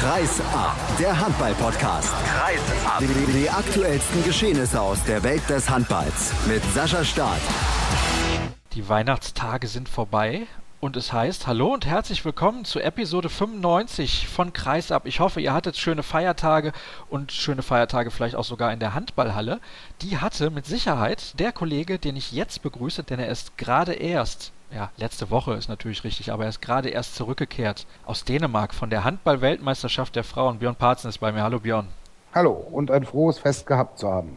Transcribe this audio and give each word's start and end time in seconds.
Kreis 0.00 0.40
ab, 0.54 0.78
der 0.98 1.20
Handball-Podcast. 1.20 2.14
Kreis 2.24 2.86
ab. 2.86 3.00
Die, 3.00 3.32
die 3.38 3.50
aktuellsten 3.50 4.24
Geschehnisse 4.24 4.80
aus 4.80 5.04
der 5.04 5.22
Welt 5.22 5.46
des 5.50 5.68
Handballs 5.68 6.32
mit 6.48 6.64
Sascha 6.72 7.04
Staat. 7.04 7.42
Die 8.72 8.88
Weihnachtstage 8.88 9.66
sind 9.66 9.90
vorbei 9.90 10.46
und 10.80 10.96
es 10.96 11.12
heißt 11.12 11.46
Hallo 11.46 11.74
und 11.74 11.84
herzlich 11.84 12.24
willkommen 12.24 12.64
zu 12.64 12.80
Episode 12.80 13.28
95 13.28 14.26
von 14.26 14.54
Kreisab. 14.54 15.04
Ich 15.04 15.20
hoffe, 15.20 15.42
ihr 15.42 15.52
hattet 15.52 15.76
schöne 15.76 16.02
Feiertage 16.02 16.72
und 17.10 17.30
schöne 17.30 17.60
Feiertage 17.60 18.10
vielleicht 18.10 18.36
auch 18.36 18.44
sogar 18.44 18.72
in 18.72 18.80
der 18.80 18.94
Handballhalle. 18.94 19.60
Die 20.00 20.16
hatte 20.16 20.48
mit 20.48 20.64
Sicherheit 20.64 21.38
der 21.38 21.52
Kollege, 21.52 21.98
den 21.98 22.16
ich 22.16 22.32
jetzt 22.32 22.62
begrüße, 22.62 23.02
denn 23.02 23.20
er 23.20 23.28
ist 23.28 23.58
gerade 23.58 23.92
erst 23.92 24.52
ja, 24.74 24.90
letzte 24.96 25.30
Woche 25.30 25.54
ist 25.54 25.68
natürlich 25.68 26.04
richtig, 26.04 26.32
aber 26.32 26.44
er 26.44 26.50
ist 26.50 26.62
gerade 26.62 26.88
erst 26.88 27.16
zurückgekehrt 27.16 27.86
aus 28.06 28.24
Dänemark 28.24 28.74
von 28.74 28.90
der 28.90 29.04
Handball-Weltmeisterschaft 29.04 30.14
der 30.16 30.24
Frauen. 30.24 30.58
Björn 30.58 30.76
Parzen 30.76 31.08
ist 31.08 31.18
bei 31.18 31.32
mir. 31.32 31.42
Hallo 31.42 31.60
Björn. 31.60 31.88
Hallo 32.34 32.52
und 32.52 32.90
ein 32.90 33.04
frohes 33.04 33.38
Fest 33.38 33.66
gehabt 33.66 33.98
zu 33.98 34.08
haben. 34.08 34.36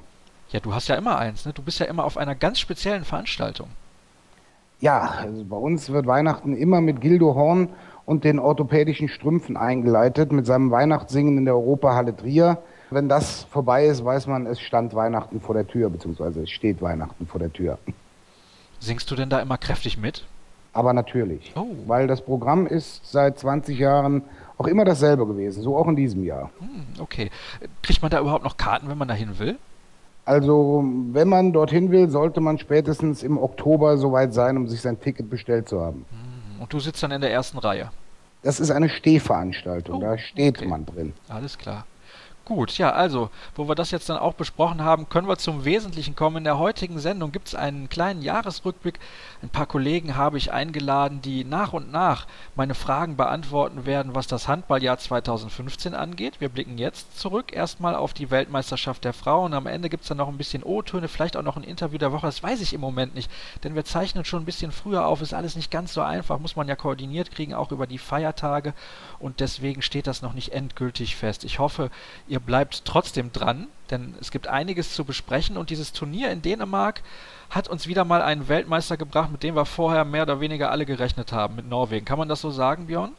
Ja, 0.49 0.59
du 0.59 0.73
hast 0.73 0.87
ja 0.87 0.95
immer 0.95 1.17
eins, 1.17 1.45
ne? 1.45 1.53
Du 1.53 1.61
bist 1.61 1.79
ja 1.79 1.85
immer 1.85 2.03
auf 2.03 2.17
einer 2.17 2.35
ganz 2.35 2.59
speziellen 2.59 3.05
Veranstaltung. 3.05 3.69
Ja, 4.79 5.15
also 5.21 5.45
bei 5.45 5.55
uns 5.55 5.91
wird 5.91 6.07
Weihnachten 6.07 6.55
immer 6.55 6.81
mit 6.81 6.99
Gildo 6.99 7.35
Horn 7.35 7.69
und 8.05 8.23
den 8.23 8.39
orthopädischen 8.39 9.07
Strümpfen 9.07 9.55
eingeleitet, 9.55 10.31
mit 10.31 10.45
seinem 10.45 10.71
Weihnachtssingen 10.71 11.37
in 11.37 11.45
der 11.45 11.53
Europahalle 11.53 12.15
Trier. 12.15 12.57
Wenn 12.89 13.07
das 13.07 13.45
vorbei 13.45 13.85
ist, 13.85 14.03
weiß 14.03 14.27
man, 14.27 14.45
es 14.45 14.59
stand 14.59 14.93
Weihnachten 14.93 15.39
vor 15.39 15.55
der 15.55 15.67
Tür, 15.67 15.89
beziehungsweise 15.89 16.43
es 16.43 16.49
steht 16.49 16.81
Weihnachten 16.81 17.25
vor 17.25 17.39
der 17.39 17.53
Tür. 17.53 17.77
Singst 18.83 19.09
du 19.09 19.15
denn 19.15 19.29
da 19.29 19.39
immer 19.39 19.57
kräftig 19.57 19.97
mit? 19.97 20.25
Aber 20.73 20.91
natürlich. 20.91 21.53
Oh. 21.55 21.67
Weil 21.87 22.05
das 22.05 22.21
Programm 22.21 22.67
ist 22.67 23.09
seit 23.09 23.39
20 23.39 23.79
Jahren 23.79 24.23
auch 24.57 24.67
immer 24.67 24.83
dasselbe 24.83 25.25
gewesen, 25.25 25.63
so 25.63 25.77
auch 25.77 25.87
in 25.87 25.95
diesem 25.95 26.25
Jahr. 26.25 26.49
Hm, 26.59 27.01
okay. 27.01 27.31
Kriegt 27.81 28.01
man 28.01 28.11
da 28.11 28.19
überhaupt 28.19 28.43
noch 28.43 28.57
Karten, 28.57 28.89
wenn 28.89 28.97
man 28.97 29.07
da 29.07 29.13
hin 29.13 29.39
will? 29.39 29.57
Also, 30.25 30.83
wenn 31.13 31.29
man 31.29 31.53
dorthin 31.53 31.91
will, 31.91 32.09
sollte 32.09 32.41
man 32.41 32.57
spätestens 32.57 33.23
im 33.23 33.37
Oktober 33.37 33.97
soweit 33.97 34.33
sein, 34.33 34.57
um 34.57 34.67
sich 34.67 34.81
sein 34.81 34.99
Ticket 34.99 35.29
bestellt 35.29 35.69
zu 35.69 35.79
haben. 35.79 36.05
Hm, 36.09 36.61
und 36.61 36.73
du 36.73 36.81
sitzt 36.81 37.01
dann 37.03 37.11
in 37.11 37.21
der 37.21 37.31
ersten 37.31 37.59
Reihe? 37.59 37.89
Das 38.41 38.59
ist 38.59 38.69
eine 38.69 38.89
Stehveranstaltung, 38.89 39.99
oh, 39.99 40.01
da 40.01 40.17
steht 40.17 40.57
okay. 40.57 40.67
man 40.67 40.85
drin. 40.85 41.13
Alles 41.29 41.57
klar. 41.57 41.85
Gut, 42.45 42.77
ja, 42.77 42.91
also, 42.91 43.29
wo 43.55 43.69
wir 43.69 43.75
das 43.75 43.91
jetzt 43.91 44.09
dann 44.09 44.17
auch 44.17 44.33
besprochen 44.33 44.83
haben, 44.83 45.07
können 45.07 45.29
wir 45.29 45.37
zum 45.37 45.63
Wesentlichen 45.63 46.13
kommen. 46.13 46.37
In 46.37 46.43
der 46.43 46.57
heutigen 46.57 46.99
Sendung 46.99 47.31
gibt 47.31 47.47
es 47.47 47.55
einen 47.55 47.87
kleinen 47.87 48.21
Jahresrückblick. 48.21 48.99
Ein 49.41 49.47
paar 49.47 49.65
Kollegen 49.65 50.17
habe 50.17 50.37
ich 50.37 50.51
eingeladen, 50.51 51.21
die 51.21 51.45
nach 51.45 51.71
und 51.71 51.89
nach 51.89 52.27
meine 52.55 52.75
Fragen 52.75 53.15
beantworten 53.15 53.85
werden, 53.85 54.13
was 54.13 54.27
das 54.27 54.49
Handballjahr 54.49 54.97
2015 54.97 55.95
angeht. 55.95 56.41
Wir 56.41 56.49
blicken 56.49 56.77
jetzt 56.77 57.17
zurück 57.17 57.53
erstmal 57.55 57.95
auf 57.95 58.13
die 58.13 58.29
Weltmeisterschaft 58.29 59.05
der 59.05 59.13
Frauen. 59.13 59.53
Am 59.53 59.65
Ende 59.65 59.87
gibt 59.87 60.03
es 60.03 60.09
dann 60.09 60.17
noch 60.17 60.27
ein 60.27 60.37
bisschen 60.37 60.63
O-Töne, 60.63 61.07
vielleicht 61.07 61.37
auch 61.37 61.43
noch 61.43 61.55
ein 61.55 61.63
Interview 61.63 61.97
der 61.97 62.11
Woche. 62.11 62.27
Das 62.27 62.43
weiß 62.43 62.59
ich 62.59 62.73
im 62.73 62.81
Moment 62.81 63.15
nicht, 63.15 63.31
denn 63.63 63.73
wir 63.73 63.85
zeichnen 63.85 64.25
schon 64.25 64.41
ein 64.41 64.45
bisschen 64.45 64.73
früher 64.73 65.07
auf. 65.07 65.21
Ist 65.21 65.33
alles 65.33 65.55
nicht 65.55 65.71
ganz 65.71 65.93
so 65.93 66.01
einfach, 66.01 66.39
muss 66.39 66.57
man 66.57 66.67
ja 66.67 66.75
koordiniert 66.75 67.31
kriegen, 67.31 67.53
auch 67.53 67.71
über 67.71 67.87
die 67.87 67.99
Feiertage. 67.99 68.73
Und 69.23 69.39
deswegen 69.39 69.81
steht 69.81 70.05
das 70.05 70.21
noch 70.21 70.33
nicht 70.33 70.51
endgültig 70.51 71.15
fest. 71.15 71.45
Ich 71.45 71.57
hoffe, 71.57 71.89
ihr 72.27 72.41
bleibt 72.41 72.83
trotzdem 72.83 73.31
dran, 73.31 73.67
denn 73.89 74.15
es 74.19 74.31
gibt 74.31 74.47
einiges 74.47 74.93
zu 74.93 75.05
besprechen 75.05 75.55
und 75.55 75.69
dieses 75.69 75.93
Turnier 75.93 76.29
in 76.29 76.41
Dänemark 76.41 77.01
hat 77.49 77.69
uns 77.69 77.87
wieder 77.87 78.03
mal 78.03 78.21
einen 78.21 78.49
Weltmeister 78.49 78.97
gebracht, 78.97 79.31
mit 79.31 79.41
dem 79.41 79.55
wir 79.55 79.63
vorher 79.63 80.03
mehr 80.03 80.23
oder 80.23 80.41
weniger 80.41 80.71
alle 80.71 80.85
gerechnet 80.85 81.31
haben, 81.31 81.55
mit 81.55 81.69
Norwegen. 81.69 82.03
Kann 82.03 82.19
man 82.19 82.27
das 82.27 82.41
so 82.41 82.49
sagen, 82.49 82.87
Björn? 82.87 83.13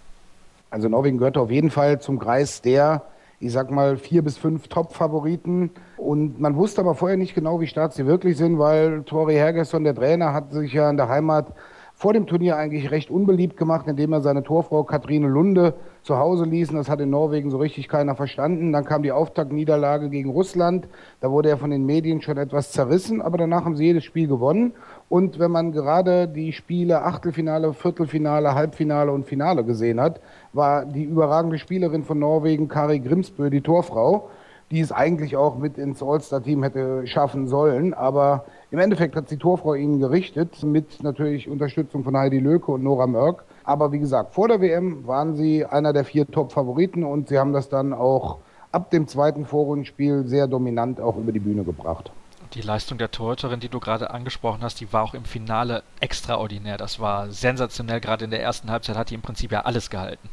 Also 0.69 0.91
Norwegen 0.91 1.16
gehört 1.16 1.38
auf 1.38 1.50
jeden 1.50 1.70
Fall 1.70 1.98
zum 2.02 2.19
Kreis 2.19 2.60
der, 2.60 3.02
ich 3.41 3.52
sag 3.52 3.70
mal, 3.70 3.97
vier 3.97 4.22
bis 4.22 4.36
fünf 4.36 4.69
Top-Favoriten. 4.69 5.70
Und 5.97 6.38
man 6.38 6.55
wusste 6.56 6.82
aber 6.82 6.94
vorher 6.97 7.16
nicht 7.16 7.34
genau, 7.34 7.60
wie 7.60 7.66
stark 7.66 7.94
sie 7.94 8.05
wirklich 8.05 8.36
sind, 8.36 8.58
weil 8.58 9.05
Tori 9.05 9.36
Hergesson, 9.36 9.84
der 9.84 9.94
Trainer, 9.94 10.34
hat 10.34 10.53
sich 10.53 10.75
ja 10.75 10.91
in 10.91 10.98
der 10.98 11.09
Heimat 11.09 11.47
vor 11.94 12.12
dem 12.12 12.26
Turnier 12.26 12.56
eigentlich 12.56 12.91
recht 12.91 13.09
unbeliebt 13.09 13.56
gemacht, 13.56 13.87
indem 13.87 14.12
er 14.12 14.20
seine 14.20 14.43
Torfrau 14.43 14.84
Katrine 14.84 15.28
Lunde 15.28 15.75
zu 16.04 16.19
Hause 16.19 16.44
ließen. 16.44 16.76
Das 16.76 16.88
hat 16.88 17.00
in 17.00 17.10
Norwegen 17.10 17.50
so 17.50 17.56
richtig 17.56 17.88
keiner 17.88 18.15
verstanden. 18.15 18.72
Dann 18.72 18.84
kam 18.84 19.03
die 19.03 19.10
Auftaktniederlage 19.10 20.10
gegen 20.10 20.31
Russland. 20.31 20.87
Da 21.20 21.31
wurde 21.31 21.48
er 21.48 21.56
von 21.56 21.70
den 21.70 21.87
Medien 21.87 22.20
schon 22.20 22.37
etwas 22.37 22.70
zerrissen, 22.70 23.20
aber 23.20 23.38
danach 23.38 23.65
haben 23.65 23.76
sie 23.76 23.87
jedes 23.87 24.04
Spiel 24.04 24.28
gewonnen. 24.28 24.75
Und 25.09 25.38
wenn 25.38 25.50
man 25.50 25.72
gerade 25.72 26.28
die 26.28 26.53
Spiele 26.53 27.03
Achtelfinale, 27.03 27.72
Viertelfinale, 27.72 28.54
Halbfinale 28.54 29.10
und 29.10 29.26
Finale 29.26 29.64
gesehen 29.64 30.00
hat, 30.00 30.20
war 30.53 30.84
die 30.84 31.04
überragende 31.04 31.59
Spielerin 31.59 32.04
von 32.04 32.19
Norwegen 32.19 32.69
Kari 32.69 33.00
Grimsbø 33.00 33.50
die 33.50 33.62
Torfrau 33.62 34.28
die 34.70 34.81
es 34.81 34.93
eigentlich 34.93 35.37
auch 35.37 35.56
mit 35.59 35.78
ins 35.78 36.03
All-Star-Team 36.03 36.62
hätte 36.62 37.06
schaffen 37.06 37.47
sollen. 37.47 37.94
Aber 37.94 38.47
im 38.70 38.78
Endeffekt 38.78 39.14
hat 39.14 39.31
die 39.31 39.37
Torfrau 39.37 39.75
ihnen 39.75 40.00
gerichtet, 40.00 40.62
mit 40.62 41.03
natürlich 41.03 41.48
Unterstützung 41.48 42.03
von 42.03 42.16
Heidi 42.16 42.38
Löke 42.38 42.72
und 42.72 42.82
Nora 42.82 43.06
Mörk. 43.06 43.44
Aber 43.64 43.92
wie 43.92 43.98
gesagt, 43.98 44.34
vor 44.34 44.48
der 44.48 44.60
WM 44.60 45.06
waren 45.06 45.34
sie 45.34 45.64
einer 45.64 45.92
der 45.92 46.04
vier 46.04 46.30
Top-Favoriten 46.30 47.02
und 47.02 47.28
sie 47.28 47.38
haben 47.38 47.52
das 47.52 47.69
dann 47.69 47.92
auch 47.92 48.38
ab 48.72 48.91
dem 48.91 49.08
zweiten 49.08 49.47
Vorrundenspiel 49.47 50.26
sehr 50.26 50.47
dominant 50.47 51.00
auch 51.00 51.16
über 51.16 51.32
die 51.32 51.41
Bühne 51.41 51.64
gebracht. 51.64 52.12
Die 52.52 52.60
Leistung 52.60 52.98
der 52.98 53.10
Torhüterin, 53.10 53.60
die 53.60 53.69
du 53.69 53.80
gerade 53.80 54.10
angesprochen 54.10 54.62
hast, 54.62 54.80
die 54.80 54.92
war 54.92 55.02
auch 55.02 55.14
im 55.14 55.25
Finale 55.25 55.82
extraordinär. 56.00 56.76
Das 56.76 57.00
war 57.00 57.30
sensationell. 57.30 58.00
Gerade 58.00 58.26
in 58.26 58.30
der 58.30 58.42
ersten 58.42 58.70
Halbzeit 58.70 58.97
hat 58.97 59.10
die 59.10 59.14
im 59.14 59.22
Prinzip 59.22 59.50
ja 59.50 59.62
alles 59.62 59.91
gehalten. 59.91 60.28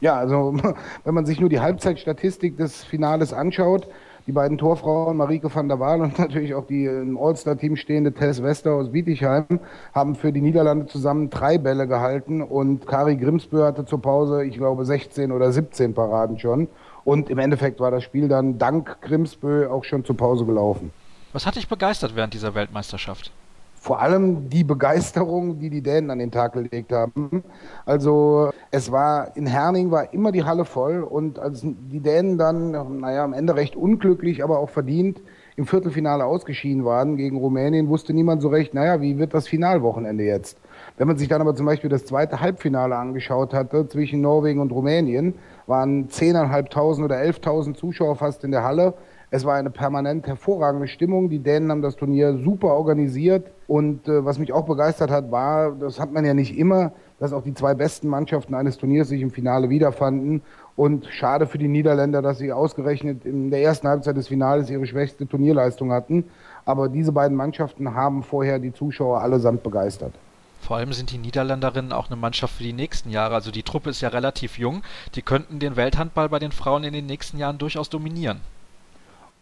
Ja, 0.00 0.16
also 0.16 0.54
wenn 1.04 1.14
man 1.14 1.26
sich 1.26 1.40
nur 1.40 1.48
die 1.48 1.60
Halbzeitstatistik 1.60 2.56
des 2.56 2.84
Finales 2.84 3.32
anschaut, 3.32 3.88
die 4.26 4.32
beiden 4.32 4.58
Torfrauen, 4.58 5.16
Marike 5.16 5.54
van 5.54 5.68
der 5.68 5.80
Waal 5.80 6.00
und 6.00 6.18
natürlich 6.18 6.54
auch 6.54 6.66
die 6.66 6.84
im 6.84 7.18
All-Star-Team 7.18 7.76
stehende 7.76 8.12
Tess 8.12 8.42
Wester 8.42 8.74
aus 8.74 8.92
Bietigheim, 8.92 9.46
haben 9.94 10.14
für 10.14 10.32
die 10.32 10.40
Niederlande 10.40 10.86
zusammen 10.86 11.30
drei 11.30 11.58
Bälle 11.58 11.86
gehalten 11.86 12.42
und 12.42 12.86
Kari 12.86 13.16
Grimsbö 13.16 13.64
hatte 13.64 13.84
zur 13.84 14.00
Pause, 14.00 14.44
ich 14.44 14.56
glaube, 14.56 14.84
16 14.84 15.32
oder 15.32 15.52
17 15.52 15.94
Paraden 15.94 16.38
schon. 16.38 16.68
Und 17.04 17.30
im 17.30 17.38
Endeffekt 17.38 17.80
war 17.80 17.90
das 17.90 18.04
Spiel 18.04 18.28
dann 18.28 18.58
dank 18.58 19.00
Grimsbö 19.00 19.68
auch 19.68 19.84
schon 19.84 20.04
zur 20.04 20.16
Pause 20.16 20.44
gelaufen. 20.44 20.92
Was 21.32 21.46
hat 21.46 21.56
dich 21.56 21.68
begeistert 21.68 22.14
während 22.14 22.34
dieser 22.34 22.54
Weltmeisterschaft? 22.54 23.32
Vor 23.80 24.02
allem 24.02 24.50
die 24.50 24.62
Begeisterung, 24.62 25.58
die 25.58 25.70
die 25.70 25.80
Dänen 25.80 26.10
an 26.10 26.18
den 26.18 26.30
Tag 26.30 26.52
gelegt 26.52 26.92
haben. 26.92 27.42
Also 27.86 28.50
es 28.70 28.92
war 28.92 29.34
in 29.36 29.46
Herning 29.46 29.90
war 29.90 30.12
immer 30.12 30.32
die 30.32 30.44
Halle 30.44 30.66
voll 30.66 31.02
und 31.02 31.38
als 31.38 31.62
die 31.62 32.00
Dänen 32.00 32.36
dann, 32.36 33.00
naja, 33.00 33.24
am 33.24 33.32
Ende 33.32 33.56
recht 33.56 33.76
unglücklich, 33.76 34.44
aber 34.44 34.58
auch 34.58 34.68
verdient 34.68 35.22
im 35.56 35.66
Viertelfinale 35.66 36.26
ausgeschieden 36.26 36.84
waren 36.84 37.16
gegen 37.16 37.38
Rumänien, 37.38 37.88
wusste 37.88 38.12
niemand 38.12 38.42
so 38.42 38.48
recht, 38.48 38.74
naja, 38.74 39.00
wie 39.00 39.18
wird 39.18 39.32
das 39.32 39.48
Finalwochenende 39.48 40.24
jetzt? 40.24 40.58
Wenn 40.98 41.08
man 41.08 41.16
sich 41.16 41.28
dann 41.28 41.40
aber 41.40 41.54
zum 41.54 41.64
Beispiel 41.64 41.88
das 41.88 42.04
zweite 42.04 42.40
Halbfinale 42.40 42.96
angeschaut 42.96 43.54
hatte 43.54 43.88
zwischen 43.88 44.20
Norwegen 44.20 44.60
und 44.60 44.72
Rumänien, 44.72 45.34
waren 45.66 46.08
10.500 46.08 47.04
oder 47.04 47.16
11.000 47.16 47.74
Zuschauer 47.74 48.16
fast 48.16 48.44
in 48.44 48.50
der 48.50 48.62
Halle. 48.62 48.94
Es 49.32 49.44
war 49.44 49.54
eine 49.54 49.70
permanent 49.70 50.26
hervorragende 50.26 50.88
Stimmung. 50.88 51.30
Die 51.30 51.38
Dänen 51.38 51.70
haben 51.70 51.82
das 51.82 51.94
Turnier 51.94 52.36
super 52.38 52.68
organisiert. 52.68 53.46
Und 53.68 54.08
äh, 54.08 54.24
was 54.24 54.40
mich 54.40 54.52
auch 54.52 54.66
begeistert 54.66 55.10
hat, 55.10 55.30
war, 55.30 55.70
das 55.72 56.00
hat 56.00 56.12
man 56.12 56.24
ja 56.24 56.34
nicht 56.34 56.58
immer, 56.58 56.92
dass 57.20 57.32
auch 57.32 57.44
die 57.44 57.54
zwei 57.54 57.74
besten 57.74 58.08
Mannschaften 58.08 58.54
eines 58.54 58.76
Turniers 58.76 59.08
sich 59.08 59.22
im 59.22 59.30
Finale 59.30 59.70
wiederfanden. 59.70 60.42
Und 60.74 61.06
schade 61.06 61.46
für 61.46 61.58
die 61.58 61.68
Niederländer, 61.68 62.22
dass 62.22 62.38
sie 62.38 62.52
ausgerechnet 62.52 63.24
in 63.24 63.50
der 63.50 63.62
ersten 63.62 63.86
Halbzeit 63.86 64.16
des 64.16 64.26
Finales 64.26 64.68
ihre 64.68 64.86
schwächste 64.86 65.28
Turnierleistung 65.28 65.92
hatten. 65.92 66.24
Aber 66.64 66.88
diese 66.88 67.12
beiden 67.12 67.36
Mannschaften 67.36 67.94
haben 67.94 68.24
vorher 68.24 68.58
die 68.58 68.72
Zuschauer 68.72 69.20
allesamt 69.20 69.62
begeistert. 69.62 70.12
Vor 70.60 70.76
allem 70.76 70.92
sind 70.92 71.12
die 71.12 71.18
Niederländerinnen 71.18 71.92
auch 71.92 72.08
eine 72.08 72.16
Mannschaft 72.16 72.54
für 72.54 72.64
die 72.64 72.72
nächsten 72.72 73.10
Jahre. 73.10 73.36
Also 73.36 73.52
die 73.52 73.62
Truppe 73.62 73.90
ist 73.90 74.00
ja 74.00 74.08
relativ 74.08 74.58
jung. 74.58 74.82
Die 75.14 75.22
könnten 75.22 75.60
den 75.60 75.76
Welthandball 75.76 76.28
bei 76.28 76.40
den 76.40 76.52
Frauen 76.52 76.82
in 76.82 76.92
den 76.92 77.06
nächsten 77.06 77.38
Jahren 77.38 77.58
durchaus 77.58 77.88
dominieren. 77.88 78.40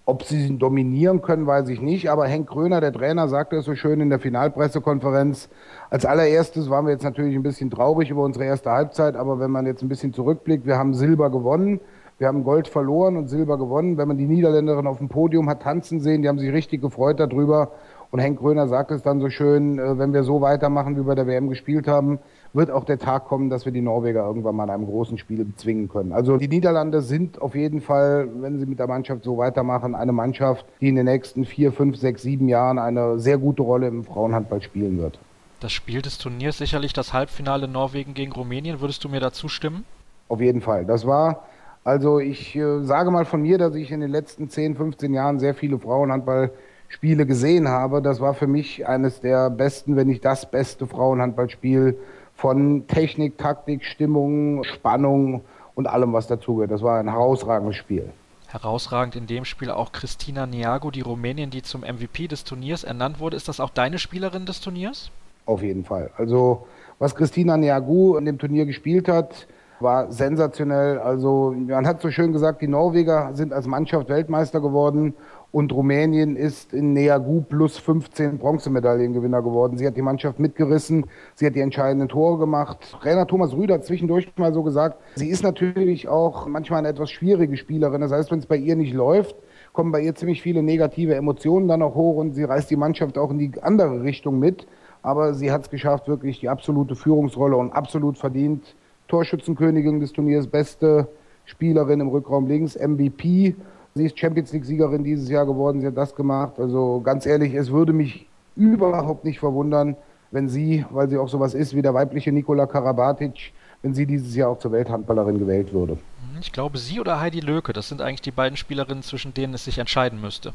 Ob 0.08 0.22
sie 0.22 0.46
ihn 0.46 0.58
dominieren 0.58 1.20
können, 1.20 1.46
weiß 1.46 1.68
ich 1.68 1.82
nicht. 1.82 2.10
Aber 2.10 2.26
Henk 2.26 2.48
Kröner, 2.48 2.80
der 2.80 2.94
Trainer, 2.94 3.28
sagte 3.28 3.56
es 3.56 3.66
so 3.66 3.74
schön 3.74 4.00
in 4.00 4.08
der 4.08 4.18
Finalpressekonferenz. 4.18 5.50
Als 5.90 6.06
allererstes 6.06 6.70
waren 6.70 6.86
wir 6.86 6.92
jetzt 6.92 7.02
natürlich 7.04 7.34
ein 7.34 7.42
bisschen 7.42 7.68
traurig 7.68 8.08
über 8.08 8.22
unsere 8.22 8.46
erste 8.46 8.70
Halbzeit. 8.70 9.16
Aber 9.16 9.38
wenn 9.38 9.50
man 9.50 9.66
jetzt 9.66 9.82
ein 9.82 9.90
bisschen 9.90 10.14
zurückblickt, 10.14 10.64
wir 10.64 10.78
haben 10.78 10.94
Silber 10.94 11.28
gewonnen. 11.28 11.80
Wir 12.16 12.26
haben 12.26 12.42
Gold 12.42 12.68
verloren 12.68 13.18
und 13.18 13.28
Silber 13.28 13.58
gewonnen. 13.58 13.98
Wenn 13.98 14.08
man 14.08 14.16
die 14.16 14.26
Niederländerin 14.26 14.86
auf 14.86 14.96
dem 14.96 15.10
Podium 15.10 15.46
hat 15.50 15.60
tanzen 15.60 16.00
sehen, 16.00 16.22
die 16.22 16.28
haben 16.28 16.38
sich 16.38 16.54
richtig 16.54 16.80
gefreut 16.80 17.20
darüber. 17.20 17.72
Und 18.10 18.20
Henk 18.20 18.38
Kröner 18.38 18.66
sagt 18.66 18.90
es 18.92 19.02
dann 19.02 19.20
so 19.20 19.28
schön, 19.28 19.78
äh, 19.78 19.98
wenn 19.98 20.14
wir 20.14 20.22
so 20.22 20.40
weitermachen, 20.40 20.94
wie 20.94 21.00
wir 21.00 21.04
bei 21.04 21.16
der 21.16 21.26
WM 21.26 21.50
gespielt 21.50 21.86
haben, 21.86 22.18
wird 22.52 22.70
auch 22.70 22.84
der 22.84 22.98
Tag 22.98 23.26
kommen, 23.26 23.50
dass 23.50 23.64
wir 23.64 23.72
die 23.72 23.80
Norweger 23.80 24.24
irgendwann 24.24 24.56
mal 24.56 24.64
in 24.64 24.70
einem 24.70 24.86
großen 24.86 25.18
Spiel 25.18 25.44
bezwingen 25.44 25.88
können. 25.88 26.12
Also 26.12 26.36
die 26.36 26.48
Niederlande 26.48 27.02
sind 27.02 27.40
auf 27.40 27.54
jeden 27.54 27.80
Fall, 27.80 28.28
wenn 28.40 28.58
sie 28.58 28.66
mit 28.66 28.78
der 28.78 28.86
Mannschaft 28.86 29.24
so 29.24 29.38
weitermachen, 29.38 29.94
eine 29.94 30.12
Mannschaft, 30.12 30.64
die 30.80 30.88
in 30.88 30.96
den 30.96 31.04
nächsten 31.04 31.44
vier, 31.44 31.72
fünf, 31.72 31.96
sechs, 31.96 32.22
sieben 32.22 32.48
Jahren 32.48 32.78
eine 32.78 33.18
sehr 33.18 33.38
gute 33.38 33.62
Rolle 33.62 33.88
im 33.88 34.04
Frauenhandball 34.04 34.62
spielen 34.62 34.98
wird. 34.98 35.18
Das 35.60 35.72
Spiel 35.72 36.02
des 36.02 36.18
Turniers 36.18 36.58
sicherlich 36.58 36.92
das 36.92 37.12
Halbfinale 37.12 37.68
Norwegen 37.68 38.14
gegen 38.14 38.32
Rumänien. 38.32 38.80
Würdest 38.80 39.02
du 39.04 39.08
mir 39.08 39.20
dazu 39.20 39.48
stimmen? 39.48 39.84
Auf 40.28 40.40
jeden 40.40 40.60
Fall. 40.60 40.84
Das 40.84 41.06
war 41.06 41.44
Also 41.84 42.18
ich 42.18 42.54
äh, 42.54 42.82
sage 42.82 43.10
mal 43.10 43.24
von 43.24 43.42
mir, 43.42 43.58
dass 43.58 43.74
ich 43.74 43.90
in 43.90 44.00
den 44.00 44.10
letzten 44.10 44.48
10, 44.50 44.76
15 44.76 45.14
Jahren 45.14 45.38
sehr 45.38 45.54
viele 45.54 45.78
Frauenhandballspiele 45.78 47.24
gesehen 47.26 47.68
habe. 47.68 48.02
Das 48.02 48.20
war 48.20 48.34
für 48.34 48.46
mich 48.46 48.86
eines 48.86 49.20
der 49.20 49.50
besten, 49.50 49.96
wenn 49.96 50.08
nicht 50.08 50.24
das 50.24 50.50
beste 50.50 50.86
Frauenhandballspiel 50.86 51.98
von 52.38 52.86
Technik, 52.86 53.36
Taktik, 53.36 53.84
Stimmung, 53.84 54.62
Spannung 54.62 55.42
und 55.74 55.88
allem, 55.88 56.12
was 56.12 56.28
dazugehört. 56.28 56.70
Das 56.70 56.82
war 56.82 57.00
ein 57.00 57.10
herausragendes 57.10 57.74
Spiel. 57.74 58.10
Herausragend 58.46 59.16
in 59.16 59.26
dem 59.26 59.44
Spiel 59.44 59.70
auch 59.70 59.90
Christina 59.90 60.46
Niago, 60.46 60.92
die 60.92 61.00
Rumänin, 61.00 61.50
die 61.50 61.62
zum 61.62 61.80
MVP 61.80 62.28
des 62.28 62.44
Turniers 62.44 62.84
ernannt 62.84 63.18
wurde. 63.18 63.36
Ist 63.36 63.48
das 63.48 63.58
auch 63.58 63.70
deine 63.70 63.98
Spielerin 63.98 64.46
des 64.46 64.60
Turniers? 64.60 65.10
Auf 65.46 65.62
jeden 65.62 65.84
Fall. 65.84 66.10
Also 66.16 66.68
was 67.00 67.16
Christina 67.16 67.56
Niagu 67.56 68.16
in 68.16 68.24
dem 68.24 68.38
Turnier 68.38 68.66
gespielt 68.66 69.08
hat, 69.08 69.48
war 69.80 70.12
sensationell. 70.12 71.00
Also 71.00 71.52
man 71.56 71.88
hat 71.88 72.00
so 72.00 72.10
schön 72.12 72.32
gesagt, 72.32 72.62
die 72.62 72.68
Norweger 72.68 73.30
sind 73.34 73.52
als 73.52 73.66
Mannschaft 73.66 74.08
Weltmeister 74.08 74.60
geworden 74.60 75.14
und 75.50 75.72
Rumänien 75.72 76.36
ist 76.36 76.74
in 76.74 76.92
Neagu 76.92 77.40
plus 77.40 77.78
15 77.78 78.38
Bronzemedaillengewinner 78.38 79.42
geworden. 79.42 79.78
Sie 79.78 79.86
hat 79.86 79.96
die 79.96 80.02
Mannschaft 80.02 80.38
mitgerissen, 80.38 81.06
sie 81.34 81.46
hat 81.46 81.54
die 81.54 81.60
entscheidenden 81.60 82.08
Tore 82.08 82.38
gemacht. 82.38 82.78
Trainer 83.00 83.26
Thomas 83.26 83.54
Rüder 83.54 83.74
hat 83.74 83.84
zwischendurch 83.84 84.28
mal 84.36 84.52
so 84.52 84.62
gesagt, 84.62 84.98
sie 85.14 85.28
ist 85.28 85.42
natürlich 85.42 86.06
auch 86.08 86.46
manchmal 86.46 86.80
eine 86.80 86.88
etwas 86.88 87.10
schwierige 87.10 87.56
Spielerin. 87.56 88.02
Das 88.02 88.12
heißt, 88.12 88.30
wenn 88.30 88.40
es 88.40 88.46
bei 88.46 88.56
ihr 88.56 88.76
nicht 88.76 88.92
läuft, 88.92 89.36
kommen 89.72 89.90
bei 89.90 90.02
ihr 90.02 90.14
ziemlich 90.14 90.42
viele 90.42 90.62
negative 90.62 91.14
Emotionen 91.14 91.68
dann 91.68 91.82
auch 91.82 91.94
hoch 91.94 92.16
und 92.16 92.34
sie 92.34 92.44
reißt 92.44 92.70
die 92.70 92.76
Mannschaft 92.76 93.16
auch 93.16 93.30
in 93.30 93.38
die 93.38 93.52
andere 93.62 94.02
Richtung 94.02 94.38
mit. 94.38 94.66
Aber 95.02 95.32
sie 95.32 95.50
hat 95.50 95.62
es 95.62 95.70
geschafft, 95.70 96.08
wirklich 96.08 96.40
die 96.40 96.48
absolute 96.48 96.94
Führungsrolle 96.94 97.56
und 97.56 97.72
absolut 97.72 98.18
verdient 98.18 98.74
Torschützenkönigin 99.06 100.00
des 100.00 100.12
Turniers, 100.12 100.46
beste 100.46 101.08
Spielerin 101.46 102.00
im 102.00 102.08
Rückraum 102.08 102.46
links, 102.46 102.76
MVP. 102.76 103.54
Sie 103.94 104.04
ist 104.04 104.18
Champions 104.18 104.52
League-Siegerin 104.52 105.02
dieses 105.02 105.28
Jahr 105.28 105.46
geworden, 105.46 105.80
sie 105.80 105.86
hat 105.86 105.96
das 105.96 106.14
gemacht. 106.14 106.58
Also 106.58 107.00
ganz 107.04 107.26
ehrlich, 107.26 107.54
es 107.54 107.70
würde 107.70 107.92
mich 107.92 108.26
überhaupt 108.54 109.24
nicht 109.24 109.40
verwundern, 109.40 109.96
wenn 110.30 110.48
sie, 110.48 110.84
weil 110.90 111.08
sie 111.08 111.18
auch 111.18 111.28
sowas 111.28 111.54
ist 111.54 111.74
wie 111.74 111.82
der 111.82 111.94
weibliche 111.94 112.30
Nikola 112.30 112.66
Karabatic, 112.66 113.52
wenn 113.82 113.94
sie 113.94 114.06
dieses 114.06 114.34
Jahr 114.34 114.50
auch 114.50 114.58
zur 114.58 114.72
Welthandballerin 114.72 115.38
gewählt 115.38 115.72
würde. 115.72 115.98
Ich 116.40 116.52
glaube, 116.52 116.78
sie 116.78 117.00
oder 117.00 117.20
Heidi 117.20 117.40
Löke, 117.40 117.72
das 117.72 117.88
sind 117.88 118.00
eigentlich 118.00 118.22
die 118.22 118.30
beiden 118.30 118.56
Spielerinnen, 118.56 119.02
zwischen 119.02 119.34
denen 119.34 119.54
es 119.54 119.64
sich 119.64 119.78
entscheiden 119.78 120.20
müsste. 120.20 120.52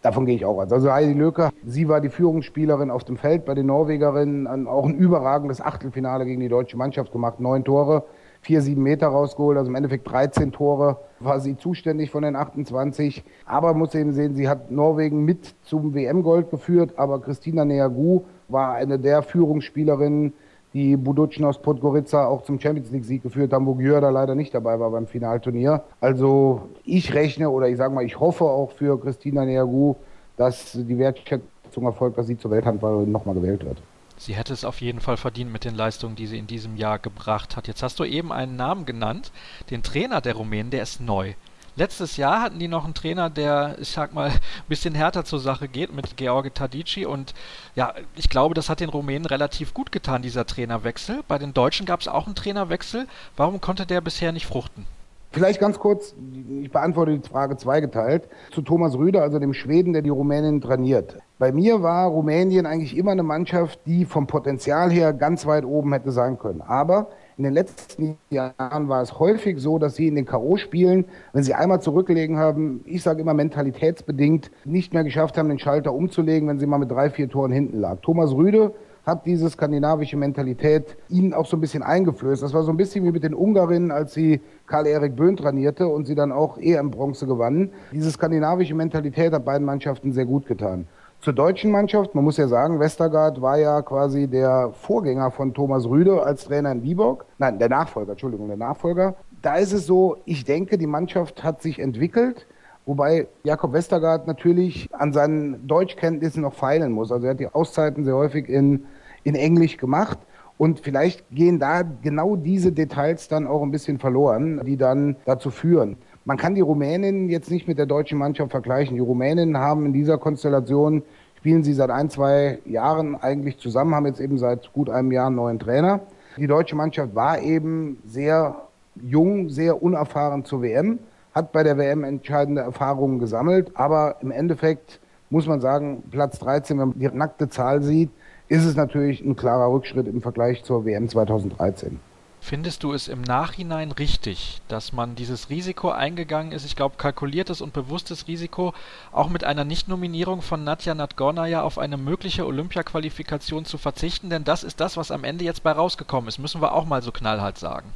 Davon 0.00 0.26
gehe 0.26 0.36
ich 0.36 0.44
auch 0.44 0.58
aus. 0.58 0.72
Also 0.72 0.92
Heidi 0.92 1.12
Löke, 1.12 1.50
sie 1.66 1.88
war 1.88 2.00
die 2.00 2.08
Führungsspielerin 2.08 2.90
auf 2.90 3.04
dem 3.04 3.16
Feld 3.16 3.44
bei 3.44 3.54
den 3.54 3.66
Norwegerinnen, 3.66 4.68
auch 4.68 4.86
ein 4.86 4.94
überragendes 4.94 5.60
Achtelfinale 5.60 6.24
gegen 6.24 6.40
die 6.40 6.48
deutsche 6.48 6.76
Mannschaft 6.76 7.10
gemacht, 7.10 7.40
neun 7.40 7.64
Tore, 7.64 8.04
vier, 8.40 8.62
sieben 8.62 8.82
Meter 8.82 9.08
rausgeholt, 9.08 9.58
also 9.58 9.70
im 9.70 9.76
Endeffekt 9.76 10.10
13 10.10 10.52
Tore, 10.52 10.98
war 11.20 11.40
sie 11.40 11.56
zuständig 11.56 12.10
von 12.10 12.22
den 12.22 12.36
28. 12.36 13.24
Aber 13.44 13.74
muss 13.74 13.94
eben 13.94 14.12
sehen, 14.12 14.34
sie 14.34 14.48
hat 14.48 14.70
Norwegen 14.70 15.24
mit 15.24 15.54
zum 15.62 15.94
WM-Gold 15.94 16.50
geführt, 16.50 16.94
aber 16.96 17.20
Christina 17.20 17.64
Neagu 17.64 18.22
war 18.48 18.74
eine 18.74 18.98
der 18.98 19.22
Führungsspielerinnen, 19.22 20.32
die 20.74 20.96
Budutschen 20.96 21.44
aus 21.44 21.60
Podgorica 21.60 22.26
auch 22.26 22.42
zum 22.42 22.60
Champions 22.60 22.90
League-Sieg 22.90 23.22
geführt 23.22 23.52
haben, 23.52 23.66
wo 23.66 23.74
Gjörda 23.74 24.10
leider 24.10 24.34
nicht 24.34 24.54
dabei 24.54 24.78
war 24.78 24.90
beim 24.90 25.06
Finalturnier. 25.06 25.82
Also 26.00 26.68
ich 26.84 27.14
rechne 27.14 27.50
oder 27.50 27.68
ich 27.68 27.76
sage 27.76 27.94
mal, 27.94 28.04
ich 28.04 28.20
hoffe 28.20 28.44
auch 28.44 28.72
für 28.72 29.00
Christina 29.00 29.44
Neagu, 29.44 29.94
dass 30.36 30.72
die 30.72 30.98
Wertschätzung 30.98 31.84
erfolgt, 31.84 32.18
dass 32.18 32.26
sie 32.26 32.38
zur 32.38 32.50
Welthandballerin 32.50 33.10
nochmal 33.10 33.34
gewählt 33.34 33.64
wird. 33.64 33.78
Sie 34.18 34.34
hätte 34.34 34.52
es 34.52 34.64
auf 34.64 34.80
jeden 34.80 35.00
Fall 35.00 35.16
verdient 35.16 35.52
mit 35.52 35.64
den 35.64 35.74
Leistungen, 35.74 36.16
die 36.16 36.26
sie 36.26 36.38
in 36.38 36.46
diesem 36.46 36.76
Jahr 36.76 36.98
gebracht 36.98 37.56
hat. 37.56 37.68
Jetzt 37.68 37.82
hast 37.82 37.98
du 38.00 38.04
eben 38.04 38.32
einen 38.32 38.56
Namen 38.56 38.84
genannt, 38.84 39.30
den 39.70 39.82
Trainer 39.82 40.20
der 40.20 40.34
Rumänen, 40.34 40.70
der 40.70 40.82
ist 40.82 41.00
neu. 41.00 41.34
Letztes 41.76 42.16
Jahr 42.16 42.42
hatten 42.42 42.58
die 42.58 42.66
noch 42.66 42.84
einen 42.84 42.94
Trainer, 42.94 43.30
der, 43.30 43.76
ich 43.80 43.90
sag 43.90 44.12
mal, 44.12 44.30
ein 44.30 44.40
bisschen 44.68 44.96
härter 44.96 45.24
zur 45.24 45.38
Sache 45.38 45.68
geht 45.68 45.92
mit 45.92 46.16
George 46.16 46.52
Tadici. 46.52 47.06
Und 47.06 47.34
ja, 47.76 47.94
ich 48.16 48.28
glaube, 48.28 48.56
das 48.56 48.68
hat 48.68 48.80
den 48.80 48.88
Rumänen 48.88 49.26
relativ 49.26 49.74
gut 49.74 49.92
getan, 49.92 50.20
dieser 50.20 50.44
Trainerwechsel. 50.44 51.22
Bei 51.28 51.38
den 51.38 51.54
Deutschen 51.54 51.86
gab 51.86 52.00
es 52.00 52.08
auch 52.08 52.26
einen 52.26 52.34
Trainerwechsel. 52.34 53.06
Warum 53.36 53.60
konnte 53.60 53.86
der 53.86 54.00
bisher 54.00 54.32
nicht 54.32 54.46
fruchten? 54.46 54.86
Vielleicht 55.30 55.60
ganz 55.60 55.78
kurz, 55.78 56.14
ich 56.62 56.70
beantworte 56.70 57.18
die 57.18 57.28
Frage 57.28 57.56
zweigeteilt, 57.58 58.28
zu 58.50 58.62
Thomas 58.62 58.96
Rüder, 58.96 59.22
also 59.22 59.38
dem 59.38 59.52
Schweden, 59.52 59.92
der 59.92 60.00
die 60.00 60.08
Rumänen 60.08 60.62
trainiert. 60.62 61.18
Bei 61.38 61.52
mir 61.52 61.82
war 61.82 62.08
Rumänien 62.08 62.64
eigentlich 62.64 62.96
immer 62.96 63.12
eine 63.12 63.22
Mannschaft, 63.22 63.78
die 63.86 64.06
vom 64.06 64.26
Potenzial 64.26 64.90
her 64.90 65.12
ganz 65.12 65.46
weit 65.46 65.66
oben 65.66 65.92
hätte 65.92 66.12
sein 66.12 66.38
können. 66.38 66.62
Aber 66.62 67.10
in 67.36 67.44
den 67.44 67.52
letzten 67.52 68.16
Jahren 68.30 68.88
war 68.88 69.02
es 69.02 69.20
häufig 69.20 69.60
so, 69.60 69.78
dass 69.78 69.96
sie 69.96 70.08
in 70.08 70.16
den 70.16 70.24
K.O.-Spielen, 70.24 71.04
wenn 71.34 71.42
sie 71.42 71.54
einmal 71.54 71.80
zurückgelegen 71.80 72.38
haben, 72.38 72.80
ich 72.86 73.02
sage 73.02 73.20
immer 73.20 73.34
mentalitätsbedingt, 73.34 74.50
nicht 74.64 74.94
mehr 74.94 75.04
geschafft 75.04 75.36
haben, 75.36 75.48
den 75.48 75.58
Schalter 75.58 75.92
umzulegen, 75.92 76.48
wenn 76.48 76.58
sie 76.58 76.66
mal 76.66 76.78
mit 76.78 76.90
drei, 76.90 77.10
vier 77.10 77.28
Toren 77.28 77.52
hinten 77.52 77.78
lag. 77.78 77.98
Thomas 78.00 78.32
Rüde 78.32 78.72
hat 79.08 79.24
diese 79.24 79.48
skandinavische 79.48 80.16
Mentalität 80.16 80.96
ihnen 81.08 81.32
auch 81.32 81.46
so 81.46 81.56
ein 81.56 81.60
bisschen 81.60 81.82
eingeflößt. 81.82 82.42
Das 82.42 82.52
war 82.52 82.62
so 82.62 82.70
ein 82.70 82.76
bisschen 82.76 83.04
wie 83.04 83.10
mit 83.10 83.24
den 83.24 83.34
Ungarinnen, 83.34 83.90
als 83.90 84.12
sie 84.12 84.42
Karl-Erik 84.66 85.16
Böhn 85.16 85.36
trainierte 85.36 85.88
und 85.88 86.06
sie 86.06 86.14
dann 86.14 86.30
auch 86.30 86.58
EM-Bronze 86.58 87.26
gewannen. 87.26 87.72
Diese 87.90 88.10
skandinavische 88.10 88.74
Mentalität 88.74 89.32
hat 89.32 89.46
beiden 89.46 89.64
Mannschaften 89.64 90.12
sehr 90.12 90.26
gut 90.26 90.46
getan. 90.46 90.86
Zur 91.20 91.32
deutschen 91.32 91.72
Mannschaft, 91.72 92.14
man 92.14 92.22
muss 92.22 92.36
ja 92.36 92.46
sagen, 92.46 92.78
Westergaard 92.78 93.42
war 93.42 93.58
ja 93.58 93.82
quasi 93.82 94.28
der 94.28 94.70
Vorgänger 94.72 95.32
von 95.32 95.52
Thomas 95.52 95.84
Rüde 95.86 96.22
als 96.22 96.44
Trainer 96.44 96.70
in 96.70 96.84
Viborg. 96.84 97.24
Nein, 97.38 97.58
der 97.58 97.68
Nachfolger, 97.68 98.12
Entschuldigung, 98.12 98.46
der 98.46 98.56
Nachfolger. 98.56 99.16
Da 99.42 99.56
ist 99.56 99.72
es 99.72 99.86
so, 99.86 100.18
ich 100.26 100.44
denke, 100.44 100.78
die 100.78 100.86
Mannschaft 100.86 101.42
hat 101.42 101.60
sich 101.60 101.80
entwickelt, 101.80 102.46
wobei 102.86 103.26
Jakob 103.42 103.72
Westergaard 103.72 104.28
natürlich 104.28 104.88
an 104.92 105.12
seinen 105.12 105.66
Deutschkenntnissen 105.66 106.42
noch 106.42 106.54
feilen 106.54 106.92
muss. 106.92 107.10
Also 107.10 107.26
er 107.26 107.30
hat 107.32 107.40
die 107.40 107.48
Auszeiten 107.48 108.04
sehr 108.04 108.14
häufig 108.14 108.48
in, 108.48 108.84
in 109.24 109.34
Englisch 109.34 109.76
gemacht. 109.76 110.18
Und 110.56 110.80
vielleicht 110.80 111.24
gehen 111.30 111.60
da 111.60 111.82
genau 111.82 112.34
diese 112.34 112.72
Details 112.72 113.28
dann 113.28 113.46
auch 113.46 113.62
ein 113.62 113.70
bisschen 113.70 113.98
verloren, 113.98 114.60
die 114.66 114.76
dann 114.76 115.16
dazu 115.24 115.50
führen. 115.50 115.96
Man 116.24 116.36
kann 116.36 116.54
die 116.54 116.60
Rumänen 116.60 117.28
jetzt 117.28 117.50
nicht 117.50 117.68
mit 117.68 117.78
der 117.78 117.86
deutschen 117.86 118.18
Mannschaft 118.18 118.50
vergleichen. 118.50 118.96
Die 118.96 119.00
Rumänen 119.00 119.56
haben 119.56 119.86
in 119.86 119.92
dieser 119.92 120.18
Konstellation, 120.18 121.02
spielen 121.36 121.62
sie 121.62 121.72
seit 121.72 121.90
ein, 121.90 122.10
zwei 122.10 122.58
Jahren 122.66 123.14
eigentlich 123.14 123.58
zusammen, 123.58 123.94
haben 123.94 124.06
jetzt 124.06 124.20
eben 124.20 124.36
seit 124.36 124.72
gut 124.72 124.90
einem 124.90 125.12
Jahr 125.12 125.28
einen 125.28 125.36
neuen 125.36 125.58
Trainer. 125.60 126.00
Die 126.36 126.48
deutsche 126.48 126.76
Mannschaft 126.76 127.14
war 127.14 127.40
eben 127.40 127.98
sehr 128.04 128.56
jung, 128.96 129.48
sehr 129.48 129.82
unerfahren 129.82 130.44
zur 130.44 130.62
WM, 130.62 130.98
hat 131.32 131.52
bei 131.52 131.62
der 131.62 131.78
WM 131.78 132.04
entscheidende 132.04 132.62
Erfahrungen 132.62 133.20
gesammelt, 133.20 133.70
aber 133.74 134.16
im 134.20 134.30
Endeffekt 134.32 135.00
muss 135.30 135.46
man 135.46 135.60
sagen, 135.60 136.02
Platz 136.10 136.38
13, 136.38 136.78
wenn 136.78 136.88
man 136.88 136.98
die 136.98 137.08
nackte 137.08 137.48
Zahl 137.48 137.82
sieht, 137.82 138.10
ist 138.48 138.64
es 138.64 138.76
natürlich 138.76 139.20
ein 139.20 139.36
klarer 139.36 139.70
Rückschritt 139.72 140.08
im 140.08 140.22
Vergleich 140.22 140.64
zur 140.64 140.84
WM 140.84 141.08
2013. 141.08 142.00
Findest 142.40 142.84
du 142.84 142.92
es 142.92 143.08
im 143.08 143.20
Nachhinein 143.22 143.90
richtig, 143.90 144.62
dass 144.68 144.92
man 144.92 145.16
dieses 145.16 145.50
Risiko 145.50 145.90
eingegangen 145.90 146.52
ist, 146.52 146.64
ich 146.64 146.76
glaube 146.76 146.94
kalkuliertes 146.96 147.60
und 147.60 147.72
bewusstes 147.72 148.28
Risiko, 148.28 148.72
auch 149.12 149.28
mit 149.28 149.44
einer 149.44 149.64
Nichtnominierung 149.64 150.40
von 150.40 150.62
Nadja 150.62 150.94
Nadgornaya 150.94 151.62
auf 151.62 151.78
eine 151.78 151.96
mögliche 151.96 152.46
Olympia-Qualifikation 152.46 153.64
zu 153.64 153.76
verzichten? 153.76 154.30
Denn 154.30 154.44
das 154.44 154.62
ist 154.62 154.80
das, 154.80 154.96
was 154.96 155.10
am 155.10 155.24
Ende 155.24 155.44
jetzt 155.44 155.64
bei 155.64 155.72
rausgekommen 155.72 156.28
ist, 156.28 156.38
müssen 156.38 156.62
wir 156.62 156.72
auch 156.72 156.86
mal 156.86 157.02
so 157.02 157.10
knallhart 157.10 157.58
sagen. 157.58 157.88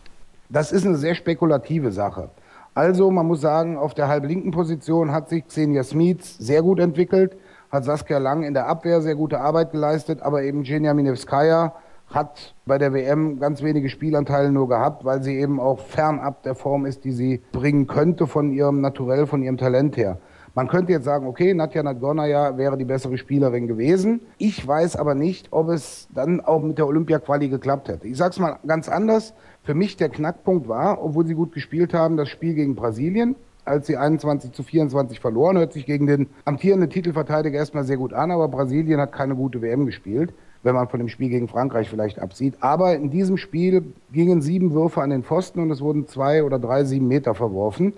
Das 0.49 0.73
ist 0.73 0.85
eine 0.85 0.97
sehr 0.97 1.14
spekulative 1.14 1.92
Sache. 1.92 2.28
Also 2.75 3.11
man 3.11 3.26
muss 3.26 3.40
sagen, 3.40 3.78
auf 3.78 3.94
der 3.94 4.09
halblinken 4.09 4.50
Position 4.50 5.12
hat 5.12 5.28
sich 5.28 5.47
Xenia 5.47 5.85
Smits 5.85 6.37
sehr 6.38 6.62
gut 6.62 6.80
entwickelt, 6.80 7.37
hat 7.72 7.86
Saskia 7.86 8.18
Lang 8.18 8.42
in 8.42 8.52
der 8.52 8.68
Abwehr 8.68 9.00
sehr 9.00 9.14
gute 9.14 9.40
Arbeit 9.40 9.72
geleistet, 9.72 10.20
aber 10.20 10.42
eben 10.42 10.62
Genia 10.62 10.92
Minevskaya 10.92 11.72
hat 12.06 12.54
bei 12.66 12.76
der 12.76 12.92
WM 12.92 13.40
ganz 13.40 13.62
wenige 13.62 13.88
Spielanteile 13.88 14.52
nur 14.52 14.68
gehabt, 14.68 15.06
weil 15.06 15.22
sie 15.22 15.38
eben 15.38 15.58
auch 15.58 15.78
fernab 15.78 16.42
der 16.42 16.54
Form 16.54 16.84
ist, 16.84 17.02
die 17.04 17.12
sie 17.12 17.40
bringen 17.52 17.86
könnte 17.86 18.26
von 18.26 18.52
ihrem 18.52 18.82
Naturell, 18.82 19.26
von 19.26 19.42
ihrem 19.42 19.56
Talent 19.56 19.96
her. 19.96 20.18
Man 20.54 20.68
könnte 20.68 20.92
jetzt 20.92 21.06
sagen, 21.06 21.26
okay, 21.26 21.54
Nadja 21.54 21.82
Nadgornaya 21.82 22.58
wäre 22.58 22.76
die 22.76 22.84
bessere 22.84 23.16
Spielerin 23.16 23.66
gewesen. 23.66 24.20
Ich 24.36 24.68
weiß 24.68 24.96
aber 24.96 25.14
nicht, 25.14 25.48
ob 25.50 25.70
es 25.70 26.08
dann 26.14 26.42
auch 26.42 26.60
mit 26.60 26.76
der 26.76 26.86
Olympia-Quali 26.86 27.48
geklappt 27.48 27.88
hätte. 27.88 28.06
Ich 28.06 28.18
sage 28.18 28.32
es 28.32 28.38
mal 28.38 28.58
ganz 28.66 28.90
anders. 28.90 29.32
Für 29.62 29.72
mich 29.72 29.96
der 29.96 30.10
Knackpunkt 30.10 30.68
war, 30.68 31.02
obwohl 31.02 31.26
sie 31.26 31.34
gut 31.34 31.52
gespielt 31.52 31.94
haben, 31.94 32.18
das 32.18 32.28
Spiel 32.28 32.52
gegen 32.52 32.74
Brasilien 32.74 33.34
als 33.64 33.87
sie 33.87 33.97
21 33.97 34.52
zu 34.52 34.62
24 34.62 35.21
verloren. 35.21 35.59
Hört 35.59 35.73
sich 35.73 35.87
gegen 35.87 36.07
den 36.07 36.28
amtierenden 36.45 36.90
Titelverteidiger 36.90 37.59
erstmal 37.59 37.85
sehr 37.85 37.97
gut 37.97 38.12
an, 38.12 38.31
aber 38.31 38.49
Brasilien 38.49 39.00
hat 39.00 39.12
keine 39.12 39.35
gute 39.35 39.62
WM 39.62 39.87
gespielt 39.87 40.33
wenn 40.62 40.75
man 40.75 40.88
von 40.88 41.00
dem 41.00 41.09
Spiel 41.09 41.28
gegen 41.28 41.49
Frankreich 41.49 41.88
vielleicht 41.90 42.19
absieht. 42.19 42.54
Aber 42.61 42.95
in 42.95 43.11
diesem 43.11 43.37
Spiel 43.37 43.92
gingen 44.12 44.42
sieben 44.42 44.73
Würfe 44.73 45.02
an 45.02 45.11
den 45.11 45.25
Pfosten 45.25 45.61
und 45.61 45.71
es 45.71 45.81
wurden 45.81 46.07
zwei 46.07 46.45
oder 46.45 46.59
drei 46.59 46.85
sieben 46.85 47.09
Meter 47.09 47.35
verworfen. 47.35 47.95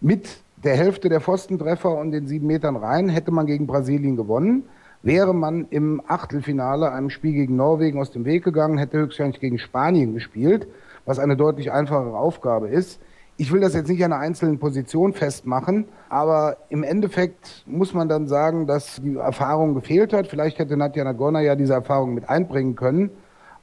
Mit 0.00 0.42
der 0.64 0.76
Hälfte 0.76 1.08
der 1.08 1.20
Pfostentreffer 1.20 1.96
und 1.96 2.10
den 2.10 2.26
sieben 2.26 2.46
Metern 2.46 2.76
rein 2.76 3.08
hätte 3.08 3.30
man 3.30 3.46
gegen 3.46 3.66
Brasilien 3.66 4.16
gewonnen. 4.16 4.64
Wäre 5.02 5.32
man 5.32 5.66
im 5.70 6.02
Achtelfinale 6.08 6.90
einem 6.90 7.10
Spiel 7.10 7.32
gegen 7.32 7.54
Norwegen 7.54 8.00
aus 8.00 8.10
dem 8.10 8.24
Weg 8.24 8.42
gegangen, 8.42 8.78
hätte 8.78 8.98
höchstwahrscheinlich 8.98 9.40
gegen 9.40 9.60
Spanien 9.60 10.12
gespielt, 10.12 10.66
was 11.04 11.20
eine 11.20 11.36
deutlich 11.36 11.70
einfachere 11.70 12.16
Aufgabe 12.16 12.68
ist. 12.68 13.00
Ich 13.40 13.52
will 13.52 13.60
das 13.60 13.72
jetzt 13.72 13.88
nicht 13.88 14.04
an 14.04 14.12
einer 14.12 14.20
einzelnen 14.20 14.58
Position 14.58 15.12
festmachen, 15.12 15.84
aber 16.08 16.56
im 16.70 16.82
Endeffekt 16.82 17.62
muss 17.66 17.94
man 17.94 18.08
dann 18.08 18.26
sagen, 18.26 18.66
dass 18.66 19.00
die 19.00 19.14
Erfahrung 19.14 19.74
gefehlt 19.74 20.12
hat. 20.12 20.26
Vielleicht 20.26 20.58
hätte 20.58 20.76
Nadja 20.76 21.04
Nagorna 21.04 21.40
ja 21.40 21.54
diese 21.54 21.72
Erfahrung 21.72 22.14
mit 22.14 22.28
einbringen 22.28 22.74
können, 22.74 23.10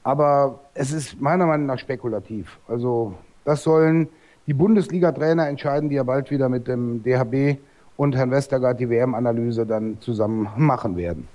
aber 0.01 0.61
es 0.75 0.93
ist 0.93 1.19
meiner 1.19 1.45
Meinung 1.45 1.65
nach 1.65 1.77
spekulativ. 1.77 2.57
Also 2.69 3.15
das 3.43 3.63
sollen 3.63 4.07
die 4.47 4.53
Bundesliga-Trainer 4.53 5.49
entscheiden, 5.49 5.89
die 5.89 5.95
ja 5.95 6.03
bald 6.03 6.31
wieder 6.31 6.47
mit 6.47 6.69
dem 6.69 7.03
DHB 7.03 7.59
und 7.97 8.15
Herrn 8.15 8.31
Westergaard 8.31 8.79
die 8.79 8.89
WM-Analyse 8.89 9.65
dann 9.65 9.99
zusammen 9.99 10.47
machen 10.55 10.95
werden. 10.95 11.27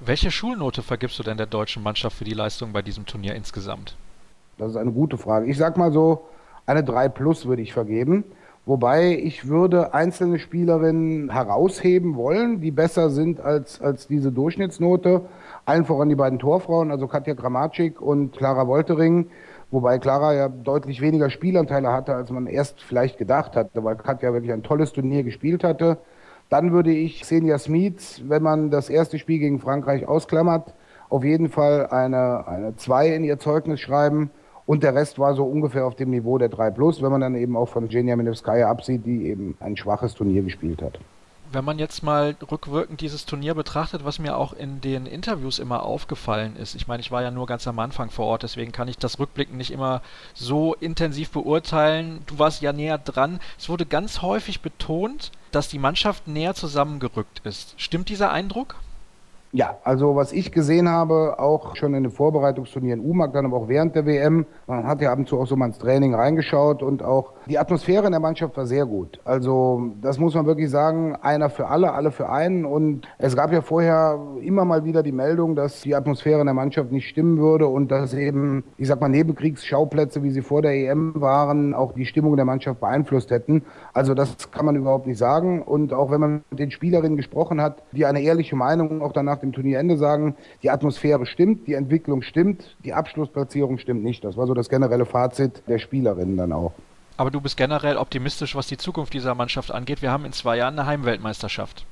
Welche 0.00 0.32
Schulnote 0.32 0.82
vergibst 0.82 1.16
du 1.20 1.22
denn 1.22 1.36
der 1.36 1.46
deutschen 1.46 1.84
Mannschaft 1.84 2.16
für 2.16 2.24
die 2.24 2.34
Leistung 2.34 2.72
bei 2.72 2.82
diesem 2.82 3.06
Turnier 3.06 3.36
insgesamt? 3.36 3.96
Das 4.58 4.70
ist 4.72 4.76
eine 4.76 4.90
gute 4.90 5.16
Frage. 5.16 5.46
Ich 5.46 5.58
sag 5.58 5.76
mal 5.76 5.92
so, 5.92 6.24
eine 6.66 6.84
3 6.84 7.08
plus 7.08 7.46
würde 7.46 7.62
ich 7.62 7.72
vergeben. 7.72 8.24
Wobei 8.66 9.18
ich 9.18 9.46
würde 9.46 9.92
einzelne 9.92 10.38
Spielerinnen 10.38 11.30
herausheben 11.30 12.16
wollen, 12.16 12.62
die 12.62 12.70
besser 12.70 13.10
sind 13.10 13.38
als, 13.38 13.82
als 13.82 14.06
diese 14.06 14.32
Durchschnittsnote. 14.32 15.22
Allen 15.66 15.84
voran 15.84 16.08
die 16.08 16.14
beiden 16.14 16.38
Torfrauen, 16.38 16.90
also 16.90 17.06
Katja 17.06 17.34
Gramatschik 17.34 18.00
und 18.00 18.34
Clara 18.34 18.66
Woltering. 18.66 19.26
Wobei 19.70 19.98
Clara 19.98 20.32
ja 20.34 20.48
deutlich 20.48 21.02
weniger 21.02 21.28
Spielanteile 21.28 21.92
hatte, 21.92 22.14
als 22.14 22.30
man 22.30 22.46
erst 22.46 22.80
vielleicht 22.80 23.18
gedacht 23.18 23.54
hatte, 23.54 23.84
weil 23.84 23.96
Katja 23.96 24.32
wirklich 24.32 24.52
ein 24.52 24.62
tolles 24.62 24.92
Turnier 24.92 25.24
gespielt 25.24 25.62
hatte. 25.62 25.98
Dann 26.48 26.72
würde 26.72 26.92
ich 26.92 27.20
Xenia 27.20 27.58
Smith, 27.58 28.22
wenn 28.26 28.42
man 28.42 28.70
das 28.70 28.88
erste 28.88 29.18
Spiel 29.18 29.40
gegen 29.40 29.60
Frankreich 29.60 30.06
ausklammert, 30.06 30.72
auf 31.10 31.24
jeden 31.24 31.48
Fall 31.48 31.88
eine, 31.88 32.46
eine 32.46 32.76
2 32.76 33.08
in 33.08 33.24
ihr 33.24 33.38
Zeugnis 33.38 33.80
schreiben. 33.80 34.30
Und 34.66 34.82
der 34.82 34.94
Rest 34.94 35.18
war 35.18 35.34
so 35.34 35.44
ungefähr 35.44 35.84
auf 35.84 35.94
dem 35.94 36.10
Niveau 36.10 36.38
der 36.38 36.48
3 36.48 36.70
Plus, 36.70 37.02
wenn 37.02 37.10
man 37.10 37.20
dann 37.20 37.34
eben 37.34 37.56
auch 37.56 37.68
von 37.68 37.88
Genia 37.88 38.16
Minevskaya 38.16 38.70
absieht, 38.70 39.04
die 39.04 39.26
eben 39.26 39.56
ein 39.60 39.76
schwaches 39.76 40.14
Turnier 40.14 40.42
gespielt 40.42 40.80
hat. 40.80 40.98
Wenn 41.52 41.66
man 41.66 41.78
jetzt 41.78 42.02
mal 42.02 42.34
rückwirkend 42.50 43.00
dieses 43.00 43.26
Turnier 43.26 43.54
betrachtet, 43.54 44.04
was 44.04 44.18
mir 44.18 44.36
auch 44.36 44.54
in 44.54 44.80
den 44.80 45.06
Interviews 45.06 45.58
immer 45.58 45.84
aufgefallen 45.84 46.56
ist, 46.56 46.74
ich 46.74 46.88
meine, 46.88 47.00
ich 47.00 47.12
war 47.12 47.22
ja 47.22 47.30
nur 47.30 47.46
ganz 47.46 47.68
am 47.68 47.78
Anfang 47.78 48.10
vor 48.10 48.26
Ort, 48.26 48.42
deswegen 48.42 48.72
kann 48.72 48.88
ich 48.88 48.98
das 48.98 49.20
Rückblicken 49.20 49.56
nicht 49.56 49.70
immer 49.70 50.00
so 50.32 50.74
intensiv 50.74 51.30
beurteilen. 51.30 52.22
Du 52.26 52.38
warst 52.38 52.62
ja 52.62 52.72
näher 52.72 52.98
dran. 52.98 53.38
Es 53.58 53.68
wurde 53.68 53.86
ganz 53.86 54.22
häufig 54.22 54.62
betont, 54.62 55.30
dass 55.52 55.68
die 55.68 55.78
Mannschaft 55.78 56.26
näher 56.26 56.54
zusammengerückt 56.54 57.42
ist. 57.44 57.74
Stimmt 57.76 58.08
dieser 58.08 58.32
Eindruck? 58.32 58.76
Ja, 59.56 59.78
also 59.84 60.16
was 60.16 60.32
ich 60.32 60.50
gesehen 60.50 60.88
habe, 60.88 61.38
auch 61.38 61.76
schon 61.76 61.94
in 61.94 62.02
den 62.02 62.10
Vorbereitungsturnieren 62.10 62.98
UMAG, 62.98 63.32
dann 63.32 63.46
aber 63.46 63.56
auch 63.58 63.68
während 63.68 63.94
der 63.94 64.04
WM, 64.04 64.46
man 64.66 64.84
hat 64.84 65.00
ja 65.00 65.12
ab 65.12 65.18
und 65.20 65.28
zu 65.28 65.38
auch 65.38 65.46
so 65.46 65.54
mal 65.54 65.66
ins 65.66 65.78
Training 65.78 66.12
reingeschaut 66.12 66.82
und 66.82 67.04
auch 67.04 67.34
die 67.46 67.56
Atmosphäre 67.56 68.06
in 68.06 68.10
der 68.10 68.20
Mannschaft 68.20 68.56
war 68.56 68.66
sehr 68.66 68.84
gut. 68.84 69.20
Also 69.24 69.92
das 70.00 70.18
muss 70.18 70.34
man 70.34 70.46
wirklich 70.46 70.70
sagen, 70.70 71.14
einer 71.22 71.50
für 71.50 71.68
alle, 71.68 71.92
alle 71.92 72.10
für 72.10 72.30
einen 72.30 72.64
und 72.64 73.06
es 73.18 73.36
gab 73.36 73.52
ja 73.52 73.60
vorher 73.60 74.18
immer 74.40 74.64
mal 74.64 74.84
wieder 74.84 75.04
die 75.04 75.12
Meldung, 75.12 75.54
dass 75.54 75.82
die 75.82 75.94
Atmosphäre 75.94 76.40
in 76.40 76.46
der 76.46 76.54
Mannschaft 76.54 76.90
nicht 76.90 77.08
stimmen 77.08 77.38
würde 77.38 77.68
und 77.68 77.92
dass 77.92 78.12
eben, 78.12 78.64
ich 78.76 78.88
sag 78.88 79.00
mal, 79.00 79.08
Nebenkriegsschauplätze, 79.08 80.24
wie 80.24 80.30
sie 80.30 80.42
vor 80.42 80.62
der 80.62 80.74
EM 80.74 81.12
waren, 81.14 81.74
auch 81.74 81.92
die 81.92 82.06
Stimmung 82.06 82.34
der 82.34 82.44
Mannschaft 82.44 82.80
beeinflusst 82.80 83.30
hätten. 83.30 83.62
Also 83.92 84.14
das 84.14 84.50
kann 84.50 84.66
man 84.66 84.74
überhaupt 84.74 85.06
nicht 85.06 85.18
sagen 85.18 85.62
und 85.62 85.92
auch 85.92 86.10
wenn 86.10 86.20
man 86.20 86.44
mit 86.50 86.58
den 86.58 86.72
Spielerinnen 86.72 87.16
gesprochen 87.16 87.60
hat, 87.60 87.84
die 87.92 88.04
eine 88.04 88.20
ehrliche 88.20 88.56
Meinung 88.56 89.00
auch 89.00 89.12
danach 89.12 89.43
dem 89.44 89.52
Turnierende 89.52 89.96
sagen, 89.96 90.36
die 90.62 90.70
Atmosphäre 90.70 91.26
stimmt, 91.26 91.66
die 91.66 91.74
Entwicklung 91.74 92.22
stimmt, 92.22 92.76
die 92.84 92.92
Abschlussplatzierung 92.92 93.78
stimmt 93.78 94.02
nicht. 94.02 94.24
Das 94.24 94.36
war 94.36 94.46
so 94.46 94.54
das 94.54 94.68
generelle 94.68 95.04
Fazit 95.04 95.62
der 95.68 95.78
Spielerinnen 95.78 96.36
dann 96.36 96.52
auch. 96.52 96.72
Aber 97.16 97.30
du 97.30 97.40
bist 97.40 97.56
generell 97.56 97.96
optimistisch, 97.96 98.56
was 98.56 98.66
die 98.66 98.76
Zukunft 98.76 99.14
dieser 99.14 99.34
Mannschaft 99.34 99.70
angeht. 99.70 100.02
Wir 100.02 100.10
haben 100.10 100.24
in 100.24 100.32
zwei 100.32 100.56
Jahren 100.56 100.78
eine 100.78 100.88
Heimweltmeisterschaft. 100.88 101.86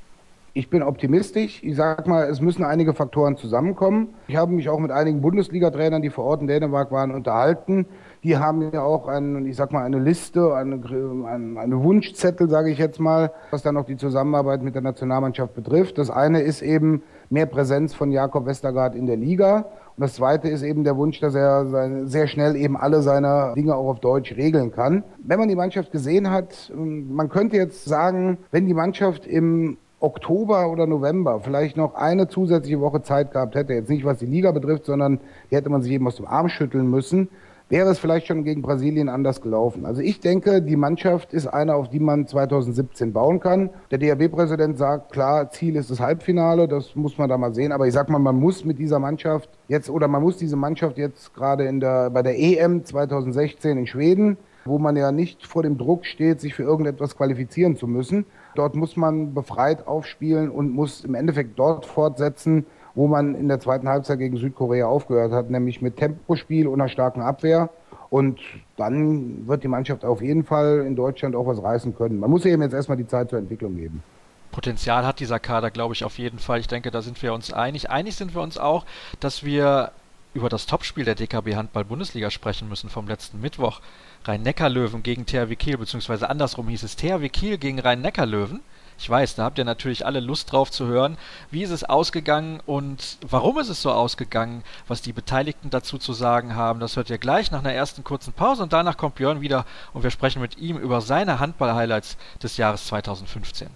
Ich 0.55 0.69
bin 0.69 0.83
optimistisch. 0.83 1.63
Ich 1.63 1.77
sage 1.77 2.11
mal, 2.11 2.29
es 2.29 2.43
müssen 2.43 2.63
einige 2.63 2.93
Faktoren 2.93 3.39
zusammenkommen. 3.39 4.09
Ich 4.29 4.37
habe 4.37 4.53
mich 4.53 4.69
auch 4.69 4.79
mit 4.79 4.91
einigen 4.91 5.23
Bundesliga-Trainern, 5.23 6.03
die 6.03 6.11
vor 6.11 6.25
Ort 6.25 6.43
in 6.43 6.47
Dänemark 6.47 6.93
waren, 6.93 7.11
unterhalten. 7.11 7.87
Die 8.23 8.37
haben 8.37 8.71
ja 8.71 8.83
auch 8.83 9.09
einen, 9.09 9.47
ich 9.47 9.57
sag 9.57 9.73
mal, 9.73 9.83
eine 9.83 9.99
Liste, 9.99 10.55
eine, 10.55 10.75
eine, 10.77 11.59
eine 11.59 11.83
Wunschzettel, 11.83 12.51
sage 12.51 12.71
ich 12.71 12.77
jetzt 12.77 13.01
mal, 13.01 13.33
was 13.51 13.63
dann 13.63 13.79
auch 13.79 13.87
die 13.87 13.97
Zusammenarbeit 13.97 14.63
mit 14.63 14.75
der 14.75 14.83
Nationalmannschaft 14.83 15.55
betrifft. 15.55 15.97
Das 15.97 16.11
eine 16.11 16.43
ist 16.43 16.61
eben 16.61 17.03
mehr 17.33 17.47
Präsenz 17.47 17.95
von 17.95 18.13
Jakob 18.13 18.47
Westergaard 18.47 18.95
in 18.95 19.07
der 19.07 19.17
Liga. 19.17 19.65
Und 19.97 20.03
das 20.03 20.15
zweite 20.15 20.49
ist 20.49 20.63
eben 20.63 20.85
der 20.85 20.97
Wunsch, 20.97 21.19
dass 21.19 21.35
er 21.35 22.07
sehr 22.07 22.27
schnell 22.27 22.57
eben 22.57 22.77
alle 22.77 23.03
seine 23.03 23.55
Dinge 23.57 23.75
auch 23.75 23.89
auf 23.89 24.01
Deutsch 24.01 24.37
regeln 24.37 24.71
kann. 24.71 25.03
Wenn 25.25 25.39
man 25.39 25.49
die 25.49 25.57
Mannschaft 25.57 25.93
gesehen 25.93 26.31
hat, 26.31 26.71
man 26.75 27.31
könnte 27.31 27.57
jetzt 27.57 27.87
sagen, 27.87 28.39
wenn 28.51 28.67
die 28.67 28.75
Mannschaft 28.75 29.27
im 29.27 29.79
Oktober 30.01 30.71
oder 30.71 30.87
November 30.87 31.41
vielleicht 31.41 31.77
noch 31.77 31.95
eine 31.95 32.29
zusätzliche 32.29 32.81
Woche 32.81 33.03
Zeit 33.03 33.31
gehabt 33.31 33.55
hätte, 33.55 33.73
jetzt 33.73 33.89
nicht 33.89 34.05
was 34.05 34.19
die 34.19 34.27
Liga 34.27 34.51
betrifft, 34.51 34.85
sondern 34.85 35.21
die 35.51 35.57
hätte 35.57 35.71
man 35.71 35.81
sich 35.81 35.93
eben 35.93 36.07
aus 36.07 36.17
dem 36.17 36.27
Arm 36.27 36.49
schütteln 36.49 36.91
müssen, 36.91 37.29
wäre 37.73 37.89
es 37.89 37.99
vielleicht 37.99 38.27
schon 38.27 38.45
gegen 38.45 38.61
Brasilien 38.61 39.09
anders 39.09 39.41
gelaufen. 39.41 39.87
Also 39.87 40.03
ich 40.03 40.21
denke, 40.21 40.61
die 40.61 40.77
Mannschaft 40.77 41.33
ist 41.33 41.47
eine, 41.47 41.75
auf 41.75 41.89
die 41.89 42.01
man 42.01 42.27
2017 42.27 43.15
bauen 43.15 43.41
kann. 43.41 43.71
Der 43.91 43.97
DRB-Präsident 43.97 44.77
sagt, 44.77 45.11
klar, 45.11 45.49
Ziel 45.49 45.77
ist 45.77 45.91
das 45.91 45.99
Halbfinale, 45.99 46.69
das 46.69 46.95
muss 46.95 47.17
man 47.17 47.31
da 47.31 47.39
mal 47.39 47.55
sehen. 47.55 47.73
Aber 47.73 47.87
ich 47.87 47.95
sag 47.95 48.11
mal, 48.11 48.19
man 48.19 48.39
muss 48.39 48.67
mit 48.67 48.79
dieser 48.79 48.99
Mannschaft 48.99 49.49
jetzt, 49.69 49.89
oder 49.89 50.07
man 50.07 50.23
muss 50.23 50.37
diese 50.37 50.55
Mannschaft 50.55 50.99
jetzt 50.99 51.33
gerade 51.33 51.65
in 51.65 51.81
der, 51.81 52.11
bei 52.11 52.21
der 52.21 52.39
EM 52.39 52.85
2016 52.85 53.79
in 53.79 53.87
Schweden, 53.87 54.37
wo 54.67 54.79
man 54.79 54.95
ja 54.95 55.11
nicht 55.11 55.47
vor 55.47 55.63
dem 55.63 55.79
Druck 55.79 56.05
steht, 56.05 56.43
sich 56.43 56.55
für 56.55 56.65
irgendetwas 56.65 57.17
qualifizieren 57.17 57.77
zu 57.77 57.87
müssen. 57.87 58.27
Dort 58.55 58.75
muss 58.75 58.99
man 58.99 59.33
befreit 59.33 59.87
aufspielen 59.87 60.51
und 60.51 60.75
muss 60.75 61.07
im 61.07 61.15
Endeffekt 61.15 61.59
dort 61.59 61.87
fortsetzen, 61.87 62.67
wo 62.95 63.07
man 63.07 63.35
in 63.35 63.49
der 63.49 63.61
zweiten 63.61 63.89
Halbzeit 63.89 64.19
gegen 64.19 64.37
Südkorea 64.37 64.87
aufgehört 64.87 65.33
hat, 65.33 65.51
nämlich 65.51 65.81
mit 65.81 65.97
Tempospiel 65.97 66.67
und 66.67 66.81
einer 66.81 66.89
starken 66.89 67.23
Abwehr. 67.23 67.71
Und 68.11 68.41
dann 68.77 69.49
wird 69.49 69.65
die 69.65 69.69
Mannschaft 69.69 70.05
auf 70.05 70.21
jeden 70.21 70.45
Fall 70.45 70.85
in 70.87 70.97
Deutschland 70.97 71.35
auch 71.35 71.47
was 71.47 71.63
reißen 71.63 71.97
können. 71.97 72.21
Man 72.21 72.31
muss 72.31 72.45
eben 72.45 72.61
jetzt 72.61 72.75
erstmal 72.75 72.99
die 72.99 73.07
Zeit 73.07 73.31
zur 73.31 73.39
Entwicklung 73.39 73.77
geben. 73.77 74.03
Potenzial 74.51 75.07
hat 75.07 75.19
dieser 75.19 75.41
Kader, 75.41 75.71
glaube 75.71 75.95
ich, 75.95 76.05
auf 76.05 76.19
jeden 76.19 76.39
Fall. 76.39 76.61
Ich 76.61 76.69
denke, 76.69 76.91
da 76.91 77.01
sind 77.01 77.23
wir 77.23 77.33
uns 77.33 77.53
einig. 77.53 77.89
Einig 77.89 78.17
sind 78.17 78.35
wir 78.35 78.43
uns 78.43 78.59
auch, 78.59 78.85
dass 79.19 79.45
wir 79.45 79.93
über 80.35 80.49
das 80.49 80.67
Topspiel 80.67 81.05
der 81.05 81.15
DKB 81.15 81.57
Handball 81.57 81.85
Bundesliga 81.85 82.31
sprechen 82.31 82.69
müssen 82.69 82.91
vom 82.91 83.09
letzten 83.09 83.41
Mittwoch. 83.41 83.81
Rhein-Neckar-Löwen 84.25 85.03
gegen 85.03 85.27
THW 85.27 85.57
Kiel, 85.57 85.79
beziehungsweise 85.79 86.29
andersrum 86.29 86.69
hieß 86.69 86.83
es 86.83 86.97
THW 86.97 87.29
Kiel 87.29 87.59
gegen 87.59 87.79
Rhein-Neckar-Löwen. 87.81 88.61
Ich 89.03 89.11
weiß, 89.11 89.35
da 89.35 89.43
habt 89.43 89.59
ihr 89.59 89.65
natürlich 89.65 90.07
alle 90.07 90.21
Lust 90.21 90.53
drauf 90.53 90.71
zu 90.71 90.87
hören. 90.87 91.19
Wie 91.51 91.65
ist 91.65 91.73
es 91.73 91.83
ausgegangen 91.83 92.61
und 92.67 93.19
warum 93.21 93.59
ist 93.59 93.69
es 93.69 93.83
so 93.83 93.91
ausgegangen? 93.91 94.63
Was 94.87 95.03
die 95.03 95.13
Beteiligten 95.13 95.71
dazu 95.71 95.99
zu 95.99 96.13
sagen 96.13 96.55
haben, 96.55 96.79
das 96.79 96.95
hört 96.95 97.11
ihr 97.11 97.19
gleich 97.19 97.51
nach 97.51 97.59
einer 97.59 97.73
ersten 97.73 98.05
kurzen 98.05 98.33
Pause 98.33 98.63
und 98.63 98.73
danach 98.73 98.97
kommt 98.97 99.17
Björn 99.17 99.41
wieder 99.41 99.67
und 99.93 100.05
wir 100.05 100.13
sprechen 100.13 100.41
mit 100.41 100.57
ihm 100.57 100.79
über 100.79 101.01
seine 101.01 101.41
Handball-Highlights 101.41 102.17
des 102.41 102.57
Jahres 102.59 102.87
2015. 102.87 103.71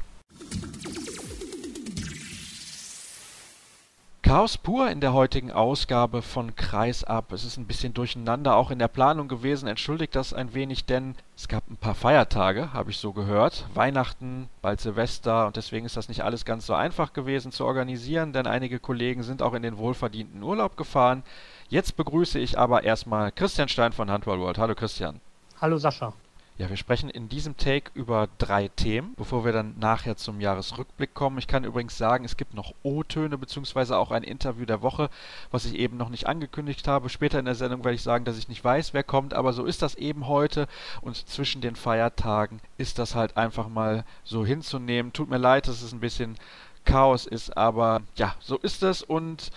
Chaos 4.27 4.59
pur 4.59 4.91
in 4.91 5.01
der 5.01 5.13
heutigen 5.13 5.53
Ausgabe 5.53 6.21
von 6.21 6.57
Kreis 6.57 7.05
ab. 7.05 7.31
Es 7.31 7.45
ist 7.45 7.59
ein 7.59 7.69
bisschen 7.69 7.95
durcheinander 7.95 8.57
auch 8.57 8.73
in 8.73 8.81
der 8.81 8.89
Planung 8.89 9.29
gewesen. 9.29 9.69
Entschuldigt 9.69 10.17
das 10.17 10.33
ein 10.33 10.53
wenig, 10.53 10.85
denn 10.85 11.15
es 11.37 11.47
gab 11.47 11.71
ein 11.71 11.77
paar 11.77 11.95
Feiertage, 11.95 12.73
habe 12.73 12.91
ich 12.91 12.97
so 12.99 13.13
gehört. 13.13 13.67
Weihnachten, 13.73 14.49
bald 14.63 14.81
Silvester 14.81 15.47
und 15.47 15.55
deswegen 15.55 15.87
ist 15.87 15.97
das 15.97 16.09
nicht 16.09 16.25
alles 16.25 16.45
ganz 16.45 16.67
so 16.67 16.75
einfach 16.75 17.13
gewesen 17.13 17.53
zu 17.53 17.65
organisieren, 17.65 18.33
denn 18.33 18.49
einige 18.49 18.81
Kollegen 18.81 19.23
sind 19.23 19.43
auch 19.43 19.55
in 19.55 19.63
den 19.63 19.79
wohlverdienten 19.79 20.43
Urlaub 20.43 20.77
gefahren. 20.77 21.23
Jetzt 21.69 21.97
begrüße 21.97 22.41
ich 22.41 22.59
aber 22.59 22.83
erstmal 22.83 23.31
Christian 23.31 23.69
Stein 23.69 23.93
von 23.93 24.11
Handball 24.11 24.41
World. 24.41 24.59
Hallo 24.59 24.75
Christian. 24.75 25.21
Hallo 25.61 25.79
Sascha. 25.79 26.13
Ja, 26.59 26.71
wir 26.71 26.79
sprechen 26.79 27.11
in 27.11 27.29
diesem 27.29 27.59
Take 27.59 27.91
über 27.93 28.31
drei 28.39 28.69
Themen, 28.69 29.13
bevor 29.17 29.45
wir 29.45 29.53
dann 29.53 29.75
nachher 29.79 30.17
zum 30.17 30.41
Jahresrückblick 30.41 31.13
kommen. 31.13 31.37
Ich 31.37 31.49
kann 31.49 31.65
übrigens 31.65 31.99
sagen, 31.99 32.25
es 32.25 32.39
gibt 32.39 32.55
noch 32.55 32.73
O-Töne 32.83 33.37
beziehungsweise 33.37 33.99
auch 33.99 34.11
ein 34.11 34.23
Interview 34.23 34.65
der 34.65 34.81
Woche, 34.81 35.11
was 35.51 35.67
ich 35.67 35.75
eben 35.75 35.99
noch 35.99 36.09
nicht 36.09 36.27
angekündigt 36.27 36.89
habe. 36.89 37.11
Später 37.11 37.39
in 37.39 37.45
der 37.45 37.57
Sendung 37.57 37.85
werde 37.85 37.97
ich 37.97 38.03
sagen, 38.03 38.25
dass 38.25 38.39
ich 38.39 38.49
nicht 38.49 38.65
weiß, 38.65 38.95
wer 38.95 39.03
kommt, 39.03 39.35
aber 39.35 39.53
so 39.53 39.67
ist 39.67 39.83
das 39.83 39.97
eben 39.97 40.29
heute 40.29 40.67
und 41.03 41.29
zwischen 41.29 41.61
den 41.61 41.77
Feiertagen 41.77 42.61
ist 42.79 42.99
das 42.99 43.15
halt 43.15 43.37
einfach 43.37 43.69
mal 43.69 44.07
so 44.25 44.47
hinzunehmen. 44.47 45.13
Tut 45.13 45.29
mir 45.29 45.37
leid, 45.37 45.69
dass 45.69 45.83
es 45.83 45.93
ein 45.93 46.01
bisschen 46.01 46.39
Chaos 46.87 47.27
ist, 47.27 47.55
aber 47.55 48.01
ja, 48.15 48.35
so 48.41 48.57
ist 48.57 48.83
es 48.83 49.03
und 49.03 49.51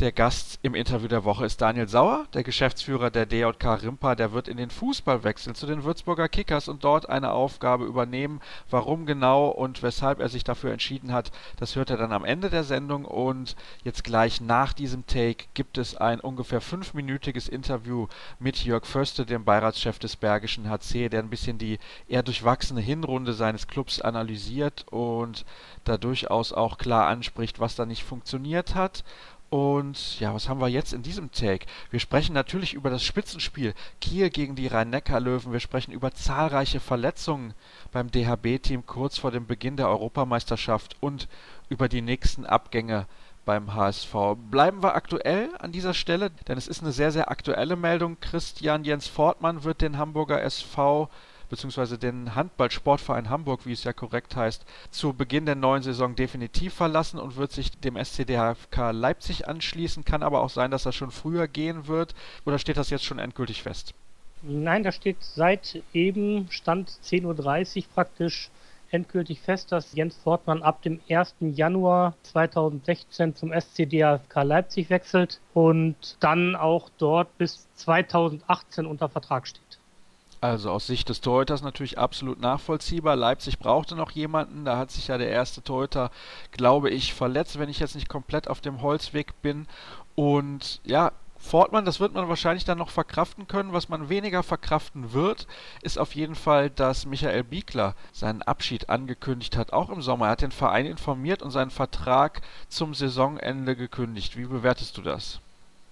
Der 0.00 0.10
Gast 0.10 0.58
im 0.62 0.74
Interview 0.74 1.06
der 1.06 1.22
Woche 1.22 1.46
ist 1.46 1.60
Daniel 1.60 1.86
Sauer, 1.86 2.26
der 2.34 2.42
Geschäftsführer 2.42 3.12
der 3.12 3.26
DJK 3.26 3.80
Rimpa. 3.80 4.16
Der 4.16 4.32
wird 4.32 4.48
in 4.48 4.56
den 4.56 4.70
Fußball 4.70 5.22
wechseln 5.22 5.54
zu 5.54 5.66
den 5.66 5.84
Würzburger 5.84 6.28
Kickers 6.28 6.66
und 6.66 6.82
dort 6.82 7.08
eine 7.08 7.30
Aufgabe 7.30 7.84
übernehmen. 7.84 8.40
Warum 8.68 9.06
genau 9.06 9.46
und 9.46 9.84
weshalb 9.84 10.18
er 10.18 10.28
sich 10.28 10.42
dafür 10.42 10.72
entschieden 10.72 11.12
hat, 11.12 11.30
das 11.58 11.76
hört 11.76 11.90
er 11.90 11.96
dann 11.96 12.10
am 12.10 12.24
Ende 12.24 12.50
der 12.50 12.64
Sendung. 12.64 13.04
Und 13.04 13.54
jetzt 13.84 14.02
gleich 14.02 14.40
nach 14.40 14.72
diesem 14.72 15.06
Take 15.06 15.44
gibt 15.54 15.78
es 15.78 15.96
ein 15.96 16.18
ungefähr 16.18 16.60
fünfminütiges 16.60 17.46
Interview 17.46 18.08
mit 18.40 18.64
Jörg 18.64 18.86
Förste, 18.86 19.24
dem 19.24 19.44
Beiratschef 19.44 20.00
des 20.00 20.16
Bergischen 20.16 20.68
HC, 20.68 21.08
der 21.08 21.20
ein 21.20 21.30
bisschen 21.30 21.56
die 21.56 21.78
eher 22.08 22.24
durchwachsene 22.24 22.80
Hinrunde 22.80 23.32
seines 23.32 23.68
Clubs 23.68 24.00
analysiert 24.00 24.86
und 24.90 25.44
da 25.84 25.98
durchaus 25.98 26.52
auch 26.52 26.78
klar 26.78 27.06
anspricht, 27.06 27.60
was 27.60 27.76
da 27.76 27.86
nicht 27.86 28.02
funktioniert 28.02 28.74
hat. 28.74 29.04
Und 29.54 30.18
ja, 30.18 30.34
was 30.34 30.48
haben 30.48 30.60
wir 30.60 30.66
jetzt 30.66 30.92
in 30.92 31.04
diesem 31.04 31.30
Take? 31.30 31.66
Wir 31.92 32.00
sprechen 32.00 32.32
natürlich 32.32 32.74
über 32.74 32.90
das 32.90 33.04
Spitzenspiel 33.04 33.72
Kiel 34.00 34.28
gegen 34.28 34.56
die 34.56 34.66
Rhein-Neckar-Löwen. 34.66 35.52
Wir 35.52 35.60
sprechen 35.60 35.92
über 35.92 36.10
zahlreiche 36.12 36.80
Verletzungen 36.80 37.54
beim 37.92 38.10
DHB-Team 38.10 38.84
kurz 38.84 39.16
vor 39.16 39.30
dem 39.30 39.46
Beginn 39.46 39.76
der 39.76 39.88
Europameisterschaft 39.88 40.96
und 40.98 41.28
über 41.68 41.88
die 41.88 42.02
nächsten 42.02 42.44
Abgänge 42.44 43.06
beim 43.44 43.72
HSV. 43.74 44.12
Bleiben 44.50 44.82
wir 44.82 44.96
aktuell 44.96 45.50
an 45.60 45.70
dieser 45.70 45.94
Stelle, 45.94 46.30
denn 46.48 46.58
es 46.58 46.66
ist 46.66 46.82
eine 46.82 46.90
sehr, 46.90 47.12
sehr 47.12 47.30
aktuelle 47.30 47.76
Meldung. 47.76 48.18
Christian 48.20 48.82
Jens 48.82 49.06
Fortmann 49.06 49.62
wird 49.62 49.82
den 49.82 49.98
Hamburger 49.98 50.42
SV 50.42 51.08
beziehungsweise 51.48 51.98
den 51.98 52.34
Handball-Sportverein 52.34 53.30
Hamburg, 53.30 53.66
wie 53.66 53.72
es 53.72 53.84
ja 53.84 53.92
korrekt 53.92 54.36
heißt, 54.36 54.64
zu 54.90 55.12
Beginn 55.12 55.46
der 55.46 55.54
neuen 55.54 55.82
Saison 55.82 56.14
definitiv 56.16 56.74
verlassen 56.74 57.18
und 57.18 57.36
wird 57.36 57.52
sich 57.52 57.70
dem 57.80 57.96
SCDHFK 57.96 58.92
Leipzig 58.92 59.48
anschließen. 59.48 60.04
Kann 60.04 60.22
aber 60.22 60.40
auch 60.40 60.50
sein, 60.50 60.70
dass 60.70 60.84
das 60.84 60.94
schon 60.94 61.10
früher 61.10 61.48
gehen 61.48 61.86
wird. 61.86 62.14
Oder 62.44 62.58
steht 62.58 62.76
das 62.76 62.90
jetzt 62.90 63.04
schon 63.04 63.18
endgültig 63.18 63.62
fest? 63.62 63.94
Nein, 64.42 64.82
da 64.82 64.92
steht 64.92 65.16
seit 65.20 65.82
eben 65.94 66.48
Stand 66.50 66.90
10.30 67.02 67.76
Uhr 67.76 67.84
praktisch 67.94 68.50
endgültig 68.90 69.40
fest, 69.40 69.72
dass 69.72 69.92
Jens 69.94 70.16
Fortmann 70.16 70.62
ab 70.62 70.82
dem 70.82 71.00
1. 71.10 71.34
Januar 71.40 72.14
2016 72.22 73.34
zum 73.34 73.52
SCDHFK 73.52 74.42
Leipzig 74.42 74.88
wechselt 74.88 75.40
und 75.52 75.96
dann 76.20 76.54
auch 76.54 76.88
dort 76.98 77.36
bis 77.36 77.66
2018 77.74 78.86
unter 78.86 79.08
Vertrag 79.08 79.46
steht. 79.46 79.63
Also 80.44 80.70
aus 80.70 80.86
Sicht 80.86 81.08
des 81.08 81.22
Torhüters 81.22 81.62
natürlich 81.62 81.98
absolut 81.98 82.38
nachvollziehbar. 82.38 83.16
Leipzig 83.16 83.58
brauchte 83.58 83.96
noch 83.96 84.10
jemanden. 84.10 84.66
Da 84.66 84.76
hat 84.76 84.90
sich 84.90 85.08
ja 85.08 85.16
der 85.16 85.30
erste 85.30 85.62
Torhüter, 85.62 86.10
glaube 86.52 86.90
ich, 86.90 87.14
verletzt, 87.14 87.58
wenn 87.58 87.70
ich 87.70 87.78
jetzt 87.78 87.94
nicht 87.94 88.10
komplett 88.10 88.46
auf 88.48 88.60
dem 88.60 88.82
Holzweg 88.82 89.40
bin. 89.40 89.66
Und 90.14 90.82
ja, 90.84 91.12
Fortmann, 91.38 91.86
das 91.86 91.98
wird 91.98 92.12
man 92.12 92.28
wahrscheinlich 92.28 92.66
dann 92.66 92.76
noch 92.76 92.90
verkraften 92.90 93.48
können. 93.48 93.72
Was 93.72 93.88
man 93.88 94.10
weniger 94.10 94.42
verkraften 94.42 95.14
wird, 95.14 95.46
ist 95.80 95.98
auf 95.98 96.14
jeden 96.14 96.34
Fall, 96.34 96.68
dass 96.68 97.06
Michael 97.06 97.44
Biegler 97.44 97.94
seinen 98.12 98.42
Abschied 98.42 98.90
angekündigt 98.90 99.56
hat, 99.56 99.72
auch 99.72 99.88
im 99.88 100.02
Sommer. 100.02 100.26
Er 100.26 100.32
hat 100.32 100.42
den 100.42 100.52
Verein 100.52 100.84
informiert 100.84 101.42
und 101.42 101.52
seinen 101.52 101.70
Vertrag 101.70 102.42
zum 102.68 102.92
Saisonende 102.92 103.76
gekündigt. 103.76 104.36
Wie 104.36 104.44
bewertest 104.44 104.98
du 104.98 105.00
das? 105.00 105.40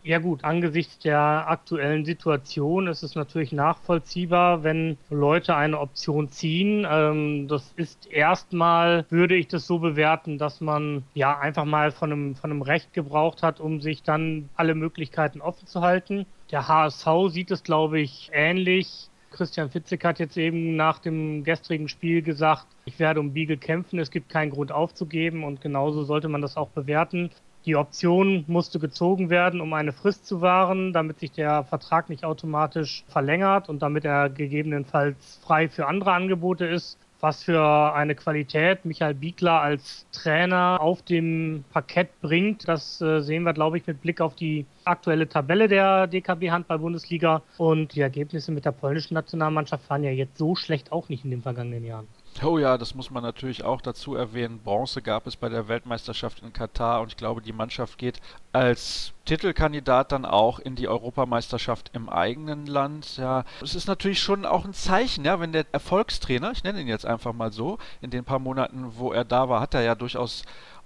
Ja 0.04 0.18
gut, 0.18 0.42
angesichts 0.42 0.98
der 0.98 1.20
aktuellen 1.48 2.04
Situation 2.04 2.88
ist 2.88 3.04
es 3.04 3.14
natürlich 3.14 3.52
nachvollziehbar, 3.52 4.64
wenn 4.64 4.98
Leute 5.10 5.54
eine 5.54 5.78
Option 5.78 6.28
ziehen. 6.28 6.84
Ähm, 6.90 7.46
das 7.46 7.72
ist 7.76 8.10
erstmal, 8.10 9.06
würde 9.10 9.36
ich 9.36 9.46
das 9.46 9.64
so 9.64 9.78
bewerten, 9.78 10.38
dass 10.38 10.60
man 10.60 11.04
ja 11.14 11.38
einfach 11.38 11.64
mal 11.64 11.92
von 11.92 12.10
einem, 12.10 12.34
von 12.34 12.50
einem 12.50 12.62
Recht 12.62 12.92
gebraucht 12.92 13.44
hat, 13.44 13.60
um 13.60 13.80
sich 13.80 14.02
dann 14.02 14.48
alle 14.56 14.74
Möglichkeiten 14.74 15.40
offen 15.40 15.68
zu 15.68 15.82
halten. 15.82 16.26
Der 16.50 16.66
HSV 16.66 17.06
sieht 17.28 17.52
es, 17.52 17.62
glaube 17.62 18.00
ich, 18.00 18.28
ähnlich. 18.32 19.08
Christian 19.30 19.70
Fitzek 19.70 20.04
hat 20.04 20.18
jetzt 20.18 20.36
eben 20.36 20.74
nach 20.74 20.98
dem 20.98 21.44
gestrigen 21.44 21.88
Spiel 21.88 22.22
gesagt, 22.22 22.66
ich 22.86 22.98
werde 22.98 23.20
um 23.20 23.32
Biegel 23.32 23.56
kämpfen, 23.56 24.00
es 24.00 24.10
gibt 24.10 24.28
keinen 24.28 24.50
Grund 24.50 24.72
aufzugeben 24.72 25.44
und 25.44 25.60
genauso 25.60 26.02
sollte 26.02 26.28
man 26.28 26.42
das 26.42 26.56
auch 26.56 26.70
bewerten. 26.70 27.30
Die 27.64 27.76
Option 27.76 28.44
musste 28.48 28.80
gezogen 28.80 29.30
werden, 29.30 29.60
um 29.60 29.72
eine 29.72 29.92
Frist 29.92 30.26
zu 30.26 30.40
wahren, 30.40 30.92
damit 30.92 31.20
sich 31.20 31.30
der 31.30 31.62
Vertrag 31.62 32.08
nicht 32.08 32.24
automatisch 32.24 33.04
verlängert 33.08 33.68
und 33.68 33.82
damit 33.82 34.04
er 34.04 34.30
gegebenenfalls 34.30 35.38
frei 35.44 35.68
für 35.68 35.86
andere 35.86 36.12
Angebote 36.12 36.66
ist. 36.66 36.98
Was 37.20 37.44
für 37.44 37.94
eine 37.94 38.16
Qualität 38.16 38.84
Michael 38.84 39.14
Biegler 39.14 39.60
als 39.60 40.06
Trainer 40.10 40.78
auf 40.80 41.02
dem 41.02 41.62
Parkett 41.72 42.08
bringt, 42.20 42.66
das 42.66 43.00
äh, 43.00 43.20
sehen 43.20 43.44
wir, 43.44 43.52
glaube 43.52 43.78
ich, 43.78 43.86
mit 43.86 44.02
Blick 44.02 44.20
auf 44.20 44.34
die 44.34 44.66
aktuelle 44.84 45.28
Tabelle 45.28 45.68
der 45.68 46.08
DKB 46.08 46.50
Handball-Bundesliga. 46.50 47.42
Und 47.58 47.94
die 47.94 48.00
Ergebnisse 48.00 48.50
mit 48.50 48.64
der 48.64 48.72
polnischen 48.72 49.14
Nationalmannschaft 49.14 49.88
waren 49.88 50.02
ja 50.02 50.10
jetzt 50.10 50.36
so 50.36 50.56
schlecht 50.56 50.90
auch 50.90 51.08
nicht 51.08 51.24
in 51.24 51.30
den 51.30 51.42
vergangenen 51.42 51.84
Jahren. 51.84 52.08
Oh 52.42 52.58
ja, 52.58 52.78
das 52.78 52.94
muss 52.94 53.10
man 53.10 53.22
natürlich 53.22 53.62
auch 53.62 53.80
dazu 53.80 54.14
erwähnen. 54.14 54.58
Bronze 54.58 55.02
gab 55.02 55.26
es 55.26 55.36
bei 55.36 55.48
der 55.48 55.68
Weltmeisterschaft 55.68 56.42
in 56.42 56.52
Katar 56.52 57.00
und 57.02 57.08
ich 57.08 57.16
glaube, 57.16 57.42
die 57.42 57.52
Mannschaft 57.52 57.98
geht 57.98 58.20
als 58.52 59.12
Titelkandidat 59.26 60.12
dann 60.12 60.24
auch 60.24 60.58
in 60.58 60.74
die 60.74 60.88
Europameisterschaft 60.88 61.90
im 61.94 62.08
eigenen 62.08 62.66
Land. 62.66 63.16
Ja, 63.16 63.44
es 63.60 63.74
ist 63.74 63.86
natürlich 63.86 64.20
schon 64.20 64.44
auch 64.44 64.64
ein 64.64 64.74
Zeichen, 64.74 65.24
ja, 65.24 65.38
wenn 65.40 65.52
der 65.52 65.66
Erfolgstrainer, 65.72 66.50
ich 66.52 66.64
nenne 66.64 66.80
ihn 66.80 66.88
jetzt 66.88 67.06
einfach 67.06 67.32
mal 67.32 67.52
so, 67.52 67.78
in 68.00 68.10
den 68.10 68.24
paar 68.24 68.40
Monaten, 68.40 68.92
wo 68.96 69.12
er 69.12 69.24
da 69.24 69.48
war, 69.48 69.60
hat 69.60 69.74
er 69.74 69.82
ja 69.82 69.94
durchaus 69.94 70.42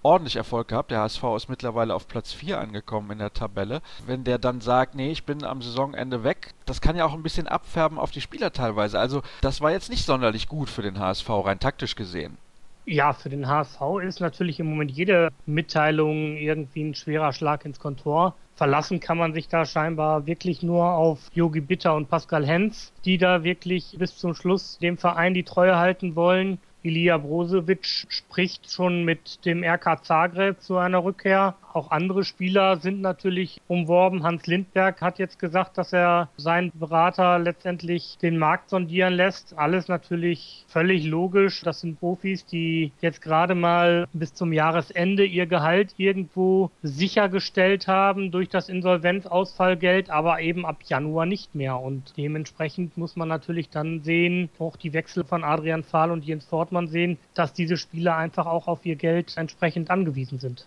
ordentlich 0.06 0.36
Erfolg 0.36 0.68
gehabt. 0.68 0.92
Der 0.92 1.00
HSV 1.00 1.22
ist 1.36 1.48
mittlerweile 1.48 1.92
auf 1.92 2.06
Platz 2.06 2.32
4 2.32 2.60
angekommen 2.60 3.10
in 3.10 3.18
der 3.18 3.32
Tabelle. 3.32 3.82
Wenn 4.06 4.22
der 4.22 4.38
dann 4.38 4.60
sagt, 4.60 4.94
nee, 4.94 5.10
ich 5.10 5.24
bin 5.24 5.42
am 5.42 5.62
Saisonende 5.62 6.22
weg, 6.22 6.54
das 6.64 6.80
kann 6.80 6.96
ja 6.96 7.04
auch 7.04 7.12
ein 7.12 7.24
bisschen 7.24 7.48
abfärben 7.48 7.98
auf 7.98 8.12
die 8.12 8.20
Spieler 8.20 8.52
teilweise. 8.52 9.00
Also 9.00 9.22
das 9.40 9.60
war 9.60 9.72
jetzt 9.72 9.90
nicht 9.90 10.06
sonderlich 10.06 10.46
gut 10.46 10.70
für 10.70 10.82
den 10.82 11.00
HSV, 11.00 11.28
rein 11.28 11.58
taktisch 11.58 11.96
gesehen. 11.96 12.38
Ja, 12.84 13.14
für 13.14 13.30
den 13.30 13.48
HSV 13.48 13.80
ist 14.06 14.20
natürlich 14.20 14.60
im 14.60 14.70
Moment 14.70 14.92
jede 14.92 15.30
Mitteilung 15.44 16.36
irgendwie 16.36 16.84
ein 16.84 16.94
schwerer 16.94 17.32
Schlag 17.32 17.64
ins 17.64 17.80
Kontor. 17.80 18.36
Verlassen 18.54 19.00
kann 19.00 19.18
man 19.18 19.34
sich 19.34 19.48
da 19.48 19.66
scheinbar 19.66 20.26
wirklich 20.26 20.62
nur 20.62 20.92
auf 20.92 21.18
Yogi 21.34 21.60
Bitter 21.60 21.96
und 21.96 22.08
Pascal 22.08 22.46
Hens, 22.46 22.92
die 23.04 23.18
da 23.18 23.42
wirklich 23.42 23.96
bis 23.98 24.16
zum 24.16 24.34
Schluss 24.34 24.78
dem 24.78 24.98
Verein 24.98 25.34
die 25.34 25.42
Treue 25.42 25.76
halten 25.76 26.14
wollen. 26.14 26.58
Ilija 26.87 27.18
Brozovic 27.18 28.07
spricht 28.09 28.70
schon 28.70 29.05
mit 29.05 29.44
dem 29.44 29.64
RK 29.64 30.05
Zagreb 30.05 30.61
zu 30.61 30.77
einer 30.77 31.03
Rückkehr. 31.03 31.55
Auch 31.76 31.90
andere 31.90 32.24
Spieler 32.24 32.78
sind 32.78 33.02
natürlich 33.02 33.60
umworben. 33.68 34.22
Hans 34.22 34.46
Lindberg 34.46 35.02
hat 35.02 35.18
jetzt 35.18 35.38
gesagt, 35.38 35.76
dass 35.76 35.92
er 35.92 36.30
seinen 36.38 36.72
Berater 36.72 37.38
letztendlich 37.38 38.16
den 38.22 38.38
Markt 38.38 38.70
sondieren 38.70 39.12
lässt. 39.12 39.52
Alles 39.58 39.86
natürlich 39.86 40.64
völlig 40.68 41.04
logisch. 41.04 41.60
Das 41.60 41.80
sind 41.80 42.00
Profis, 42.00 42.46
die 42.46 42.92
jetzt 43.02 43.20
gerade 43.20 43.54
mal 43.54 44.08
bis 44.14 44.32
zum 44.32 44.54
Jahresende 44.54 45.26
ihr 45.26 45.44
Gehalt 45.44 45.92
irgendwo 45.98 46.70
sichergestellt 46.82 47.88
haben 47.88 48.30
durch 48.30 48.48
das 48.48 48.70
Insolvenzausfallgeld, 48.70 50.08
aber 50.08 50.40
eben 50.40 50.64
ab 50.64 50.78
Januar 50.86 51.26
nicht 51.26 51.54
mehr. 51.54 51.78
Und 51.78 52.14
dementsprechend 52.16 52.96
muss 52.96 53.16
man 53.16 53.28
natürlich 53.28 53.68
dann 53.68 54.02
sehen, 54.02 54.48
auch 54.58 54.76
die 54.76 54.94
Wechsel 54.94 55.24
von 55.24 55.44
Adrian 55.44 55.84
Fahl 55.84 56.10
und 56.10 56.24
Jens 56.24 56.46
Fortmann 56.46 56.88
sehen, 56.88 57.18
dass 57.34 57.52
diese 57.52 57.76
Spieler 57.76 58.16
einfach 58.16 58.46
auch 58.46 58.66
auf 58.66 58.86
ihr 58.86 58.96
Geld 58.96 59.36
entsprechend 59.36 59.90
angewiesen 59.90 60.38
sind. 60.38 60.66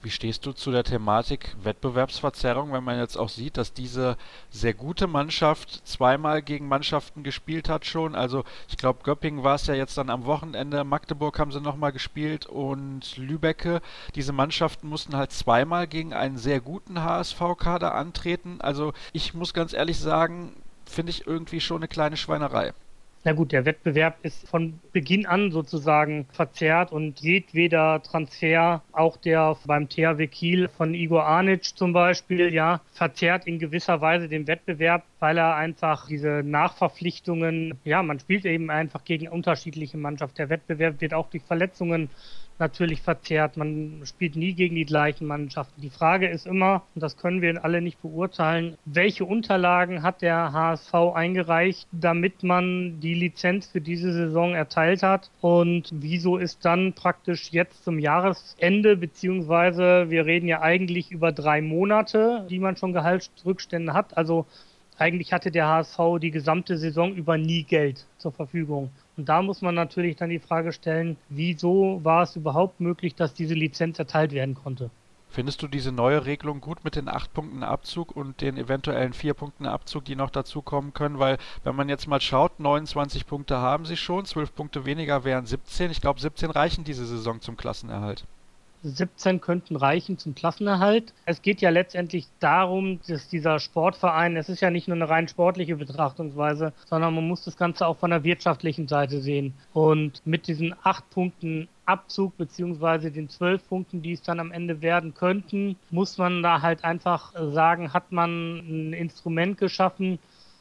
Wie 0.00 0.10
stehst 0.10 0.46
du 0.46 0.52
zu 0.52 0.70
der 0.70 0.84
Thematik 0.84 1.56
Wettbewerbsverzerrung, 1.64 2.72
wenn 2.72 2.84
man 2.84 2.98
jetzt 2.98 3.16
auch 3.16 3.28
sieht, 3.28 3.56
dass 3.56 3.72
diese 3.72 4.16
sehr 4.48 4.72
gute 4.72 5.08
Mannschaft 5.08 5.84
zweimal 5.88 6.40
gegen 6.40 6.68
Mannschaften 6.68 7.24
gespielt 7.24 7.68
hat 7.68 7.84
schon? 7.84 8.14
Also 8.14 8.44
ich 8.68 8.76
glaube, 8.76 9.02
Göppingen 9.02 9.42
war 9.42 9.56
es 9.56 9.66
ja 9.66 9.74
jetzt 9.74 9.98
dann 9.98 10.08
am 10.08 10.24
Wochenende, 10.24 10.84
Magdeburg 10.84 11.40
haben 11.40 11.50
sie 11.50 11.60
nochmal 11.60 11.90
gespielt 11.90 12.46
und 12.46 13.16
Lübecke. 13.16 13.80
Diese 14.14 14.32
Mannschaften 14.32 14.88
mussten 14.88 15.16
halt 15.16 15.32
zweimal 15.32 15.88
gegen 15.88 16.14
einen 16.14 16.38
sehr 16.38 16.60
guten 16.60 17.02
HSV-Kader 17.02 17.92
antreten. 17.92 18.60
Also 18.60 18.92
ich 19.12 19.34
muss 19.34 19.52
ganz 19.52 19.72
ehrlich 19.72 19.98
sagen, 19.98 20.54
finde 20.86 21.10
ich 21.10 21.26
irgendwie 21.26 21.60
schon 21.60 21.78
eine 21.78 21.88
kleine 21.88 22.16
Schweinerei. 22.16 22.72
Na 23.24 23.32
gut, 23.32 23.50
der 23.50 23.64
Wettbewerb 23.64 24.18
ist 24.22 24.48
von 24.48 24.78
Beginn 24.92 25.26
an 25.26 25.50
sozusagen 25.50 26.26
verzerrt 26.30 26.92
und 26.92 27.18
jedweder 27.18 28.00
Transfer, 28.00 28.82
auch 28.92 29.16
der 29.16 29.56
beim 29.66 29.88
THW 29.88 30.28
Kiel 30.28 30.68
von 30.68 30.94
Igor 30.94 31.24
Arnic 31.24 31.64
zum 31.64 31.92
Beispiel, 31.92 32.54
ja, 32.54 32.80
verzerrt 32.92 33.46
in 33.48 33.58
gewisser 33.58 34.00
Weise 34.00 34.28
den 34.28 34.46
Wettbewerb, 34.46 35.02
weil 35.18 35.36
er 35.36 35.56
einfach 35.56 36.06
diese 36.06 36.42
Nachverpflichtungen, 36.44 37.74
ja, 37.84 38.04
man 38.04 38.20
spielt 38.20 38.44
eben 38.44 38.70
einfach 38.70 39.04
gegen 39.04 39.26
unterschiedliche 39.26 39.98
Mannschaften. 39.98 40.36
Der 40.36 40.48
Wettbewerb 40.48 41.00
wird 41.00 41.12
auch 41.12 41.28
durch 41.28 41.42
Verletzungen 41.42 42.10
natürlich 42.58 43.02
verzerrt. 43.02 43.56
Man 43.56 44.02
spielt 44.04 44.36
nie 44.36 44.54
gegen 44.54 44.74
die 44.74 44.84
gleichen 44.84 45.26
Mannschaften. 45.26 45.80
Die 45.80 45.90
Frage 45.90 46.28
ist 46.28 46.46
immer, 46.46 46.82
und 46.94 47.02
das 47.02 47.16
können 47.16 47.42
wir 47.42 47.64
alle 47.64 47.80
nicht 47.80 48.00
beurteilen, 48.02 48.76
welche 48.84 49.24
Unterlagen 49.24 50.02
hat 50.02 50.22
der 50.22 50.52
HSV 50.52 50.94
eingereicht, 51.14 51.86
damit 51.92 52.42
man 52.42 53.00
die 53.00 53.14
Lizenz 53.14 53.68
für 53.68 53.80
diese 53.80 54.12
Saison 54.12 54.54
erteilt 54.54 55.02
hat 55.02 55.30
und 55.40 55.90
wieso 55.92 56.36
ist 56.36 56.64
dann 56.64 56.92
praktisch 56.92 57.50
jetzt 57.50 57.84
zum 57.84 57.98
Jahresende, 57.98 58.96
beziehungsweise 58.96 60.10
wir 60.10 60.26
reden 60.26 60.48
ja 60.48 60.60
eigentlich 60.60 61.10
über 61.10 61.32
drei 61.32 61.60
Monate, 61.62 62.46
die 62.50 62.58
man 62.58 62.76
schon 62.76 62.92
Gehaltsrückstände 62.92 63.92
hat. 63.92 64.16
Also 64.16 64.46
eigentlich 64.98 65.32
hatte 65.32 65.50
der 65.50 65.68
HSV 65.68 65.98
die 66.20 66.30
gesamte 66.30 66.76
Saison 66.76 67.14
über 67.14 67.38
nie 67.38 67.62
Geld 67.62 68.04
zur 68.18 68.32
Verfügung. 68.32 68.90
Und 69.16 69.28
da 69.28 69.42
muss 69.42 69.62
man 69.62 69.74
natürlich 69.74 70.16
dann 70.16 70.30
die 70.30 70.38
Frage 70.38 70.72
stellen, 70.72 71.16
wieso 71.28 72.00
war 72.02 72.22
es 72.22 72.36
überhaupt 72.36 72.80
möglich, 72.80 73.14
dass 73.14 73.34
diese 73.34 73.54
Lizenz 73.54 73.98
erteilt 73.98 74.32
werden 74.32 74.54
konnte? 74.54 74.90
Findest 75.30 75.62
du 75.62 75.68
diese 75.68 75.92
neue 75.92 76.24
Regelung 76.24 76.60
gut 76.60 76.84
mit 76.84 76.96
den 76.96 77.08
acht 77.08 77.34
Punkten 77.34 77.62
Abzug 77.62 78.16
und 78.16 78.40
den 78.40 78.56
eventuellen 78.56 79.12
vier 79.12 79.34
Punkten 79.34 79.66
Abzug, 79.66 80.06
die 80.06 80.16
noch 80.16 80.30
dazukommen 80.30 80.94
können? 80.94 81.18
Weil, 81.18 81.36
wenn 81.64 81.76
man 81.76 81.88
jetzt 81.88 82.08
mal 82.08 82.20
schaut, 82.20 82.58
29 82.58 83.26
Punkte 83.26 83.58
haben 83.58 83.84
sie 83.84 83.96
schon, 83.96 84.24
12 84.24 84.54
Punkte 84.54 84.86
weniger 84.86 85.24
wären 85.24 85.44
17. 85.44 85.90
Ich 85.90 86.00
glaube, 86.00 86.20
17 86.20 86.50
reichen 86.50 86.84
diese 86.84 87.04
Saison 87.06 87.40
zum 87.42 87.56
Klassenerhalt. 87.58 88.24
17 88.82 89.40
könnten 89.40 89.76
reichen 89.76 90.18
zum 90.18 90.34
Klassenerhalt. 90.34 91.12
Es 91.26 91.42
geht 91.42 91.60
ja 91.60 91.70
letztendlich 91.70 92.26
darum, 92.40 93.00
dass 93.08 93.28
dieser 93.28 93.58
Sportverein, 93.58 94.36
es 94.36 94.48
ist 94.48 94.60
ja 94.60 94.70
nicht 94.70 94.88
nur 94.88 94.96
eine 94.96 95.08
rein 95.08 95.28
sportliche 95.28 95.76
Betrachtungsweise, 95.76 96.72
sondern 96.86 97.14
man 97.14 97.26
muss 97.26 97.44
das 97.44 97.56
Ganze 97.56 97.86
auch 97.86 97.98
von 97.98 98.10
der 98.10 98.24
wirtschaftlichen 98.24 98.88
Seite 98.88 99.20
sehen. 99.20 99.54
Und 99.72 100.22
mit 100.24 100.46
diesen 100.46 100.74
acht 100.82 101.08
Punkten 101.10 101.68
Abzug 101.88 102.36
beziehungsweise 102.36 103.10
den 103.10 103.30
zwölf 103.30 103.66
Punkten, 103.66 104.02
die 104.02 104.12
es 104.12 104.20
dann 104.20 104.40
am 104.40 104.52
Ende 104.52 104.82
werden 104.82 105.14
könnten, 105.14 105.76
muss 105.90 106.18
man 106.18 106.42
da 106.42 106.60
halt 106.60 106.84
einfach 106.84 107.32
sagen, 107.34 107.94
hat 107.94 108.12
man 108.12 108.58
ein 108.58 108.92
Instrument 108.92 109.56
geschaffen, 109.56 110.18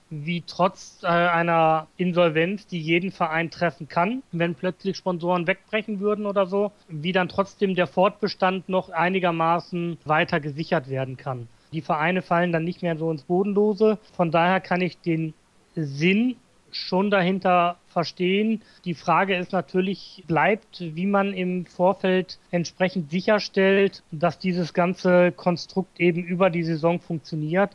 wie 0.10 0.44
trotz 0.46 1.00
äh, 1.04 1.08
einer 1.08 1.88
Insolvenz, 1.98 2.68
die 2.68 2.80
jeden 2.80 3.12
Verein 3.12 3.52
treffen 3.52 3.88
kann, 3.88 4.24
wenn 4.32 4.56
plötzlich 4.56 4.98
Sponsoren 4.98 5.48
wegbrechen 5.48 6.00
würden 6.00 6.26
oder 6.26 6.46
so, 6.46 6.72
wie 6.88 7.12
dann 7.12 7.30
trotzdem 7.30 7.76
der 7.76 7.88
Fortbestand 7.88 8.70
noch 8.70 8.90
einigermaßen 8.90 9.98
weiter 10.06 10.40
gesichert 10.40 10.90
werden 10.90 11.18
kann. 11.18 11.48
Die 11.74 11.82
Vereine 11.82 12.22
fallen 12.22 12.52
dann 12.52 12.64
nicht 12.64 12.82
mehr 12.82 12.98
so 12.98 13.12
ins 13.12 13.24
Bodenlose. 13.24 13.98
Von 14.14 14.32
daher 14.32 14.62
kann 14.62 14.82
ich 14.82 14.98
den 15.00 15.34
Sinn 15.76 16.38
schon 16.72 17.12
dahinter 17.12 17.78
verstehen. 17.88 18.62
Die 18.86 18.94
Frage 18.94 19.36
ist 19.36 19.52
natürlich, 19.52 20.24
bleibt, 20.28 20.80
wie 20.80 21.06
man 21.06 21.34
im 21.34 21.66
Vorfeld 21.66 22.40
entsprechend 22.52 23.10
sicherstellt, 23.10 24.04
dass 24.12 24.40
dieses 24.40 24.74
ganze 24.74 25.32
Konstrukt 25.32 26.00
eben 26.00 26.24
über 26.24 26.50
die 26.50 26.64
Saison 26.64 27.00
funktioniert 27.00 27.72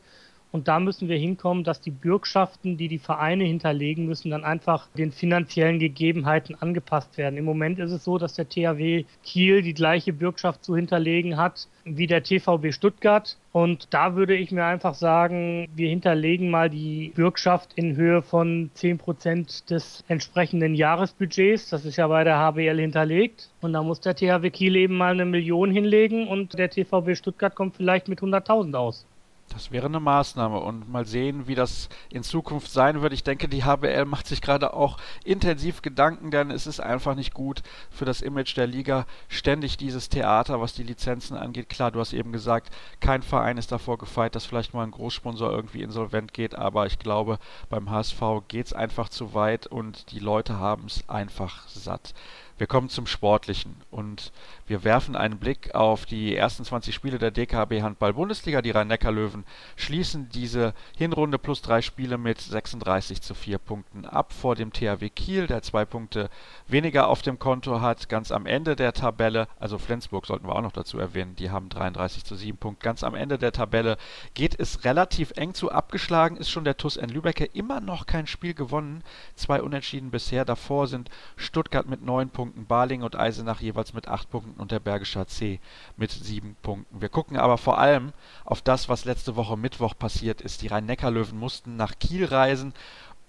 und 0.52 0.68
da 0.68 0.78
müssen 0.78 1.08
wir 1.08 1.16
hinkommen, 1.16 1.64
dass 1.64 1.80
die 1.80 1.90
Bürgschaften, 1.90 2.76
die 2.76 2.88
die 2.88 2.98
Vereine 2.98 3.44
hinterlegen 3.44 4.04
müssen, 4.04 4.30
dann 4.30 4.44
einfach 4.44 4.86
den 4.98 5.10
finanziellen 5.10 5.78
Gegebenheiten 5.78 6.54
angepasst 6.60 7.16
werden. 7.16 7.38
Im 7.38 7.46
Moment 7.46 7.78
ist 7.78 7.90
es 7.90 8.04
so, 8.04 8.18
dass 8.18 8.34
der 8.34 8.48
THW 8.48 9.04
Kiel 9.24 9.62
die 9.62 9.72
gleiche 9.72 10.12
Bürgschaft 10.12 10.62
zu 10.62 10.76
hinterlegen 10.76 11.38
hat 11.38 11.68
wie 11.84 12.06
der 12.06 12.22
TVB 12.22 12.72
Stuttgart. 12.72 13.38
Und 13.52 13.88
da 13.90 14.14
würde 14.14 14.34
ich 14.36 14.52
mir 14.52 14.64
einfach 14.64 14.94
sagen, 14.94 15.68
wir 15.74 15.88
hinterlegen 15.88 16.50
mal 16.50 16.68
die 16.68 17.12
Bürgschaft 17.14 17.72
in 17.74 17.96
Höhe 17.96 18.20
von 18.20 18.70
10 18.74 18.98
Prozent 18.98 19.70
des 19.70 20.04
entsprechenden 20.06 20.74
Jahresbudgets. 20.74 21.70
Das 21.70 21.86
ist 21.86 21.96
ja 21.96 22.06
bei 22.08 22.24
der 22.24 22.38
HBL 22.38 22.78
hinterlegt. 22.78 23.48
Und 23.62 23.72
da 23.72 23.82
muss 23.82 24.00
der 24.00 24.14
THW 24.14 24.50
Kiel 24.50 24.76
eben 24.76 24.96
mal 24.96 25.12
eine 25.12 25.24
Million 25.24 25.70
hinlegen 25.70 26.28
und 26.28 26.58
der 26.58 26.70
TVB 26.70 27.16
Stuttgart 27.16 27.54
kommt 27.54 27.76
vielleicht 27.76 28.08
mit 28.08 28.20
100.000 28.20 28.74
aus. 28.74 29.06
Das 29.52 29.70
wäre 29.70 29.86
eine 29.86 30.00
Maßnahme 30.00 30.58
und 30.60 30.90
mal 30.90 31.06
sehen, 31.06 31.46
wie 31.46 31.54
das 31.54 31.88
in 32.10 32.22
Zukunft 32.22 32.70
sein 32.70 33.02
wird. 33.02 33.12
Ich 33.12 33.22
denke, 33.22 33.48
die 33.48 33.64
HBL 33.64 34.06
macht 34.06 34.26
sich 34.26 34.40
gerade 34.40 34.72
auch 34.72 34.96
intensiv 35.24 35.82
Gedanken, 35.82 36.30
denn 36.30 36.50
es 36.50 36.66
ist 36.66 36.80
einfach 36.80 37.14
nicht 37.14 37.34
gut 37.34 37.62
für 37.90 38.04
das 38.04 38.22
Image 38.22 38.56
der 38.56 38.66
Liga, 38.66 39.06
ständig 39.28 39.76
dieses 39.76 40.08
Theater, 40.08 40.60
was 40.60 40.72
die 40.72 40.82
Lizenzen 40.82 41.36
angeht. 41.36 41.68
Klar, 41.68 41.90
du 41.90 42.00
hast 42.00 42.14
eben 42.14 42.32
gesagt, 42.32 42.70
kein 43.00 43.22
Verein 43.22 43.58
ist 43.58 43.72
davor 43.72 43.98
gefeit, 43.98 44.34
dass 44.34 44.46
vielleicht 44.46 44.72
mal 44.72 44.84
ein 44.84 44.90
Großsponsor 44.90 45.50
irgendwie 45.50 45.82
insolvent 45.82 46.32
geht, 46.32 46.54
aber 46.54 46.86
ich 46.86 46.98
glaube, 46.98 47.38
beim 47.68 47.90
HSV 47.90 48.22
geht 48.48 48.66
es 48.66 48.72
einfach 48.72 49.10
zu 49.10 49.34
weit 49.34 49.66
und 49.66 50.12
die 50.12 50.18
Leute 50.18 50.58
haben 50.58 50.86
es 50.86 51.08
einfach 51.08 51.68
satt. 51.68 52.14
Wir 52.62 52.68
kommen 52.68 52.88
zum 52.88 53.08
Sportlichen 53.08 53.74
und 53.90 54.30
wir 54.68 54.84
werfen 54.84 55.16
einen 55.16 55.38
Blick 55.38 55.74
auf 55.74 56.06
die 56.06 56.36
ersten 56.36 56.64
20 56.64 56.94
Spiele 56.94 57.18
der 57.18 57.32
DKB 57.32 57.82
Handball 57.82 58.14
Bundesliga. 58.14 58.62
Die 58.62 58.70
Rhein-Neckar-Löwen 58.70 59.44
schließen 59.74 60.28
diese 60.28 60.72
Hinrunde 60.96 61.40
plus 61.40 61.60
drei 61.60 61.82
Spiele 61.82 62.18
mit 62.18 62.40
36 62.40 63.20
zu 63.20 63.34
4 63.34 63.58
Punkten 63.58 64.06
ab 64.06 64.32
vor 64.32 64.54
dem 64.54 64.72
THW 64.72 65.08
Kiel, 65.08 65.48
der 65.48 65.62
zwei 65.62 65.84
Punkte 65.84 66.30
weniger 66.68 67.08
auf 67.08 67.20
dem 67.20 67.40
Konto 67.40 67.80
hat. 67.80 68.08
Ganz 68.08 68.30
am 68.30 68.46
Ende 68.46 68.76
der 68.76 68.92
Tabelle, 68.92 69.48
also 69.58 69.76
Flensburg 69.78 70.26
sollten 70.26 70.46
wir 70.46 70.54
auch 70.54 70.62
noch 70.62 70.70
dazu 70.70 71.00
erwähnen, 71.00 71.34
die 71.34 71.50
haben 71.50 71.68
33 71.68 72.24
zu 72.24 72.36
7 72.36 72.58
Punkte. 72.58 72.84
Ganz 72.84 73.02
am 73.02 73.16
Ende 73.16 73.38
der 73.38 73.50
Tabelle 73.50 73.96
geht 74.34 74.60
es 74.60 74.84
relativ 74.84 75.32
eng 75.34 75.52
zu. 75.52 75.72
Abgeschlagen 75.72 76.36
ist 76.36 76.50
schon 76.50 76.62
der 76.62 76.76
TuS 76.76 76.96
N 76.96 77.08
Lübecker 77.08 77.56
immer 77.56 77.80
noch 77.80 78.06
kein 78.06 78.28
Spiel 78.28 78.54
gewonnen. 78.54 79.02
Zwei 79.34 79.60
Unentschieden 79.60 80.12
bisher. 80.12 80.44
Davor 80.44 80.86
sind 80.86 81.10
Stuttgart 81.34 81.88
mit 81.88 82.02
9 82.02 82.30
Punkten 82.30 82.51
Punkten, 82.52 82.66
Baling 82.66 83.02
und 83.02 83.16
Eisenach 83.16 83.60
jeweils 83.60 83.94
mit 83.94 84.08
8 84.08 84.30
Punkten 84.30 84.60
und 84.60 84.70
der 84.70 84.80
Bergische 84.80 85.20
HC 85.20 85.58
mit 85.96 86.10
7 86.10 86.56
Punkten. 86.62 87.00
Wir 87.00 87.08
gucken 87.08 87.36
aber 87.38 87.56
vor 87.56 87.78
allem 87.78 88.12
auf 88.44 88.60
das, 88.60 88.88
was 88.88 89.04
letzte 89.04 89.36
Woche 89.36 89.56
Mittwoch 89.56 89.94
passiert 89.98 90.40
ist. 90.42 90.62
Die 90.62 90.66
Rhein-Neckar-Löwen 90.68 91.38
mussten 91.38 91.76
nach 91.76 91.98
Kiel 91.98 92.26
reisen 92.26 92.74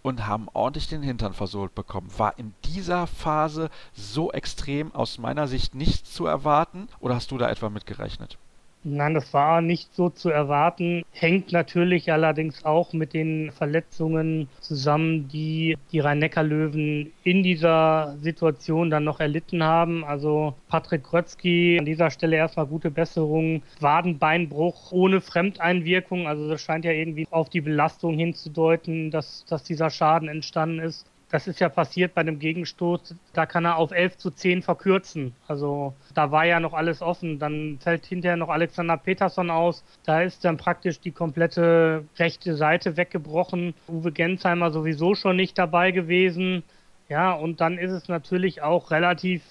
und 0.01 0.27
haben 0.27 0.49
ordentlich 0.53 0.89
den 0.89 1.03
Hintern 1.03 1.33
versohlt 1.33 1.73
bekommen. 1.73 2.11
War 2.17 2.37
in 2.37 2.53
dieser 2.65 3.07
Phase 3.07 3.69
so 3.93 4.31
extrem 4.31 4.93
aus 4.93 5.17
meiner 5.17 5.47
Sicht 5.47 5.73
nichts 5.73 6.13
zu 6.13 6.25
erwarten 6.25 6.89
oder 6.99 7.15
hast 7.15 7.31
du 7.31 7.37
da 7.37 7.49
etwa 7.49 7.69
mitgerechnet? 7.69 8.37
Nein, 8.85 9.13
das 9.13 9.33
war 9.33 9.61
nicht 9.61 9.93
so 9.93 10.09
zu 10.09 10.29
erwarten. 10.29 11.03
Hängt 11.11 11.53
natürlich 11.53 12.11
allerdings 12.11 12.65
auch 12.65 12.91
mit 12.91 13.13
den 13.13 13.51
Verletzungen 13.53 14.49
zusammen, 14.59 15.29
die 15.29 15.77
die 15.93 16.01
Rhein-Neckar-Löwen 16.01 17.13
in 17.23 17.43
dieser 17.43 18.17
Situation 18.21 18.89
dann 18.89 19.05
noch 19.05 19.21
erlitten 19.21 19.63
haben. 19.63 20.03
Also 20.03 20.55
Patrick 20.67 21.05
Krötzky, 21.05 21.77
an 21.79 21.85
dieser 21.85 22.11
Stelle 22.11 22.35
erstmal 22.35 22.65
gute 22.67 22.91
Besserung. 22.91 23.63
Wadenbeinbruch 23.79 24.91
ohne 24.91 25.21
Fremdeinwirkung. 25.21 26.27
Also 26.27 26.49
das 26.49 26.61
scheint 26.61 26.83
ja 26.83 26.91
irgendwie 26.91 27.25
auf 27.31 27.49
die 27.49 27.61
Belastung 27.61 28.17
hinzudeuten, 28.17 29.11
dass, 29.11 29.45
dass 29.45 29.63
dieser 29.63 29.91
Schaden 29.91 30.27
entstanden 30.27 30.79
ist. 30.79 31.05
Das 31.33 31.47
ist 31.47 31.59
ja 31.59 31.67
passiert 31.67 32.13
bei 32.13 32.21
einem 32.21 32.37
Gegenstoß. 32.37 33.15
Da 33.33 33.47
kann 33.47 33.65
er 33.65 33.77
auf 33.77 33.89
11 33.89 34.17
zu 34.17 34.29
10 34.29 34.61
verkürzen. 34.61 35.33
Also 35.47 35.95
da 36.13 36.29
war 36.29 36.45
ja 36.45 36.59
noch 36.59 36.73
alles 36.73 37.01
offen. 37.01 37.39
Dann 37.39 37.79
fällt 37.79 38.05
hinterher 38.05 38.37
noch 38.37 38.49
Alexander 38.49 38.97
Peterson 38.97 39.49
aus. 39.49 39.83
Da 40.05 40.21
ist 40.21 40.45
dann 40.45 40.57
praktisch 40.57 40.99
die 40.99 41.09
komplette 41.09 42.05
rechte 42.19 42.55
Seite 42.55 42.97
weggebrochen. 42.97 43.73
Uwe 43.87 44.11
Gensheimer 44.11 44.69
sowieso 44.69 45.15
schon 45.15 45.35
nicht 45.35 45.57
dabei 45.57 45.89
gewesen. 45.89 46.61
Ja, 47.09 47.31
und 47.31 47.61
dann 47.61 47.79
ist 47.79 47.93
es 47.93 48.07
natürlich 48.07 48.61
auch 48.61 48.91
relativ 48.91 49.41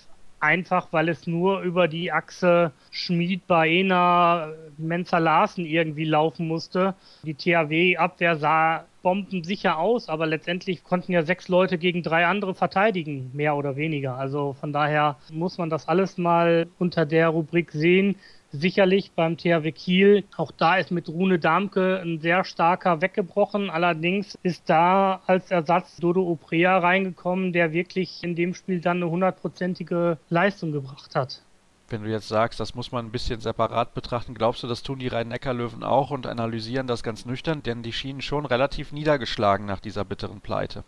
einfach, 0.43 0.89
weil 0.91 1.09
es 1.09 1.27
nur 1.27 1.61
über 1.61 1.89
die 1.89 2.13
Achse 2.13 2.73
Schmied, 2.91 3.47
Baena, 3.47 4.49
Menzer 4.77 5.21
Larsen 5.21 5.65
irgendwie 5.65 6.05
laufen 6.05 6.49
musste. 6.49 6.95
Die 7.23 7.35
THW-Abwehr 7.35 8.37
sah 8.37 8.85
bombensicher 9.03 9.79
aus, 9.79 10.09
aber 10.09 10.27
letztendlich 10.27 10.85
konnten 10.85 11.13
ja 11.13 11.23
sechs 11.23 11.49
Leute 11.49 11.79
gegen 11.79 12.03
drei 12.03 12.27
andere 12.27 12.55
verteidigen, 12.55 13.31
mehr 13.33 13.57
oder 13.57 13.77
weniger. 13.77 14.17
Also 14.17 14.55
von 14.55 14.73
daher 14.73 15.17
muss 15.31 15.59
man 15.59 15.71
das 15.71 15.89
alles 15.89 16.19
mal 16.19 16.69
unter 16.79 17.07
der 17.07 17.29
Rubrik 17.29 17.73
sehen. 17.73 18.17
Sicherlich 18.55 19.13
beim 19.13 19.39
THW 19.39 19.73
Kiel, 19.73 20.25
auch 20.37 20.51
da 20.53 20.77
ist 20.77 20.91
mit 20.91 21.09
Rune 21.09 21.39
Damke 21.39 22.01
ein 22.05 22.21
sehr 22.21 22.45
starker 22.45 23.01
weggebrochen. 23.01 23.71
Allerdings 23.71 24.39
ist 24.43 24.69
da 24.69 25.23
als 25.27 25.51
Ersatz 25.51 25.97
Dodo 25.97 26.23
Oprea 26.23 26.77
reingekommen, 26.79 27.55
der 27.55 27.73
wirklich 27.73 28.23
in 28.23 28.37
dem 28.37 28.53
Spiel 28.53 28.83
dann 28.83 28.99
eine 28.99 29.09
hundertprozentige 29.09 30.19
Leistung 30.29 30.71
gebracht 30.71 31.15
hat. 31.15 31.41
Wenn 31.89 32.05
du 32.05 32.11
jetzt 32.11 32.29
sagst, 32.29 32.61
das 32.61 32.75
muss 32.75 32.93
man 32.93 33.07
ein 33.07 33.13
bisschen 33.13 33.41
separat 33.41 33.95
betrachten, 33.95 34.35
glaubst 34.35 34.63
du, 34.63 34.67
das 34.67 34.83
tun 34.83 34.99
die 34.99 35.09
Rhein-Neckar-Löwen 35.09 35.83
auch 35.83 36.11
und 36.11 36.27
analysieren 36.27 36.87
das 36.87 37.03
ganz 37.03 37.25
nüchtern? 37.25 37.63
Denn 37.63 37.83
die 37.83 37.93
schienen 37.93 38.21
schon 38.21 38.45
relativ 38.45 38.93
niedergeschlagen 38.93 39.65
nach 39.65 39.81
dieser 39.81 40.05
bitteren 40.05 40.41
Pleite. 40.43 40.85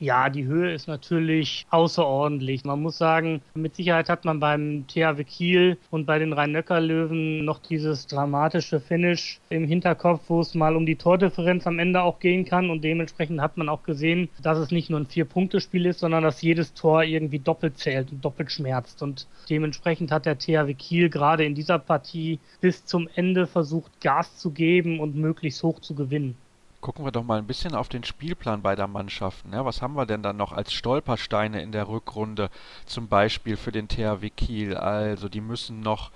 Ja, 0.00 0.28
die 0.28 0.44
Höhe 0.44 0.72
ist 0.72 0.88
natürlich 0.88 1.66
außerordentlich. 1.70 2.64
Man 2.64 2.82
muss 2.82 2.98
sagen, 2.98 3.42
mit 3.54 3.76
Sicherheit 3.76 4.08
hat 4.08 4.24
man 4.24 4.40
beim 4.40 4.86
THW 4.88 5.22
Kiel 5.22 5.78
und 5.90 6.04
bei 6.04 6.18
den 6.18 6.32
Rhein-Neckar-Löwen 6.32 7.44
noch 7.44 7.60
dieses 7.60 8.08
dramatische 8.08 8.80
Finish 8.80 9.40
im 9.50 9.68
Hinterkopf, 9.68 10.22
wo 10.26 10.40
es 10.40 10.54
mal 10.54 10.74
um 10.74 10.84
die 10.84 10.96
Tordifferenz 10.96 11.68
am 11.68 11.78
Ende 11.78 12.02
auch 12.02 12.18
gehen 12.18 12.44
kann. 12.44 12.70
Und 12.70 12.82
dementsprechend 12.82 13.40
hat 13.40 13.56
man 13.56 13.68
auch 13.68 13.84
gesehen, 13.84 14.28
dass 14.42 14.58
es 14.58 14.72
nicht 14.72 14.90
nur 14.90 14.98
ein 14.98 15.06
Vier-Punkte-Spiel 15.06 15.86
ist, 15.86 16.00
sondern 16.00 16.24
dass 16.24 16.42
jedes 16.42 16.74
Tor 16.74 17.04
irgendwie 17.04 17.38
doppelt 17.38 17.78
zählt 17.78 18.10
und 18.10 18.24
doppelt 18.24 18.50
schmerzt. 18.50 19.00
Und 19.00 19.28
dementsprechend 19.48 20.10
hat 20.10 20.26
der 20.26 20.38
THW 20.38 20.74
Kiel 20.74 21.08
gerade 21.08 21.44
in 21.44 21.54
dieser 21.54 21.78
Partie 21.78 22.40
bis 22.60 22.84
zum 22.84 23.08
Ende 23.14 23.46
versucht, 23.46 24.00
Gas 24.00 24.38
zu 24.38 24.50
geben 24.50 24.98
und 24.98 25.14
möglichst 25.14 25.62
hoch 25.62 25.78
zu 25.78 25.94
gewinnen. 25.94 26.36
Gucken 26.84 27.06
wir 27.06 27.12
doch 27.12 27.24
mal 27.24 27.38
ein 27.38 27.46
bisschen 27.46 27.74
auf 27.74 27.88
den 27.88 28.04
Spielplan 28.04 28.60
beider 28.60 28.86
Mannschaften. 28.86 29.54
Ja, 29.54 29.64
was 29.64 29.80
haben 29.80 29.96
wir 29.96 30.04
denn 30.04 30.22
dann 30.22 30.36
noch 30.36 30.52
als 30.52 30.70
Stolpersteine 30.74 31.62
in 31.62 31.72
der 31.72 31.88
Rückrunde? 31.88 32.50
Zum 32.84 33.08
Beispiel 33.08 33.56
für 33.56 33.72
den 33.72 33.88
THW 33.88 34.28
Kiel. 34.28 34.76
Also, 34.76 35.30
die 35.30 35.40
müssen 35.40 35.80
noch, 35.80 36.10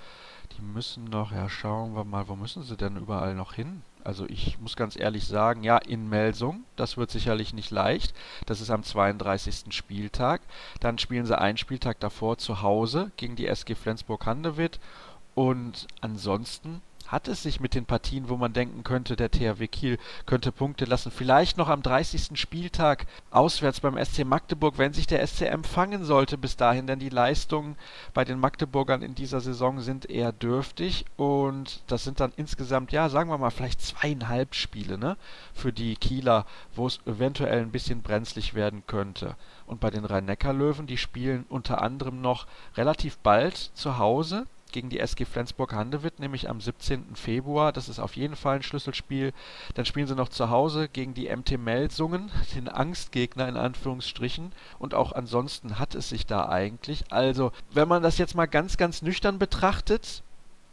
die 0.59 0.61
müssen 0.61 1.05
noch, 1.05 1.33
ja, 1.33 1.49
schauen 1.49 1.95
wir 1.95 2.05
mal, 2.05 2.29
wo 2.29 2.37
müssen 2.37 2.65
sie 2.65 2.77
denn 2.77 2.99
überall 2.99 3.35
noch 3.35 3.55
hin? 3.55 3.81
Also 4.05 4.27
ich 4.29 4.61
muss 4.61 4.77
ganz 4.77 5.01
ehrlich 5.01 5.27
sagen, 5.27 5.63
ja, 5.63 5.79
in 5.79 6.07
Melsung, 6.11 6.65
das 6.77 6.99
wird 6.99 7.11
sicherlich 7.11 7.55
nicht 7.55 7.71
leicht. 7.71 8.15
Das 8.45 8.61
ist 8.61 8.69
am 8.69 8.83
32. 8.83 9.75
Spieltag. 9.75 10.43
Dann 10.81 10.99
spielen 10.99 11.25
sie 11.25 11.39
einen 11.39 11.57
Spieltag 11.57 11.99
davor 11.99 12.37
zu 12.37 12.61
Hause 12.61 13.11
gegen 13.17 13.37
die 13.37 13.47
SG 13.47 13.75
Flensburg-Handewitt. 13.75 14.81
Und 15.35 15.87
ansonsten 16.03 16.83
hat 17.09 17.27
es 17.27 17.42
sich 17.42 17.59
mit 17.59 17.75
den 17.75 17.87
Partien, 17.87 18.29
wo 18.29 18.37
man 18.37 18.53
denken 18.53 18.85
könnte, 18.85 19.16
der 19.16 19.31
THW 19.31 19.66
Kiel 19.66 19.99
könnte 20.27 20.53
Punkte 20.53 20.85
lassen. 20.85 21.11
Vielleicht 21.11 21.57
noch 21.57 21.68
am 21.68 21.83
30. 21.83 22.38
Spieltag 22.38 23.07
auswärts 23.31 23.81
beim 23.81 24.03
SC 24.03 24.25
Magdeburg, 24.25 24.77
wenn 24.77 24.92
sich 24.92 25.07
der 25.07 25.27
SC 25.27 25.42
empfangen 25.42 26.05
sollte 26.05 26.37
bis 26.37 26.57
dahin, 26.57 26.87
denn 26.87 26.99
die 26.99 27.09
Leistungen 27.09 27.77
bei 28.12 28.25
den 28.25 28.38
Magdeburgern 28.38 29.03
in 29.03 29.14
dieser 29.14 29.40
Saison 29.40 29.81
sind 29.81 30.09
eher 30.11 30.33
dürftig 30.33 31.07
und 31.16 31.83
das 31.87 32.05
sind 32.05 32.21
dann 32.21 32.33
insgesamt, 32.37 32.92
ja, 32.92 33.09
sagen 33.09 33.31
wir 33.31 33.38
mal, 33.38 33.51
vielleicht 33.51 33.81
zweieinhalb 33.81 34.55
Spiele, 34.55 34.99
ne, 34.99 35.16
für 35.55 35.73
die 35.73 35.97
Kieler, 35.97 36.44
wo 36.75 36.87
es 36.87 37.01
eventuell 37.07 37.62
ein 37.62 37.73
bisschen 37.73 38.03
brenzlig 38.03 38.55
werden 38.55 38.83
könnte. 38.87 39.37
Und 39.66 39.81
bei 39.81 39.90
den 39.90 40.05
Rhein-Neckar-Löwen, 40.05 40.87
die 40.87 40.97
spielen 40.99 41.47
unter 41.49 41.83
anderem 41.83 42.21
noch 42.21 42.47
relativ 42.77 43.18
bald 43.18 43.57
zu 43.57 43.99
Hause 43.99 44.47
gegen 44.73 44.91
die 44.91 45.01
SG 45.01 45.25
Flensburg-Handewitt, 45.25 46.21
nämlich 46.21 46.49
am 46.49 46.61
17. 46.61 47.15
Februar. 47.15 47.73
Das 47.73 47.89
ist 47.89 47.99
auf 47.99 48.17
jeden 48.17 48.37
Fall 48.37 48.57
ein 48.57 48.63
Schlüsselspiel. 48.63 49.33
Dann 49.75 49.85
spielen 49.85 50.07
sie 50.07 50.15
noch 50.15 50.29
zu 50.29 50.51
Hause 50.51 50.89
gegen 50.89 51.15
die 51.15 51.35
MT 51.35 51.59
Melsungen, 51.59 52.31
den 52.55 52.69
Angstgegner 52.69 53.49
in 53.49 53.57
Anführungsstrichen. 53.57 54.53
Und 54.79 54.95
auch 54.95 55.13
ansonsten 55.13 55.79
hat 55.79 55.95
es 55.95 56.09
sich 56.09 56.27
da 56.27 56.49
eigentlich. 56.49 57.13
Also, 57.13 57.53
wenn 57.73 57.89
man 57.89 58.03
das 58.03 58.19
jetzt 58.19 58.35
mal 58.35 58.47
ganz, 58.47 58.77
ganz 58.77 59.03
nüchtern 59.03 59.39
betrachtet, 59.39 60.23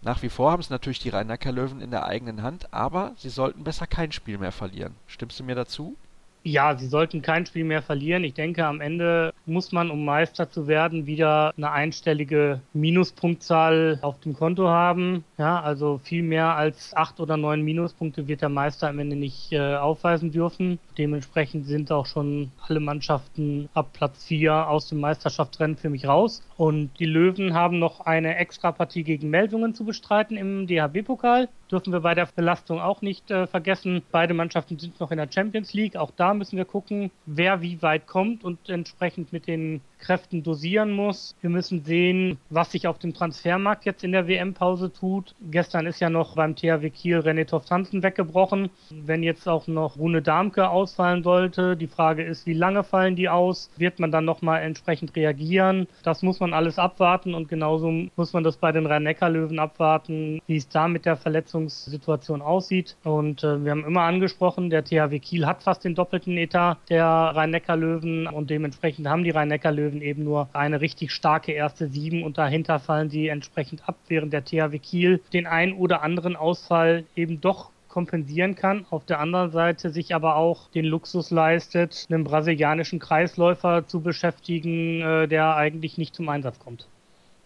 nach 0.02 0.22
wie 0.22 0.30
vor 0.30 0.52
haben 0.52 0.60
es 0.60 0.70
natürlich 0.70 1.00
die 1.00 1.10
rhein 1.10 1.28
löwen 1.28 1.82
in 1.82 1.90
der 1.90 2.06
eigenen 2.06 2.44
Hand, 2.44 2.72
aber 2.74 3.14
sie 3.18 3.30
sollten 3.30 3.64
besser 3.64 3.88
kein 3.88 4.12
Spiel 4.12 4.38
mehr 4.38 4.52
verlieren. 4.52 4.96
Stimmst 5.08 5.40
du 5.40 5.44
mir 5.44 5.56
dazu? 5.56 5.96
Ja, 6.48 6.78
sie 6.78 6.86
sollten 6.86 7.24
kein 7.24 7.48
Spiel 7.48 7.64
mehr 7.64 7.82
verlieren. 7.82 8.24
Ich 8.24 8.36
denke, 8.36 8.68
am 8.68 8.80
Ende 8.80 9.34
muss 9.48 9.72
man, 9.72 9.90
um 9.90 10.06
Meister 10.06 10.48
zu 10.48 10.68
werden, 10.68 11.08
wieder 11.08 11.52
eine 11.58 11.72
einstellige 11.72 12.62
Minuspunktzahl 12.72 13.98
auf 14.04 14.20
dem 14.20 14.36
Konto 14.36 14.68
haben. 14.68 15.24
Ja, 15.40 15.60
also 15.60 16.00
viel 16.04 16.22
mehr 16.22 16.56
als 16.56 16.96
acht 16.96 17.20
oder 17.20 17.36
neun 17.36 17.64
Minuspunkte 17.64 18.28
wird 18.28 18.44
der 18.44 18.50
Meister 18.50 18.90
am 18.90 19.00
Ende 19.00 19.16
nicht 19.16 19.54
äh, 19.54 19.76
aufweisen 19.76 20.32
dürfen. 20.32 20.78
Dementsprechend 21.00 21.66
sind 21.66 21.92
auch 21.92 22.06
schon 22.06 22.52
alle 22.68 22.80
Mannschaften 22.80 23.68
ab 23.74 23.94
Platz 23.94 24.24
vier 24.24 24.70
aus 24.70 24.88
dem 24.88 25.00
Meisterschaftsrennen 25.00 25.78
für 25.78 25.90
mich 25.90 26.08
raus. 26.08 26.44
Und 26.58 26.92
die 27.00 27.06
Löwen 27.06 27.56
haben 27.56 27.80
noch 27.80 28.02
eine 28.02 28.36
Extrapartie 28.36 29.04
gegen 29.04 29.32
Meldungen 29.32 29.74
zu 29.74 29.84
bestreiten 29.84 30.38
im 30.38 30.68
DHB-Pokal. 30.68 31.50
Dürfen 31.72 31.92
wir 31.92 32.02
bei 32.02 32.14
der 32.14 32.28
Belastung 32.28 32.80
auch 32.80 33.02
nicht 33.02 33.32
äh, 33.32 33.48
vergessen. 33.48 34.04
Beide 34.12 34.34
Mannschaften 34.34 34.78
sind 34.78 35.00
noch 35.00 35.12
in 35.12 35.18
der 35.18 35.30
Champions 35.32 35.74
League. 35.74 35.96
Auch 35.96 36.12
da 36.16 36.34
müssen 36.34 36.58
wir 36.58 36.66
gucken, 36.66 37.12
wer 37.26 37.62
wie 37.62 37.82
weit 37.82 38.06
kommt 38.06 38.44
und 38.44 38.70
entsprechend 38.70 39.34
mit 39.34 39.48
den 39.48 39.82
Kräften 40.06 40.44
dosieren 40.44 40.92
muss. 40.92 41.36
Wir 41.42 41.50
müssen 41.50 41.84
sehen, 41.84 42.38
was 42.50 42.72
sich 42.72 42.88
auf 42.88 43.00
dem 43.00 43.14
Transfermarkt 43.14 43.86
jetzt 43.86 44.04
in 44.04 44.12
der 44.12 44.28
WM-Pause 44.28 44.94
tut. 44.94 45.34
Gestern 45.50 45.88
ist 45.88 46.00
ja 46.00 46.12
noch 46.12 46.36
beim 46.36 46.56
THW 46.56 46.92
Kiel 46.92 47.20
René 47.20 47.48
Toft-Hansen 47.48 48.04
weggebrochen. 48.04 48.70
Wenn 48.92 49.24
jetzt 49.24 49.48
auch 49.48 49.66
noch 49.68 49.98
Rune 49.98 50.22
Darmke 50.22 50.70
ausfallen 50.70 51.24
sollte, 51.24 51.76
die 51.76 51.88
Frage 51.88 52.24
ist, 52.24 52.46
wie 52.46 52.54
lange 52.54 52.84
fallen 52.84 53.16
die 53.16 53.30
aus? 53.30 53.72
Wird 53.78 54.00
man 54.00 54.12
dann 54.12 54.26
nochmal 54.26 54.62
entsprechend 54.62 55.16
reagieren? 55.16 55.88
Das 56.04 56.22
muss 56.22 56.40
man 56.40 56.54
alles 56.54 56.78
abwarten 56.78 57.34
und 57.34 57.50
genauso 57.50 57.92
muss 58.16 58.34
man 58.34 58.44
das 58.44 58.58
bei 58.58 58.72
den 58.72 58.86
Rhein-Neckar-Löwen 58.86 59.58
abwarten, 59.58 60.40
wie 60.46 60.58
es 60.58 60.70
da 60.70 60.88
mit 60.88 61.06
der 61.06 61.18
Verletzungssituation 61.18 62.44
aussieht. 62.44 62.96
Und 63.04 63.44
äh, 63.44 63.64
wir 63.64 63.72
haben 63.72 63.86
immer 63.86 64.02
angesprochen, 64.02 64.70
der 64.70 64.84
THW 64.84 65.18
Kiel 65.20 65.48
hat 65.48 65.64
fast 65.64 65.84
den 65.84 65.96
doppelten 65.96 66.38
Etat 66.38 66.78
der 66.90 67.06
Rhein-Neckar-Löwen 67.06 68.28
und 68.28 68.52
dementsprechend 68.52 69.08
haben 69.08 69.24
die 69.24 69.32
Rhein-Neckar-Löwen 69.32 69.95
Löwen 69.96 70.02
eben 70.02 70.24
nur 70.24 70.50
eine 70.54 70.82
richtig 70.82 71.12
starke 71.12 71.52
erste 71.52 71.88
Sieben 71.88 72.24
und 72.24 72.38
dahinter 72.38 72.80
fallen 72.80 73.10
sie 73.10 73.28
entsprechend 73.28 73.88
ab, 73.88 73.96
während 74.08 74.34
der 74.34 74.44
THW 74.44 74.80
Kiel 74.80 75.22
den 75.34 75.48
einen 75.48 75.74
oder 75.74 76.02
anderen 76.02 76.36
Ausfall 76.36 77.06
eben 77.16 77.42
doch 77.42 77.72
kompensieren 77.88 78.56
kann. 78.56 78.86
Auf 78.90 79.06
der 79.06 79.20
anderen 79.20 79.52
Seite 79.52 79.90
sich 79.90 80.14
aber 80.14 80.36
auch 80.36 80.70
den 80.72 80.86
Luxus 80.86 81.32
leistet, 81.32 82.08
einen 82.10 82.26
brasilianischen 82.26 83.00
Kreisläufer 83.00 83.88
zu 83.88 84.02
beschäftigen, 84.02 85.02
äh, 85.02 85.28
der 85.28 85.56
eigentlich 85.56 85.98
nicht 85.98 86.14
zum 86.14 86.28
Einsatz 86.28 86.60
kommt. 86.60 86.88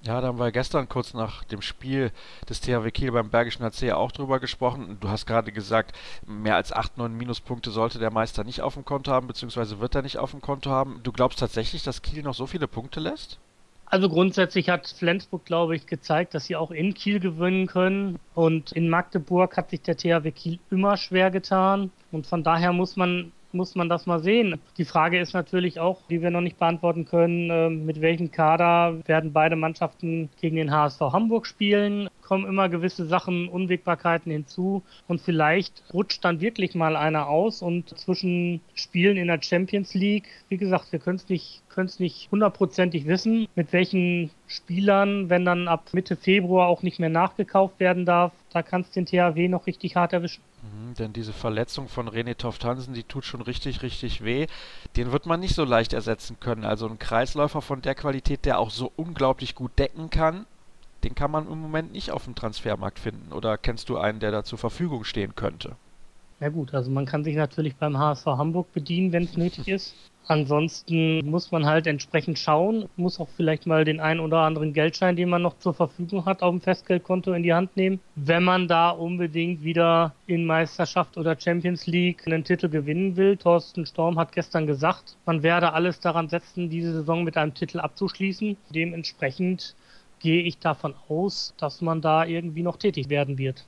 Ja, 0.01 0.21
da 0.21 0.27
haben 0.27 0.39
wir 0.39 0.51
gestern 0.53 0.87
kurz 0.87 1.13
nach 1.13 1.43
dem 1.43 1.61
Spiel 1.61 2.11
des 2.47 2.61
THW 2.61 2.89
Kiel 2.89 3.11
beim 3.11 3.29
Bergischen 3.29 3.65
HC 3.65 3.91
auch 3.91 4.13
drüber 4.13 4.39
gesprochen. 4.39 4.97
Du 5.01 5.09
hast 5.09 5.25
gerade 5.25 5.51
gesagt, 5.51 5.93
mehr 6.25 6.55
als 6.55 6.71
8, 6.71 6.97
9 6.97 7.13
Minuspunkte 7.13 7.69
sollte 7.69 7.99
der 7.99 8.11
Meister 8.11 8.45
nicht 8.45 8.61
auf 8.61 8.75
dem 8.75 8.85
Konto 8.85 9.11
haben, 9.11 9.27
beziehungsweise 9.27 9.81
wird 9.81 9.95
er 9.95 10.01
nicht 10.01 10.17
auf 10.17 10.31
dem 10.31 10.39
Konto 10.39 10.69
haben. 10.69 11.01
Du 11.03 11.11
glaubst 11.11 11.39
tatsächlich, 11.39 11.83
dass 11.83 12.01
Kiel 12.01 12.23
noch 12.23 12.33
so 12.33 12.47
viele 12.47 12.67
Punkte 12.67 13.01
lässt? 13.01 13.39
Also 13.87 14.07
grundsätzlich 14.07 14.69
hat 14.69 14.87
Flensburg, 14.87 15.43
glaube 15.43 15.75
ich, 15.75 15.85
gezeigt, 15.85 16.33
dass 16.33 16.45
sie 16.45 16.55
auch 16.55 16.71
in 16.71 16.93
Kiel 16.93 17.19
gewinnen 17.19 17.67
können. 17.67 18.19
Und 18.35 18.71
in 18.71 18.87
Magdeburg 18.87 19.57
hat 19.57 19.71
sich 19.71 19.81
der 19.81 19.97
THW 19.97 20.31
Kiel 20.31 20.59
immer 20.69 20.95
schwer 20.95 21.29
getan. 21.29 21.91
Und 22.11 22.25
von 22.25 22.43
daher 22.43 22.71
muss 22.71 22.95
man 22.95 23.33
muss 23.51 23.75
man 23.75 23.89
das 23.89 24.05
mal 24.05 24.19
sehen. 24.19 24.59
Die 24.77 24.85
Frage 24.85 25.19
ist 25.19 25.33
natürlich 25.33 25.79
auch, 25.79 26.01
die 26.09 26.21
wir 26.21 26.31
noch 26.31 26.41
nicht 26.41 26.59
beantworten 26.59 27.05
können, 27.05 27.49
ähm, 27.51 27.85
mit 27.85 28.01
welchem 28.01 28.31
Kader 28.31 28.99
werden 29.07 29.33
beide 29.33 29.55
Mannschaften 29.55 30.29
gegen 30.39 30.55
den 30.55 30.71
HSV 30.71 30.99
Hamburg 30.99 31.47
spielen 31.47 32.09
kommen 32.29 32.45
immer 32.45 32.69
gewisse 32.69 33.07
Sachen, 33.07 33.49
Unwägbarkeiten 33.49 34.31
hinzu 34.31 34.83
und 35.07 35.19
vielleicht 35.19 35.83
rutscht 35.91 36.23
dann 36.23 36.41
wirklich 36.41 36.75
mal 36.75 36.95
einer 36.95 37.27
aus 37.27 37.63
und 37.63 37.89
zwischen 37.97 38.61
Spielen 38.75 39.17
in 39.17 39.29
der 39.29 39.41
Champions 39.41 39.95
League, 39.95 40.27
wie 40.47 40.57
gesagt, 40.57 40.91
wir 40.91 40.99
können 40.99 41.15
es 41.15 41.27
nicht, 41.27 41.63
können 41.69 41.87
es 41.87 41.99
nicht 41.99 42.29
hundertprozentig 42.29 43.07
wissen, 43.07 43.47
mit 43.55 43.73
welchen 43.73 44.29
Spielern, 44.49 45.29
wenn 45.29 45.45
dann 45.45 45.67
ab 45.67 45.89
Mitte 45.93 46.15
Februar 46.15 46.67
auch 46.67 46.81
nicht 46.81 46.99
mehr 46.99 47.09
nachgekauft 47.09 47.79
werden 47.79 48.05
darf, 48.05 48.31
da 48.51 48.63
kann 48.63 48.81
es 48.81 48.89
den 48.89 49.05
THW 49.05 49.47
noch 49.47 49.67
richtig 49.67 49.95
hart 49.95 50.11
erwischen. 50.11 50.41
Mhm, 50.63 50.95
denn 50.95 51.13
diese 51.13 51.33
Verletzung 51.33 51.87
von 51.87 52.09
René 52.09 52.35
Toft 52.35 52.65
Hansen, 52.65 52.95
die 52.95 53.03
tut 53.03 53.25
schon 53.25 53.41
richtig, 53.41 53.83
richtig 53.83 54.23
weh. 54.23 54.47
Den 54.97 55.11
wird 55.11 55.27
man 55.27 55.39
nicht 55.39 55.53
so 55.53 55.63
leicht 55.63 55.93
ersetzen 55.93 56.37
können. 56.39 56.65
Also 56.65 56.87
ein 56.87 56.97
Kreisläufer 56.97 57.61
von 57.61 57.83
der 57.83 57.93
Qualität, 57.93 58.43
der 58.45 58.59
auch 58.59 58.71
so 58.71 58.91
unglaublich 58.95 59.53
gut 59.53 59.77
decken 59.77 60.09
kann, 60.09 60.47
den 61.03 61.13
kann 61.13 61.29
man 61.29 61.47
im 61.47 61.59
Moment 61.59 61.91
nicht 61.91 62.11
auf 62.11 62.25
dem 62.25 62.33
Transfermarkt 62.33 62.97
finden. 62.97 63.31
Oder 63.31 63.57
kennst 63.57 63.87
du 63.87 63.97
einen, 63.97 64.19
der 64.19 64.31
da 64.31 64.43
zur 64.43 64.57
Verfügung 64.57 65.03
stehen 65.03 65.35
könnte? 65.35 65.75
Ja 66.39 66.49
gut, 66.49 66.73
also 66.73 66.89
man 66.89 67.05
kann 67.05 67.23
sich 67.23 67.35
natürlich 67.35 67.75
beim 67.75 67.97
HSV 67.97 68.25
Hamburg 68.25 68.73
bedienen, 68.73 69.11
wenn 69.11 69.23
es 69.25 69.37
nötig 69.37 69.67
ist. 69.67 69.93
Ansonsten 70.29 71.27
muss 71.27 71.51
man 71.51 71.65
halt 71.65 71.87
entsprechend 71.87 72.37
schauen, 72.37 72.87
muss 72.97 73.19
auch 73.19 73.29
vielleicht 73.35 73.65
mal 73.65 73.83
den 73.83 73.99
einen 73.99 74.19
oder 74.19 74.41
anderen 74.41 74.73
Geldschein, 74.73 75.15
den 75.15 75.27
man 75.27 75.41
noch 75.41 75.57
zur 75.57 75.73
Verfügung 75.73 76.25
hat, 76.25 76.43
auf 76.43 76.51
dem 76.51 76.61
Festgeldkonto 76.61 77.33
in 77.33 77.41
die 77.41 77.55
Hand 77.55 77.75
nehmen, 77.75 77.99
wenn 78.13 78.43
man 78.43 78.67
da 78.67 78.91
unbedingt 78.91 79.63
wieder 79.63 80.13
in 80.27 80.45
Meisterschaft 80.45 81.17
oder 81.17 81.35
Champions 81.39 81.87
League 81.87 82.27
einen 82.27 82.43
Titel 82.43 82.69
gewinnen 82.69 83.17
will. 83.17 83.37
Thorsten 83.37 83.87
Storm 83.87 84.19
hat 84.19 84.31
gestern 84.31 84.67
gesagt, 84.67 85.17
man 85.25 85.41
werde 85.41 85.73
alles 85.73 85.99
daran 85.99 86.29
setzen, 86.29 86.69
diese 86.69 86.93
Saison 86.93 87.23
mit 87.23 87.35
einem 87.35 87.55
Titel 87.55 87.79
abzuschließen. 87.79 88.55
Dementsprechend 88.69 89.75
gehe 90.19 90.43
ich 90.43 90.59
davon 90.59 90.93
aus, 91.07 91.55
dass 91.57 91.81
man 91.81 92.01
da 92.01 92.23
irgendwie 92.23 92.61
noch 92.61 92.77
tätig 92.77 93.09
werden 93.09 93.39
wird. 93.39 93.65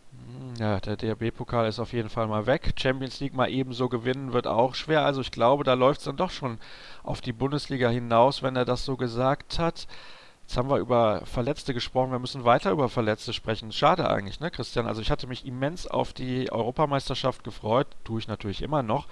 Ja, 0.59 0.79
der 0.79 0.97
DRB-Pokal 0.97 1.67
ist 1.67 1.79
auf 1.79 1.93
jeden 1.93 2.09
Fall 2.09 2.27
mal 2.27 2.45
weg. 2.45 2.73
Champions 2.79 3.19
League 3.19 3.33
mal 3.33 3.49
ebenso 3.49 3.89
gewinnen 3.89 4.33
wird 4.33 4.47
auch 4.47 4.75
schwer. 4.75 5.05
Also 5.05 5.21
ich 5.21 5.31
glaube, 5.31 5.63
da 5.63 5.73
läuft 5.73 5.99
es 5.99 6.05
dann 6.05 6.17
doch 6.17 6.31
schon 6.31 6.59
auf 7.03 7.21
die 7.21 7.33
Bundesliga 7.33 7.89
hinaus, 7.89 8.43
wenn 8.43 8.55
er 8.55 8.65
das 8.65 8.85
so 8.85 8.97
gesagt 8.97 9.59
hat. 9.59 9.87
Jetzt 10.41 10.57
haben 10.57 10.69
wir 10.69 10.77
über 10.77 11.25
Verletzte 11.25 11.73
gesprochen. 11.73 12.11
Wir 12.11 12.19
müssen 12.19 12.43
weiter 12.43 12.71
über 12.71 12.89
Verletzte 12.89 13.33
sprechen. 13.33 13.71
Schade 13.71 14.09
eigentlich, 14.09 14.39
ne, 14.39 14.51
Christian? 14.51 14.87
Also 14.87 15.01
ich 15.01 15.11
hatte 15.11 15.27
mich 15.27 15.45
immens 15.45 15.87
auf 15.87 16.13
die 16.13 16.51
Europameisterschaft 16.51 17.43
gefreut. 17.43 17.87
Tue 18.03 18.19
ich 18.19 18.27
natürlich 18.27 18.61
immer 18.61 18.83
noch 18.83 19.07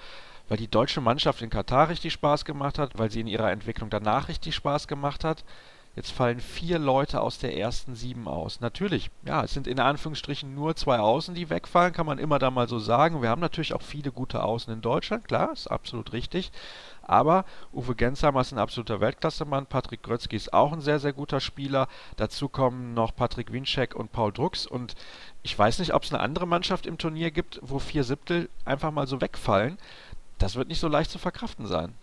weil 0.50 0.58
die 0.58 0.68
deutsche 0.68 1.00
Mannschaft 1.00 1.42
in 1.42 1.48
Katar 1.48 1.88
richtig 1.88 2.12
Spaß 2.12 2.44
gemacht 2.44 2.78
hat, 2.78 2.98
weil 2.98 3.08
sie 3.08 3.20
in 3.20 3.28
ihrer 3.28 3.52
Entwicklung 3.52 3.88
danach 3.88 4.26
richtig 4.26 4.56
Spaß 4.56 4.88
gemacht 4.88 5.22
hat. 5.22 5.44
Jetzt 5.96 6.12
fallen 6.12 6.38
vier 6.38 6.78
Leute 6.78 7.20
aus 7.20 7.38
der 7.38 7.56
ersten 7.56 7.96
sieben 7.96 8.28
aus. 8.28 8.60
Natürlich, 8.60 9.10
ja, 9.24 9.42
es 9.42 9.52
sind 9.52 9.66
in 9.66 9.80
Anführungsstrichen 9.80 10.54
nur 10.54 10.76
zwei 10.76 11.00
Außen, 11.00 11.34
die 11.34 11.50
wegfallen, 11.50 11.92
kann 11.92 12.06
man 12.06 12.18
immer 12.18 12.38
da 12.38 12.50
mal 12.52 12.68
so 12.68 12.78
sagen. 12.78 13.22
Wir 13.22 13.28
haben 13.28 13.40
natürlich 13.40 13.74
auch 13.74 13.82
viele 13.82 14.12
gute 14.12 14.44
Außen 14.44 14.72
in 14.72 14.82
Deutschland, 14.82 15.26
klar, 15.26 15.52
ist 15.52 15.66
absolut 15.66 16.12
richtig. 16.12 16.52
Aber 17.02 17.44
Uwe 17.72 17.96
Gensheimer 17.96 18.40
ist 18.40 18.52
ein 18.52 18.58
absoluter 18.60 19.00
Weltklassemann. 19.00 19.66
Patrick 19.66 20.04
Grötzky 20.04 20.36
ist 20.36 20.52
auch 20.52 20.72
ein 20.72 20.80
sehr, 20.80 21.00
sehr 21.00 21.12
guter 21.12 21.40
Spieler. 21.40 21.88
Dazu 22.16 22.48
kommen 22.48 22.94
noch 22.94 23.16
Patrick 23.16 23.52
Winczek 23.52 23.96
und 23.96 24.12
Paul 24.12 24.30
Drucks. 24.32 24.64
Und 24.64 24.94
ich 25.42 25.58
weiß 25.58 25.80
nicht, 25.80 25.92
ob 25.92 26.04
es 26.04 26.12
eine 26.12 26.22
andere 26.22 26.46
Mannschaft 26.46 26.86
im 26.86 26.98
Turnier 26.98 27.32
gibt, 27.32 27.58
wo 27.62 27.80
vier 27.80 28.04
Siebtel 28.04 28.48
einfach 28.64 28.92
mal 28.92 29.08
so 29.08 29.20
wegfallen. 29.20 29.76
Das 30.38 30.54
wird 30.54 30.68
nicht 30.68 30.78
so 30.78 30.86
leicht 30.86 31.10
zu 31.10 31.18
verkraften 31.18 31.66
sein. 31.66 31.94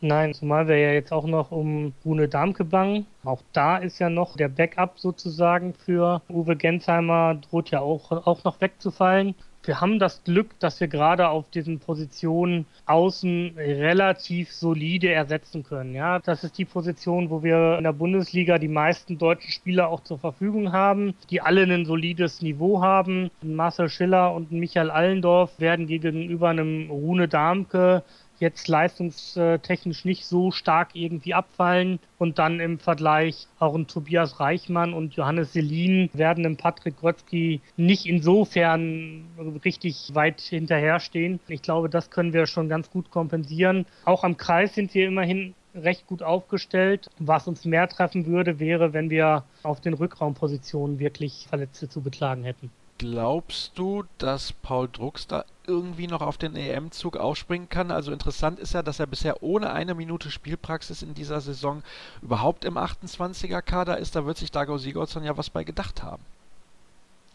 Nein, 0.00 0.32
zumal 0.32 0.68
wir 0.68 0.78
ja 0.78 0.92
jetzt 0.92 1.12
auch 1.12 1.26
noch 1.26 1.50
um 1.50 1.92
Rune 2.04 2.28
Darmke 2.28 2.64
bangen. 2.64 3.06
Auch 3.24 3.42
da 3.52 3.78
ist 3.78 3.98
ja 3.98 4.08
noch 4.08 4.36
der 4.36 4.48
Backup 4.48 4.98
sozusagen 4.98 5.74
für 5.74 6.22
Uwe 6.28 6.54
Gensheimer, 6.54 7.34
droht 7.34 7.70
ja 7.70 7.80
auch, 7.80 8.12
auch 8.12 8.44
noch 8.44 8.60
wegzufallen 8.60 9.34
wir 9.68 9.82
haben 9.82 9.98
das 9.98 10.24
Glück, 10.24 10.58
dass 10.60 10.80
wir 10.80 10.88
gerade 10.88 11.28
auf 11.28 11.50
diesen 11.50 11.78
Positionen 11.78 12.64
außen 12.86 13.52
relativ 13.58 14.50
solide 14.50 15.12
ersetzen 15.12 15.62
können. 15.62 15.94
Ja, 15.94 16.20
das 16.20 16.42
ist 16.42 16.56
die 16.56 16.64
Position, 16.64 17.28
wo 17.28 17.42
wir 17.42 17.76
in 17.76 17.84
der 17.84 17.92
Bundesliga 17.92 18.58
die 18.58 18.66
meisten 18.66 19.18
deutschen 19.18 19.50
Spieler 19.50 19.88
auch 19.88 20.02
zur 20.02 20.18
Verfügung 20.18 20.72
haben, 20.72 21.14
die 21.28 21.42
alle 21.42 21.64
ein 21.64 21.84
solides 21.84 22.40
Niveau 22.40 22.80
haben. 22.80 23.30
Marcel 23.42 23.90
Schiller 23.90 24.32
und 24.32 24.52
Michael 24.52 24.90
Allendorf 24.90 25.60
werden 25.60 25.86
gegenüber 25.86 26.48
einem 26.48 26.90
Rune 26.90 27.28
Darmke 27.28 28.02
jetzt 28.40 28.68
leistungstechnisch 28.68 30.04
nicht 30.04 30.24
so 30.24 30.50
stark 30.50 30.90
irgendwie 30.94 31.34
abfallen. 31.34 31.98
Und 32.18 32.38
dann 32.38 32.58
im 32.60 32.78
Vergleich 32.78 33.46
auch 33.58 33.74
ein 33.74 33.86
Tobias 33.86 34.40
Reichmann 34.40 34.92
und 34.92 35.14
Johannes 35.14 35.52
Selin 35.52 36.10
werden 36.12 36.44
im 36.44 36.56
Patrick 36.56 36.98
Grotzky 36.98 37.60
nicht 37.76 38.06
insofern 38.06 39.24
richtig 39.64 40.10
weit 40.14 40.40
hinterherstehen. 40.40 41.38
Ich 41.48 41.62
glaube, 41.62 41.88
das 41.88 42.10
können 42.10 42.32
wir 42.32 42.46
schon 42.46 42.68
ganz 42.68 42.90
gut 42.90 43.10
kompensieren. 43.10 43.86
Auch 44.04 44.24
am 44.24 44.36
Kreis 44.36 44.74
sind 44.74 44.94
wir 44.94 45.06
immerhin 45.06 45.54
recht 45.74 46.06
gut 46.06 46.22
aufgestellt. 46.22 47.08
Was 47.18 47.46
uns 47.46 47.64
mehr 47.64 47.88
treffen 47.88 48.26
würde, 48.26 48.58
wäre, 48.58 48.92
wenn 48.92 49.10
wir 49.10 49.44
auf 49.62 49.80
den 49.80 49.94
Rückraumpositionen 49.94 50.98
wirklich 50.98 51.46
Verletzte 51.48 51.88
zu 51.88 52.00
beklagen 52.00 52.42
hätten. 52.44 52.70
Glaubst 52.98 53.78
du, 53.78 54.04
dass 54.18 54.52
Paul 54.52 54.88
Drucks 54.90 55.28
da 55.28 55.44
irgendwie 55.68 56.06
noch 56.08 56.22
auf 56.22 56.38
den 56.38 56.56
EM-Zug 56.56 57.16
aufspringen 57.16 57.68
kann? 57.68 57.90
Also 57.90 58.10
interessant 58.10 58.58
ist 58.58 58.74
ja, 58.74 58.82
dass 58.82 58.98
er 58.98 59.06
bisher 59.06 59.42
ohne 59.42 59.72
eine 59.72 59.94
Minute 59.94 60.30
Spielpraxis 60.30 61.02
in 61.02 61.14
dieser 61.14 61.40
Saison 61.40 61.82
überhaupt 62.22 62.64
im 62.64 62.76
28er-Kader 62.76 63.98
ist. 63.98 64.16
Da 64.16 64.26
wird 64.26 64.38
sich 64.38 64.50
Dago 64.50 64.78
Sigurdsson 64.78 65.22
ja 65.22 65.36
was 65.36 65.50
bei 65.50 65.62
gedacht 65.62 66.02
haben. 66.02 66.22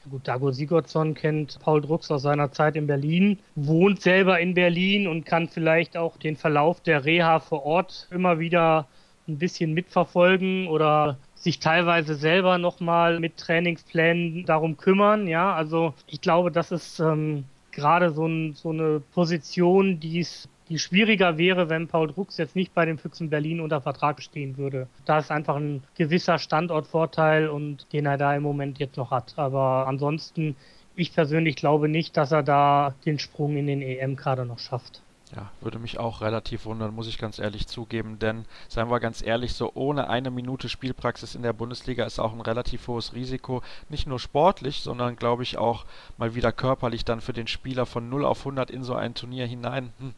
Gut, 0.09 0.27
Dago 0.27 0.51
Sigurdsson 0.51 1.13
kennt 1.13 1.59
Paul 1.61 1.79
Drucks 1.79 2.11
aus 2.11 2.23
seiner 2.23 2.51
Zeit 2.51 2.75
in 2.75 2.87
Berlin, 2.87 3.39
wohnt 3.55 4.01
selber 4.01 4.37
in 4.39 4.53
Berlin 4.53 5.07
und 5.07 5.25
kann 5.25 5.47
vielleicht 5.47 5.95
auch 5.95 6.17
den 6.17 6.35
Verlauf 6.35 6.81
der 6.81 7.05
Reha 7.05 7.39
vor 7.39 7.65
Ort 7.65 8.09
immer 8.11 8.37
wieder 8.39 8.87
ein 9.29 9.37
bisschen 9.37 9.73
mitverfolgen 9.73 10.67
oder 10.67 11.17
sich 11.35 11.59
teilweise 11.59 12.15
selber 12.15 12.57
nochmal 12.57 13.21
mit 13.21 13.37
Trainingsplänen 13.37 14.45
darum 14.45 14.75
kümmern. 14.75 15.27
Ja, 15.27 15.53
also 15.53 15.93
ich 16.07 16.19
glaube, 16.19 16.51
das 16.51 16.71
ist 16.73 16.99
ähm, 16.99 17.45
gerade 17.73 18.11
so, 18.11 18.25
ein, 18.25 18.53
so, 18.53 18.69
eine 18.69 19.01
Position, 19.13 19.99
die 19.99 20.19
es 20.19 20.47
die 20.69 20.79
schwieriger 20.79 21.37
wäre, 21.37 21.69
wenn 21.69 21.87
Paul 21.87 22.07
Drucks 22.07 22.37
jetzt 22.37 22.55
nicht 22.55 22.73
bei 22.73 22.85
den 22.85 22.97
Füchsen 22.97 23.29
Berlin 23.29 23.59
unter 23.59 23.81
Vertrag 23.81 24.21
stehen 24.21 24.57
würde. 24.57 24.87
Da 25.05 25.19
ist 25.19 25.29
einfach 25.29 25.57
ein 25.57 25.83
gewisser 25.95 26.39
Standortvorteil 26.39 27.49
und 27.49 27.91
den 27.91 28.05
er 28.05 28.17
da 28.17 28.33
im 28.33 28.43
Moment 28.43 28.79
jetzt 28.79 28.95
noch 28.95 29.11
hat. 29.11 29.33
Aber 29.35 29.87
ansonsten, 29.87 30.55
ich 30.95 31.13
persönlich 31.13 31.57
glaube 31.57 31.89
nicht, 31.89 32.15
dass 32.15 32.31
er 32.31 32.43
da 32.43 32.95
den 33.05 33.19
Sprung 33.19 33.57
in 33.57 33.67
den 33.67 33.81
EM-Kader 33.81 34.45
noch 34.45 34.59
schafft. 34.59 35.01
Ja, 35.35 35.49
würde 35.61 35.79
mich 35.79 35.97
auch 35.97 36.21
relativ 36.21 36.65
wundern, 36.65 36.93
muss 36.93 37.07
ich 37.07 37.17
ganz 37.17 37.39
ehrlich 37.39 37.67
zugeben, 37.67 38.19
denn 38.19 38.45
seien 38.67 38.91
wir 38.91 38.99
ganz 38.99 39.23
ehrlich, 39.23 39.53
so 39.53 39.71
ohne 39.73 40.07
eine 40.07 40.29
Minute 40.29 40.69
Spielpraxis 40.69 41.33
in 41.33 41.41
der 41.41 41.53
Bundesliga 41.53 42.05
ist 42.05 42.19
auch 42.19 42.33
ein 42.33 42.41
relativ 42.41 42.87
hohes 42.87 43.13
Risiko, 43.13 43.63
nicht 43.89 44.05
nur 44.05 44.19
sportlich, 44.19 44.81
sondern 44.81 45.15
glaube 45.15 45.41
ich 45.41 45.57
auch 45.57 45.85
mal 46.17 46.35
wieder 46.35 46.51
körperlich 46.51 47.03
dann 47.03 47.19
für 47.19 47.33
den 47.33 47.47
Spieler 47.47 47.87
von 47.87 48.09
0 48.09 48.25
auf 48.25 48.39
100 48.39 48.69
in 48.69 48.83
so 48.83 48.93
ein 48.93 49.15
Turnier 49.15 49.47
hinein. 49.47 49.91
Hm, 49.97 50.13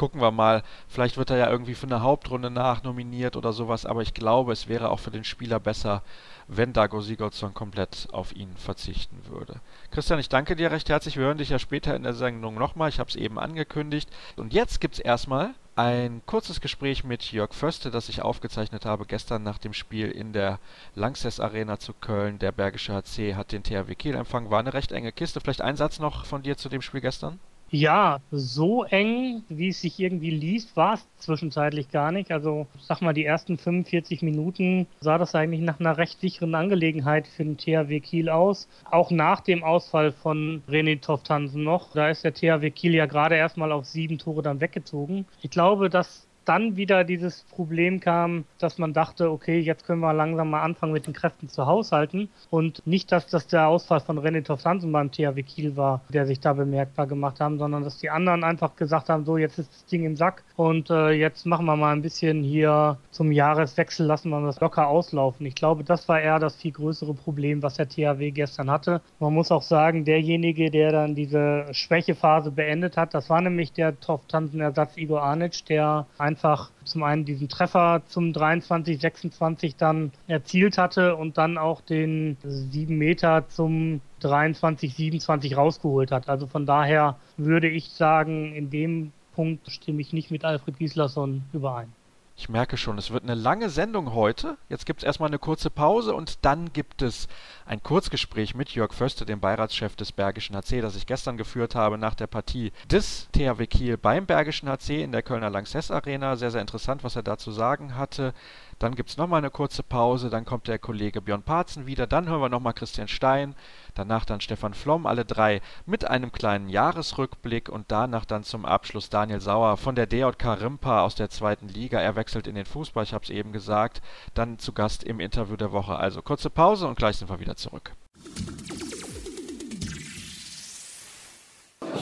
gucken 0.00 0.22
wir 0.22 0.30
mal, 0.30 0.62
vielleicht 0.88 1.18
wird 1.18 1.28
er 1.28 1.36
ja 1.36 1.50
irgendwie 1.50 1.74
für 1.74 1.86
eine 1.86 2.00
Hauptrunde 2.00 2.50
nachnominiert 2.50 3.36
oder 3.36 3.52
sowas, 3.52 3.84
aber 3.84 4.00
ich 4.00 4.14
glaube, 4.14 4.50
es 4.50 4.66
wäre 4.66 4.88
auch 4.88 4.98
für 4.98 5.10
den 5.10 5.24
Spieler 5.24 5.60
besser, 5.60 6.02
wenn 6.48 6.72
Dago 6.72 7.02
Sigurdsson 7.02 7.52
komplett 7.52 8.08
auf 8.10 8.34
ihn 8.34 8.56
verzichten 8.56 9.20
würde. 9.28 9.60
Christian, 9.90 10.18
ich 10.18 10.30
danke 10.30 10.56
dir 10.56 10.70
recht 10.70 10.88
herzlich. 10.88 11.18
Wir 11.18 11.24
hören 11.24 11.36
dich 11.36 11.50
ja 11.50 11.58
später 11.58 11.94
in 11.94 12.02
der 12.02 12.14
Sendung 12.14 12.54
nochmal. 12.54 12.88
Ich 12.88 12.98
habe 12.98 13.10
es 13.10 13.16
eben 13.16 13.38
angekündigt. 13.38 14.08
Und 14.36 14.54
jetzt 14.54 14.80
gibt 14.80 14.94
es 14.94 15.00
erstmal 15.00 15.50
ein 15.76 16.22
kurzes 16.24 16.62
Gespräch 16.62 17.04
mit 17.04 17.30
Jörg 17.30 17.52
Förste, 17.52 17.90
das 17.90 18.08
ich 18.08 18.22
aufgezeichnet 18.22 18.86
habe 18.86 19.04
gestern 19.04 19.42
nach 19.42 19.58
dem 19.58 19.74
Spiel 19.74 20.10
in 20.10 20.32
der 20.32 20.60
Lanxess 20.94 21.40
Arena 21.40 21.78
zu 21.78 21.92
Köln. 21.92 22.38
Der 22.38 22.52
Bergische 22.52 22.94
HC 22.94 23.34
hat 23.34 23.52
den 23.52 23.64
THW 23.64 23.94
Kiel 23.96 24.14
empfangen. 24.14 24.50
War 24.50 24.60
eine 24.60 24.72
recht 24.72 24.92
enge 24.92 25.12
Kiste. 25.12 25.42
Vielleicht 25.42 25.60
ein 25.60 25.76
Satz 25.76 25.98
noch 25.98 26.24
von 26.24 26.42
dir 26.42 26.56
zu 26.56 26.70
dem 26.70 26.80
Spiel 26.80 27.02
gestern? 27.02 27.38
Ja, 27.72 28.18
so 28.32 28.82
eng, 28.82 29.44
wie 29.48 29.68
es 29.68 29.80
sich 29.80 30.00
irgendwie 30.00 30.30
liest, 30.30 30.76
war 30.76 30.94
es 30.94 31.06
zwischenzeitlich 31.18 31.88
gar 31.88 32.10
nicht. 32.10 32.32
Also, 32.32 32.66
sag 32.80 33.00
mal, 33.00 33.12
die 33.12 33.24
ersten 33.24 33.58
45 33.58 34.22
Minuten 34.22 34.88
sah 34.98 35.18
das 35.18 35.36
eigentlich 35.36 35.60
nach 35.60 35.78
einer 35.78 35.96
recht 35.96 36.20
sicheren 36.20 36.56
Angelegenheit 36.56 37.28
für 37.28 37.44
den 37.44 37.58
THW 37.58 38.00
Kiel 38.00 38.28
aus. 38.28 38.68
Auch 38.90 39.12
nach 39.12 39.40
dem 39.40 39.62
Ausfall 39.62 40.10
von 40.10 40.64
René 40.68 41.00
Toftansen 41.00 41.62
noch. 41.62 41.92
Da 41.92 42.10
ist 42.10 42.24
der 42.24 42.34
THW 42.34 42.70
Kiel 42.72 42.94
ja 42.94 43.06
gerade 43.06 43.36
erstmal 43.36 43.70
auf 43.70 43.84
sieben 43.84 44.18
Tore 44.18 44.42
dann 44.42 44.60
weggezogen. 44.60 45.26
Ich 45.40 45.50
glaube, 45.50 45.88
dass 45.90 46.26
dann 46.44 46.76
wieder 46.76 47.04
dieses 47.04 47.44
Problem 47.44 48.00
kam, 48.00 48.44
dass 48.58 48.78
man 48.78 48.92
dachte, 48.92 49.30
okay, 49.30 49.58
jetzt 49.58 49.86
können 49.86 50.00
wir 50.00 50.12
langsam 50.12 50.50
mal 50.50 50.62
anfangen 50.62 50.92
mit 50.92 51.06
den 51.06 51.12
Kräften 51.12 51.48
zu 51.48 51.66
haushalten 51.66 52.28
und 52.50 52.86
nicht, 52.86 53.12
dass 53.12 53.26
das 53.26 53.46
der 53.46 53.68
Ausfall 53.68 54.00
von 54.00 54.18
René 54.18 54.40
Hansen 54.64 54.92
beim 54.92 55.10
THW 55.10 55.42
Kiel 55.42 55.76
war, 55.76 56.00
der 56.08 56.26
sich 56.26 56.40
da 56.40 56.52
bemerkbar 56.52 57.06
gemacht 57.06 57.40
haben, 57.40 57.58
sondern 57.58 57.84
dass 57.84 57.98
die 57.98 58.10
anderen 58.10 58.44
einfach 58.44 58.76
gesagt 58.76 59.08
haben, 59.08 59.24
so 59.24 59.36
jetzt 59.36 59.58
ist 59.58 59.72
das 59.72 59.86
Ding 59.86 60.04
im 60.04 60.16
Sack 60.16 60.42
und 60.56 60.90
äh, 60.90 61.10
jetzt 61.10 61.46
machen 61.46 61.66
wir 61.66 61.76
mal 61.76 61.92
ein 61.92 62.02
bisschen 62.02 62.42
hier 62.42 62.98
zum 63.10 63.32
Jahreswechsel, 63.32 64.06
lassen 64.06 64.30
wir 64.30 64.40
das 64.42 64.60
locker 64.60 64.88
auslaufen. 64.88 65.46
Ich 65.46 65.54
glaube, 65.54 65.84
das 65.84 66.08
war 66.08 66.20
eher 66.20 66.38
das 66.38 66.56
viel 66.56 66.72
größere 66.72 67.14
Problem, 67.14 67.62
was 67.62 67.74
der 67.74 67.88
THW 67.88 68.30
gestern 68.30 68.70
hatte. 68.70 69.00
Man 69.18 69.34
muss 69.34 69.50
auch 69.50 69.62
sagen, 69.62 70.04
derjenige, 70.04 70.70
der 70.70 70.92
dann 70.92 71.14
diese 71.14 71.66
Schwächephase 71.72 72.50
beendet 72.50 72.96
hat, 72.96 73.14
das 73.14 73.30
war 73.30 73.40
nämlich 73.40 73.72
der 73.72 73.98
Toftansen-Ersatz 74.00 74.96
Igor 74.96 75.22
Arnic, 75.22 75.64
der 75.66 76.06
einfach 76.18 76.39
einfach 76.40 76.70
zum 76.84 77.02
einen 77.02 77.26
diesen 77.26 77.50
Treffer 77.50 78.02
zum 78.06 78.32
23, 78.32 78.98
26 78.98 79.76
dann 79.76 80.10
erzielt 80.26 80.78
hatte 80.78 81.16
und 81.16 81.36
dann 81.36 81.58
auch 81.58 81.82
den 81.82 82.38
7 82.42 82.96
Meter 82.96 83.46
zum 83.48 84.00
23, 84.20 84.94
27 84.94 85.56
rausgeholt 85.56 86.10
hat. 86.10 86.30
Also 86.30 86.46
von 86.46 86.64
daher 86.64 87.16
würde 87.36 87.68
ich 87.68 87.90
sagen, 87.90 88.54
in 88.54 88.70
dem 88.70 89.12
Punkt 89.34 89.70
stimme 89.70 90.00
ich 90.00 90.14
nicht 90.14 90.30
mit 90.30 90.44
Alfred 90.44 90.78
Gislason 90.78 91.42
überein. 91.52 91.92
Ich 92.40 92.48
merke 92.48 92.78
schon, 92.78 92.96
es 92.96 93.10
wird 93.10 93.24
eine 93.24 93.34
lange 93.34 93.68
Sendung 93.68 94.14
heute. 94.14 94.56
Jetzt 94.70 94.86
gibt 94.86 95.02
es 95.02 95.06
erstmal 95.06 95.28
eine 95.28 95.38
kurze 95.38 95.68
Pause 95.68 96.14
und 96.14 96.38
dann 96.46 96.72
gibt 96.72 97.02
es 97.02 97.28
ein 97.66 97.82
Kurzgespräch 97.82 98.54
mit 98.54 98.70
Jörg 98.70 98.94
Förste, 98.94 99.26
dem 99.26 99.40
Beiratschef 99.40 99.94
des 99.94 100.10
Bergischen 100.10 100.56
HC, 100.56 100.80
das 100.80 100.96
ich 100.96 101.04
gestern 101.04 101.36
geführt 101.36 101.74
habe 101.74 101.98
nach 101.98 102.14
der 102.14 102.28
Partie 102.28 102.72
des 102.90 103.28
THW 103.32 103.66
Kiel 103.66 103.98
beim 103.98 104.24
Bergischen 104.24 104.70
HC 104.70 105.02
in 105.02 105.12
der 105.12 105.22
Kölner 105.22 105.50
Lanxess 105.50 105.90
Arena. 105.90 106.36
Sehr, 106.36 106.50
sehr 106.50 106.62
interessant, 106.62 107.04
was 107.04 107.14
er 107.14 107.22
da 107.22 107.36
zu 107.36 107.50
sagen 107.52 107.96
hatte. 107.96 108.32
Dann 108.80 108.94
gibt 108.94 109.10
es 109.10 109.18
nochmal 109.18 109.38
eine 109.38 109.50
kurze 109.50 109.82
Pause, 109.82 110.30
dann 110.30 110.46
kommt 110.46 110.66
der 110.66 110.78
Kollege 110.78 111.20
Björn 111.20 111.42
Parzen 111.42 111.86
wieder, 111.86 112.06
dann 112.06 112.28
hören 112.28 112.40
wir 112.40 112.48
nochmal 112.48 112.72
Christian 112.72 113.08
Stein, 113.08 113.54
danach 113.94 114.24
dann 114.24 114.40
Stefan 114.40 114.72
Flom, 114.72 115.04
alle 115.04 115.26
drei 115.26 115.60
mit 115.84 116.08
einem 116.08 116.32
kleinen 116.32 116.70
Jahresrückblick 116.70 117.68
und 117.68 117.92
danach 117.92 118.24
dann 118.24 118.42
zum 118.42 118.64
Abschluss 118.64 119.10
Daniel 119.10 119.42
Sauer 119.42 119.76
von 119.76 119.96
der 119.96 120.06
DJK 120.06 120.62
Rimpa 120.62 121.02
aus 121.02 121.14
der 121.14 121.28
zweiten 121.28 121.68
Liga. 121.68 122.00
Er 122.00 122.16
wechselt 122.16 122.46
in 122.46 122.54
den 122.54 122.64
Fußball, 122.64 123.04
ich 123.04 123.12
habe 123.12 123.24
es 123.24 123.30
eben 123.30 123.52
gesagt, 123.52 124.00
dann 124.32 124.58
zu 124.58 124.72
Gast 124.72 125.04
im 125.04 125.20
Interview 125.20 125.56
der 125.56 125.72
Woche. 125.72 125.96
Also 125.96 126.22
kurze 126.22 126.48
Pause 126.48 126.88
und 126.88 126.96
gleich 126.96 127.18
sind 127.18 127.28
wir 127.28 127.38
wieder 127.38 127.56
zurück. 127.56 127.92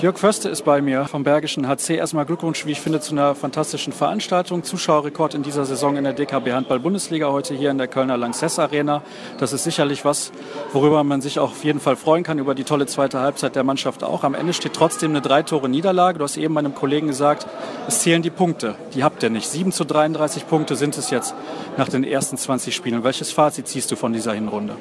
Jörg 0.00 0.16
Förste 0.16 0.48
ist 0.48 0.64
bei 0.64 0.80
mir 0.80 1.06
vom 1.06 1.24
Bergischen 1.24 1.66
HC. 1.66 1.96
Erstmal 1.96 2.24
Glückwunsch, 2.24 2.64
wie 2.64 2.70
ich 2.70 2.80
finde, 2.80 3.00
zu 3.00 3.14
einer 3.14 3.34
fantastischen 3.34 3.92
Veranstaltung. 3.92 4.62
Zuschauerrekord 4.62 5.34
in 5.34 5.42
dieser 5.42 5.64
Saison 5.64 5.96
in 5.96 6.04
der 6.04 6.12
DKB 6.12 6.52
Handball-Bundesliga 6.52 7.32
heute 7.32 7.52
hier 7.54 7.72
in 7.72 7.78
der 7.78 7.88
Kölner 7.88 8.16
Lanxess 8.16 8.61
Arena. 8.61 9.02
Das 9.38 9.52
ist 9.52 9.64
sicherlich 9.64 10.04
was, 10.04 10.30
worüber 10.72 11.02
man 11.02 11.20
sich 11.20 11.40
auch 11.40 11.50
auf 11.50 11.64
jeden 11.64 11.80
Fall 11.80 11.96
freuen 11.96 12.22
kann, 12.22 12.38
über 12.38 12.54
die 12.54 12.62
tolle 12.62 12.87
zweite 12.87 13.18
Halbzeit 13.18 13.56
der 13.56 13.64
Mannschaft 13.64 14.04
auch. 14.04 14.22
Am 14.22 14.37
Ende 14.37 14.52
steht 14.52 14.74
trotzdem 14.74 15.11
eine 15.11 15.20
Drei-Tore-Niederlage. 15.20 16.18
Du 16.18 16.24
hast 16.24 16.37
eben 16.37 16.54
meinem 16.54 16.76
Kollegen 16.76 17.08
gesagt, 17.08 17.48
es 17.88 17.98
zählen 17.98 18.22
die 18.22 18.30
Punkte. 18.30 18.76
Die 18.94 19.02
habt 19.02 19.24
ihr 19.24 19.30
nicht. 19.30 19.48
7 19.48 19.72
zu 19.72 19.84
33 19.84 20.46
Punkte 20.46 20.76
sind 20.76 20.96
es 20.96 21.11
jetzt 21.11 21.34
nach 21.76 21.88
den 21.88 22.04
ersten 22.04 22.37
20 22.37 22.72
Spielen. 22.72 23.02
Welches 23.02 23.32
Fazit 23.32 23.66
ziehst 23.66 23.90
du 23.90 23.96
von 23.96 24.12
dieser 24.12 24.32
Hinrunde? 24.32 24.76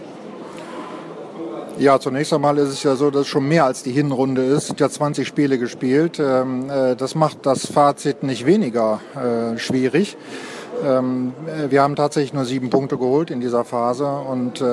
Ja, 1.79 1.99
zunächst 1.99 2.33
einmal 2.33 2.57
ist 2.57 2.69
es 2.69 2.81
ja 2.81 2.95
so, 2.95 3.11
dass 3.11 3.27
schon 3.27 3.47
mehr 3.47 3.65
als 3.65 3.83
die 3.83 3.91
Hinrunde 3.91 4.43
ist. 4.43 4.57
Es 4.57 4.67
sind 4.67 4.79
ja 4.79 4.89
20 4.89 5.27
Spiele 5.27 5.59
gespielt. 5.59 6.19
Ähm, 6.19 6.71
äh, 6.71 6.95
das 6.95 7.13
macht 7.13 7.45
das 7.45 7.67
Fazit 7.67 8.23
nicht 8.23 8.47
weniger 8.47 8.99
äh, 9.15 9.59
schwierig. 9.59 10.17
Ähm, 10.83 11.33
äh, 11.45 11.69
wir 11.69 11.83
haben 11.83 11.95
tatsächlich 11.95 12.33
nur 12.33 12.45
sieben 12.45 12.71
Punkte 12.71 12.97
geholt 12.97 13.29
in 13.29 13.41
dieser 13.41 13.63
Phase 13.63 14.07
und 14.07 14.63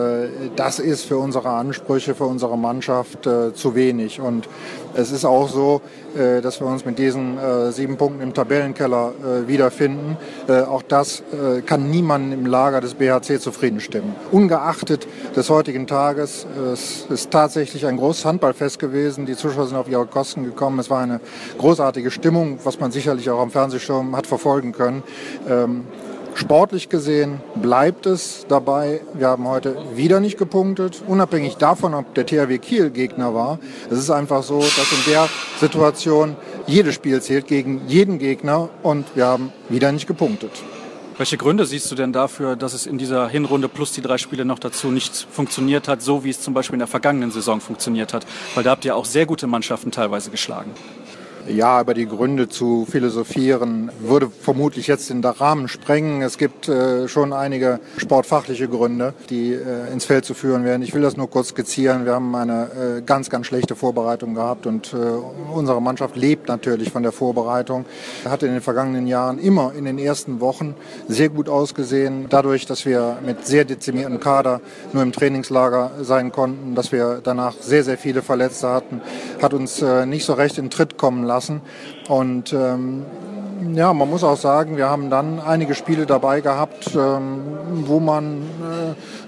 das 0.56 0.78
ist 0.78 1.04
für 1.04 1.18
unsere 1.18 1.50
Ansprüche, 1.50 2.14
für 2.14 2.24
unsere 2.24 2.56
Mannschaft 2.56 3.24
zu 3.54 3.74
wenig. 3.74 4.20
Und 4.20 4.48
es 4.94 5.10
ist 5.10 5.24
auch 5.24 5.48
so, 5.48 5.80
äh, 6.16 6.40
dass 6.40 6.60
wir 6.60 6.66
uns 6.66 6.84
mit 6.84 6.98
diesen 6.98 7.38
äh, 7.38 7.72
sieben 7.72 7.96
Punkten 7.96 8.20
im 8.20 8.32
Tabellenkeller 8.32 9.12
äh, 9.12 9.48
wiederfinden. 9.48 10.16
auch 10.48 10.82
das 10.82 11.22
kann 11.66 11.90
niemanden 11.90 12.32
im 12.32 12.46
Lager 12.46 12.80
des 12.80 12.94
BHC 12.94 13.40
zufrieden 13.40 13.80
stimmen. 13.80 14.14
Ungeachtet 14.30 15.06
des 15.34 15.48
heutigen 15.50 15.86
Tages, 15.86 16.46
es 16.72 17.06
ist 17.08 17.30
tatsächlich 17.30 17.86
ein 17.86 17.96
großes 17.96 18.24
Handballfest 18.24 18.78
gewesen. 18.78 19.26
Die 19.26 19.36
Zuschauer 19.36 19.66
sind 19.66 19.76
auf 19.76 19.88
ihre 19.88 20.06
Kosten 20.06 20.44
gekommen. 20.44 20.78
Es 20.78 20.90
war 20.90 21.00
eine 21.00 21.20
großartige 21.58 22.10
Stimmung, 22.10 22.58
was 22.64 22.78
man 22.78 22.92
sicherlich 22.92 23.30
auch 23.30 23.40
am 23.40 23.50
Fernsehschirm 23.50 24.14
hat 24.16 24.26
verfolgen 24.26 24.72
können. 24.72 25.02
Sportlich 26.34 26.88
gesehen 26.88 27.40
bleibt 27.54 28.06
es 28.06 28.44
dabei. 28.48 29.02
Wir 29.14 29.28
haben 29.28 29.46
heute 29.46 29.76
wieder 29.94 30.18
nicht 30.18 30.36
gepunktet, 30.36 31.02
unabhängig 31.06 31.56
davon, 31.56 31.94
ob 31.94 32.12
der 32.14 32.26
THW 32.26 32.58
Kiel 32.58 32.90
Gegner 32.90 33.34
war. 33.34 33.60
Es 33.88 33.98
ist 33.98 34.10
einfach 34.10 34.42
so, 34.42 34.58
dass 34.58 34.92
in 34.92 35.12
der 35.12 35.28
Situation 35.60 36.36
jedes 36.66 36.96
Spiel 36.96 37.22
zählt 37.22 37.46
gegen 37.46 37.86
jeden 37.86 38.18
Gegner 38.18 38.68
und 38.82 39.06
wir 39.14 39.26
haben 39.26 39.52
wieder 39.68 39.92
nicht 39.92 40.08
gepunktet. 40.08 40.50
Welche 41.16 41.36
Gründe 41.36 41.64
siehst 41.64 41.88
du 41.92 41.94
denn 41.94 42.12
dafür, 42.12 42.56
dass 42.56 42.74
es 42.74 42.86
in 42.86 42.98
dieser 42.98 43.28
Hinrunde 43.28 43.68
plus 43.68 43.92
die 43.92 44.02
drei 44.02 44.18
Spiele 44.18 44.44
noch 44.44 44.58
dazu 44.58 44.88
nicht 44.88 45.28
funktioniert 45.30 45.86
hat, 45.86 46.02
so 46.02 46.24
wie 46.24 46.30
es 46.30 46.40
zum 46.40 46.54
Beispiel 46.54 46.74
in 46.74 46.80
der 46.80 46.88
vergangenen 46.88 47.30
Saison 47.30 47.60
funktioniert 47.60 48.12
hat? 48.12 48.26
Weil 48.56 48.64
da 48.64 48.70
habt 48.70 48.84
ihr 48.84 48.96
auch 48.96 49.04
sehr 49.04 49.24
gute 49.24 49.46
Mannschaften 49.46 49.92
teilweise 49.92 50.30
geschlagen. 50.30 50.72
Ja, 51.46 51.82
über 51.82 51.92
die 51.92 52.06
Gründe 52.06 52.48
zu 52.48 52.86
philosophieren 52.88 53.92
würde 54.00 54.30
vermutlich 54.30 54.86
jetzt 54.86 55.10
den 55.10 55.22
Rahmen 55.22 55.68
sprengen. 55.68 56.22
Es 56.22 56.38
gibt 56.38 56.70
äh, 56.70 57.06
schon 57.06 57.34
einige 57.34 57.80
sportfachliche 57.98 58.66
Gründe, 58.66 59.12
die 59.28 59.52
äh, 59.52 59.92
ins 59.92 60.06
Feld 60.06 60.24
zu 60.24 60.32
führen 60.32 60.64
werden. 60.64 60.80
Ich 60.80 60.94
will 60.94 61.02
das 61.02 61.18
nur 61.18 61.28
kurz 61.28 61.48
skizzieren. 61.48 62.06
Wir 62.06 62.14
haben 62.14 62.34
eine 62.34 62.70
äh, 62.98 63.02
ganz, 63.02 63.28
ganz 63.28 63.46
schlechte 63.46 63.76
Vorbereitung 63.76 64.32
gehabt 64.32 64.66
und 64.66 64.94
äh, 64.94 64.96
unsere 64.96 65.82
Mannschaft 65.82 66.16
lebt 66.16 66.48
natürlich 66.48 66.90
von 66.90 67.02
der 67.02 67.12
Vorbereitung. 67.12 67.84
Hat 68.24 68.42
in 68.42 68.52
den 68.52 68.62
vergangenen 68.62 69.06
Jahren 69.06 69.38
immer 69.38 69.74
in 69.76 69.84
den 69.84 69.98
ersten 69.98 70.40
Wochen 70.40 70.74
sehr 71.08 71.28
gut 71.28 71.50
ausgesehen. 71.50 72.26
Dadurch, 72.30 72.64
dass 72.64 72.86
wir 72.86 73.18
mit 73.24 73.46
sehr 73.46 73.66
dezimiertem 73.66 74.18
Kader 74.18 74.62
nur 74.94 75.02
im 75.02 75.12
Trainingslager 75.12 75.90
sein 76.00 76.32
konnten, 76.32 76.74
dass 76.74 76.90
wir 76.90 77.20
danach 77.22 77.52
sehr, 77.60 77.84
sehr 77.84 77.98
viele 77.98 78.22
Verletzte 78.22 78.70
hatten, 78.70 79.02
hat 79.42 79.52
uns 79.52 79.82
äh, 79.82 80.06
nicht 80.06 80.24
so 80.24 80.32
recht 80.32 80.56
in 80.56 80.70
Tritt 80.70 80.96
kommen 80.96 81.22
lassen 81.22 81.33
lassen. 81.34 81.60
Und 82.08 82.52
ähm, 82.52 83.04
ja, 83.74 83.92
man 83.92 84.08
muss 84.08 84.22
auch 84.24 84.36
sagen, 84.36 84.76
wir 84.76 84.88
haben 84.88 85.10
dann 85.10 85.40
einige 85.40 85.74
Spiele 85.74 86.06
dabei 86.06 86.40
gehabt, 86.40 86.94
ähm, 86.94 87.42
wo 87.86 87.98
man 88.00 88.42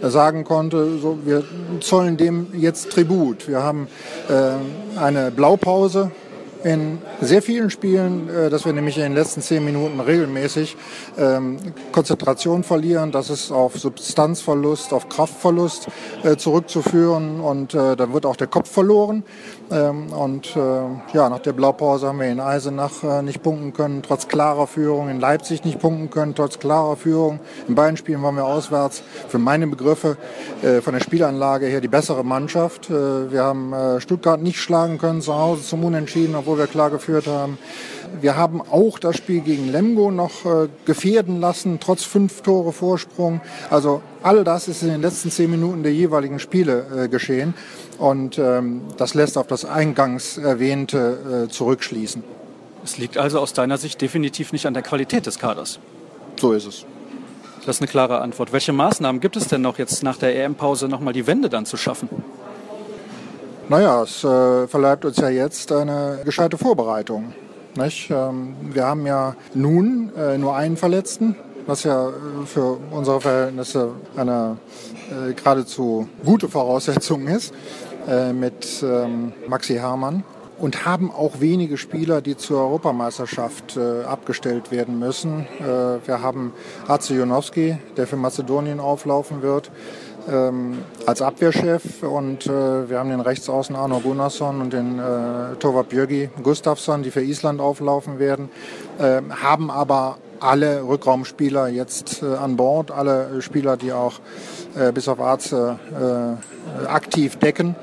äh, 0.03 0.09
sagen 0.09 0.45
konnte, 0.45 0.99
so, 0.99 1.19
wir 1.25 1.43
zollen 1.81 2.17
dem 2.17 2.49
jetzt 2.53 2.91
Tribut. 2.91 3.49
Wir 3.49 3.63
haben 3.63 3.89
äh, 4.29 5.01
eine 5.01 5.31
Blaupause 5.31 6.11
in 6.65 6.99
sehr 7.21 7.43
vielen 7.43 7.71
Spielen, 7.71 8.29
äh, 8.29 8.51
dass 8.51 8.65
wir 8.65 8.73
nämlich 8.73 8.97
in 8.97 9.05
den 9.05 9.15
letzten 9.15 9.41
zehn 9.41 9.65
Minuten 9.65 10.01
regelmäßig 10.01 10.77
ähm, 11.19 11.59
Konzentration 11.93 12.65
verlieren. 12.65 13.13
Das 13.13 13.31
ist 13.31 13.53
auf 13.53 13.79
Substanzverlust, 13.79 14.93
auf 14.93 15.09
Kraftverlust 15.09 15.89
äh, 16.25 16.37
zurückzuführen 16.37 17.41
und 17.41 17.75
äh, 17.75 17.95
dann 17.97 18.13
wird 18.13 18.27
auch 18.27 18.37
der 18.37 18.49
Kopf 18.49 18.71
verloren. 18.71 19.23
Ähm, 19.69 20.13
und 20.13 20.55
äh, 20.55 20.61
ja, 21.13 21.29
nach 21.29 21.41
der 21.41 21.53
Blaupause 21.53 22.07
haben 22.07 22.21
wir 22.21 22.29
in 22.29 22.39
Eisenach 22.39 23.03
äh, 23.03 23.23
nicht 23.23 23.43
punkten 23.43 23.73
können, 23.73 24.03
trotz 24.03 24.29
klarer 24.29 24.69
Führung, 24.69 25.09
in 25.09 25.19
Leipzig 25.19 25.65
nicht 25.65 25.81
punkten 25.81 26.09
können, 26.09 26.37
trotz 26.37 26.61
klarer 26.61 26.97
Führung. 26.97 27.41
In 27.67 27.75
beiden 27.75 27.97
Spielen 27.97 28.23
waren 28.23 28.37
wir 28.37 28.45
auswärts, 28.45 29.03
für 29.29 29.39
meine 29.39 29.67
Begriffe, 29.67 30.19
äh, 30.63 30.81
von 30.81 30.95
der 30.95 31.01
Spielanlage 31.01 31.67
her 31.67 31.81
die 31.81 31.89
bessere 31.89 32.25
Mannschaft. 32.25 32.91
Wir 32.91 33.43
haben 33.43 33.75
Stuttgart 33.99 34.41
nicht 34.41 34.59
schlagen 34.59 34.99
können 34.99 35.21
zu 35.21 35.35
Hause 35.35 35.63
zum 35.63 35.85
Unentschieden, 35.85 36.35
obwohl 36.35 36.59
wir 36.59 36.67
klar 36.67 36.91
geführt 36.91 37.27
haben. 37.27 37.59
Wir 38.21 38.37
haben 38.37 38.63
auch 38.63 38.99
das 38.99 39.17
Spiel 39.17 39.41
gegen 39.41 39.71
Lemgo 39.71 40.11
noch 40.11 40.45
äh, 40.45 40.69
gefährden 40.85 41.41
lassen, 41.41 41.79
trotz 41.81 42.05
fünf 42.05 42.43
Tore 42.43 42.73
Vorsprung. 42.73 43.41
Also 43.69 44.01
all 44.23 44.45
das 44.45 44.69
ist 44.69 44.83
in 44.83 44.89
den 44.89 45.03
letzten 45.03 45.31
zehn 45.31 45.51
Minuten 45.51 45.83
der 45.83 45.93
jeweiligen 45.93 46.39
Spiele 46.39 47.09
geschehen. 47.11 47.55
Und 47.99 48.39
ähm, 48.39 48.83
das 48.97 49.15
lässt 49.15 49.39
auf 49.39 49.47
das 49.47 49.65
eingangs 49.65 50.39
erwähnte 50.39 51.47
äh, 51.47 51.51
zurückschließen. 51.51 52.23
Es 52.85 52.99
liegt 52.99 53.19
also 53.19 53.41
aus 53.41 53.53
deiner 53.53 53.79
Sicht 53.79 54.01
definitiv 54.01 54.53
nicht 54.53 54.67
an 54.67 54.75
der 54.75 54.83
Qualität 54.83 55.27
des 55.27 55.39
Kaders. 55.39 55.79
So 56.37 56.53
ist 56.53 56.67
es. 56.67 56.87
Das 57.65 57.77
ist 57.77 57.83
eine 57.83 57.91
klare 57.91 58.21
Antwort. 58.21 58.53
Welche 58.53 58.73
Maßnahmen 58.73 59.21
gibt 59.21 59.37
es 59.37 59.49
denn 59.49 59.61
noch 59.61 59.79
jetzt 59.79 60.03
nach 60.05 60.19
der 60.19 60.37
EM-Pause 60.37 60.89
nochmal 60.89 61.13
die 61.13 61.27
Wende 61.27 61.49
dann 61.49 61.67
zu 61.67 61.77
schaffen? 61.77 62.09
Naja, 63.69 64.03
es 64.03 64.23
äh, 64.23 64.69
verleiht 64.69 65.05
uns 65.05 65.17
ja 65.17 65.29
jetzt 65.29 65.73
eine 65.73 66.21
gescheite 66.25 66.59
Vorbereitung. 66.59 67.33
Nicht? 67.75 68.11
Ähm, 68.11 68.55
wir 68.73 68.85
haben 68.85 69.05
ja 69.07 69.35
nun 69.55 70.13
äh, 70.17 70.39
nur 70.39 70.55
einen 70.55 70.77
Verletzten, 70.77 71.35
was 71.67 71.85
ja 71.85 72.09
äh, 72.09 72.13
für 72.47 72.79
unsere 72.91 73.21
Verhältnisse 73.21 73.91
eine 74.17 74.57
äh, 75.11 75.33
geradezu 75.33 76.09
gute 76.25 76.49
Voraussetzung 76.49 77.27
ist, 77.27 77.53
äh, 78.09 78.33
mit 78.33 78.83
ähm, 78.83 79.33
Maxi 79.49 79.75
Hermann. 79.75 80.25
Und 80.59 80.87
haben 80.87 81.11
auch 81.11 81.41
wenige 81.41 81.77
Spieler, 81.77 82.23
die 82.23 82.35
zur 82.35 82.63
Europameisterschaft 82.63 83.77
äh, 83.77 84.05
abgestellt 84.05 84.71
werden 84.71 84.99
müssen. 84.99 85.47
Äh, 85.61 86.07
wir 86.07 86.23
haben 86.23 86.55
Hatze 86.89 87.15
Jonowski, 87.15 87.77
der 87.99 88.07
für 88.07 88.17
Mazedonien 88.17 88.81
auflaufen 88.81 89.43
wird 89.43 89.71
ähm, 90.29 90.79
als 91.07 91.23
Abwehrchef 91.23 92.03
und 92.03 92.47
äh, 92.47 92.89
wir 92.89 92.99
haben 92.99 93.11
den 93.11 93.21
Rechtsaußen 93.21 93.77
Arno 93.77 94.01
Gunnarsson 94.01 94.61
und 94.61 94.73
den 94.73 94.99
äh, 94.99 95.57
Torwart 95.59 95.89
Björgi 95.89 96.31
Gustafsson, 96.43 97.03
die 97.03 97.11
für 97.11 97.23
Island 97.23 97.61
auflaufen 97.61 98.19
werden, 98.19 98.49
äh, 98.99 99.23
haben 99.31 99.71
aber 99.71 100.19
alle 100.41 100.87
Rückraumspieler 100.87 101.69
jetzt 101.69 102.23
äh, 102.23 102.27
an 102.27 102.57
Bord, 102.57 102.91
alle 102.91 103.43
Spieler, 103.43 103.77
die 103.77 103.93
auch 103.93 104.21
äh, 104.77 104.93
bis 104.93 105.09
auf 105.09 105.21
Arzt 105.21 105.53
äh, 105.53 105.75
aktiv 106.87 107.37
decken 107.37 107.77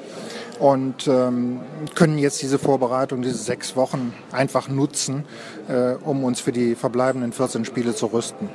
und 0.60 1.08
ähm, 1.08 1.60
können 1.95 2.18
jetzt 2.18 2.41
diese 2.41 2.60
Vorbereitung, 2.60 3.22
diese 3.22 3.38
sechs 3.38 3.76
Wochen 3.76 4.14
einfach 4.32 4.70
nutzen, 4.70 5.26
äh, 5.68 5.95
um 6.04 6.24
uns 6.24 6.39
für 6.39 6.51
die 6.51 6.76
verbleibenden 6.76 7.34
14 7.34 7.66
Spiele 7.66 7.95
zu 7.95 8.08
rüsten. 8.08 8.49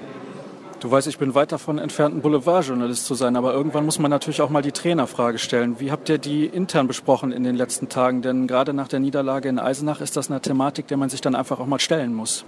Du 0.80 0.88
weißt, 0.88 1.08
ich 1.08 1.18
bin 1.18 1.34
weit 1.34 1.50
davon 1.50 1.78
entfernt, 1.78 2.14
ein 2.14 2.20
Boulevardjournalist 2.20 3.04
zu 3.04 3.14
sein, 3.14 3.34
aber 3.34 3.52
irgendwann 3.52 3.84
muss 3.84 3.98
man 3.98 4.12
natürlich 4.12 4.40
auch 4.40 4.48
mal 4.48 4.62
die 4.62 4.70
Trainerfrage 4.70 5.38
stellen. 5.38 5.80
Wie 5.80 5.90
habt 5.90 6.08
ihr 6.08 6.18
die 6.18 6.46
intern 6.46 6.86
besprochen 6.86 7.32
in 7.32 7.42
den 7.42 7.56
letzten 7.56 7.88
Tagen? 7.88 8.22
Denn 8.22 8.46
gerade 8.46 8.72
nach 8.72 8.86
der 8.86 9.00
Niederlage 9.00 9.48
in 9.48 9.58
Eisenach 9.58 10.00
ist 10.00 10.16
das 10.16 10.30
eine 10.30 10.40
Thematik, 10.40 10.86
der 10.86 10.96
man 10.96 11.08
sich 11.08 11.20
dann 11.20 11.34
einfach 11.34 11.58
auch 11.58 11.66
mal 11.66 11.80
stellen 11.80 12.14
muss. 12.14 12.44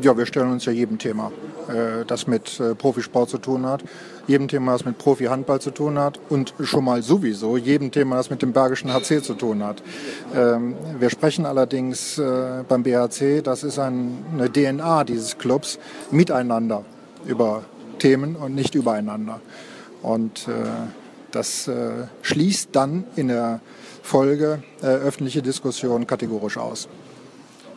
Ja, 0.00 0.16
wir 0.16 0.26
stellen 0.26 0.52
uns 0.52 0.64
ja 0.64 0.70
jedem 0.70 0.98
Thema, 0.98 1.32
äh, 1.68 2.04
das 2.06 2.28
mit 2.28 2.60
äh, 2.60 2.76
Profisport 2.76 3.30
zu 3.30 3.38
tun 3.38 3.66
hat, 3.66 3.82
jedem 4.28 4.46
Thema, 4.46 4.72
das 4.72 4.84
mit 4.84 4.96
Profi-Handball 4.96 5.60
zu 5.60 5.72
tun 5.72 5.98
hat 5.98 6.20
und 6.28 6.54
schon 6.62 6.84
mal 6.84 7.02
sowieso 7.02 7.56
jedem 7.56 7.90
Thema, 7.90 8.14
das 8.14 8.30
mit 8.30 8.40
dem 8.40 8.52
Bergischen 8.52 8.92
HC 8.92 9.22
zu 9.22 9.34
tun 9.34 9.64
hat. 9.64 9.82
Ähm, 10.36 10.76
wir 11.00 11.10
sprechen 11.10 11.46
allerdings 11.46 12.16
äh, 12.16 12.62
beim 12.68 12.84
BHC, 12.84 13.42
das 13.42 13.64
ist 13.64 13.80
eine 13.80 14.52
DNA 14.52 15.02
dieses 15.02 15.36
Clubs, 15.36 15.80
miteinander 16.12 16.84
über 17.26 17.64
Themen 17.98 18.36
und 18.36 18.54
nicht 18.54 18.76
übereinander. 18.76 19.40
Und 20.02 20.46
das 21.32 21.68
schließt 22.22 22.68
dann 22.70 23.02
in 23.16 23.26
der 23.26 23.60
Folge 24.00 24.62
öffentliche 24.80 25.42
Diskussion 25.42 26.06
kategorisch 26.06 26.56
aus. 26.56 26.88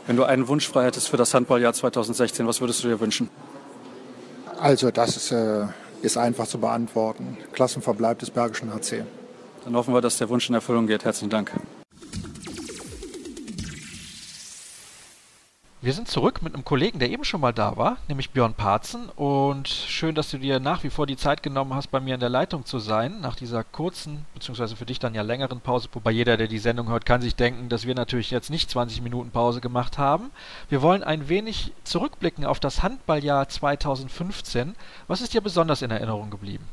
Wenn 0.07 0.15
du 0.17 0.23
einen 0.23 0.47
Wunsch 0.47 0.67
frei 0.67 0.85
hättest 0.85 1.09
für 1.09 1.17
das 1.17 1.33
Handballjahr 1.33 1.73
2016, 1.73 2.47
was 2.47 2.59
würdest 2.59 2.83
du 2.83 2.87
dir 2.87 2.99
wünschen? 2.99 3.29
Also 4.59 4.91
das 4.91 5.15
ist, 5.17 5.31
äh, 5.31 5.65
ist 6.01 6.17
einfach 6.17 6.47
zu 6.47 6.59
beantworten. 6.59 7.37
Klassenverbleib 7.53 8.19
des 8.19 8.31
Bergischen 8.31 8.73
HC. 8.73 9.03
Dann 9.63 9.75
hoffen 9.75 9.93
wir, 9.93 10.01
dass 10.01 10.17
der 10.17 10.29
Wunsch 10.29 10.49
in 10.49 10.55
Erfüllung 10.55 10.87
geht. 10.87 11.05
Herzlichen 11.05 11.29
Dank. 11.29 11.51
Wir 15.83 15.93
sind 15.93 16.07
zurück 16.07 16.43
mit 16.43 16.53
einem 16.53 16.63
Kollegen, 16.63 16.99
der 16.99 17.09
eben 17.09 17.23
schon 17.23 17.41
mal 17.41 17.53
da 17.53 17.75
war, 17.75 17.97
nämlich 18.07 18.29
Björn 18.29 18.53
Parzen. 18.53 19.09
Und 19.15 19.67
schön, 19.67 20.13
dass 20.13 20.29
du 20.29 20.37
dir 20.37 20.59
nach 20.59 20.83
wie 20.83 20.91
vor 20.91 21.07
die 21.07 21.17
Zeit 21.17 21.41
genommen 21.41 21.73
hast, 21.73 21.87
bei 21.87 21.99
mir 21.99 22.13
in 22.13 22.19
der 22.19 22.29
Leitung 22.29 22.67
zu 22.67 22.77
sein, 22.77 23.19
nach 23.19 23.35
dieser 23.35 23.63
kurzen, 23.63 24.27
beziehungsweise 24.35 24.75
für 24.75 24.85
dich 24.85 24.99
dann 24.99 25.15
ja 25.15 25.23
längeren 25.23 25.59
Pause. 25.59 25.89
Wobei 25.93 26.11
jeder, 26.11 26.37
der 26.37 26.47
die 26.47 26.59
Sendung 26.59 26.89
hört, 26.89 27.07
kann 27.07 27.21
sich 27.21 27.35
denken, 27.35 27.67
dass 27.67 27.87
wir 27.87 27.95
natürlich 27.95 28.29
jetzt 28.29 28.51
nicht 28.51 28.69
20 28.69 29.01
Minuten 29.01 29.31
Pause 29.31 29.59
gemacht 29.59 29.97
haben. 29.97 30.29
Wir 30.69 30.83
wollen 30.83 31.01
ein 31.01 31.29
wenig 31.29 31.73
zurückblicken 31.83 32.45
auf 32.45 32.59
das 32.59 32.83
Handballjahr 32.83 33.49
2015. 33.49 34.75
Was 35.07 35.21
ist 35.21 35.33
dir 35.33 35.41
besonders 35.41 35.81
in 35.81 35.89
Erinnerung 35.89 36.29
geblieben? 36.29 36.67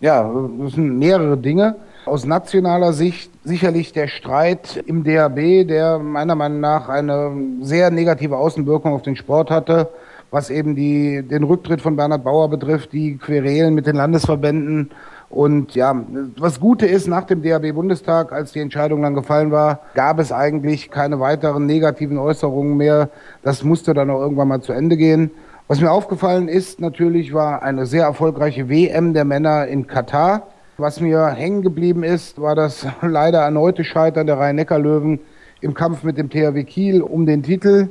Ja, 0.00 0.30
das 0.58 0.72
sind 0.72 0.98
mehrere 0.98 1.36
Dinge. 1.36 1.76
Aus 2.04 2.26
nationaler 2.26 2.92
Sicht 2.92 3.30
sicherlich 3.44 3.92
der 3.92 4.08
Streit 4.08 4.82
im 4.86 5.04
DHB, 5.04 5.66
der 5.66 5.98
meiner 5.98 6.34
Meinung 6.34 6.60
nach 6.60 6.88
eine 6.88 7.32
sehr 7.62 7.90
negative 7.90 8.36
Außenwirkung 8.36 8.92
auf 8.92 9.02
den 9.02 9.16
Sport 9.16 9.50
hatte, 9.50 9.88
was 10.30 10.50
eben 10.50 10.74
die, 10.74 11.22
den 11.22 11.44
Rücktritt 11.44 11.80
von 11.80 11.96
Bernhard 11.96 12.24
Bauer 12.24 12.50
betrifft, 12.50 12.92
die 12.92 13.16
Querelen 13.16 13.74
mit 13.74 13.86
den 13.86 13.96
Landesverbänden. 13.96 14.90
Und 15.30 15.74
ja, 15.74 15.96
was 16.36 16.60
Gute 16.60 16.86
ist, 16.86 17.08
nach 17.08 17.24
dem 17.24 17.42
DHB-Bundestag, 17.42 18.32
als 18.32 18.52
die 18.52 18.60
Entscheidung 18.60 19.02
dann 19.02 19.14
gefallen 19.14 19.50
war, 19.50 19.80
gab 19.94 20.18
es 20.18 20.30
eigentlich 20.30 20.90
keine 20.90 21.18
weiteren 21.18 21.66
negativen 21.66 22.18
Äußerungen 22.18 22.76
mehr. 22.76 23.08
Das 23.42 23.64
musste 23.64 23.94
dann 23.94 24.10
auch 24.10 24.20
irgendwann 24.20 24.48
mal 24.48 24.60
zu 24.60 24.72
Ende 24.72 24.96
gehen. 24.96 25.30
Was 25.66 25.80
mir 25.80 25.90
aufgefallen 25.90 26.48
ist, 26.48 26.78
natürlich 26.78 27.32
war 27.32 27.62
eine 27.62 27.86
sehr 27.86 28.04
erfolgreiche 28.04 28.68
WM 28.68 29.14
der 29.14 29.24
Männer 29.24 29.66
in 29.66 29.86
Katar. 29.86 30.48
Was 30.76 31.00
mir 31.00 31.28
hängen 31.28 31.62
geblieben 31.62 32.04
ist, 32.04 32.38
war 32.38 32.54
das 32.54 32.86
leider 33.00 33.40
erneute 33.40 33.82
Scheitern 33.82 34.26
der 34.26 34.38
Rhein-Neckar-Löwen 34.38 35.20
im 35.62 35.72
Kampf 35.72 36.02
mit 36.02 36.18
dem 36.18 36.28
THW 36.28 36.64
Kiel 36.64 37.00
um 37.00 37.24
den 37.24 37.42
Titel 37.42 37.88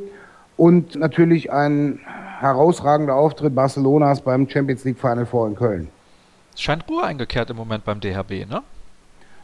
und 0.56 0.96
natürlich 0.96 1.52
ein 1.52 2.00
herausragender 2.40 3.16
Auftritt 3.16 3.56
Barcelonas 3.56 4.22
beim 4.22 4.48
Champions 4.48 4.84
League 4.84 5.00
Final 5.00 5.26
Four 5.26 5.48
in 5.48 5.56
Köln. 5.56 5.88
Es 6.54 6.62
scheint 6.62 6.88
Ruhe 6.88 7.04
eingekehrt 7.04 7.50
im 7.50 7.56
Moment 7.56 7.86
beim 7.86 8.00
DHB, 8.00 8.48
ne? 8.48 8.62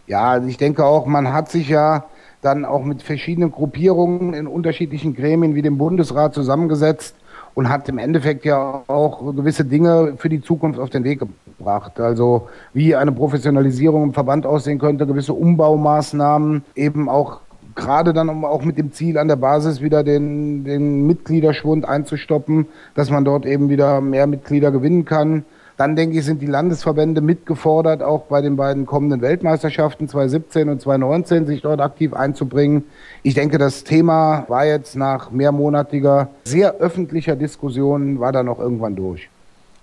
Ja, 0.06 0.30
also 0.30 0.48
ich 0.48 0.58
denke 0.58 0.86
auch, 0.86 1.08
man 1.08 1.34
hat 1.34 1.50
sich 1.50 1.68
ja 1.68 2.06
dann 2.44 2.64
auch 2.64 2.84
mit 2.84 3.02
verschiedenen 3.02 3.52
Gruppierungen 3.52 4.36
in 4.36 4.46
unterschiedlichen 4.46 5.16
Gremien 5.16 5.56
wie 5.56 5.64
dem 5.64 5.80
Bundesrat 5.80 6.36
zusammengesetzt 6.36 7.16
und 7.60 7.68
hat 7.68 7.90
im 7.90 7.98
Endeffekt 7.98 8.46
ja 8.46 8.84
auch 8.88 9.36
gewisse 9.36 9.66
Dinge 9.66 10.14
für 10.16 10.30
die 10.30 10.42
Zukunft 10.42 10.80
auf 10.80 10.90
den 10.90 11.04
Weg 11.04 11.20
gebracht. 11.20 12.00
Also 12.00 12.48
wie 12.74 12.96
eine 12.96 13.12
Professionalisierung 13.12 14.04
im 14.04 14.14
Verband 14.14 14.46
aussehen 14.46 14.80
könnte, 14.80 15.06
gewisse 15.06 15.34
Umbaumaßnahmen, 15.34 16.64
eben 16.76 17.10
auch 17.10 17.42
gerade 17.76 18.14
dann 18.14 18.30
auch 18.46 18.64
mit 18.64 18.78
dem 18.78 18.94
Ziel 18.94 19.18
an 19.18 19.28
der 19.28 19.36
Basis 19.36 19.82
wieder 19.82 20.06
den, 20.06 20.64
den 20.64 21.06
Mitgliederschwund 21.06 21.84
einzustoppen, 21.84 22.68
dass 22.96 23.10
man 23.10 23.26
dort 23.26 23.46
eben 23.46 23.68
wieder 23.68 24.00
mehr 24.00 24.26
Mitglieder 24.26 24.72
gewinnen 24.72 25.04
kann. 25.04 25.44
Dann 25.80 25.96
denke 25.96 26.20
ich, 26.20 26.26
sind 26.26 26.42
die 26.42 26.46
Landesverbände 26.46 27.22
mitgefordert, 27.22 28.04
auch 28.04 28.24
bei 28.24 28.42
den 28.42 28.58
beiden 28.58 28.86
kommenden 28.86 29.22
Weltmeisterschaften 29.22 30.10
2017 30.10 30.68
und 30.68 30.82
2019 30.82 31.46
sich 31.46 31.62
dort 31.62 31.80
aktiv 31.80 32.14
einzubringen. 32.14 32.84
Ich 33.24 33.34
denke, 33.34 33.58
das 33.58 33.86
Thema 33.86 34.44
war 34.50 34.66
jetzt 34.66 34.98
nach 34.98 35.32
mehrmonatiger, 35.32 36.32
sehr 36.44 36.74
öffentlicher 36.80 37.38
Diskussion, 37.38 38.20
war 38.20 38.34
da 38.34 38.44
noch 38.44 38.60
irgendwann 38.60 38.98
durch. 38.98 39.30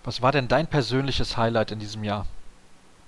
Was 0.05 0.21
war 0.21 0.33
denn 0.33 0.49
dein 0.49 0.67
persönliches 0.67 1.39
Highlight 1.39 1.73
in 1.73 1.79
diesem 1.79 2.05
Jahr? 2.05 2.27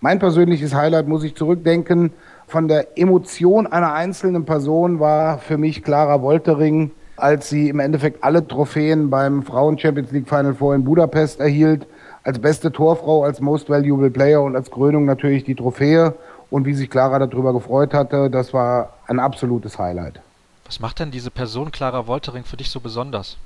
Mein 0.01 0.18
persönliches 0.18 0.72
Highlight 0.72 1.09
muss 1.09 1.24
ich 1.24 1.34
zurückdenken. 1.34 2.11
Von 2.47 2.68
der 2.68 2.97
Emotion 2.97 3.66
einer 3.66 3.93
einzelnen 3.93 4.47
Person 4.47 4.99
war 4.99 5.36
für 5.36 5.59
mich 5.59 5.82
Clara 5.82 6.22
Woltering, 6.22 6.93
als 7.18 7.51
sie 7.51 7.68
im 7.68 7.80
Endeffekt 7.80 8.24
alle 8.24 8.49
Trophäen 8.49 9.11
beim 9.11 9.43
Frauen 9.43 9.78
Champions 9.78 10.11
League 10.11 10.26
Final 10.26 10.55
Four 10.55 10.74
in 10.74 10.84
Budapest 10.84 11.39
erhielt 11.39 11.86
als 12.29 12.39
beste 12.39 12.70
Torfrau, 12.70 13.24
als 13.24 13.41
Most 13.41 13.70
Valuable 13.70 14.11
Player 14.11 14.43
und 14.43 14.55
als 14.55 14.70
Krönung 14.70 15.07
natürlich 15.07 15.45
die 15.45 15.55
Trophäe. 15.55 16.14
Und 16.51 16.66
wie 16.66 16.74
sich 16.74 16.91
Clara 16.91 17.18
darüber 17.18 17.55
gefreut 17.55 17.95
hatte, 17.95 18.29
das 18.29 18.53
war 18.53 18.91
ein 19.07 19.18
absolutes 19.18 19.79
Highlight. 19.79 20.20
Was 20.66 20.79
macht 20.79 20.99
denn 20.99 21.11
diese 21.11 21.31
Person 21.31 21.72
Clara 21.72 22.07
Woltering 22.07 22.45
für 22.45 22.59
dich 22.59 22.70
so 22.70 22.81
besonders? 22.81 23.39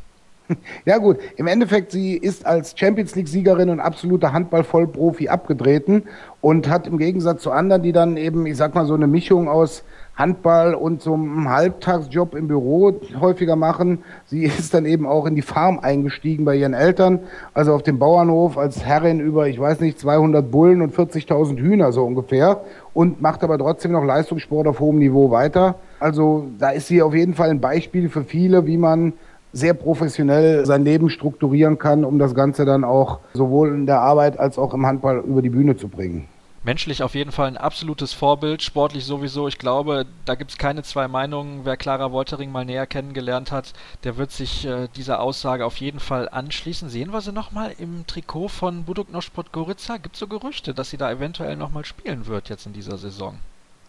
Ja 0.84 0.98
gut, 0.98 1.18
im 1.36 1.46
Endeffekt, 1.46 1.92
sie 1.92 2.16
ist 2.16 2.46
als 2.46 2.74
Champions 2.76 3.14
League-Siegerin 3.14 3.70
und 3.70 3.80
absoluter 3.80 4.32
Handball-Vollprofi 4.32 5.28
abgetreten 5.28 6.04
und 6.40 6.68
hat 6.68 6.86
im 6.86 6.98
Gegensatz 6.98 7.42
zu 7.42 7.50
anderen, 7.50 7.82
die 7.82 7.92
dann 7.92 8.16
eben, 8.16 8.46
ich 8.46 8.56
sag 8.56 8.74
mal, 8.74 8.86
so 8.86 8.94
eine 8.94 9.06
Mischung 9.06 9.48
aus 9.48 9.84
Handball 10.14 10.74
und 10.74 11.00
so 11.00 11.14
einem 11.14 11.48
Halbtagsjob 11.48 12.34
im 12.34 12.46
Büro 12.46 13.00
häufiger 13.18 13.56
machen. 13.56 14.00
Sie 14.26 14.44
ist 14.44 14.74
dann 14.74 14.84
eben 14.84 15.06
auch 15.06 15.26
in 15.26 15.34
die 15.34 15.42
Farm 15.42 15.78
eingestiegen 15.80 16.44
bei 16.44 16.56
ihren 16.56 16.74
Eltern, 16.74 17.20
also 17.54 17.74
auf 17.74 17.82
dem 17.82 17.98
Bauernhof 17.98 18.58
als 18.58 18.84
Herrin 18.84 19.20
über, 19.20 19.48
ich 19.48 19.58
weiß 19.58 19.80
nicht, 19.80 19.98
200 19.98 20.50
Bullen 20.50 20.82
und 20.82 20.94
40.000 20.94 21.58
Hühner 21.58 21.92
so 21.92 22.04
ungefähr 22.04 22.62
und 22.92 23.22
macht 23.22 23.42
aber 23.42 23.58
trotzdem 23.58 23.92
noch 23.92 24.04
Leistungssport 24.04 24.66
auf 24.66 24.80
hohem 24.80 24.98
Niveau 24.98 25.30
weiter. 25.30 25.76
Also 25.98 26.46
da 26.58 26.70
ist 26.70 26.88
sie 26.88 27.00
auf 27.00 27.14
jeden 27.14 27.34
Fall 27.34 27.50
ein 27.50 27.60
Beispiel 27.60 28.08
für 28.08 28.24
viele, 28.24 28.66
wie 28.66 28.76
man 28.76 29.14
sehr 29.52 29.74
professionell 29.74 30.64
sein 30.66 30.84
Leben 30.84 31.10
strukturieren 31.10 31.78
kann, 31.78 32.04
um 32.04 32.18
das 32.18 32.34
Ganze 32.34 32.64
dann 32.64 32.84
auch 32.84 33.20
sowohl 33.34 33.68
in 33.68 33.86
der 33.86 34.00
Arbeit 34.00 34.38
als 34.38 34.58
auch 34.58 34.74
im 34.74 34.86
Handball 34.86 35.18
über 35.18 35.42
die 35.42 35.50
Bühne 35.50 35.76
zu 35.76 35.88
bringen. 35.88 36.28
Menschlich 36.64 37.02
auf 37.02 37.16
jeden 37.16 37.32
Fall 37.32 37.48
ein 37.48 37.56
absolutes 37.56 38.12
Vorbild, 38.12 38.62
sportlich 38.62 39.04
sowieso. 39.04 39.48
Ich 39.48 39.58
glaube, 39.58 40.06
da 40.24 40.36
gibt 40.36 40.52
es 40.52 40.58
keine 40.58 40.84
zwei 40.84 41.08
Meinungen. 41.08 41.64
Wer 41.64 41.76
Clara 41.76 42.12
Woltering 42.12 42.52
mal 42.52 42.64
näher 42.64 42.86
kennengelernt 42.86 43.50
hat, 43.50 43.72
der 44.04 44.16
wird 44.16 44.30
sich 44.30 44.64
äh, 44.64 44.86
dieser 44.94 45.20
Aussage 45.20 45.66
auf 45.66 45.78
jeden 45.78 45.98
Fall 45.98 46.28
anschließen. 46.28 46.88
Sehen 46.88 47.12
wir 47.12 47.20
sie 47.20 47.32
nochmal 47.32 47.74
im 47.78 48.06
Trikot 48.06 48.46
von 48.46 48.84
Buduk 48.84 49.10
Nospot 49.10 49.50
Gorica? 49.50 49.96
Gibt 49.96 50.14
es 50.14 50.20
so 50.20 50.28
Gerüchte, 50.28 50.72
dass 50.72 50.90
sie 50.90 50.96
da 50.96 51.10
eventuell 51.10 51.56
nochmal 51.56 51.84
spielen 51.84 52.28
wird 52.28 52.48
jetzt 52.48 52.66
in 52.66 52.72
dieser 52.72 52.96
Saison? 52.96 53.38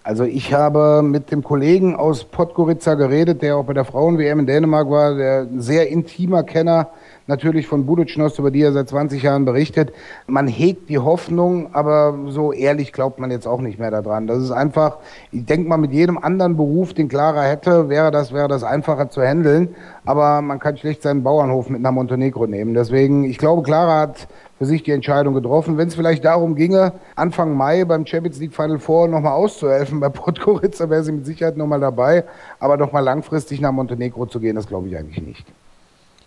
Also 0.06 0.26
ich 0.26 0.54
habe 0.54 1.02
mit 1.02 1.32
dem 1.32 1.44
Kollegen 1.44 1.96
aus 1.96 2.26
Podgorica 2.26 2.96
geredet, 2.96 3.42
der 3.42 3.56
auch 3.56 3.64
bei 3.64 3.72
der 3.72 3.86
Frauen-WM 3.86 4.40
in 4.40 4.46
Dänemark 4.46 4.90
war, 4.90 5.16
der 5.16 5.42
ein 5.44 5.62
sehr 5.62 5.90
intimer 5.90 6.44
Kenner 6.44 6.90
natürlich 7.28 7.68
von 7.68 7.86
Buducnost, 7.86 8.40
über 8.40 8.52
die 8.52 8.62
er 8.62 8.74
seit 8.74 8.90
20 8.90 9.24
Jahren 9.24 9.46
berichtet. 9.46 9.94
Man 10.28 10.48
hegt 10.48 10.90
die 10.90 11.00
Hoffnung, 11.00 11.74
aber 11.74 12.18
so 12.28 12.52
ehrlich 12.52 12.94
glaubt 12.94 13.20
man 13.20 13.32
jetzt 13.32 13.48
auch 13.48 13.62
nicht 13.62 13.80
mehr 13.80 13.92
daran. 13.92 14.28
Das 14.28 14.40
ist 14.40 14.52
einfach, 14.52 14.98
ich 15.32 15.46
denke 15.46 15.70
mal, 15.70 15.78
mit 15.78 15.92
jedem 15.92 16.18
anderen 16.18 16.58
Beruf, 16.58 16.94
den 16.94 17.08
Clara 17.08 17.44
hätte, 17.44 17.90
wäre 17.90 18.12
das, 18.12 18.34
wäre 18.34 18.48
das 18.48 18.64
einfacher 18.64 19.10
zu 19.10 19.22
handeln. 19.22 19.76
Aber 20.06 20.42
man 20.42 20.60
kann 20.60 20.78
schlecht 20.78 21.02
seinen 21.02 21.24
Bauernhof 21.24 21.70
mit 21.70 21.82
nach 21.82 21.92
Montenegro 21.92 22.48
nehmen. 22.48 22.74
Deswegen, 22.74 23.24
ich 23.24 23.38
glaube, 23.38 23.64
Clara 23.64 24.02
hat 24.02 24.28
für 24.58 24.66
sich 24.66 24.84
die 24.84 24.92
Entscheidung 24.92 25.34
getroffen. 25.34 25.78
Wenn 25.78 25.88
es 25.88 25.96
vielleicht 25.96 26.26
darum 26.26 26.56
ginge, 26.56 26.94
Anfang 27.16 27.56
Mai 27.56 27.86
beim 27.86 28.06
Champions 28.06 28.40
League 28.40 28.54
Final 28.54 28.80
Four 28.80 29.08
nochmal 29.08 29.34
auszuhelfen 29.34 30.00
bei 30.00 30.10
Podgorica, 30.10 30.90
wäre 30.90 31.04
sie 31.04 31.12
mit 31.12 31.26
Sicherheit 31.26 31.58
nochmal 31.58 31.80
dabei. 31.80 32.24
Aber 32.60 32.78
doch 32.78 32.92
mal 32.92 33.02
langfristig 33.02 33.62
nach 33.62 33.72
Montenegro 33.72 34.26
zu 34.26 34.40
gehen, 34.40 34.56
das 34.56 34.68
glaube 34.68 34.88
ich 34.88 34.98
eigentlich 34.98 35.22
nicht. 35.22 35.46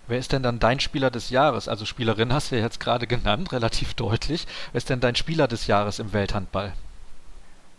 Wer 0.09 0.19
ist 0.19 0.33
denn 0.33 0.45
dann 0.45 0.61
dein 0.61 0.79
Spieler 0.79 1.11
des 1.11 1.31
Jahres? 1.31 1.69
Also 1.69 1.85
Spielerin 1.85 2.33
hast 2.33 2.53
du 2.53 2.57
ja 2.57 2.63
jetzt 2.63 2.79
gerade 2.79 3.09
genannt, 3.09 3.53
relativ 3.53 3.95
deutlich. 3.95 4.47
Wer 4.71 4.79
ist 4.79 4.89
denn 4.89 5.01
dein 5.01 5.17
Spieler 5.17 5.49
des 5.49 5.67
Jahres 5.67 5.99
im 5.99 6.13
Welthandball? 6.13 6.73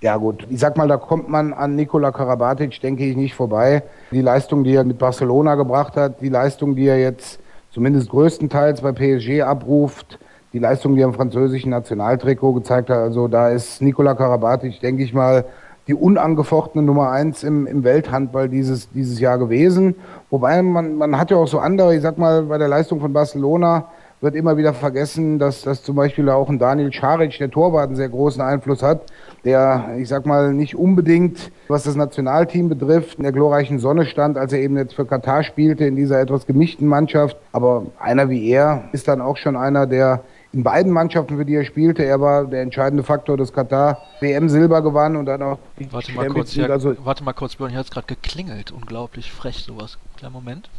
Ja 0.01 0.17
gut, 0.17 0.45
ich 0.49 0.59
sag 0.59 0.75
mal, 0.77 0.87
da 0.87 0.97
kommt 0.97 1.29
man 1.29 1.53
an 1.53 1.75
Nikola 1.75 2.11
Karabatic, 2.11 2.81
denke 2.81 3.05
ich, 3.05 3.15
nicht 3.15 3.33
vorbei. 3.33 3.81
Die 4.11 4.21
Leistung, 4.21 4.63
die 4.63 4.75
er 4.75 4.83
mit 4.83 4.99
Barcelona 4.99 5.55
gebracht 5.55 5.95
hat, 5.95 6.21
die 6.21 6.29
Leistung, 6.29 6.75
die 6.75 6.85
er 6.85 6.99
jetzt 6.99 7.39
zumindest 7.71 8.09
größtenteils 8.09 8.81
bei 8.81 8.91
PSG 8.91 9.41
abruft, 9.41 10.19
die 10.51 10.59
Leistung, 10.59 10.95
die 10.95 11.01
er 11.01 11.07
im 11.07 11.13
französischen 11.13 11.71
Nationaltrikot 11.71 12.53
gezeigt 12.53 12.89
hat. 12.89 12.97
Also 12.97 13.27
da 13.27 13.49
ist 13.49 13.81
Nikola 13.81 14.13
Karabatic, 14.15 14.81
denke 14.81 15.03
ich 15.03 15.13
mal, 15.13 15.45
die 15.87 15.93
unangefochtene 15.93 16.83
Nummer 16.83 17.11
eins 17.11 17.43
im, 17.43 17.65
im 17.65 17.83
Welthandball 17.83 18.49
dieses, 18.49 18.89
dieses 18.91 19.19
Jahr 19.19 19.37
gewesen. 19.37 19.95
Wobei 20.29 20.61
man, 20.61 20.95
man 20.95 21.17
hat 21.17 21.31
ja 21.31 21.37
auch 21.37 21.47
so 21.47 21.59
andere, 21.59 21.95
ich 21.95 22.01
sag 22.01 22.17
mal, 22.17 22.43
bei 22.43 22.57
der 22.57 22.67
Leistung 22.67 22.99
von 22.99 23.13
Barcelona 23.13 23.85
wird 24.19 24.35
immer 24.35 24.57
wieder 24.57 24.73
vergessen, 24.73 25.37
dass, 25.37 25.61
dass 25.61 25.83
zum 25.83 25.95
Beispiel 25.95 26.29
auch 26.29 26.49
ein 26.49 26.57
Daniel 26.57 26.91
Scharic, 26.91 27.37
der 27.37 27.51
Torwart, 27.51 27.87
einen 27.87 27.95
sehr 27.95 28.09
großen 28.09 28.41
Einfluss 28.41 28.81
hat, 28.81 29.01
der, 29.45 29.95
ich 29.99 30.09
sag 30.09 30.25
mal, 30.25 30.53
nicht 30.53 30.75
unbedingt, 30.75 31.51
was 31.67 31.83
das 31.83 31.95
Nationalteam 31.95 32.67
betrifft, 32.67 33.17
in 33.17 33.23
der 33.23 33.31
glorreichen 33.31 33.77
Sonne 33.77 34.05
stand, 34.05 34.37
als 34.37 34.53
er 34.53 34.59
eben 34.59 34.75
jetzt 34.75 34.95
für 34.95 35.05
Katar 35.05 35.43
spielte, 35.43 35.85
in 35.85 35.95
dieser 35.95 36.19
etwas 36.19 36.47
gemischten 36.47 36.87
Mannschaft. 36.87 37.37
Aber 37.51 37.85
einer 37.99 38.29
wie 38.29 38.49
er 38.49 38.85
ist 38.91 39.07
dann 39.07 39.21
auch 39.21 39.37
schon 39.37 39.55
einer, 39.55 39.85
der 39.85 40.21
in 40.53 40.63
beiden 40.63 40.91
Mannschaften, 40.91 41.37
für 41.37 41.45
die 41.45 41.55
er 41.55 41.65
spielte, 41.65 42.03
er 42.03 42.21
war 42.21 42.45
der 42.45 42.61
entscheidende 42.61 43.03
Faktor, 43.03 43.37
dass 43.37 43.51
Katar 43.51 44.03
WM 44.19 44.49
Silber 44.49 44.81
gewann 44.81 45.15
und 45.15 45.25
dann 45.25 45.41
auch 45.41 45.59
die 45.77 45.91
Warte 45.91 46.11
mal 46.13 46.27
kurz, 46.29 46.55
ja, 46.55 46.67
also 46.67 46.95
warte 47.05 47.23
mal 47.23 47.33
kurz, 47.33 47.55
Björn, 47.55 47.71
hier 47.71 47.79
hat 47.79 47.85
es 47.85 47.91
gerade 47.91 48.07
geklingelt. 48.07 48.71
Unglaublich 48.71 49.31
frech 49.31 49.63
sowas. 49.63 49.97
Kleinen 50.15 50.33
Moment. 50.33 50.69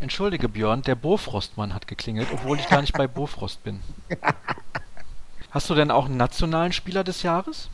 Entschuldige 0.00 0.48
Björn, 0.48 0.82
der 0.82 0.94
Bofrostmann 0.94 1.74
hat 1.74 1.86
geklingelt, 1.86 2.28
obwohl 2.32 2.58
ich 2.58 2.68
gar 2.68 2.80
nicht 2.80 2.96
bei 2.96 3.06
Bofrost 3.06 3.62
bin. 3.62 3.80
Hast 5.50 5.68
du 5.70 5.74
denn 5.74 5.90
auch 5.90 6.06
einen 6.06 6.16
nationalen 6.16 6.72
Spieler 6.72 7.04
des 7.04 7.22
Jahres? 7.22 7.68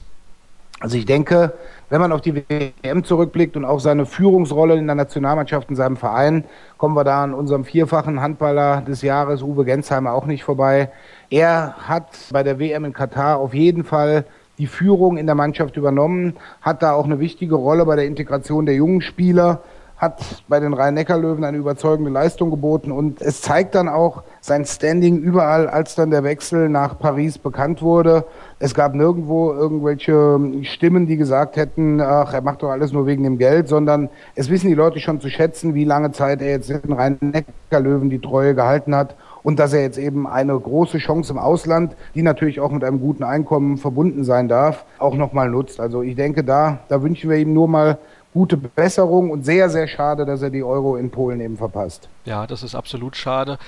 Also 0.80 0.96
ich 0.96 1.06
denke, 1.06 1.54
wenn 1.88 2.00
man 2.00 2.12
auf 2.12 2.20
die 2.20 2.34
WM 2.34 3.04
zurückblickt 3.04 3.56
und 3.56 3.64
auch 3.64 3.80
seine 3.80 4.06
Führungsrolle 4.06 4.76
in 4.76 4.86
der 4.86 4.96
Nationalmannschaft 4.96 5.70
in 5.70 5.76
seinem 5.76 5.96
Verein, 5.96 6.44
kommen 6.76 6.96
wir 6.96 7.04
da 7.04 7.22
an 7.22 7.32
unserem 7.32 7.64
vierfachen 7.64 8.20
Handballer 8.20 8.82
des 8.82 9.02
Jahres, 9.02 9.42
Uwe 9.42 9.64
Gensheimer, 9.64 10.12
auch 10.12 10.26
nicht 10.26 10.44
vorbei. 10.44 10.90
Er 11.30 11.74
hat 11.88 12.08
bei 12.32 12.42
der 12.42 12.58
WM 12.58 12.84
in 12.84 12.92
Katar 12.92 13.38
auf 13.38 13.54
jeden 13.54 13.84
Fall 13.84 14.24
die 14.58 14.66
Führung 14.66 15.16
in 15.16 15.26
der 15.26 15.34
Mannschaft 15.34 15.76
übernommen, 15.76 16.36
hat 16.60 16.82
da 16.82 16.92
auch 16.92 17.04
eine 17.04 17.18
wichtige 17.18 17.54
Rolle 17.54 17.84
bei 17.86 17.96
der 17.96 18.06
Integration 18.06 18.66
der 18.66 18.74
jungen 18.74 19.00
Spieler 19.00 19.62
hat 19.96 20.42
bei 20.48 20.60
den 20.60 20.74
Rhein-Neckar-Löwen 20.74 21.44
eine 21.44 21.56
überzeugende 21.56 22.10
Leistung 22.10 22.50
geboten 22.50 22.90
und 22.90 23.22
es 23.22 23.42
zeigt 23.42 23.74
dann 23.74 23.88
auch 23.88 24.22
sein 24.40 24.64
Standing 24.64 25.18
überall, 25.18 25.68
als 25.68 25.94
dann 25.94 26.10
der 26.10 26.24
Wechsel 26.24 26.68
nach 26.68 26.98
Paris 26.98 27.38
bekannt 27.38 27.80
wurde. 27.80 28.24
Es 28.58 28.74
gab 28.74 28.94
nirgendwo 28.94 29.52
irgendwelche 29.52 30.38
Stimmen, 30.62 31.06
die 31.06 31.16
gesagt 31.16 31.56
hätten, 31.56 32.00
ach, 32.00 32.34
er 32.34 32.42
macht 32.42 32.62
doch 32.62 32.70
alles 32.70 32.92
nur 32.92 33.06
wegen 33.06 33.22
dem 33.22 33.38
Geld, 33.38 33.68
sondern 33.68 34.10
es 34.34 34.50
wissen 34.50 34.68
die 34.68 34.74
Leute 34.74 34.98
schon 34.98 35.20
zu 35.20 35.28
schätzen, 35.28 35.74
wie 35.74 35.84
lange 35.84 36.12
Zeit 36.12 36.42
er 36.42 36.50
jetzt 36.50 36.68
den 36.68 36.92
Rhein-Neckar-Löwen 36.92 38.10
die 38.10 38.20
Treue 38.20 38.54
gehalten 38.54 38.94
hat 38.94 39.14
und 39.44 39.58
dass 39.60 39.72
er 39.72 39.82
jetzt 39.82 39.98
eben 39.98 40.26
eine 40.26 40.58
große 40.58 40.98
Chance 40.98 41.32
im 41.32 41.38
Ausland, 41.38 41.94
die 42.16 42.22
natürlich 42.22 42.58
auch 42.58 42.72
mit 42.72 42.82
einem 42.82 42.98
guten 42.98 43.22
Einkommen 43.22 43.76
verbunden 43.76 44.24
sein 44.24 44.48
darf, 44.48 44.84
auch 44.98 45.14
nochmal 45.14 45.48
nutzt. 45.48 45.78
Also 45.78 46.02
ich 46.02 46.16
denke, 46.16 46.42
da, 46.42 46.80
da 46.88 47.02
wünschen 47.02 47.30
wir 47.30 47.36
ihm 47.36 47.52
nur 47.52 47.68
mal 47.68 47.98
gute 48.34 48.56
Besserung 48.56 49.30
und 49.30 49.44
sehr, 49.44 49.70
sehr 49.70 49.86
schade, 49.86 50.26
dass 50.26 50.42
er 50.42 50.50
die 50.50 50.64
Euro 50.64 50.96
in 50.96 51.10
Polen 51.10 51.40
eben 51.40 51.56
verpasst. 51.56 52.08
Ja, 52.24 52.46
das 52.46 52.62
ist 52.62 52.74
absolut 52.74 53.16
schade. 53.16 53.58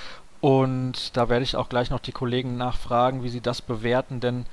Und 0.41 1.17
da 1.17 1.29
werde 1.29 1.45
ich 1.45 1.57
auch 1.57 1.69
gleich 1.69 1.89
noch 1.89 2.01
die 2.01 2.13
Kollegen 2.13 2.57
nachfragen, 2.57 3.23
wie 3.23 3.29
sie 3.31 3.41
das 3.41 3.63
bewerten, 3.63 4.21
denn 4.21 4.45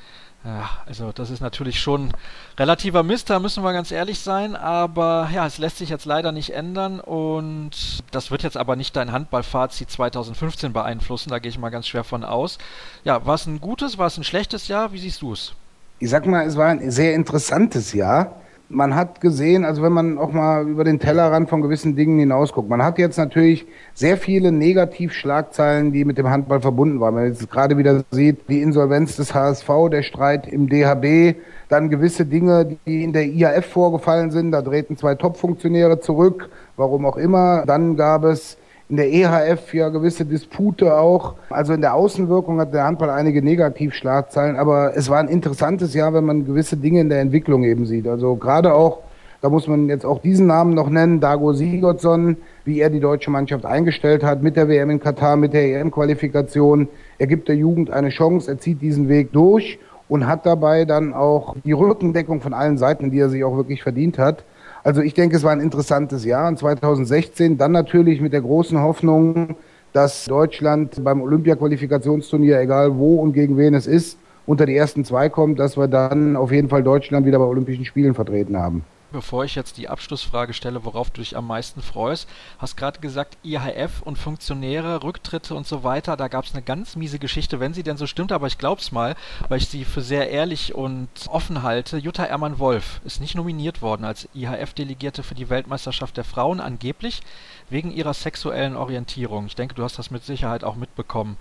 ja, 0.45 0.69
also 0.85 1.11
das 1.13 1.29
ist 1.29 1.39
natürlich 1.39 1.79
schon 1.79 2.11
relativer 2.59 3.01
Mist, 3.01 3.29
da 3.29 3.39
müssen 3.39 3.63
wir 3.63 3.71
ganz 3.71 3.91
ehrlich 3.91 4.19
sein, 4.19 4.57
aber 4.57 5.29
ja, 5.33 5.47
es 5.47 5.57
lässt 5.57 5.77
sich 5.77 5.89
jetzt 5.89 6.03
leider 6.03 6.33
nicht 6.33 6.49
ändern 6.49 6.99
und 6.99 8.03
das 8.11 8.29
wird 8.29 8.43
jetzt 8.43 8.57
aber 8.57 8.75
nicht 8.75 8.95
dein 8.97 9.13
Handballfazit 9.13 9.89
2015 9.89 10.73
beeinflussen, 10.73 11.29
da 11.29 11.39
gehe 11.39 11.49
ich 11.49 11.57
mal 11.57 11.69
ganz 11.69 11.87
schwer 11.87 12.03
von 12.03 12.25
aus. 12.25 12.57
Ja, 13.05 13.25
war 13.25 13.35
es 13.35 13.45
ein 13.45 13.61
gutes, 13.61 13.97
war 13.97 14.07
es 14.07 14.17
ein 14.17 14.25
schlechtes 14.25 14.67
Jahr? 14.67 14.91
Wie 14.91 14.99
siehst 14.99 15.21
du 15.21 15.31
es? 15.31 15.53
Ich 15.99 16.09
sag 16.09 16.25
mal, 16.25 16.45
es 16.45 16.57
war 16.57 16.67
ein 16.67 16.91
sehr 16.91 17.15
interessantes 17.15 17.93
Jahr 17.93 18.35
man 18.73 18.95
hat 18.95 19.21
gesehen, 19.21 19.65
also 19.65 19.81
wenn 19.83 19.93
man 19.93 20.17
auch 20.17 20.31
mal 20.31 20.67
über 20.67 20.83
den 20.83 20.99
Tellerrand 20.99 21.49
von 21.49 21.61
gewissen 21.61 21.95
Dingen 21.95 22.19
hinausguckt, 22.19 22.69
man 22.69 22.83
hat 22.83 22.97
jetzt 22.97 23.17
natürlich 23.17 23.65
sehr 23.93 24.17
viele 24.17 24.51
Negativschlagzeilen, 24.51 25.91
die 25.91 26.05
mit 26.05 26.17
dem 26.17 26.29
Handball 26.29 26.61
verbunden 26.61 26.99
waren. 26.99 27.15
Wenn 27.15 27.23
man 27.23 27.31
jetzt 27.31 27.49
gerade 27.49 27.77
wieder 27.77 28.03
sieht, 28.11 28.49
die 28.49 28.61
Insolvenz 28.61 29.15
des 29.15 29.33
HSV, 29.33 29.69
der 29.91 30.03
Streit 30.03 30.47
im 30.47 30.67
DHB, 30.67 31.37
dann 31.69 31.89
gewisse 31.89 32.25
Dinge, 32.25 32.77
die 32.85 33.03
in 33.03 33.13
der 33.13 33.25
IAF 33.25 33.65
vorgefallen 33.65 34.31
sind, 34.31 34.51
da 34.51 34.61
drehten 34.61 34.97
zwei 34.97 35.15
Top-Funktionäre 35.15 35.99
zurück, 35.99 36.49
warum 36.75 37.05
auch 37.05 37.17
immer. 37.17 37.63
Dann 37.65 37.95
gab 37.95 38.23
es 38.23 38.57
in 38.93 38.97
der 38.97 39.11
EHF 39.11 39.73
ja 39.73 39.89
gewisse 39.89 40.23
Dispute 40.23 40.95
auch. 40.95 41.33
Also 41.49 41.73
in 41.73 41.81
der 41.81 41.95
Außenwirkung 41.95 42.59
hat 42.59 42.75
der 42.75 42.83
Handball 42.83 43.09
einige 43.09 43.41
Negativschlagzeilen, 43.41 44.55
aber 44.55 44.95
es 44.95 45.09
war 45.09 45.17
ein 45.17 45.29
interessantes 45.29 45.95
Jahr, 45.95 46.13
wenn 46.13 46.25
man 46.25 46.45
gewisse 46.45 46.77
Dinge 46.77 47.01
in 47.01 47.09
der 47.09 47.19
Entwicklung 47.19 47.63
eben 47.63 47.87
sieht. 47.87 48.07
Also 48.07 48.35
gerade 48.35 48.71
auch, 48.75 48.99
da 49.41 49.49
muss 49.49 49.67
man 49.67 49.89
jetzt 49.89 50.05
auch 50.05 50.21
diesen 50.21 50.45
Namen 50.45 50.75
noch 50.75 50.91
nennen, 50.91 51.19
Dago 51.19 51.53
Sigurdsson, 51.53 52.37
wie 52.65 52.81
er 52.81 52.91
die 52.91 52.99
deutsche 52.99 53.31
Mannschaft 53.31 53.65
eingestellt 53.65 54.23
hat 54.23 54.43
mit 54.43 54.55
der 54.55 54.69
WM 54.69 54.91
in 54.91 54.99
Katar, 54.99 55.37
mit 55.37 55.53
der 55.53 55.81
EM-Qualifikation. 55.81 56.87
Er 57.17 57.25
gibt 57.25 57.47
der 57.47 57.55
Jugend 57.55 57.89
eine 57.89 58.09
Chance, 58.09 58.51
er 58.51 58.59
zieht 58.59 58.79
diesen 58.83 59.09
Weg 59.09 59.31
durch 59.31 59.79
und 60.07 60.27
hat 60.27 60.45
dabei 60.45 60.85
dann 60.85 61.15
auch 61.15 61.55
die 61.65 61.71
Rückendeckung 61.71 62.41
von 62.41 62.53
allen 62.53 62.77
Seiten, 62.77 63.09
die 63.09 63.17
er 63.17 63.29
sich 63.29 63.43
auch 63.43 63.57
wirklich 63.57 63.81
verdient 63.81 64.19
hat. 64.19 64.43
Also 64.83 65.01
ich 65.01 65.13
denke, 65.13 65.37
es 65.37 65.43
war 65.43 65.51
ein 65.51 65.61
interessantes 65.61 66.25
Jahr. 66.25 66.47
Und 66.47 66.59
2016 66.59 67.57
dann 67.57 67.71
natürlich 67.71 68.19
mit 68.21 68.33
der 68.33 68.41
großen 68.41 68.79
Hoffnung, 68.79 69.55
dass 69.93 70.25
Deutschland 70.25 71.03
beim 71.03 71.21
Olympia-Qualifikationsturnier, 71.21 72.59
egal 72.59 72.97
wo 72.97 73.15
und 73.15 73.33
gegen 73.33 73.57
wen 73.57 73.73
es 73.73 73.87
ist, 73.87 74.17
unter 74.45 74.65
die 74.65 74.75
ersten 74.75 75.05
zwei 75.05 75.29
kommt, 75.29 75.59
dass 75.59 75.77
wir 75.77 75.87
dann 75.87 76.35
auf 76.35 76.51
jeden 76.51 76.67
Fall 76.67 76.83
Deutschland 76.83 77.25
wieder 77.25 77.39
bei 77.39 77.45
Olympischen 77.45 77.85
Spielen 77.85 78.13
vertreten 78.13 78.57
haben 78.57 78.83
bevor 79.13 79.45
ich 79.45 79.55
jetzt 79.55 79.77
die 79.77 79.87
Abschlussfrage 79.87 80.53
stelle, 80.53 80.83
worauf 80.83 81.09
du 81.09 81.21
dich 81.21 81.37
am 81.37 81.47
meisten 81.47 81.81
freust, 81.81 82.27
hast 82.57 82.75
gerade 82.75 82.99
gesagt, 82.99 83.37
IHF 83.43 84.01
und 84.01 84.17
Funktionäre, 84.17 85.03
Rücktritte 85.03 85.55
und 85.55 85.65
so 85.65 85.85
weiter, 85.85 86.17
da 86.17 86.27
gab 86.27 86.43
es 86.43 86.53
eine 86.53 86.61
ganz 86.61 86.97
miese 86.97 87.19
Geschichte, 87.19 87.61
wenn 87.61 87.73
sie 87.73 87.83
denn 87.83 87.95
so 87.95 88.07
stimmt, 88.07 88.33
aber 88.33 88.47
ich 88.47 88.57
glaub's 88.57 88.91
mal, 88.91 89.15
weil 89.47 89.59
ich 89.59 89.69
sie 89.69 89.85
für 89.85 90.01
sehr 90.01 90.29
ehrlich 90.29 90.75
und 90.75 91.07
offen 91.29 91.63
halte. 91.63 91.97
Jutta 91.97 92.25
Ermann-Wolf 92.25 92.99
ist 93.05 93.21
nicht 93.21 93.35
nominiert 93.35 93.81
worden 93.81 94.03
als 94.03 94.27
IHF-Delegierte 94.33 95.23
für 95.23 95.35
die 95.35 95.49
Weltmeisterschaft 95.49 96.17
der 96.17 96.25
Frauen, 96.25 96.59
angeblich 96.59 97.21
wegen 97.69 97.91
ihrer 97.91 98.13
sexuellen 98.13 98.75
Orientierung. 98.75 99.45
Ich 99.45 99.55
denke, 99.55 99.75
du 99.75 99.83
hast 99.83 99.97
das 99.97 100.11
mit 100.11 100.25
Sicherheit 100.25 100.63
auch 100.63 100.75
mitbekommen. 100.75 101.37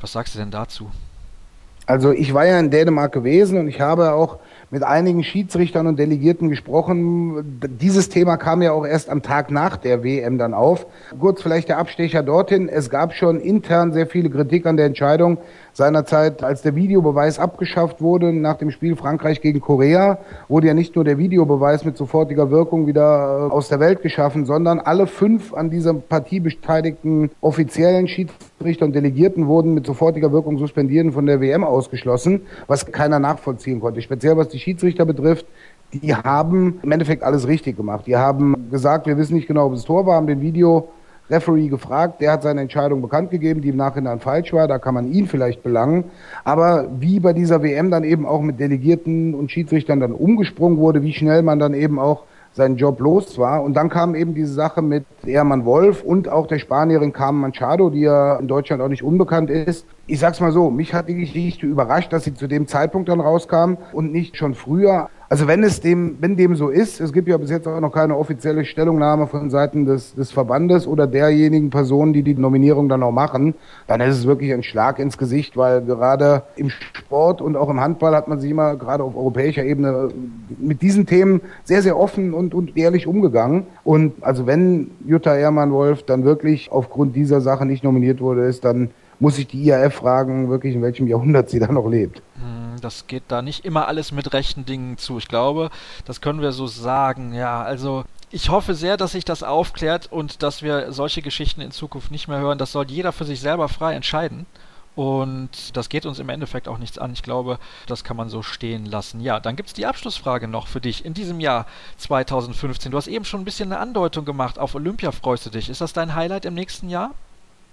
Was 0.00 0.12
sagst 0.12 0.34
du 0.34 0.38
denn 0.38 0.50
dazu? 0.50 0.90
Also 1.90 2.12
ich 2.12 2.32
war 2.32 2.46
ja 2.46 2.60
in 2.60 2.70
Dänemark 2.70 3.10
gewesen 3.10 3.58
und 3.58 3.66
ich 3.66 3.80
habe 3.80 4.12
auch 4.12 4.38
mit 4.70 4.84
einigen 4.84 5.24
Schiedsrichtern 5.24 5.88
und 5.88 5.98
Delegierten 5.98 6.48
gesprochen. 6.48 7.60
Dieses 7.80 8.08
Thema 8.08 8.36
kam 8.36 8.62
ja 8.62 8.70
auch 8.70 8.86
erst 8.86 9.10
am 9.10 9.22
Tag 9.22 9.50
nach 9.50 9.76
der 9.76 10.04
WM 10.04 10.38
dann 10.38 10.54
auf. 10.54 10.86
Kurz 11.18 11.42
vielleicht 11.42 11.68
der 11.68 11.78
Abstecher 11.78 12.22
dorthin. 12.22 12.68
Es 12.68 12.90
gab 12.90 13.14
schon 13.14 13.40
intern 13.40 13.92
sehr 13.92 14.06
viele 14.06 14.30
Kritik 14.30 14.66
an 14.66 14.76
der 14.76 14.86
Entscheidung 14.86 15.38
seinerzeit, 15.72 16.42
als 16.42 16.62
der 16.62 16.74
Videobeweis 16.74 17.38
abgeschafft 17.38 18.00
wurde 18.00 18.32
nach 18.32 18.56
dem 18.56 18.70
Spiel 18.70 18.96
Frankreich 18.96 19.40
gegen 19.40 19.60
Korea, 19.60 20.18
wurde 20.48 20.68
ja 20.68 20.74
nicht 20.74 20.94
nur 20.94 21.04
der 21.04 21.18
Videobeweis 21.18 21.84
mit 21.84 21.96
sofortiger 21.96 22.50
Wirkung 22.50 22.86
wieder 22.86 23.48
äh, 23.48 23.52
aus 23.52 23.68
der 23.68 23.80
Welt 23.80 24.02
geschaffen, 24.02 24.44
sondern 24.44 24.78
alle 24.78 25.06
fünf 25.06 25.54
an 25.54 25.70
dieser 25.70 25.94
Partie 25.94 26.40
beteiligten 26.40 27.30
offiziellen 27.40 28.08
Schiedsrichter 28.08 28.84
und 28.84 28.94
Delegierten 28.94 29.46
wurden 29.46 29.74
mit 29.74 29.86
sofortiger 29.86 30.32
Wirkung 30.32 30.58
suspendiert 30.58 31.00
von 31.12 31.26
der 31.26 31.40
WM 31.40 31.64
ausgeschlossen, 31.64 32.42
was 32.66 32.84
keiner 32.86 33.18
nachvollziehen 33.18 33.80
konnte. 33.80 34.02
Speziell 34.02 34.36
was 34.36 34.48
die 34.48 34.58
Schiedsrichter 34.58 35.04
betrifft, 35.04 35.46
die 35.92 36.14
haben 36.14 36.78
im 36.82 36.92
Endeffekt 36.92 37.22
alles 37.22 37.46
richtig 37.48 37.76
gemacht. 37.76 38.06
Die 38.06 38.16
haben 38.16 38.70
gesagt, 38.70 39.06
wir 39.06 39.16
wissen 39.16 39.34
nicht 39.34 39.48
genau, 39.48 39.66
ob 39.66 39.72
es 39.72 39.84
Tor 39.84 40.06
war, 40.06 40.16
haben 40.16 40.26
den 40.26 40.40
Video 40.40 40.88
Referee 41.30 41.68
gefragt, 41.68 42.20
der 42.20 42.32
hat 42.32 42.42
seine 42.42 42.62
Entscheidung 42.62 43.00
bekannt 43.02 43.30
gegeben, 43.30 43.60
die 43.60 43.68
im 43.68 43.76
Nachhinein 43.76 44.20
falsch 44.20 44.52
war, 44.52 44.66
da 44.68 44.78
kann 44.78 44.94
man 44.94 45.12
ihn 45.12 45.26
vielleicht 45.26 45.62
belangen. 45.62 46.04
Aber 46.44 46.88
wie 46.98 47.20
bei 47.20 47.32
dieser 47.32 47.62
WM 47.62 47.90
dann 47.90 48.04
eben 48.04 48.26
auch 48.26 48.42
mit 48.42 48.58
Delegierten 48.58 49.34
und 49.34 49.50
Schiedsrichtern 49.50 50.00
dann 50.00 50.12
umgesprungen 50.12 50.78
wurde, 50.78 51.02
wie 51.02 51.12
schnell 51.12 51.42
man 51.42 51.58
dann 51.58 51.74
eben 51.74 51.98
auch 51.98 52.24
seinen 52.52 52.76
Job 52.76 53.00
los 53.00 53.38
war. 53.38 53.62
Und 53.62 53.74
dann 53.74 53.88
kam 53.88 54.14
eben 54.14 54.34
diese 54.34 54.52
Sache 54.52 54.82
mit 54.82 55.04
Ehrmann 55.24 55.64
Wolf 55.64 56.02
und 56.02 56.28
auch 56.28 56.46
der 56.46 56.58
Spanierin 56.58 57.12
Carmen 57.12 57.40
Manchado, 57.40 57.90
die 57.90 58.00
ja 58.00 58.36
in 58.36 58.48
Deutschland 58.48 58.82
auch 58.82 58.88
nicht 58.88 59.04
unbekannt 59.04 59.50
ist. 59.50 59.86
Ich 60.10 60.18
sag's 60.18 60.40
mal 60.40 60.50
so, 60.50 60.72
mich 60.72 60.92
hat 60.92 61.08
die 61.08 61.14
Geschichte 61.14 61.66
überrascht, 61.66 62.12
dass 62.12 62.24
sie 62.24 62.34
zu 62.34 62.48
dem 62.48 62.66
Zeitpunkt 62.66 63.08
dann 63.08 63.20
rauskam 63.20 63.76
und 63.92 64.10
nicht 64.10 64.36
schon 64.36 64.56
früher. 64.56 65.08
Also 65.28 65.46
wenn 65.46 65.62
es 65.62 65.80
dem, 65.80 66.16
wenn 66.18 66.36
dem 66.36 66.56
so 66.56 66.68
ist, 66.68 67.00
es 67.00 67.12
gibt 67.12 67.28
ja 67.28 67.36
bis 67.36 67.48
jetzt 67.48 67.68
auch 67.68 67.78
noch 67.78 67.92
keine 67.92 68.16
offizielle 68.16 68.64
Stellungnahme 68.64 69.28
von 69.28 69.50
Seiten 69.50 69.84
des, 69.84 70.16
des 70.16 70.32
Verbandes 70.32 70.88
oder 70.88 71.06
derjenigen 71.06 71.70
Personen, 71.70 72.12
die 72.12 72.24
die 72.24 72.34
Nominierung 72.34 72.88
dann 72.88 73.04
auch 73.04 73.12
machen, 73.12 73.54
dann 73.86 74.00
ist 74.00 74.18
es 74.18 74.26
wirklich 74.26 74.52
ein 74.52 74.64
Schlag 74.64 74.98
ins 74.98 75.16
Gesicht, 75.16 75.56
weil 75.56 75.82
gerade 75.82 76.42
im 76.56 76.70
Sport 76.70 77.40
und 77.40 77.56
auch 77.56 77.68
im 77.68 77.80
Handball 77.80 78.16
hat 78.16 78.26
man 78.26 78.40
sich 78.40 78.50
immer 78.50 78.74
gerade 78.74 79.04
auf 79.04 79.14
europäischer 79.14 79.62
Ebene 79.62 80.08
mit 80.58 80.82
diesen 80.82 81.06
Themen 81.06 81.40
sehr, 81.62 81.82
sehr 81.82 81.96
offen 81.96 82.34
und, 82.34 82.52
und 82.52 82.76
ehrlich 82.76 83.06
umgegangen. 83.06 83.66
Und 83.84 84.14
also 84.24 84.48
wenn 84.48 84.90
Jutta 85.06 85.36
Ehrmann-Wolf 85.36 86.02
dann 86.02 86.24
wirklich 86.24 86.72
aufgrund 86.72 87.14
dieser 87.14 87.40
Sache 87.40 87.64
nicht 87.64 87.84
nominiert 87.84 88.20
wurde, 88.20 88.46
ist, 88.46 88.64
dann 88.64 88.90
muss 89.20 89.38
ich 89.38 89.46
die 89.46 89.62
IAF 89.62 89.94
fragen, 89.94 90.48
wirklich 90.48 90.74
in 90.74 90.82
welchem 90.82 91.06
Jahrhundert 91.06 91.50
sie 91.50 91.60
da 91.60 91.70
noch 91.70 91.86
lebt. 91.86 92.22
Hm, 92.36 92.80
das 92.80 93.06
geht 93.06 93.24
da 93.28 93.42
nicht 93.42 93.64
immer 93.64 93.86
alles 93.86 94.12
mit 94.12 94.32
rechten 94.32 94.64
Dingen 94.64 94.98
zu. 94.98 95.18
Ich 95.18 95.28
glaube, 95.28 95.70
das 96.06 96.20
können 96.20 96.40
wir 96.40 96.52
so 96.52 96.66
sagen. 96.66 97.34
Ja, 97.34 97.62
also 97.62 98.04
ich 98.30 98.48
hoffe 98.48 98.74
sehr, 98.74 98.96
dass 98.96 99.12
sich 99.12 99.24
das 99.24 99.42
aufklärt 99.42 100.10
und 100.10 100.42
dass 100.42 100.62
wir 100.62 100.92
solche 100.92 101.20
Geschichten 101.20 101.60
in 101.60 101.70
Zukunft 101.70 102.10
nicht 102.10 102.28
mehr 102.28 102.38
hören. 102.38 102.58
Das 102.58 102.72
soll 102.72 102.90
jeder 102.90 103.12
für 103.12 103.24
sich 103.24 103.40
selber 103.40 103.68
frei 103.68 103.94
entscheiden. 103.94 104.46
Und 104.96 105.76
das 105.76 105.88
geht 105.88 106.04
uns 106.04 106.18
im 106.18 106.28
Endeffekt 106.28 106.66
auch 106.66 106.78
nichts 106.78 106.98
an. 106.98 107.12
Ich 107.12 107.22
glaube, 107.22 107.58
das 107.86 108.04
kann 108.04 108.16
man 108.16 108.28
so 108.28 108.42
stehen 108.42 108.86
lassen. 108.86 109.20
Ja, 109.20 109.38
dann 109.38 109.56
gibt 109.56 109.68
es 109.68 109.72
die 109.72 109.86
Abschlussfrage 109.86 110.48
noch 110.48 110.66
für 110.66 110.80
dich 110.80 111.04
in 111.04 111.14
diesem 111.14 111.40
Jahr 111.40 111.66
2015. 111.98 112.90
Du 112.90 112.96
hast 112.96 113.06
eben 113.06 113.24
schon 113.24 113.40
ein 113.40 113.44
bisschen 113.44 113.72
eine 113.72 113.80
Andeutung 113.80 114.24
gemacht. 114.24 114.58
Auf 114.58 114.74
Olympia 114.74 115.12
freust 115.12 115.46
du 115.46 115.50
dich. 115.50 115.68
Ist 115.68 115.80
das 115.80 115.92
dein 115.92 116.14
Highlight 116.14 116.44
im 116.44 116.54
nächsten 116.54 116.88
Jahr? 116.88 117.12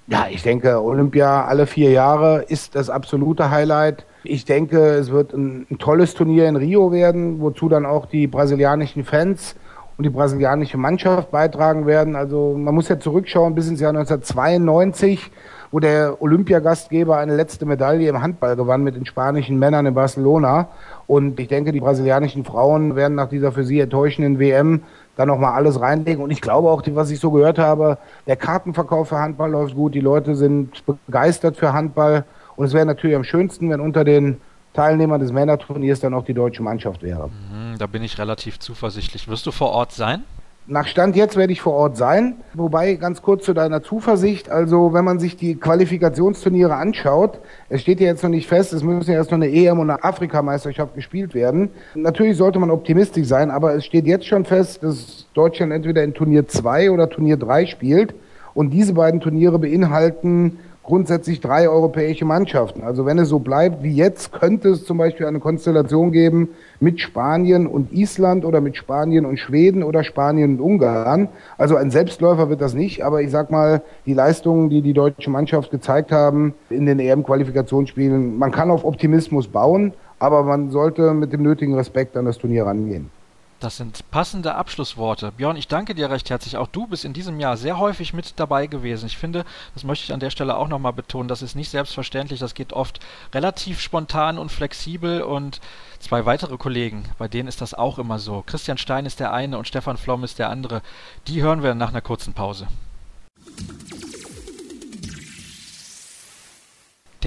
Ja, 0.10 0.28
ich 0.30 0.42
denke, 0.42 0.82
Olympia 0.82 1.44
alle 1.46 1.68
vier 1.68 1.92
Jahre 1.92 2.46
ist 2.48 2.76
das 2.76 2.90
absolute 2.90 3.52
Highlight. 3.52 4.06
Ich 4.24 4.46
denke, 4.46 4.80
es 4.80 5.12
wird 5.12 5.34
ein, 5.34 5.68
ein 5.70 5.80
tolles 5.80 6.14
Turnier 6.14 6.48
in 6.48 6.56
Rio 6.56 6.94
werden, 6.94 7.42
wozu 7.42 7.68
dann 7.68 7.86
auch 7.86 8.06
die 8.06 8.26
brasilianischen 8.26 9.04
Fans 9.04 9.58
und 9.98 10.06
die 10.06 10.10
brasilianische 10.10 10.78
Mannschaft 10.78 11.30
beitragen 11.32 11.86
werden. 11.88 12.16
Also 12.16 12.56
man 12.58 12.74
muss 12.74 12.88
ja 12.88 12.98
zurückschauen 12.98 13.54
bis 13.54 13.68
ins 13.68 13.82
Jahr 13.82 13.90
1992, 13.90 15.30
wo 15.72 15.82
der 15.82 16.22
Olympiagastgeber 16.22 17.18
eine 17.18 17.36
letzte 17.36 17.66
Medaille 17.66 18.08
im 18.08 18.22
Handball 18.22 18.56
gewann 18.56 18.84
mit 18.84 18.96
den 18.96 19.06
spanischen 19.06 19.60
Männern 19.60 19.88
in 19.88 19.94
Barcelona. 19.94 20.70
Und 21.06 21.38
ich 21.38 21.50
denke, 21.50 21.74
die 21.74 21.82
brasilianischen 21.82 22.46
Frauen 22.46 22.96
werden 22.96 23.16
nach 23.16 23.28
dieser 23.28 23.52
für 23.52 23.66
sie 23.66 23.82
enttäuschenden 23.82 24.40
WM 24.40 24.84
da 25.18 25.26
nochmal 25.26 25.54
alles 25.54 25.82
reinlegen. 25.82 26.24
Und 26.24 26.32
ich 26.32 26.40
glaube 26.40 26.70
auch, 26.70 26.82
was 26.94 27.10
ich 27.10 27.20
so 27.20 27.32
gehört 27.32 27.60
habe, 27.60 27.98
der 28.28 28.38
Kartenverkauf 28.38 29.10
für 29.10 29.18
Handball 29.18 29.52
läuft 29.52 29.76
gut. 29.76 29.94
Die 29.96 30.00
Leute 30.00 30.36
sind 30.36 30.84
begeistert 30.86 31.58
für 31.58 31.74
Handball. 31.74 32.24
Und 32.56 32.68
es 32.68 32.74
wäre 32.74 32.86
natürlich 32.86 33.16
am 33.16 33.24
schönsten, 33.24 33.70
wenn 33.70 33.82
unter 33.82 34.04
den 34.04 34.38
Teilnehmern 34.74 35.20
des 35.20 35.32
Männerturniers 35.32 36.00
dann 36.00 36.14
auch 36.14 36.24
die 36.24 36.36
deutsche 36.36 36.62
Mannschaft 36.62 37.02
wäre. 37.02 37.30
Mhm, 37.30 37.78
da 37.80 37.88
bin 37.88 38.04
ich 38.04 38.20
relativ 38.20 38.60
zuversichtlich. 38.60 39.28
Wirst 39.28 39.46
du 39.48 39.52
vor 39.52 39.72
Ort 39.72 39.92
sein? 39.92 40.24
Nach 40.70 40.86
Stand 40.86 41.16
jetzt 41.16 41.38
werde 41.38 41.54
ich 41.54 41.62
vor 41.62 41.72
Ort 41.72 41.96
sein. 41.96 42.36
Wobei, 42.54 42.96
ganz 42.96 43.22
kurz 43.22 43.46
zu 43.46 43.54
deiner 43.54 43.82
Zuversicht, 43.84 44.52
also 44.52 44.92
wenn 44.92 45.06
man 45.06 45.18
sich 45.18 45.38
die 45.38 45.56
Qualifikationsturniere 45.56 46.76
anschaut, 46.76 47.40
es 47.70 47.80
steht 47.80 48.02
ja 48.02 48.08
jetzt 48.08 48.22
noch 48.22 48.30
nicht 48.30 48.50
fest, 48.50 48.74
es 48.74 48.84
müssen 48.84 49.10
ja 49.10 49.16
erst 49.16 49.32
noch 49.32 49.38
eine 49.38 49.50
EM 49.50 49.80
und 49.80 49.90
eine 49.90 50.04
Afrikameisterschaft 50.04 50.94
gespielt 50.94 51.34
werden. 51.34 51.70
Natürlich 51.96 52.36
sollte 52.36 52.60
man 52.60 52.70
optimistisch 52.70 53.28
sein, 53.28 53.50
aber 53.50 53.76
es 53.76 53.86
steht 53.86 54.08
jetzt 54.08 54.26
schon 54.28 54.44
fest, 54.44 54.84
dass 54.84 55.28
Deutschland 55.34 55.72
entweder 55.72 56.04
in 56.04 56.14
Turnier 56.14 56.50
2 56.50 56.92
oder 56.92 57.10
Turnier 57.10 57.38
3 57.38 57.68
spielt. 57.68 58.14
Und 58.54 58.72
diese 58.72 58.94
beiden 58.94 59.22
Turniere 59.22 59.60
beinhalten 59.60 60.60
grundsätzlich 60.88 61.42
drei 61.42 61.68
europäische 61.68 62.24
Mannschaften. 62.24 62.82
Also 62.82 63.06
wenn 63.06 63.20
es 63.20 63.28
so 63.28 63.40
bleibt 63.40 63.84
wie 63.84 63.94
jetzt, 63.94 64.32
könnte 64.32 64.70
es 64.70 64.86
zum 64.86 64.98
Beispiel 64.98 65.26
eine 65.26 65.42
Konstellation 65.42 66.14
geben 66.14 66.50
mit 66.80 67.02
Spanien 67.02 67.68
und 67.68 67.92
Island 67.92 68.46
oder 68.46 68.62
mit 68.62 68.78
Spanien 68.78 69.26
und 69.26 69.38
Schweden 69.38 69.84
oder 69.84 70.06
Spanien 70.06 70.56
und 70.56 70.62
Ungarn. 70.62 71.28
Also 71.58 71.76
ein 71.76 71.92
Selbstläufer 71.92 72.50
wird 72.50 72.62
das 72.62 72.74
nicht, 72.74 73.04
aber 73.04 73.22
ich 73.22 73.32
sag 73.32 73.52
mal, 73.52 73.82
die 74.06 74.14
Leistungen, 74.14 74.70
die 74.70 74.82
die 74.82 74.94
deutsche 74.94 75.30
Mannschaft 75.30 75.72
gezeigt 75.72 76.14
haben 76.14 76.54
in 76.70 76.86
den 76.86 77.00
EM-Qualifikationsspielen, 77.00 78.38
man 78.38 78.52
kann 78.54 78.72
auf 78.72 78.86
Optimismus 78.86 79.50
bauen, 79.50 79.92
aber 80.20 80.44
man 80.44 80.72
sollte 80.72 81.14
mit 81.14 81.34
dem 81.34 81.44
nötigen 81.44 81.76
Respekt 81.76 82.16
an 82.16 82.24
das 82.24 82.38
Turnier 82.38 82.66
rangehen. 82.66 83.12
Das 83.60 83.78
sind 83.78 84.04
passende 84.12 84.54
Abschlussworte. 84.54 85.32
Björn, 85.32 85.58
ich 85.58 85.68
danke 85.68 85.96
dir 85.96 86.12
recht 86.12 86.30
herzlich. 86.30 86.58
Auch 86.58 86.68
du 86.68 86.86
bist 86.86 87.06
in 87.06 87.14
diesem 87.14 87.40
Jahr 87.40 87.58
sehr 87.58 87.80
häufig 87.80 88.14
mit 88.14 88.34
dabei 88.40 88.68
gewesen. 88.68 89.08
Ich 89.08 89.18
finde, 89.18 89.46
das 89.74 89.84
möchte 89.84 90.06
ich 90.06 90.14
an 90.14 90.20
der 90.20 90.30
Stelle 90.30 90.58
auch 90.58 90.68
nochmal 90.68 90.94
betonen, 90.94 91.28
das 91.28 91.42
ist 91.42 91.56
nicht 91.56 91.72
selbstverständlich. 91.72 92.40
Das 92.40 92.54
geht 92.54 92.72
oft 92.72 93.00
relativ 93.34 93.80
spontan 93.82 94.38
und 94.38 94.52
flexibel 94.52 95.24
und 95.24 95.60
zwei 96.00 96.26
weitere 96.28 96.58
Kollegen, 96.58 97.06
bei 97.18 97.28
denen 97.28 97.48
ist 97.48 97.62
das 97.62 97.74
auch 97.74 97.98
immer 97.98 98.20
so. 98.20 98.44
Christian 98.46 98.78
Stein 98.78 99.08
ist 99.08 99.20
der 99.20 99.34
eine 99.34 99.58
und 99.58 99.68
Stefan 99.68 99.98
Flom 99.98 100.24
ist 100.24 100.38
der 100.38 100.52
andere. 100.52 100.84
Die 101.26 101.42
hören 101.42 101.64
wir 101.64 101.74
nach 101.74 101.90
einer 101.90 102.02
kurzen 102.02 102.34
Pause. 102.34 102.68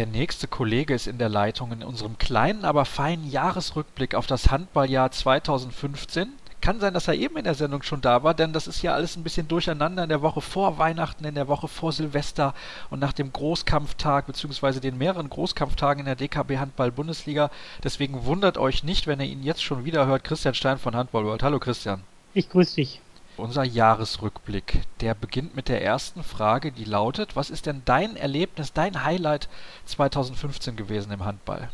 Der 0.01 0.07
nächste 0.07 0.48
Kollege 0.48 0.94
ist 0.94 1.07
in 1.07 1.18
der 1.18 1.28
Leitung 1.28 1.72
in 1.72 1.82
unserem 1.82 2.16
kleinen, 2.16 2.64
aber 2.64 2.86
feinen 2.86 3.30
Jahresrückblick 3.30 4.14
auf 4.14 4.26
das 4.26 4.51
Handballjahr 4.51 5.11
2015. 5.11 6.32
Kann 6.62 6.80
sein, 6.80 6.94
dass 6.94 7.07
er 7.07 7.16
eben 7.16 7.36
in 7.36 7.44
der 7.44 7.53
Sendung 7.53 7.82
schon 7.82 8.01
da 8.01 8.22
war, 8.22 8.32
denn 8.32 8.55
das 8.55 8.66
ist 8.66 8.80
ja 8.80 8.94
alles 8.94 9.16
ein 9.16 9.22
bisschen 9.22 9.46
durcheinander 9.46 10.05
in 10.05 10.09
der 10.09 10.22
Woche 10.22 10.40
vor 10.40 10.78
Weihnachten, 10.78 11.26
in 11.26 11.34
der 11.34 11.48
Woche 11.48 11.68
vor 11.68 11.92
Silvester 11.92 12.55
und 12.88 12.98
nach 12.98 13.12
dem 13.12 13.30
Großkampftag 13.30 14.26
beziehungsweise 14.26 14.80
den 14.80 14.96
mehreren 14.96 15.28
Großkampftagen 15.28 16.01
in 16.01 16.07
der 16.07 16.16
DKB 16.16 16.57
Handball 16.57 16.90
Bundesliga. 16.90 17.51
Deswegen 17.84 18.24
wundert 18.24 18.57
euch 18.57 18.82
nicht, 18.82 19.07
wenn 19.07 19.20
ihr 19.20 19.26
ihn 19.26 19.42
jetzt 19.42 19.62
schon 19.62 19.84
wieder 19.84 20.07
hört. 20.07 20.24
Christian 20.24 20.55
Stein 20.55 20.78
von 20.78 20.96
Handball 20.96 21.26
World. 21.26 21.42
Hallo 21.42 21.59
Christian. 21.59 22.01
Ich 22.32 22.48
grüße 22.48 22.76
dich 22.76 23.03
unser 23.37 23.64
Jahresrückblick. 23.64 24.81
Der 25.01 25.14
beginnt 25.14 25.57
mit 25.57 25.68
der 25.68 25.83
ersten 25.83 26.22
Frage, 26.22 26.72
die 26.72 26.85
lautet, 26.85 27.37
was 27.37 27.51
ist 27.51 27.66
denn 27.66 27.83
dein 27.85 28.16
Erlebnis, 28.16 28.72
dein 28.72 29.05
Highlight 29.05 29.49
2015 29.87 30.76
gewesen 30.76 31.12
im 31.12 31.24
Handball? 31.24 31.70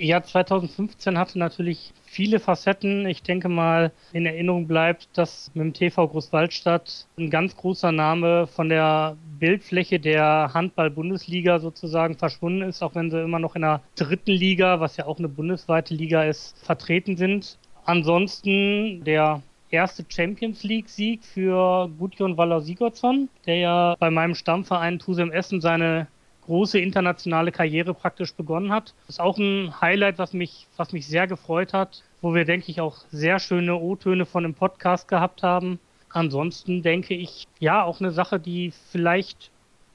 Ja, 0.00 0.22
2015 0.22 1.18
hatte 1.18 1.40
natürlich 1.40 1.92
viele 2.04 2.38
Facetten. 2.38 3.04
Ich 3.06 3.24
denke 3.24 3.48
mal, 3.48 3.90
in 4.12 4.26
Erinnerung 4.26 4.68
bleibt, 4.68 5.08
dass 5.14 5.50
mit 5.54 5.64
dem 5.64 5.72
TV 5.72 6.06
Großwaldstadt 6.06 7.06
ein 7.18 7.30
ganz 7.30 7.56
großer 7.56 7.90
Name 7.90 8.46
von 8.46 8.68
der 8.68 9.16
Bildfläche 9.40 9.98
der 9.98 10.52
Handball-Bundesliga 10.54 11.58
sozusagen 11.58 12.16
verschwunden 12.16 12.62
ist, 12.62 12.80
auch 12.80 12.94
wenn 12.94 13.10
sie 13.10 13.20
immer 13.20 13.40
noch 13.40 13.56
in 13.56 13.62
der 13.62 13.80
dritten 13.96 14.30
Liga, 14.30 14.78
was 14.78 14.96
ja 14.96 15.06
auch 15.06 15.18
eine 15.18 15.28
bundesweite 15.28 15.94
Liga 15.94 16.22
ist, 16.22 16.56
vertreten 16.64 17.16
sind. 17.16 17.58
Ansonsten 17.84 19.02
der 19.02 19.42
erste 19.70 20.04
Champions 20.08 20.62
League-Sieg 20.62 21.24
für 21.24 21.90
Gudjon 21.98 22.36
Waller 22.36 22.60
Sigurdsson, 22.60 23.28
der 23.46 23.56
ja 23.56 23.96
bei 23.98 24.10
meinem 24.10 24.34
Stammverein 24.34 24.98
Tusem 24.98 25.30
Essen 25.30 25.60
seine 25.60 26.06
große 26.46 26.78
internationale 26.78 27.52
Karriere 27.52 27.92
praktisch 27.92 28.34
begonnen 28.34 28.72
hat. 28.72 28.94
Das 29.06 29.16
ist 29.16 29.20
auch 29.20 29.36
ein 29.36 29.80
Highlight, 29.80 30.18
was 30.18 30.32
mich, 30.32 30.66
was 30.76 30.92
mich 30.92 31.06
sehr 31.06 31.26
gefreut 31.26 31.74
hat, 31.74 32.02
wo 32.22 32.34
wir, 32.34 32.46
denke 32.46 32.70
ich, 32.70 32.80
auch 32.80 32.96
sehr 33.10 33.38
schöne 33.38 33.76
O-Töne 33.76 34.24
von 34.24 34.42
dem 34.44 34.54
Podcast 34.54 35.08
gehabt 35.08 35.42
haben. 35.42 35.78
Ansonsten 36.10 36.82
denke 36.82 37.14
ich, 37.14 37.46
ja, 37.58 37.84
auch 37.84 38.00
eine 38.00 38.12
Sache, 38.12 38.40
die 38.40 38.72
vielleicht 38.90 39.50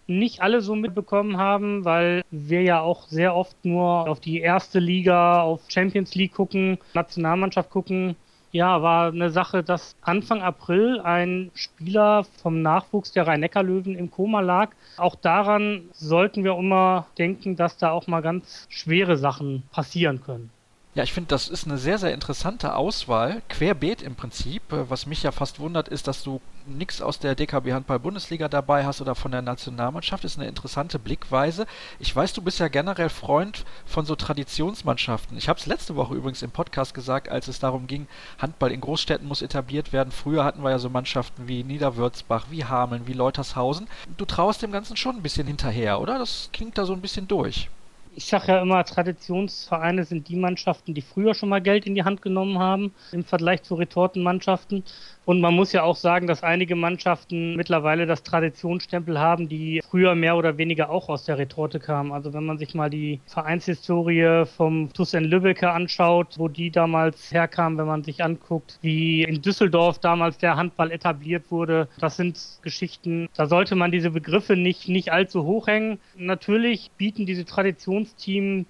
nicht 0.06 0.42
alle 0.42 0.62
so 0.62 0.76
mitbekommen 0.76 1.38
haben, 1.38 1.86
weil 1.86 2.24
wir 2.30 2.62
ja 2.62 2.82
auch 2.82 3.08
sehr 3.08 3.36
oft 3.36 3.56
nur 3.64 4.08
auf 4.08 4.20
die 4.20 4.40
erste 4.40 4.80
Liga, 4.80 5.42
auf 5.42 5.62
Champions 5.70 6.14
League 6.14 6.34
gucken, 6.34 6.78
Nationalmannschaft 6.94 7.70
gucken. 7.70 8.16
Ja, 8.56 8.84
war 8.84 9.08
eine 9.08 9.32
Sache, 9.32 9.64
dass 9.64 9.96
Anfang 10.02 10.44
April 10.44 11.00
ein 11.00 11.50
Spieler 11.56 12.24
vom 12.24 12.62
Nachwuchs 12.62 13.12
der 13.12 13.26
Rhein-Neckar-Löwen 13.26 13.96
im 13.96 14.12
Koma 14.12 14.42
lag. 14.42 14.70
Auch 14.96 15.16
daran 15.16 15.90
sollten 15.92 16.44
wir 16.44 16.56
immer 16.56 17.08
denken, 17.18 17.56
dass 17.56 17.78
da 17.78 17.90
auch 17.90 18.06
mal 18.06 18.22
ganz 18.22 18.68
schwere 18.70 19.18
Sachen 19.18 19.64
passieren 19.72 20.22
können. 20.22 20.52
Ja, 20.96 21.02
ich 21.02 21.12
finde, 21.12 21.30
das 21.30 21.48
ist 21.48 21.66
eine 21.66 21.80
sehr, 21.80 21.98
sehr 21.98 22.14
interessante 22.14 22.76
Auswahl, 22.76 23.42
querbeet 23.50 24.04
im 24.04 24.14
Prinzip. 24.14 24.72
Äh, 24.72 24.92
was 24.92 25.08
mich 25.08 25.24
ja 25.24 25.32
fast 25.32 25.60
wundert, 25.60 25.88
ist, 25.88 26.08
dass 26.08 26.22
du 26.22 26.40
nichts 26.68 27.02
aus 27.02 27.18
der 27.18 27.34
DKB 27.34 27.74
Handball 27.74 27.98
Bundesliga 27.98 28.48
dabei 28.48 28.86
hast 28.86 29.02
oder 29.02 29.16
von 29.16 29.32
der 29.32 29.42
Nationalmannschaft. 29.42 30.24
Das 30.24 30.34
ist 30.34 30.38
eine 30.38 30.48
interessante 30.48 31.00
Blickweise. 31.00 31.66
Ich 31.98 32.16
weiß, 32.16 32.34
du 32.34 32.44
bist 32.44 32.60
ja 32.60 32.68
generell 32.68 33.10
Freund 33.10 33.66
von 33.88 34.06
so 34.06 34.16
Traditionsmannschaften. 34.16 35.36
Ich 35.36 35.50
habe 35.50 35.60
es 35.60 35.66
letzte 35.66 35.96
Woche 35.96 36.14
übrigens 36.14 36.44
im 36.44 36.52
Podcast 36.52 36.94
gesagt, 36.94 37.28
als 37.28 37.48
es 37.48 37.58
darum 37.58 37.88
ging, 37.88 38.06
Handball 38.38 38.72
in 38.72 38.82
Großstädten 38.82 39.28
muss 39.28 39.42
etabliert 39.42 39.94
werden. 39.94 40.12
Früher 40.12 40.44
hatten 40.44 40.62
wir 40.62 40.70
ja 40.70 40.78
so 40.80 40.92
Mannschaften 40.92 41.48
wie 41.48 41.64
Niederwürzbach, 41.64 42.46
wie 42.52 42.66
Hameln, 42.66 43.08
wie 43.08 43.14
Leutershausen. 43.14 43.88
Du 44.18 44.26
traust 44.26 44.62
dem 44.62 44.72
Ganzen 44.72 44.96
schon 44.96 45.16
ein 45.16 45.24
bisschen 45.24 45.48
hinterher, 45.48 46.00
oder? 46.00 46.20
Das 46.20 46.50
klingt 46.54 46.78
da 46.78 46.86
so 46.86 46.94
ein 46.94 47.02
bisschen 47.02 47.28
durch 47.28 47.68
ich 48.16 48.26
sage 48.26 48.54
ja 48.54 48.62
immer, 48.62 48.84
Traditionsvereine 48.84 50.06
sind 50.06 50.28
die 50.28 50.36
Mannschaften, 50.36 50.94
die 50.94 51.02
früher 51.02 51.34
schon 51.34 51.50
mal 51.50 51.62
Geld 51.62 51.86
in 51.86 51.96
die 51.96 52.04
Hand 52.04 52.22
genommen 52.22 52.60
haben 52.60 52.94
im 53.12 53.24
Vergleich 53.24 53.64
zu 53.64 53.76
Retortenmannschaften. 53.76 54.84
Und 55.26 55.40
man 55.40 55.54
muss 55.54 55.72
ja 55.72 55.84
auch 55.84 55.96
sagen, 55.96 56.28
dass 56.28 56.44
einige 56.44 56.76
Mannschaften 56.76 57.56
mittlerweile 57.56 58.06
das 58.06 58.24
Traditionsstempel 58.24 59.20
haben, 59.20 59.48
die 59.48 59.82
früher 59.90 60.16
mehr 60.16 60.36
oder 60.36 60.58
weniger 60.58 60.90
auch 60.90 61.08
aus 61.08 61.24
der 61.24 61.38
Retorte 61.38 61.80
kamen. 61.80 62.12
Also 62.12 62.34
wenn 62.34 62.46
man 62.46 62.58
sich 62.58 62.76
mal 62.76 62.90
die 62.90 63.22
Vereinshistorie 63.28 64.46
vom 64.46 64.92
TuS 64.92 65.14
in 65.14 65.24
Lübbecke 65.24 65.72
anschaut, 65.72 66.38
wo 66.38 66.50
die 66.50 66.72
damals 66.72 67.32
herkamen, 67.32 67.78
wenn 67.78 67.88
man 67.88 68.04
sich 68.04 68.24
anguckt, 68.24 68.80
wie 68.82 69.24
in 69.24 69.42
Düsseldorf 69.42 70.00
damals 70.00 70.38
der 70.38 70.58
Handball 70.58 70.92
etabliert 70.92 71.52
wurde, 71.52 71.88
das 72.00 72.18
sind 72.18 72.38
Geschichten, 72.62 73.30
da 73.36 73.46
sollte 73.46 73.76
man 73.76 73.92
diese 73.92 74.12
Begriffe 74.12 74.58
nicht, 74.58 74.90
nicht 74.90 75.14
allzu 75.14 75.44
hoch 75.44 75.68
hängen. 75.68 76.00
Natürlich 76.18 76.92
bieten 76.98 77.26
diese 77.26 77.46
Traditionsteams 77.46 78.66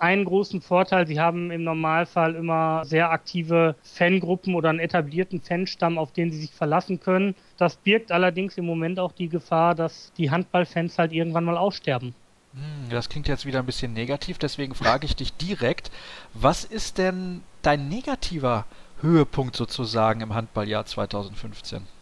einen 0.00 0.24
großen 0.24 0.60
Vorteil, 0.60 1.06
sie 1.06 1.20
haben 1.20 1.50
im 1.50 1.64
Normalfall 1.64 2.34
immer 2.34 2.84
sehr 2.84 3.10
aktive 3.10 3.74
Fangruppen 3.82 4.54
oder 4.54 4.70
einen 4.70 4.80
etablierten 4.80 5.40
Fanstamm, 5.40 5.98
auf 5.98 6.12
den 6.12 6.30
sie 6.30 6.40
sich 6.40 6.52
verlassen 6.52 7.00
können. 7.00 7.34
Das 7.56 7.76
birgt 7.76 8.12
allerdings 8.12 8.56
im 8.58 8.66
Moment 8.66 8.98
auch 8.98 9.12
die 9.12 9.28
Gefahr, 9.28 9.74
dass 9.74 10.12
die 10.16 10.30
Handballfans 10.30 10.98
halt 10.98 11.12
irgendwann 11.12 11.44
mal 11.44 11.56
aussterben. 11.56 12.14
Hm, 12.54 12.90
das 12.90 13.08
klingt 13.08 13.28
jetzt 13.28 13.46
wieder 13.46 13.58
ein 13.58 13.66
bisschen 13.66 13.92
negativ, 13.92 14.38
deswegen 14.38 14.74
frage 14.74 15.06
ich 15.06 15.16
dich 15.16 15.32
direkt, 15.34 15.90
was 16.34 16.64
ist 16.64 16.98
denn 16.98 17.42
dein 17.62 17.88
negativer 17.88 18.64
Höhepunkt 19.00 19.54
sozusagen 19.56 20.20
im 20.20 20.34
Handballjahr 20.34 20.86
2015? 20.86 21.97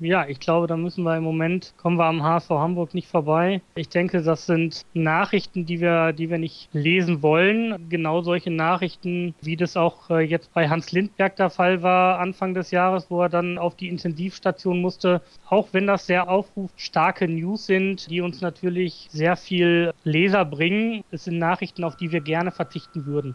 Ja, 0.00 0.28
ich 0.28 0.38
glaube, 0.38 0.68
da 0.68 0.76
müssen 0.76 1.02
wir 1.02 1.16
im 1.16 1.24
Moment, 1.24 1.74
kommen 1.76 1.96
wir 1.96 2.04
am 2.04 2.22
HSV 2.22 2.50
Hamburg 2.50 2.94
nicht 2.94 3.08
vorbei. 3.08 3.62
Ich 3.74 3.88
denke, 3.88 4.22
das 4.22 4.46
sind 4.46 4.82
Nachrichten, 4.94 5.66
die 5.66 5.80
wir, 5.80 6.12
die 6.12 6.30
wir 6.30 6.38
nicht 6.38 6.68
lesen 6.72 7.20
wollen. 7.20 7.88
Genau 7.88 8.22
solche 8.22 8.52
Nachrichten, 8.52 9.34
wie 9.40 9.56
das 9.56 9.76
auch 9.76 10.08
äh, 10.10 10.20
jetzt 10.20 10.54
bei 10.54 10.68
Hans 10.68 10.92
Lindberg 10.92 11.34
der 11.34 11.50
Fall 11.50 11.82
war, 11.82 12.20
Anfang 12.20 12.54
des 12.54 12.70
Jahres, 12.70 13.10
wo 13.10 13.22
er 13.22 13.28
dann 13.28 13.58
auf 13.58 13.74
die 13.74 13.88
Intensivstation 13.88 14.80
musste. 14.80 15.20
Auch 15.48 15.68
wenn 15.72 15.88
das 15.88 16.06
sehr 16.06 16.28
aufrufstarke 16.28 17.26
News 17.26 17.66
sind, 17.66 18.08
die 18.08 18.20
uns 18.20 18.40
natürlich 18.40 19.08
sehr 19.10 19.36
viel 19.36 19.92
Leser 20.04 20.44
bringen, 20.44 21.02
es 21.10 21.24
sind 21.24 21.38
Nachrichten, 21.38 21.82
auf 21.82 21.96
die 21.96 22.12
wir 22.12 22.20
gerne 22.20 22.52
verzichten 22.52 23.04
würden. 23.04 23.34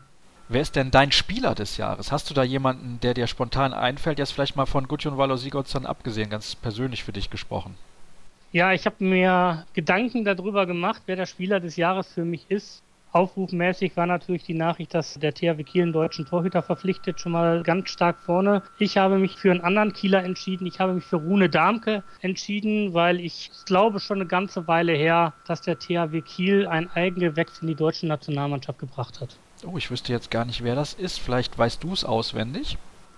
Wer 0.50 0.62
ist 0.62 0.76
denn 0.76 0.92
dein 0.92 1.12
Spieler 1.12 1.56
des 1.56 1.78
Jahres? 1.78 2.12
Hast 2.12 2.30
du 2.30 2.34
da 2.34 2.44
jemanden, 2.44 3.00
der 3.02 3.14
dir 3.14 3.28
spontan 3.28 3.74
einfällt, 3.74 4.20
jetzt 4.20 4.34
vielleicht 4.34 4.58
mal 4.58 4.66
von 4.66 4.88
Gudjon 4.88 5.18
Valo 5.18 5.38
Sigurdsson 5.38 5.86
abgesehen, 5.86 6.30
ganz 6.30 6.56
persönlich 6.56 7.04
für 7.04 7.14
dich 7.14 7.30
gesprochen? 7.30 7.76
Ja, 8.52 8.74
ich 8.74 8.86
habe 8.86 9.04
mir 9.04 9.66
Gedanken 9.74 10.26
darüber 10.26 10.66
gemacht, 10.66 11.02
wer 11.06 11.16
der 11.16 11.26
Spieler 11.26 11.60
des 11.60 11.78
Jahres 11.78 12.14
für 12.14 12.26
mich 12.26 12.46
ist. 12.50 12.84
Aufrufmäßig 13.14 13.96
war 13.96 14.06
natürlich 14.06 14.44
die 14.44 14.54
Nachricht, 14.54 14.94
dass 14.94 15.14
der 15.14 15.34
THW 15.34 15.64
Kiel 15.64 15.84
einen 15.84 15.94
deutschen 15.94 16.26
Torhüter 16.26 16.62
verpflichtet, 16.62 17.20
schon 17.20 17.32
mal 17.32 17.64
ganz 17.64 17.90
stark 17.92 18.20
vorne. 18.20 18.64
Ich 18.80 18.98
habe 18.98 19.20
mich 19.20 19.38
für 19.38 19.52
einen 19.52 19.62
anderen 19.62 19.94
Kieler 19.94 20.24
entschieden. 20.24 20.66
Ich 20.66 20.80
habe 20.80 20.94
mich 20.94 21.04
für 21.04 21.18
Rune 21.18 21.48
Darmke 21.48 22.04
entschieden, 22.22 22.94
weil 22.94 23.20
ich 23.20 23.50
glaube 23.66 24.00
schon 24.00 24.18
eine 24.18 24.28
ganze 24.28 24.68
Weile 24.68 24.94
her, 24.94 25.34
dass 25.48 25.62
der 25.62 25.80
THW 25.80 26.22
Kiel 26.22 26.68
ein 26.68 26.90
Eigengewächs 26.92 27.60
in 27.60 27.68
die 27.68 27.76
deutsche 27.76 28.08
Nationalmannschaft 28.08 28.80
gebracht 28.80 29.22
hat. 29.22 29.38
Oh, 29.66 29.78
ich 29.78 29.90
wüsste 29.92 30.12
jetzt 30.12 30.32
gar 30.32 30.46
nicht, 30.46 30.64
wer 30.64 30.76
das 30.76 30.94
ist. 30.94 31.20
Vielleicht 31.20 31.58
weißt 31.58 31.84
du 31.84 31.94
es 31.94 32.04
auswendig. 32.04 32.78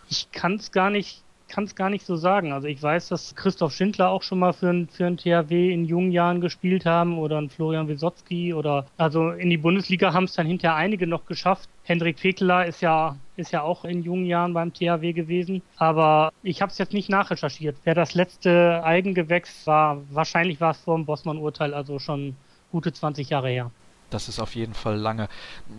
Ich 0.10 0.32
kann 0.32 0.56
es 0.56 0.72
gar 0.72 0.90
nicht 0.90 1.24
kann 1.48 1.64
es 1.66 1.76
gar 1.76 1.90
nicht 1.90 2.06
so 2.06 2.16
sagen. 2.16 2.52
Also 2.52 2.68
ich 2.68 2.82
weiß, 2.82 3.10
dass 3.10 3.36
Christoph 3.36 3.74
Schindler 3.74 4.10
auch 4.10 4.24
schon 4.24 4.40
mal 4.40 4.54
für 4.54 4.70
ein, 4.70 4.88
für 4.88 5.06
ein 5.06 5.18
THW 5.18 5.72
in 5.72 5.86
jungen 5.86 6.12
Jahren 6.12 6.42
gespielt 6.42 6.86
haben 6.86 7.18
oder 7.18 7.38
ein 7.38 7.50
Florian 7.50 7.88
Wisotzki 7.88 8.54
oder 8.54 8.88
also 8.98 9.30
in 9.30 9.50
die 9.50 9.58
Bundesliga 9.58 10.14
haben 10.14 10.26
es 10.26 10.34
dann 10.34 10.48
hinterher 10.48 10.76
einige 10.76 11.08
noch 11.08 11.26
geschafft. 11.26 11.70
Hendrik 11.84 12.18
Pekeler 12.18 12.66
ist 12.66 12.82
ja 12.82 13.18
ist 13.38 13.52
ja 13.52 13.62
auch 13.62 13.84
in 13.84 14.04
jungen 14.04 14.26
Jahren 14.26 14.54
beim 14.54 14.74
THW 14.74 15.12
gewesen, 15.14 15.62
aber 15.78 16.32
ich 16.42 16.62
habe 16.62 16.72
es 16.72 16.78
jetzt 16.78 16.94
nicht 16.94 17.10
nachrecherchiert. 17.10 17.76
Wer 17.84 17.94
das 17.94 18.14
letzte 18.16 18.82
Eigengewächs 18.84 19.68
war, 19.68 20.02
wahrscheinlich 20.10 20.62
war 20.62 20.72
es 20.72 20.78
vor 20.80 20.96
dem 20.96 21.06
Bossmann-Urteil, 21.06 21.74
also 21.74 22.00
schon 22.00 22.38
gute 22.72 22.94
20 22.94 23.30
Jahre 23.30 23.50
her. 23.50 23.72
Das 24.10 24.30
ist 24.30 24.40
auf 24.40 24.56
jeden 24.56 24.74
Fall 24.74 24.98
lange. 24.98 25.28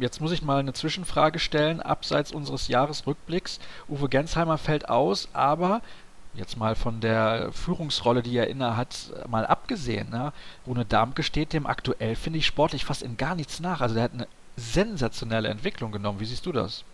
Jetzt 0.01 0.21
muss 0.21 0.33
ich 0.33 0.43
mal 0.43 0.59
eine 0.59 0.73
Zwischenfrage 0.73 1.39
stellen, 1.39 1.81
abseits 1.81 2.33
unseres 2.33 2.69
Jahresrückblicks. 2.69 3.61
Uwe 3.89 4.09
Gensheimer 4.09 4.59
fällt 4.59 4.89
aus, 4.89 5.29
aber 5.33 5.81
jetzt 6.35 6.57
mal 6.57 6.75
von 6.75 7.01
der 7.01 7.51
Führungsrolle, 7.53 8.23
die 8.23 8.37
er 8.37 8.49
inne 8.49 8.77
hat, 8.77 9.13
mal 9.29 9.47
abgesehen. 9.47 10.11
Ne? 10.11 10.33
Rune 10.67 10.85
Darmke 10.85 11.23
steht 11.23 11.53
dem 11.53 11.67
aktuell, 11.67 12.17
finde 12.17 12.39
ich, 12.39 12.47
sportlich 12.47 12.85
fast 12.85 13.03
in 13.03 13.17
gar 13.17 13.35
nichts 13.35 13.61
nach. 13.61 13.81
Also 13.81 13.95
der 13.95 14.05
hat 14.05 14.13
eine 14.13 14.29
sensationelle 14.57 15.49
Entwicklung 15.49 15.93
genommen. 15.93 16.21
Wie 16.21 16.27
siehst 16.27 16.47
du 16.47 16.53
das? 16.53 16.85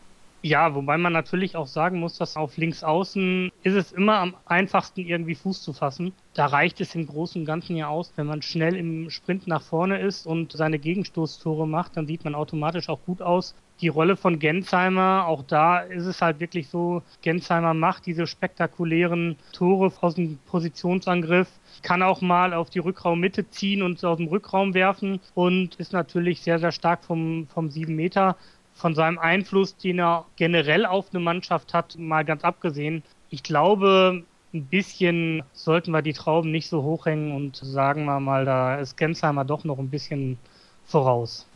Ja, 0.45 0.75
wobei 0.75 0.99
man 0.99 1.13
natürlich 1.13 1.55
auch 1.55 1.69
sagen 1.69 2.01
muss, 2.01 2.19
dass 2.19 2.37
auf 2.37 2.57
links 2.57 2.83
außen 2.83 3.53
ist 3.63 3.75
es 3.75 3.93
immer 3.93 4.19
am 4.19 4.35
einfachsten 4.45 5.03
irgendwie 5.03 5.37
Fuß 5.37 5.63
zu 5.63 5.73
fassen. 5.73 6.15
Da 6.35 6.47
reicht 6.47 6.81
es 6.81 6.97
im 6.97 7.07
Großen 7.07 7.43
und 7.43 7.47
Ganzen 7.47 7.77
ja 7.77 7.87
aus, 7.87 8.13
wenn 8.17 8.27
man 8.27 8.43
schnell 8.43 8.75
im 8.75 9.09
Sprint 9.09 9.47
nach 9.47 9.63
vorne 9.63 10.01
ist 10.01 10.27
und 10.27 10.51
seine 10.51 10.81
Gegenstoßtore 10.81 11.69
macht, 11.69 11.97
dann 11.97 12.09
sieht 12.09 12.25
man 12.25 12.35
automatisch 12.35 12.89
auch 12.89 12.99
gut 13.07 13.23
aus. 13.23 13.55
Die 13.81 13.87
Rolle 13.87 14.17
von 14.17 14.41
Gensheimer, 14.41 15.27
auch 15.29 15.45
da 15.45 15.79
ist 15.79 16.07
es 16.07 16.21
halt 16.21 16.41
wirklich 16.41 16.69
so, 16.69 17.03
Gensheimer 17.21 17.73
macht 17.73 18.07
diese 18.07 18.27
spektakulären 18.27 19.37
Tore 19.53 19.93
aus 20.01 20.17
dem 20.17 20.39
Positionsangriff, 20.47 21.49
kann 21.83 22.03
auch 22.03 22.21
mal 22.21 22.53
auf 22.53 22.69
die 22.69 22.81
Rückraummitte 22.81 23.49
ziehen 23.51 23.83
und 23.83 24.05
aus 24.05 24.17
dem 24.17 24.27
Rückraum 24.27 24.75
werfen 24.75 25.21
und 25.35 25.77
ist 25.77 25.93
natürlich 25.93 26.41
sehr, 26.41 26.59
sehr 26.59 26.73
stark 26.73 27.05
vom, 27.05 27.47
vom 27.47 27.71
7 27.71 27.95
Meter 27.95 28.37
von 28.83 28.97
seinem 28.97 29.19
Einfluss, 29.19 29.77
den 29.77 30.01
er 30.01 30.27
generell 30.35 30.85
auf 30.87 31.07
eine 31.13 31.21
Mannschaft 31.21 31.73
hat, 31.73 31.97
mal 31.97 32.25
ganz 32.25 32.43
abgesehen. 32.43 33.05
Ich 33.31 33.45
glaube, 33.45 34.25
ein 34.53 34.67
bisschen 34.67 35.45
sollten 35.53 35.93
wir 35.93 36.03
die 36.03 36.13
Trauben 36.13 36.51
nicht 36.51 36.69
so 36.69 36.83
hochhängen 36.83 37.33
und 37.33 37.57
sagen 37.57 38.05
wir 38.05 38.19
mal, 38.19 38.45
da 38.45 38.75
ist 38.81 38.97
Gensheimer 38.97 39.45
doch 39.45 39.63
noch 39.63 39.79
ein 39.79 39.89
bisschen 39.89 40.37
voraus. 40.85 41.47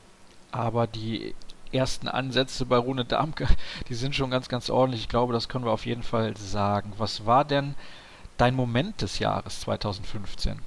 Aber 0.53 0.87
die 0.87 1.35
ersten 1.73 2.07
Ansätze 2.07 2.65
bei 2.65 2.77
Rune 2.77 3.05
Darmke, 3.05 3.49
die 3.89 3.95
sind 3.95 4.15
schon 4.15 4.31
ganz, 4.31 4.49
ganz 4.49 4.71
ordentlich. 4.71 5.03
Ich 5.03 5.09
glaube, 5.09 5.33
das 5.33 5.49
können 5.49 5.65
wir 5.65 5.73
auf 5.73 5.85
jeden 5.85 6.05
Fall 6.05 6.37
sagen. 6.37 6.93
Was 6.97 7.27
war 7.27 7.45
denn 7.45 7.75
dein 8.37 8.55
Moment 8.55 9.03
des 9.03 9.19
Jahres 9.19 9.61
2015? 9.63 10.61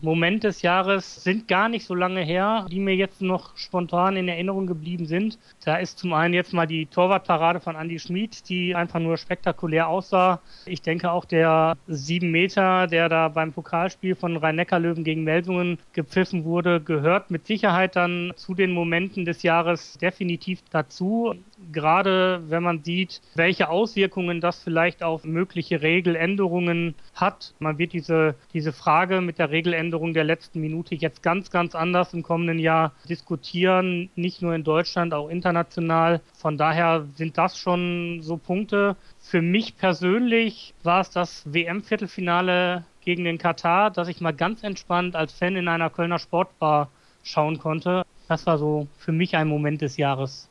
Moment 0.00 0.44
des 0.44 0.62
Jahres 0.62 1.24
sind 1.24 1.48
gar 1.48 1.68
nicht 1.68 1.84
so 1.84 1.94
lange 1.94 2.22
her, 2.22 2.66
die 2.70 2.78
mir 2.78 2.94
jetzt 2.94 3.20
noch 3.20 3.56
spontan 3.56 4.16
in 4.16 4.28
Erinnerung 4.28 4.66
geblieben 4.66 5.06
sind. 5.06 5.38
Da 5.64 5.76
ist 5.76 5.98
zum 5.98 6.12
einen 6.12 6.34
jetzt 6.34 6.52
mal 6.52 6.66
die 6.66 6.86
Torwartparade 6.86 7.58
von 7.58 7.74
Andy 7.74 7.98
Schmid, 7.98 8.48
die 8.48 8.76
einfach 8.76 9.00
nur 9.00 9.16
spektakulär 9.16 9.88
aussah. 9.88 10.40
Ich 10.66 10.82
denke 10.82 11.10
auch 11.10 11.24
der 11.24 11.76
sieben 11.88 12.30
Meter, 12.30 12.86
der 12.86 13.08
da 13.08 13.28
beim 13.28 13.52
Pokalspiel 13.52 14.14
von 14.14 14.36
Rhein-Neckar-Löwen 14.36 15.02
gegen 15.02 15.24
Melsungen 15.24 15.78
gepfiffen 15.94 16.44
wurde, 16.44 16.80
gehört 16.80 17.32
mit 17.32 17.46
Sicherheit 17.46 17.96
dann 17.96 18.32
zu 18.36 18.54
den 18.54 18.70
Momenten 18.70 19.24
des 19.24 19.42
Jahres 19.42 19.98
definitiv 19.98 20.60
dazu. 20.70 21.34
Gerade 21.72 22.42
wenn 22.48 22.62
man 22.62 22.82
sieht, 22.82 23.20
welche 23.34 23.68
Auswirkungen 23.68 24.40
das 24.40 24.62
vielleicht 24.62 25.02
auf 25.02 25.24
mögliche 25.24 25.82
Regeländerungen 25.82 26.94
hat. 27.14 27.54
Man 27.58 27.78
wird 27.78 27.92
diese, 27.92 28.34
diese 28.52 28.72
Frage 28.72 29.20
mit 29.20 29.38
der 29.38 29.50
Regeländerung 29.50 29.88
Änderung 29.88 30.12
der 30.12 30.24
letzten 30.24 30.60
Minute 30.60 30.94
jetzt 30.94 31.22
ganz, 31.22 31.50
ganz 31.50 31.74
anders 31.74 32.12
im 32.12 32.22
kommenden 32.22 32.58
Jahr 32.58 32.92
diskutieren, 33.08 34.10
nicht 34.16 34.42
nur 34.42 34.54
in 34.54 34.64
Deutschland, 34.64 35.14
auch 35.14 35.28
international. 35.28 36.20
Von 36.34 36.58
daher 36.58 37.06
sind 37.14 37.38
das 37.38 37.58
schon 37.58 38.20
so 38.22 38.36
Punkte. 38.36 38.96
Für 39.18 39.40
mich 39.40 39.76
persönlich 39.76 40.74
war 40.82 41.00
es 41.00 41.10
das 41.10 41.42
WM-Viertelfinale 41.52 42.84
gegen 43.00 43.24
den 43.24 43.38
Katar, 43.38 43.90
dass 43.90 44.08
ich 44.08 44.20
mal 44.20 44.34
ganz 44.34 44.62
entspannt 44.62 45.16
als 45.16 45.32
Fan 45.32 45.56
in 45.56 45.68
einer 45.68 45.90
Kölner 45.90 46.18
Sportbar 46.18 46.90
schauen 47.22 47.58
konnte. 47.58 48.04
Das 48.28 48.46
war 48.46 48.58
so 48.58 48.88
für 48.98 49.12
mich 49.12 49.36
ein 49.36 49.48
Moment 49.48 49.80
des 49.80 49.96
Jahres 49.96 50.48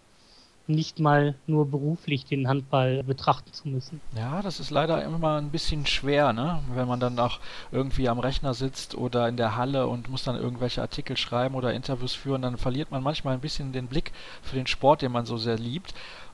nicht 0.67 0.99
mal 0.99 1.35
nur 1.47 1.65
beruflich 1.65 2.25
den 2.25 2.47
Handball 2.47 3.03
betrachten 3.03 3.53
zu 3.53 3.67
müssen. 3.67 4.01
Ja, 4.15 4.41
das 4.41 4.59
ist 4.59 4.69
leider 4.69 5.03
immer 5.03 5.37
ein 5.37 5.49
bisschen 5.49 5.85
schwer, 5.85 6.33
ne? 6.33 6.61
Wenn 6.73 6.87
man 6.87 6.99
dann 6.99 7.17
auch 7.19 7.39
irgendwie 7.71 8.09
am 8.09 8.19
Rechner 8.19 8.53
sitzt 8.53 8.95
oder 8.95 9.27
in 9.27 9.37
der 9.37 9.55
Halle 9.55 9.87
und 9.87 10.09
muss 10.09 10.23
dann 10.23 10.35
irgendwelche 10.35 10.81
Artikel 10.81 11.17
schreiben 11.17 11.55
oder 11.55 11.73
Interviews 11.73 12.13
führen, 12.13 12.41
dann 12.41 12.57
verliert 12.57 12.91
man 12.91 13.03
manchmal 13.03 13.33
ein 13.33 13.41
bisschen 13.41 13.71
den 13.71 13.87
Blick 13.87 14.11
für 14.41 14.55
den 14.55 14.67
Sport, 14.67 15.01
den 15.01 15.11
man 15.11 15.25
so 15.25 15.37
sehr 15.37 15.57
liebt. 15.57 15.93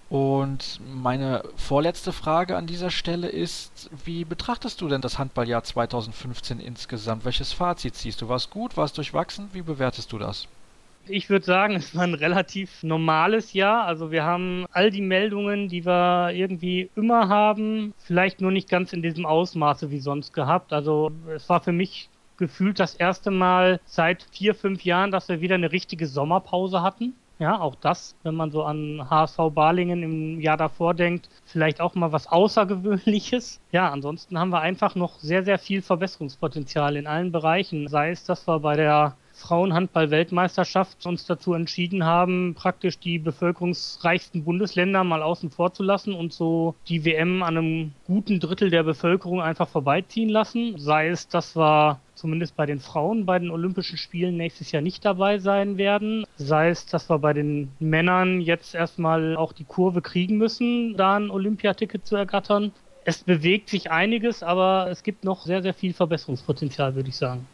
Und 0.10 0.80
meine 0.94 1.44
vorletzte 1.56 2.12
Frage 2.12 2.56
an 2.56 2.68
dieser 2.68 2.92
Stelle 2.92 3.30
ist, 3.30 3.90
wie 4.06 4.26
betrachtest 4.26 4.80
du 4.82 4.88
denn 4.88 5.02
das 5.02 5.18
Handballjahr 5.18 5.64
2015 5.64 6.60
insgesamt? 6.60 7.26
Welches 7.26 7.54
Fazit 7.54 7.96
ziehst 7.96 8.22
du? 8.22 8.30
War 8.30 8.36
es 8.36 8.50
gut? 8.50 8.78
War 8.78 8.86
es 8.86 8.94
durchwachsen? 8.94 9.50
Wie 9.54 9.64
bewertest 9.64 10.12
du 10.12 10.20
das? 10.20 10.48
Ich 11.08 11.30
würde 11.30 11.45
sagen, 11.45 11.76
es 11.78 11.95
war 11.95 12.04
ein 12.04 12.14
relativ 12.14 12.84
normales 12.84 13.54
Jahr. 13.54 13.86
Also 13.86 14.12
wir 14.12 14.24
haben 14.24 14.66
all 14.72 14.89
die 14.91 15.01
Meldungen, 15.01 15.68
die 15.68 15.86
wir 15.86 16.32
irgendwie 16.34 16.89
immer 16.95 17.30
haben, 17.30 17.93
vielleicht 17.97 18.41
nur 18.41 18.51
nicht 18.51 18.70
ganz 18.70 18.93
in 18.93 19.01
diesem 19.01 19.26
Ausmaße 19.26 19.91
wie 19.91 19.99
sonst 19.99 20.34
gehabt. 20.34 20.74
Also 20.74 21.12
es 21.34 21.49
war 21.49 21.62
für 21.62 21.74
mich 21.74 22.10
gefühlt 22.38 22.80
das 22.80 22.95
erste 22.95 23.32
Mal 23.32 23.80
seit 23.86 24.24
vier, 24.32 24.56
fünf 24.56 24.84
Jahren, 24.84 25.12
dass 25.12 25.30
wir 25.30 25.41
wieder 25.41 25.56
eine 25.56 25.72
richtige 25.72 26.08
Sommerpause 26.08 26.82
hatten. 26.82 27.16
Ja, 27.39 27.60
auch 27.60 27.76
das, 27.76 28.16
wenn 28.24 28.36
man 28.36 28.51
so 28.51 28.64
an 28.64 29.10
HSV 29.10 29.38
Balingen 29.54 30.04
im 30.04 30.39
Jahr 30.39 30.56
davor 30.56 30.93
denkt, 30.93 31.30
vielleicht 31.45 31.82
auch 31.82 31.95
mal 31.95 32.12
was 32.12 32.28
Außergewöhnliches. 32.28 33.60
Ja, 33.72 33.91
ansonsten 33.91 34.38
haben 34.39 34.51
wir 34.51 34.62
einfach 34.62 34.95
noch 34.95 35.20
sehr, 35.20 35.43
sehr 35.43 35.58
viel 35.58 35.82
Verbesserungspotenzial 35.82 36.95
in 36.95 37.08
allen 37.08 37.32
Bereichen. 37.32 37.88
Sei 37.88 38.12
es, 38.12 38.24
dass 38.24 38.47
wir 38.47 38.60
bei 38.60 38.76
der 38.76 39.18
Frauenhandball-Weltmeisterschaft 39.44 41.06
uns 41.06 41.26
dazu 41.26 41.54
entschieden 41.54 42.06
haben, 42.06 42.56
praktisch 42.56 42.98
die 42.98 43.20
bevölkerungsreichsten 43.20 44.46
Bundesländer 44.46 45.04
mal 45.04 45.22
außen 45.22 45.52
vor 45.52 45.74
zu 45.74 45.84
lassen 45.84 46.14
und 46.14 46.32
so 46.32 46.76
die 46.88 47.04
WM 47.04 47.44
an 47.44 47.58
einem 47.58 47.91
guten 48.08 48.39
Drittel 48.39 48.70
der 48.70 48.84
Bevölkerung 48.84 49.41
einfach 49.41 49.68
vorbeiziehen 49.68 50.30
lassen. 50.30 50.76
Sei 50.78 51.10
es, 51.10 51.28
dass 51.28 51.58
wir 51.58 52.00
zumindest 52.16 52.56
bei 52.56 52.66
den 52.66 52.80
Frauen 52.80 53.26
bei 53.26 53.38
den 53.38 53.52
Olympischen 53.52 53.98
Spielen 53.98 54.38
nächstes 54.38 54.72
Jahr 54.72 54.82
nicht 54.82 55.04
dabei 55.04 55.39
sein 55.39 55.78
werden. 55.78 56.26
Sei 56.38 56.70
es, 56.70 56.86
dass 56.86 57.10
wir 57.10 57.20
bei 57.20 57.34
den 57.34 57.72
Männern 57.80 58.39
jetzt 58.39 58.76
erstmal 58.76 59.36
auch 59.36 59.52
die 59.52 59.66
Kurve 59.66 60.02
kriegen 60.02 60.38
müssen, 60.38 60.96
da 60.96 61.18
ein 61.18 61.30
Olympiaticket 61.30 62.08
zu 62.08 62.16
ergattern. 62.16 62.72
Es 63.06 63.24
bewegt 63.24 63.70
sich 63.70 63.91
einiges, 63.91 64.44
aber 64.44 64.88
es 64.89 65.04
gibt 65.04 65.26
noch 65.26 65.44
sehr, 65.44 65.62
sehr 65.62 65.74
viel 65.74 65.94
Verbesserungspotenzial, 65.94 66.96
würde 66.96 67.10
ich 67.10 67.18
sagen. 67.18 67.46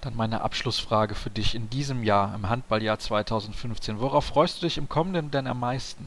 Dann 0.00 0.14
meine 0.16 0.42
Abschlussfrage 0.42 1.14
für 1.14 1.30
dich 1.30 1.54
in 1.54 1.70
diesem 1.70 2.04
Jahr, 2.04 2.34
im 2.34 2.48
Handballjahr 2.48 2.98
2015. 2.98 4.00
Worauf 4.00 4.26
freust 4.26 4.58
du 4.62 4.66
dich 4.66 4.78
im 4.78 4.88
kommenden 4.88 5.30
denn 5.30 5.46
am 5.46 5.60
meisten? 5.60 6.06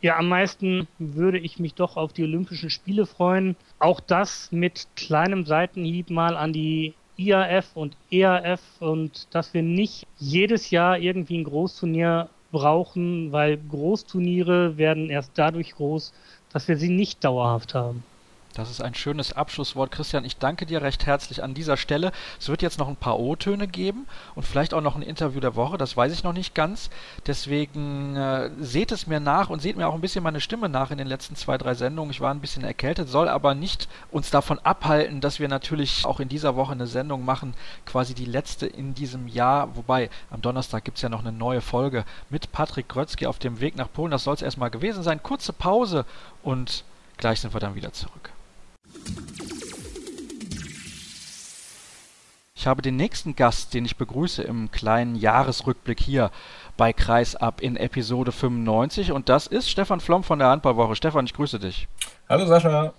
Ja, 0.00 0.16
am 0.16 0.28
meisten 0.28 0.86
würde 0.98 1.38
ich 1.38 1.58
mich 1.58 1.74
doch 1.74 1.96
auf 1.96 2.12
die 2.12 2.22
Olympischen 2.22 2.70
Spiele 2.70 3.06
freuen. 3.06 3.56
Auch 3.80 3.98
das 3.98 4.52
mit 4.52 4.86
kleinem 4.94 5.44
Seitenhieb 5.44 6.10
mal 6.10 6.36
an 6.36 6.52
die 6.52 6.94
IAF 7.16 7.74
und 7.74 7.96
EAF 8.12 8.60
und 8.78 9.26
dass 9.34 9.52
wir 9.52 9.62
nicht 9.62 10.06
jedes 10.18 10.70
Jahr 10.70 10.98
irgendwie 10.98 11.38
ein 11.38 11.44
Großturnier 11.44 12.28
brauchen, 12.52 13.32
weil 13.32 13.58
Großturniere 13.58 14.78
werden 14.78 15.10
erst 15.10 15.32
dadurch 15.34 15.72
groß, 15.74 16.12
dass 16.52 16.68
wir 16.68 16.76
sie 16.76 16.88
nicht 16.88 17.24
dauerhaft 17.24 17.74
haben. 17.74 18.04
Das 18.54 18.70
ist 18.70 18.80
ein 18.80 18.94
schönes 18.94 19.34
Abschlusswort, 19.34 19.92
Christian. 19.92 20.24
Ich 20.24 20.38
danke 20.38 20.66
dir 20.66 20.82
recht 20.82 21.06
herzlich 21.06 21.44
an 21.44 21.54
dieser 21.54 21.76
Stelle. 21.76 22.10
Es 22.40 22.48
wird 22.48 22.62
jetzt 22.62 22.78
noch 22.78 22.88
ein 22.88 22.96
paar 22.96 23.20
O-Töne 23.20 23.68
geben 23.68 24.06
und 24.34 24.44
vielleicht 24.44 24.74
auch 24.74 24.80
noch 24.80 24.96
ein 24.96 25.02
Interview 25.02 25.38
der 25.38 25.54
Woche. 25.54 25.78
Das 25.78 25.96
weiß 25.96 26.12
ich 26.12 26.24
noch 26.24 26.32
nicht 26.32 26.54
ganz. 26.56 26.90
Deswegen 27.26 28.16
äh, 28.16 28.50
seht 28.58 28.90
es 28.90 29.06
mir 29.06 29.20
nach 29.20 29.48
und 29.48 29.62
seht 29.62 29.76
mir 29.76 29.86
auch 29.86 29.94
ein 29.94 30.00
bisschen 30.00 30.24
meine 30.24 30.40
Stimme 30.40 30.68
nach 30.68 30.90
in 30.90 30.98
den 30.98 31.06
letzten 31.06 31.36
zwei, 31.36 31.56
drei 31.56 31.74
Sendungen. 31.74 32.10
Ich 32.10 32.20
war 32.20 32.32
ein 32.32 32.40
bisschen 32.40 32.64
erkältet, 32.64 33.08
soll 33.08 33.28
aber 33.28 33.54
nicht 33.54 33.86
uns 34.10 34.30
davon 34.30 34.58
abhalten, 34.58 35.20
dass 35.20 35.38
wir 35.38 35.48
natürlich 35.48 36.04
auch 36.04 36.18
in 36.18 36.28
dieser 36.28 36.56
Woche 36.56 36.72
eine 36.72 36.88
Sendung 36.88 37.24
machen, 37.24 37.54
quasi 37.86 38.14
die 38.14 38.24
letzte 38.24 38.66
in 38.66 38.94
diesem 38.94 39.28
Jahr. 39.28 39.76
Wobei 39.76 40.10
am 40.30 40.42
Donnerstag 40.42 40.84
gibt 40.84 40.96
es 40.96 41.02
ja 41.02 41.08
noch 41.08 41.20
eine 41.20 41.32
neue 41.32 41.60
Folge 41.60 42.04
mit 42.28 42.50
Patrick 42.50 42.88
Grötzky 42.88 43.26
auf 43.26 43.38
dem 43.38 43.60
Weg 43.60 43.76
nach 43.76 43.92
Polen. 43.92 44.10
Das 44.10 44.24
soll 44.24 44.34
es 44.34 44.42
erstmal 44.42 44.70
gewesen 44.70 45.04
sein. 45.04 45.22
Kurze 45.22 45.52
Pause 45.52 46.06
und 46.42 46.84
gleich 47.18 47.40
sind 47.40 47.54
wir 47.54 47.60
dann 47.60 47.76
wieder 47.76 47.92
zurück. 47.92 48.32
Ich 52.54 52.66
habe 52.66 52.82
den 52.82 52.96
nächsten 52.96 53.36
Gast, 53.36 53.72
den 53.72 53.84
ich 53.84 53.96
begrüße 53.96 54.42
im 54.42 54.70
kleinen 54.72 55.14
Jahresrückblick 55.14 56.00
hier 56.00 56.32
bei 56.76 56.92
Kreisab 56.92 57.60
in 57.60 57.76
Episode 57.76 58.32
95 58.32 59.12
und 59.12 59.28
das 59.28 59.46
ist 59.46 59.70
Stefan 59.70 60.00
Flom 60.00 60.24
von 60.24 60.40
der 60.40 60.48
Handballwoche. 60.48 60.96
Stefan, 60.96 61.24
ich 61.24 61.34
grüße 61.34 61.60
dich. 61.60 61.86
Hallo 62.28 62.46
Sascha. 62.46 62.92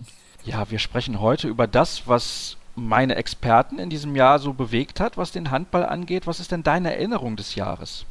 Ja, 0.45 0.71
wir 0.71 0.79
sprechen 0.79 1.19
heute 1.19 1.49
über 1.49 1.67
das, 1.67 2.07
was 2.07 2.55
meine 2.75 3.15
Experten 3.15 3.79
in 3.79 3.89
diesem 3.89 4.15
Jahr 4.15 4.39
so 4.39 4.53
bewegt 4.53 4.99
hat, 5.01 5.17
was 5.17 5.31
den 5.31 5.51
Handball 5.51 5.85
angeht. 5.85 6.25
Was 6.25 6.39
ist 6.39 6.51
denn 6.51 6.63
deine 6.63 6.95
Erinnerung 6.95 7.35
des 7.35 7.55
Jahres? 7.55 8.05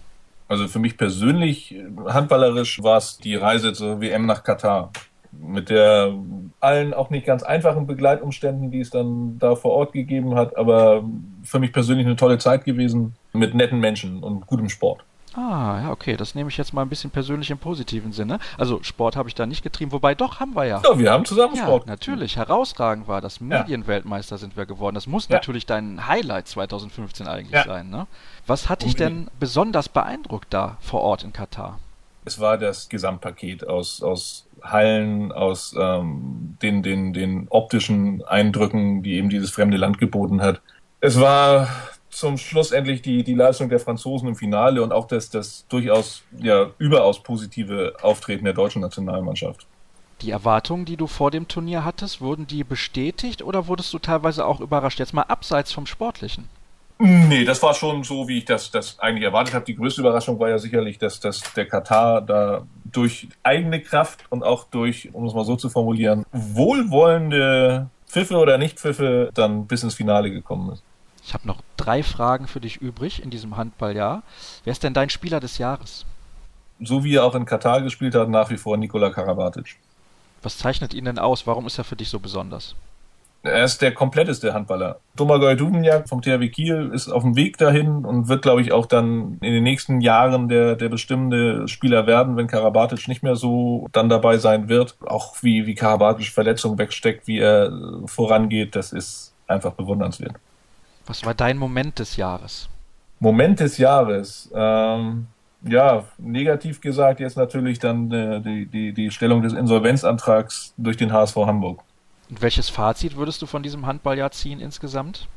Also 0.48 0.68
für 0.68 0.78
mich 0.78 0.96
persönlich, 0.96 1.74
handballerisch, 2.06 2.82
war 2.82 2.98
es 2.98 3.18
die 3.18 3.36
Reise 3.36 3.72
zur 3.72 4.00
WM 4.00 4.26
nach 4.26 4.44
Katar 4.44 4.90
mit 5.32 5.70
der 5.70 6.14
allen 6.60 6.94
auch 6.94 7.10
nicht 7.10 7.26
ganz 7.26 7.42
einfachen 7.42 7.86
Begleitumständen, 7.86 8.70
die 8.70 8.80
es 8.80 8.90
dann 8.90 9.38
da 9.38 9.54
vor 9.54 9.72
Ort 9.72 9.92
gegeben 9.92 10.34
hat, 10.34 10.56
aber 10.56 11.04
für 11.44 11.58
mich 11.58 11.72
persönlich 11.72 12.06
eine 12.06 12.16
tolle 12.16 12.38
Zeit 12.38 12.64
gewesen 12.64 13.14
mit 13.32 13.54
netten 13.54 13.80
Menschen 13.80 14.22
und 14.22 14.46
gutem 14.46 14.68
Sport. 14.68 15.04
Ah, 15.34 15.82
ja, 15.82 15.90
okay, 15.92 16.16
das 16.16 16.34
nehme 16.34 16.48
ich 16.50 16.56
jetzt 16.56 16.72
mal 16.72 16.82
ein 16.82 16.88
bisschen 16.88 17.10
persönlich 17.10 17.50
im 17.50 17.58
positiven 17.58 18.12
Sinne. 18.12 18.40
Also 18.56 18.82
Sport 18.82 19.14
habe 19.14 19.28
ich 19.28 19.34
da 19.34 19.46
nicht 19.46 19.62
getrieben, 19.62 19.92
wobei 19.92 20.14
doch 20.14 20.40
haben 20.40 20.56
wir 20.56 20.64
ja. 20.64 20.82
Ja, 20.82 20.98
wir 20.98 21.12
haben 21.12 21.24
zusammen 21.24 21.54
ja, 21.54 21.62
Sport. 21.62 21.86
Natürlich, 21.86 22.36
herausragend 22.36 23.06
war 23.06 23.20
das. 23.20 23.40
Medienweltmeister 23.40 24.34
ja. 24.34 24.38
sind 24.38 24.56
wir 24.56 24.66
geworden. 24.66 24.94
Das 24.94 25.06
muss 25.06 25.28
ja. 25.28 25.36
natürlich 25.36 25.64
dein 25.64 26.08
Highlight 26.08 26.48
2015 26.48 27.28
eigentlich 27.28 27.62
sein, 27.62 27.88
ne? 27.88 28.06
Was 28.46 28.68
hat 28.68 28.82
dich 28.82 28.96
denn 28.96 29.28
besonders 29.38 29.88
beeindruckt 29.88 30.48
da 30.50 30.78
vor 30.80 31.02
Ort 31.02 31.22
in 31.22 31.32
Katar? 31.32 31.78
Es 32.24 32.40
war 32.40 32.58
das 32.58 32.88
Gesamtpaket 32.88 33.66
aus, 33.66 34.02
aus 34.02 34.47
Hallen, 34.62 35.32
aus 35.32 35.74
ähm, 35.78 36.56
den, 36.62 36.82
den, 36.82 37.12
den 37.12 37.46
optischen 37.48 38.22
Eindrücken, 38.24 39.02
die 39.02 39.14
eben 39.14 39.28
dieses 39.28 39.50
fremde 39.50 39.76
Land 39.76 39.98
geboten 39.98 40.40
hat. 40.40 40.60
Es 41.00 41.20
war 41.20 41.68
zum 42.10 42.38
Schluss 42.38 42.72
endlich 42.72 43.02
die, 43.02 43.22
die 43.22 43.34
Leistung 43.34 43.68
der 43.68 43.80
Franzosen 43.80 44.28
im 44.28 44.34
Finale 44.34 44.82
und 44.82 44.92
auch 44.92 45.06
das, 45.06 45.30
das 45.30 45.66
durchaus 45.68 46.22
ja, 46.38 46.70
überaus 46.78 47.22
positive 47.22 47.94
Auftreten 48.02 48.44
der 48.44 48.54
deutschen 48.54 48.82
Nationalmannschaft. 48.82 49.66
Die 50.22 50.32
Erwartungen, 50.32 50.84
die 50.84 50.96
du 50.96 51.06
vor 51.06 51.30
dem 51.30 51.46
Turnier 51.46 51.84
hattest, 51.84 52.20
wurden 52.20 52.46
die 52.46 52.64
bestätigt 52.64 53.42
oder 53.42 53.68
wurdest 53.68 53.92
du 53.94 54.00
teilweise 54.00 54.46
auch 54.46 54.60
überrascht? 54.60 54.98
Jetzt 54.98 55.14
mal 55.14 55.22
abseits 55.22 55.72
vom 55.72 55.86
Sportlichen. 55.86 56.48
Nee, 57.00 57.44
das 57.44 57.62
war 57.62 57.74
schon 57.74 58.02
so, 58.02 58.26
wie 58.26 58.38
ich 58.38 58.44
das, 58.44 58.72
das 58.72 58.98
eigentlich 58.98 59.22
erwartet 59.22 59.54
habe. 59.54 59.64
Die 59.64 59.76
größte 59.76 60.00
Überraschung 60.00 60.40
war 60.40 60.48
ja 60.48 60.58
sicherlich, 60.58 60.98
dass, 60.98 61.20
dass 61.20 61.40
der 61.54 61.66
Katar 61.66 62.20
da 62.20 62.66
durch 62.92 63.28
eigene 63.42 63.80
Kraft 63.80 64.24
und 64.30 64.42
auch 64.42 64.64
durch, 64.64 65.14
um 65.14 65.26
es 65.26 65.34
mal 65.34 65.44
so 65.44 65.56
zu 65.56 65.70
formulieren, 65.70 66.24
wohlwollende 66.32 67.88
Pfiffe 68.06 68.36
oder 68.36 68.58
Nicht-Pfiffe 68.58 69.30
dann 69.34 69.66
bis 69.66 69.82
ins 69.82 69.94
Finale 69.94 70.30
gekommen 70.30 70.72
ist. 70.72 70.82
Ich 71.24 71.34
habe 71.34 71.46
noch 71.46 71.60
drei 71.76 72.02
Fragen 72.02 72.46
für 72.46 72.60
dich 72.60 72.78
übrig 72.78 73.22
in 73.22 73.30
diesem 73.30 73.56
Handballjahr. 73.56 74.22
Wer 74.64 74.70
ist 74.70 74.82
denn 74.82 74.94
dein 74.94 75.10
Spieler 75.10 75.40
des 75.40 75.58
Jahres? 75.58 76.06
So 76.80 77.04
wie 77.04 77.16
er 77.16 77.24
auch 77.24 77.34
in 77.34 77.44
Katar 77.44 77.82
gespielt 77.82 78.14
hat, 78.14 78.28
nach 78.28 78.50
wie 78.50 78.56
vor 78.56 78.76
Nikola 78.76 79.10
Karabatic. 79.10 79.76
Was 80.42 80.56
zeichnet 80.56 80.94
ihn 80.94 81.04
denn 81.04 81.18
aus? 81.18 81.46
Warum 81.46 81.66
ist 81.66 81.78
er 81.78 81.84
für 81.84 81.96
dich 81.96 82.08
so 82.08 82.20
besonders? 82.20 82.76
Er 83.42 83.64
ist 83.64 83.80
der 83.82 83.94
kompletteste 83.94 84.52
Handballer. 84.52 84.98
Domagoj 85.14 85.54
Dubnjak 85.54 86.08
vom 86.08 86.22
THW 86.22 86.48
Kiel 86.48 86.90
ist 86.92 87.08
auf 87.08 87.22
dem 87.22 87.36
Weg 87.36 87.56
dahin 87.56 88.04
und 88.04 88.28
wird, 88.28 88.42
glaube 88.42 88.60
ich, 88.62 88.72
auch 88.72 88.86
dann 88.86 89.38
in 89.40 89.52
den 89.52 89.62
nächsten 89.62 90.00
Jahren 90.00 90.48
der, 90.48 90.74
der 90.74 90.88
bestimmende 90.88 91.68
Spieler 91.68 92.06
werden, 92.06 92.36
wenn 92.36 92.48
Karabatic 92.48 93.06
nicht 93.06 93.22
mehr 93.22 93.36
so 93.36 93.86
dann 93.92 94.08
dabei 94.08 94.38
sein 94.38 94.68
wird. 94.68 94.96
Auch 95.06 95.36
wie, 95.42 95.66
wie 95.66 95.76
Karabatic 95.76 96.26
Verletzungen 96.26 96.78
wegsteckt, 96.78 97.28
wie 97.28 97.38
er 97.38 97.72
vorangeht, 98.06 98.74
das 98.74 98.92
ist 98.92 99.34
einfach 99.46 99.72
bewundernswert. 99.72 100.34
Was 101.06 101.24
war 101.24 101.34
dein 101.34 101.58
Moment 101.58 102.00
des 102.00 102.16
Jahres? 102.16 102.68
Moment 103.20 103.60
des 103.60 103.78
Jahres. 103.78 104.50
Ähm, 104.54 105.28
ja, 105.62 106.04
negativ 106.18 106.80
gesagt 106.80 107.20
jetzt 107.20 107.36
natürlich 107.36 107.78
dann 107.78 108.10
äh, 108.12 108.40
die, 108.40 108.66
die, 108.66 108.92
die 108.92 109.10
Stellung 109.10 109.42
des 109.42 109.52
Insolvenzantrags 109.52 110.74
durch 110.76 110.96
den 110.96 111.12
HSV 111.12 111.36
Hamburg. 111.36 111.82
Und 112.28 112.42
welches 112.42 112.68
Fazit 112.68 113.16
würdest 113.16 113.40
du 113.42 113.46
von 113.46 113.62
diesem 113.62 113.86
Handballjahr 113.86 114.30
ziehen 114.30 114.60
insgesamt? 114.60 115.28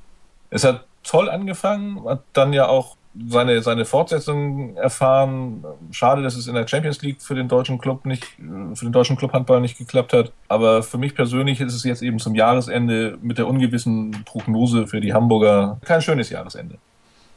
Es 0.49 0.63
hat 0.63 0.85
toll 1.03 1.29
angefangen, 1.29 2.07
hat 2.07 2.23
dann 2.33 2.53
ja 2.53 2.67
auch 2.67 2.97
seine, 3.27 3.61
seine 3.61 3.85
Fortsetzung 3.85 4.75
erfahren. 4.77 5.65
Schade, 5.91 6.21
dass 6.21 6.35
es 6.35 6.47
in 6.47 6.55
der 6.55 6.67
Champions 6.67 7.01
League 7.01 7.21
für 7.21 7.35
den 7.35 7.47
deutschen 7.47 7.77
Club 7.77 8.05
nicht, 8.05 8.25
für 8.25 8.85
den 8.85 8.91
deutschen 8.91 9.17
Club 9.17 9.33
Handball 9.33 9.61
nicht 9.61 9.77
geklappt 9.77 10.13
hat. 10.13 10.31
Aber 10.47 10.83
für 10.83 10.97
mich 10.97 11.15
persönlich 11.15 11.59
ist 11.61 11.73
es 11.73 11.83
jetzt 11.83 12.01
eben 12.01 12.19
zum 12.19 12.35
Jahresende 12.35 13.17
mit 13.21 13.37
der 13.37 13.47
ungewissen 13.47 14.23
Prognose 14.25 14.87
für 14.87 15.01
die 15.01 15.13
Hamburger 15.13 15.79
kein 15.83 16.01
schönes 16.01 16.29
Jahresende. 16.29 16.77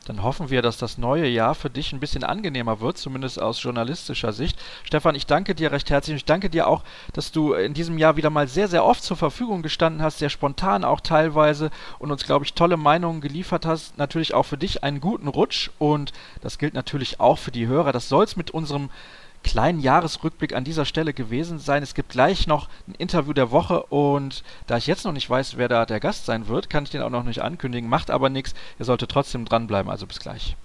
Dann 0.04 0.22
hoffen 0.22 0.50
wir, 0.50 0.60
dass 0.62 0.76
das 0.76 0.98
neue 0.98 1.26
Jahr 1.26 1.54
für 1.54 1.70
dich 1.70 1.92
ein 1.92 2.00
bisschen 2.00 2.24
angenehmer 2.24 2.80
wird, 2.80 2.98
zumindest 2.98 3.40
aus 3.40 3.62
journalistischer 3.62 4.32
Sicht. 4.32 4.58
Stefan, 4.84 5.14
ich 5.14 5.26
danke 5.26 5.54
dir 5.54 5.72
recht 5.72 5.90
herzlich. 5.90 6.16
Ich 6.16 6.24
danke 6.24 6.50
dir 6.50 6.68
auch, 6.68 6.82
dass 7.12 7.32
du 7.32 7.54
in 7.54 7.74
diesem 7.74 7.98
Jahr 7.98 8.16
wieder 8.16 8.30
mal 8.30 8.46
sehr, 8.46 8.68
sehr 8.68 8.84
oft 8.84 9.02
zur 9.02 9.16
Verfügung 9.16 9.62
gestanden 9.62 10.02
hast, 10.02 10.18
sehr 10.18 10.30
spontan 10.30 10.84
auch 10.84 11.00
teilweise 11.00 11.70
und 11.98 12.10
uns, 12.10 12.24
glaube 12.24 12.44
ich, 12.44 12.54
tolle 12.54 12.76
Meinungen 12.76 13.20
geliefert 13.20 13.64
hast. 13.66 13.96
Natürlich 13.98 14.34
auch 14.34 14.44
für 14.44 14.58
dich 14.58 14.84
einen 14.84 15.00
guten 15.00 15.28
Rutsch 15.28 15.70
und 15.78 16.12
das 16.42 16.58
gilt 16.58 16.74
natürlich 16.74 17.20
auch 17.20 17.38
für 17.38 17.50
die 17.50 17.66
Hörer. 17.66 17.92
Das 17.92 18.08
soll 18.08 18.24
es 18.24 18.36
mit 18.36 18.50
unserem 18.50 18.90
kleinen 19.44 19.78
Jahresrückblick 19.78 20.54
an 20.54 20.64
dieser 20.64 20.84
Stelle 20.84 21.14
gewesen 21.14 21.58
sein. 21.60 21.82
Es 21.82 21.94
gibt 21.94 22.08
gleich 22.08 22.48
noch 22.48 22.68
ein 22.88 22.94
Interview 22.96 23.32
der 23.32 23.52
Woche 23.52 23.84
und 23.84 24.42
da 24.66 24.76
ich 24.76 24.88
jetzt 24.88 25.04
noch 25.04 25.12
nicht 25.12 25.30
weiß, 25.30 25.56
wer 25.56 25.68
da 25.68 25.86
der 25.86 26.00
Gast 26.00 26.26
sein 26.26 26.48
wird, 26.48 26.68
kann 26.68 26.84
ich 26.84 26.90
den 26.90 27.02
auch 27.02 27.10
noch 27.10 27.22
nicht 27.22 27.42
ankündigen. 27.42 27.88
Macht 27.88 28.10
aber 28.10 28.30
nichts. 28.30 28.54
Ihr 28.78 28.84
solltet 28.84 29.10
trotzdem 29.10 29.44
dranbleiben. 29.44 29.90
Also 29.90 30.06
bis 30.06 30.18
gleich. 30.18 30.56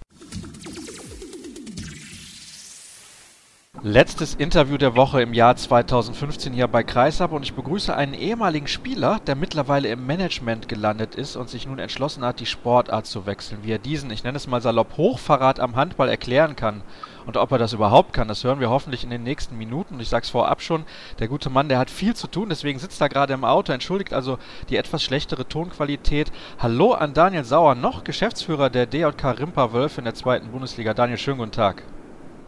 Letztes 3.82 4.34
Interview 4.34 4.76
der 4.76 4.94
Woche 4.94 5.22
im 5.22 5.32
Jahr 5.32 5.56
2015 5.56 6.52
hier 6.52 6.68
bei 6.68 6.82
Kreisab 6.82 7.32
und 7.32 7.44
ich 7.44 7.54
begrüße 7.54 7.96
einen 7.96 8.12
ehemaligen 8.12 8.66
Spieler, 8.66 9.20
der 9.26 9.36
mittlerweile 9.36 9.88
im 9.88 10.06
Management 10.06 10.68
gelandet 10.68 11.14
ist 11.14 11.34
und 11.34 11.48
sich 11.48 11.66
nun 11.66 11.78
entschlossen 11.78 12.22
hat, 12.22 12.40
die 12.40 12.46
Sportart 12.46 13.06
zu 13.06 13.24
wechseln. 13.24 13.60
Wie 13.62 13.72
er 13.72 13.78
diesen, 13.78 14.10
ich 14.10 14.22
nenne 14.22 14.36
es 14.36 14.46
mal 14.46 14.60
salopp, 14.60 14.98
Hochverrat 14.98 15.60
am 15.60 15.76
Handball 15.76 16.10
erklären 16.10 16.56
kann 16.56 16.82
und 17.24 17.38
ob 17.38 17.52
er 17.52 17.56
das 17.56 17.72
überhaupt 17.72 18.12
kann, 18.12 18.28
das 18.28 18.44
hören 18.44 18.60
wir 18.60 18.68
hoffentlich 18.68 19.02
in 19.02 19.08
den 19.08 19.22
nächsten 19.22 19.56
Minuten. 19.56 19.94
Und 19.94 20.00
ich 20.00 20.10
sage 20.10 20.24
es 20.24 20.30
vorab 20.30 20.60
schon, 20.60 20.84
der 21.18 21.28
gute 21.28 21.48
Mann, 21.48 21.70
der 21.70 21.78
hat 21.78 21.88
viel 21.88 22.14
zu 22.14 22.26
tun, 22.26 22.50
deswegen 22.50 22.78
sitzt 22.78 23.00
er 23.00 23.08
gerade 23.08 23.32
im 23.32 23.44
Auto. 23.44 23.72
Entschuldigt 23.72 24.12
also 24.12 24.38
die 24.68 24.76
etwas 24.76 25.02
schlechtere 25.02 25.48
Tonqualität. 25.48 26.30
Hallo 26.58 26.92
an 26.92 27.14
Daniel 27.14 27.44
Sauer, 27.44 27.76
noch 27.76 28.04
Geschäftsführer 28.04 28.68
der 28.68 28.84
DJK 28.84 29.38
Rimper 29.38 29.72
Wölfe 29.72 30.02
in 30.02 30.04
der 30.04 30.14
zweiten 30.14 30.50
Bundesliga. 30.50 30.92
Daniel, 30.92 31.16
schönen 31.16 31.38
guten 31.38 31.52
Tag. 31.52 31.82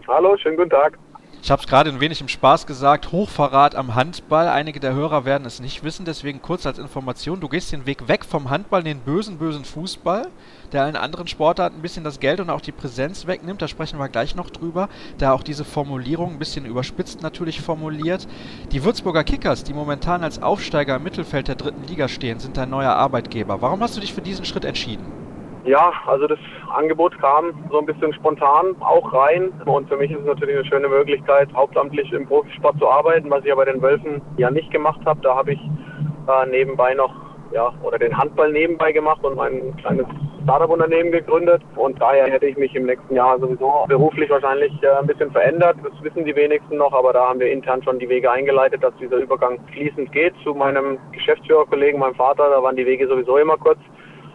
Hallo, 0.06 0.36
schönen 0.36 0.58
guten 0.58 0.68
Tag. 0.68 0.98
Ich 1.44 1.50
habe 1.50 1.60
es 1.60 1.66
gerade 1.66 1.90
ein 1.90 1.98
wenig 1.98 2.20
im 2.20 2.28
Spaß 2.28 2.68
gesagt, 2.68 3.10
Hochverrat 3.10 3.74
am 3.74 3.96
Handball. 3.96 4.46
Einige 4.46 4.78
der 4.78 4.94
Hörer 4.94 5.24
werden 5.24 5.44
es 5.44 5.58
nicht 5.58 5.82
wissen, 5.82 6.04
deswegen 6.04 6.40
kurz 6.40 6.66
als 6.66 6.78
Information. 6.78 7.40
Du 7.40 7.48
gehst 7.48 7.72
den 7.72 7.84
Weg 7.84 8.06
weg 8.06 8.24
vom 8.24 8.48
Handball, 8.48 8.84
den 8.84 9.00
bösen, 9.00 9.38
bösen 9.38 9.64
Fußball, 9.64 10.28
der 10.70 10.84
allen 10.84 10.94
anderen 10.94 11.26
Sportarten 11.26 11.80
ein 11.80 11.82
bisschen 11.82 12.04
das 12.04 12.20
Geld 12.20 12.38
und 12.38 12.48
auch 12.48 12.60
die 12.60 12.70
Präsenz 12.70 13.26
wegnimmt. 13.26 13.60
Da 13.60 13.66
sprechen 13.66 13.98
wir 13.98 14.08
gleich 14.08 14.36
noch 14.36 14.50
drüber, 14.50 14.88
da 15.18 15.32
auch 15.32 15.42
diese 15.42 15.64
Formulierung 15.64 16.34
ein 16.34 16.38
bisschen 16.38 16.64
überspitzt 16.64 17.22
natürlich 17.22 17.60
formuliert. 17.60 18.28
Die 18.70 18.84
Würzburger 18.84 19.24
Kickers, 19.24 19.64
die 19.64 19.74
momentan 19.74 20.22
als 20.22 20.40
Aufsteiger 20.40 20.94
im 20.94 21.02
Mittelfeld 21.02 21.48
der 21.48 21.56
dritten 21.56 21.88
Liga 21.88 22.06
stehen, 22.06 22.38
sind 22.38 22.56
dein 22.56 22.70
neuer 22.70 22.92
Arbeitgeber. 22.92 23.60
Warum 23.60 23.80
hast 23.80 23.96
du 23.96 24.00
dich 24.00 24.14
für 24.14 24.22
diesen 24.22 24.44
Schritt 24.44 24.64
entschieden? 24.64 25.21
Ja, 25.64 25.92
also 26.06 26.26
das 26.26 26.38
Angebot 26.74 27.16
kam 27.20 27.52
so 27.70 27.78
ein 27.78 27.86
bisschen 27.86 28.12
spontan 28.14 28.74
auch 28.80 29.12
rein. 29.12 29.50
Und 29.64 29.88
für 29.88 29.96
mich 29.96 30.10
ist 30.10 30.20
es 30.20 30.26
natürlich 30.26 30.56
eine 30.56 30.64
schöne 30.64 30.88
Möglichkeit, 30.88 31.48
hauptamtlich 31.54 32.12
im 32.12 32.26
Profisport 32.26 32.78
zu 32.78 32.88
arbeiten, 32.88 33.30
was 33.30 33.40
ich 33.40 33.46
ja 33.46 33.54
bei 33.54 33.64
den 33.64 33.80
Wölfen 33.80 34.20
ja 34.38 34.50
nicht 34.50 34.70
gemacht 34.72 35.00
habe. 35.04 35.20
Da 35.22 35.36
habe 35.36 35.52
ich 35.52 35.60
äh, 35.60 36.46
nebenbei 36.50 36.94
noch, 36.94 37.14
ja, 37.52 37.72
oder 37.82 37.98
den 37.98 38.16
Handball 38.16 38.50
nebenbei 38.50 38.90
gemacht 38.90 39.22
und 39.22 39.36
mein 39.36 39.76
kleines 39.76 40.06
Startup-Unternehmen 40.42 41.12
gegründet 41.12 41.62
und 41.76 42.00
daher 42.00 42.26
hätte 42.26 42.46
ich 42.46 42.56
mich 42.56 42.74
im 42.74 42.86
nächsten 42.86 43.14
Jahr 43.14 43.38
sowieso 43.38 43.84
beruflich 43.86 44.28
wahrscheinlich 44.28 44.72
äh, 44.82 44.88
ein 44.88 45.06
bisschen 45.06 45.30
verändert. 45.30 45.76
Das 45.84 45.92
wissen 46.02 46.24
die 46.24 46.34
wenigsten 46.34 46.78
noch, 46.78 46.92
aber 46.92 47.12
da 47.12 47.28
haben 47.28 47.38
wir 47.38 47.50
intern 47.50 47.82
schon 47.84 48.00
die 48.00 48.08
Wege 48.08 48.30
eingeleitet, 48.30 48.82
dass 48.82 48.92
dieser 48.96 49.18
Übergang 49.18 49.60
fließend 49.72 50.10
geht 50.10 50.34
zu 50.42 50.54
meinem 50.54 50.98
Geschäftsführerkollegen, 51.12 52.00
meinem 52.00 52.16
Vater. 52.16 52.50
Da 52.50 52.62
waren 52.62 52.74
die 52.74 52.86
Wege 52.86 53.06
sowieso 53.06 53.36
immer 53.36 53.56
kurz. 53.56 53.78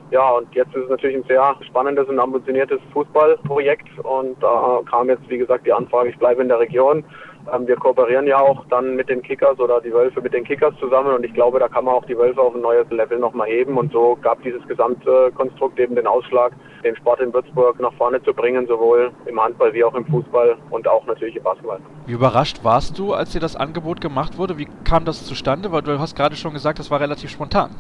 Ja, 0.10 0.30
und 0.32 0.54
jetzt 0.56 0.74
ist 0.74 0.84
es 0.84 0.90
natürlich 0.90 1.18
ein 1.18 1.28
sehr 1.28 1.56
spannendes 1.68 2.08
und 2.08 2.18
ambitioniertes 2.18 2.80
Fußballprojekt 2.94 4.00
und 4.04 4.42
da 4.42 4.80
kam 4.90 5.10
jetzt, 5.10 5.30
wie 5.30 5.38
gesagt, 5.38 5.66
die 5.66 5.74
Anfrage, 5.74 6.10
ich 6.10 6.18
bleibe 6.18 6.42
in 6.42 6.48
der 6.48 6.60
Region. 6.60 7.04
Ähm, 7.54 7.68
wir 7.68 7.76
kooperieren 7.76 8.26
ja 8.26 8.40
auch 8.40 8.66
dann 8.70 8.96
mit 8.96 9.10
den 9.10 9.22
Kickers 9.22 9.60
oder 9.60 9.82
die 9.82 9.92
Wölfe 9.92 10.22
mit 10.22 10.34
den 10.34 10.46
Kickers 10.46 10.74
zusammen 10.80 11.14
und 11.14 11.26
ich 11.26 11.34
glaube, 11.34 11.60
da 11.60 11.68
kann 11.68 11.86
man 11.86 11.96
auch 11.96 12.06
die 12.06 12.18
Wölfe 12.18 12.42
auf 12.42 12.56
ein 12.56 12.62
neues 12.62 12.90
Level 12.90 13.20
nochmal 13.20 13.48
heben 13.48 13.78
und 13.78 13.92
so 13.92 14.18
gab 14.22 14.42
dieses 14.44 14.66
Gesamtkonstrukt 14.68 15.78
eben 15.78 15.96
den 15.96 16.08
Ausschlag, 16.08 16.54
den 16.86 16.96
Sport 16.96 17.20
in 17.20 17.34
Würzburg 17.34 17.78
nach 17.82 17.94
vorne 17.94 18.24
zu 18.24 18.34
bringen, 18.34 18.66
sowohl 18.66 19.12
im 19.26 19.42
Handball 19.42 19.74
wie 19.74 19.84
auch 19.84 19.96
im 19.96 20.06
Fußball 20.06 20.56
und 20.70 20.88
auch 20.88 21.06
natürlich 21.06 21.36
im 21.36 21.44
Basketball. 21.44 21.80
Wie 22.06 22.14
überrascht 22.14 22.64
warst 22.64 22.98
du, 22.98 23.14
als 23.14 23.34
dir 23.34 23.42
das 23.42 23.58
Angebot 23.58 24.00
gemacht 24.00 24.38
wurde? 24.38 24.58
Wie 24.58 24.68
kam 24.86 25.04
das 25.04 25.26
zustande? 25.26 25.72
Weil 25.74 25.82
du 25.82 26.00
hast 26.00 26.16
gerade 26.16 26.38
schon 26.38 26.54
gesagt, 26.54 26.80
das 26.80 26.92
war 26.92 27.02
relativ 27.02 27.30
spontan. 27.30 27.72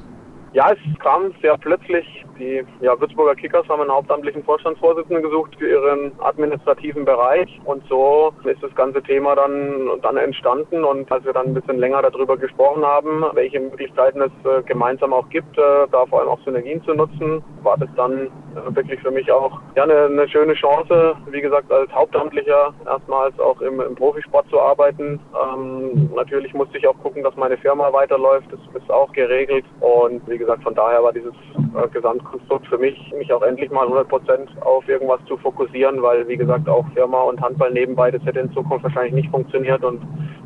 Ja, 0.54 0.72
es 0.72 1.00
kam 1.00 1.34
sehr 1.41 1.58
plötzlich. 1.58 2.26
Die 2.39 2.64
ja, 2.82 3.00
Würzburger 3.00 3.36
Kickers 3.36 3.68
haben 3.68 3.82
einen 3.82 3.91
hauptamtlichen 3.91 4.43
Vorstandsvorsitzenden 4.43 5.24
gesucht 5.24 5.56
für 5.58 5.70
ihren 5.70 6.12
administrativen 6.20 7.04
Bereich 7.04 7.60
und 7.66 7.84
so 7.89 8.32
ist 8.43 8.62
das 8.62 8.74
ganze 8.76 9.02
Thema 9.02 9.36
dann, 9.36 10.00
dann 10.02 10.18
entstanden 10.18 10.84
und 10.84 11.12
als 11.12 11.26
wir 11.26 11.34
dann 11.34 11.48
ein 11.48 11.54
bisschen 11.54 11.80
länger 11.80 12.02
darüber 12.02 12.38
gesprochen 12.38 12.86
haben, 12.86 13.26
welche 13.34 13.60
Möglichkeiten 13.60 14.22
es 14.22 14.32
äh, 14.45 14.62
gemeinsam 14.64 15.14
auch 15.14 15.28
gibt, 15.30 15.58
äh, 15.58 15.88
da 15.91 16.06
vor 16.06 16.20
allem 16.20 16.30
auch 16.30 16.39
Synergien 16.45 16.84
zu 16.84 16.93
nutzen, 16.93 17.43
war 17.64 17.78
das 17.78 17.89
dann 17.95 18.28
äh, 18.28 18.76
wirklich 18.76 19.00
für 19.02 19.12
mich 19.12 19.32
auch 19.32 19.60
ja, 19.76 19.84
eine, 19.84 20.06
eine, 20.06 20.30
schöne 20.30 20.54
Chance, 20.54 21.16
wie 21.32 21.41
gesagt, 21.41 21.72
als 21.72 21.91
Hauptamtlicher 21.91 22.74
erstmals 22.86 23.38
auch 23.39 23.60
im, 23.62 23.82
im 23.82 23.95
Profisport 23.95 24.48
zu 24.50 24.60
arbeiten. 24.60 25.20
Ähm, 25.54 26.10
natürlich 26.16 26.54
musste 26.54 26.78
ich 26.78 26.88
auch 26.88 26.98
gucken, 27.00 27.24
dass 27.24 27.36
meine 27.36 27.58
Firma 27.58 27.91
weiterläuft, 27.91 28.48
das 28.52 28.82
ist 28.82 28.89
auch 28.91 29.12
geregelt 29.14 29.66
und 29.80 30.28
wie 30.28 30.37
gesagt, 30.38 30.64
von 30.64 30.76
daher 30.76 31.04
war 31.04 31.14
dieses 31.14 31.34
äh, 31.34 31.88
Gesamtkonstrukt 31.90 32.68
für 32.68 32.78
mich, 32.78 33.14
mich 33.18 33.32
auch 33.32 33.42
endlich 33.42 33.72
mal 33.72 33.84
100 33.84 34.08
Prozent 34.08 34.50
auf 34.62 34.88
irgendwas 34.88 35.20
zu 35.28 35.38
fokussieren, 35.38 36.02
weil 36.02 36.28
wie 36.28 36.38
gesagt 36.38 36.68
auch 36.68 36.86
Firma 36.94 37.22
und 37.22 37.42
Handball 37.42 37.72
nebenbei, 37.72 38.12
das 38.12 38.24
hätte 38.24 38.40
in 38.40 38.52
Zukunft 38.54 38.84
wahrscheinlich 38.84 39.14
nicht 39.14 39.30
funktioniert 39.30 39.84
und 39.84 40.02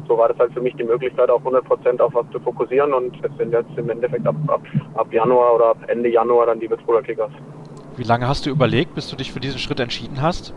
so 0.08 0.18
war 0.18 0.28
das 0.28 0.38
halt 0.39 0.54
für 0.54 0.62
mich 0.62 0.76
die 0.76 0.84
Möglichkeit, 0.84 1.30
auf 1.30 1.39
100 1.39 1.64
Prozent 1.66 2.02
auf 2.02 2.14
was 2.14 2.26
zu 2.32 2.39
fokussieren 2.39 2.94
und 2.94 3.16
es 3.24 3.38
sind 3.38 3.54
jetzt 3.54 3.70
im 3.78 3.89
Endeffekt 3.89 4.28
ab, 4.28 4.36
ab, 4.48 4.62
ab 4.96 5.14
Januar 5.14 5.56
oder 5.56 5.66
ab 5.68 5.78
Ende 5.88 6.10
Januar 6.10 6.48
dann 6.48 6.60
die 6.60 6.70
Würzburger 6.70 7.02
Kickers. 7.02 7.32
Wie 7.98 8.04
lange 8.04 8.28
hast 8.28 8.46
du 8.46 8.50
überlegt, 8.50 8.96
bis 8.96 9.10
du 9.10 9.16
dich 9.16 9.32
für 9.32 9.39
diesen 9.39 9.60
Schritt 9.60 9.80
entschieden 9.80 10.22
hast? 10.22 10.54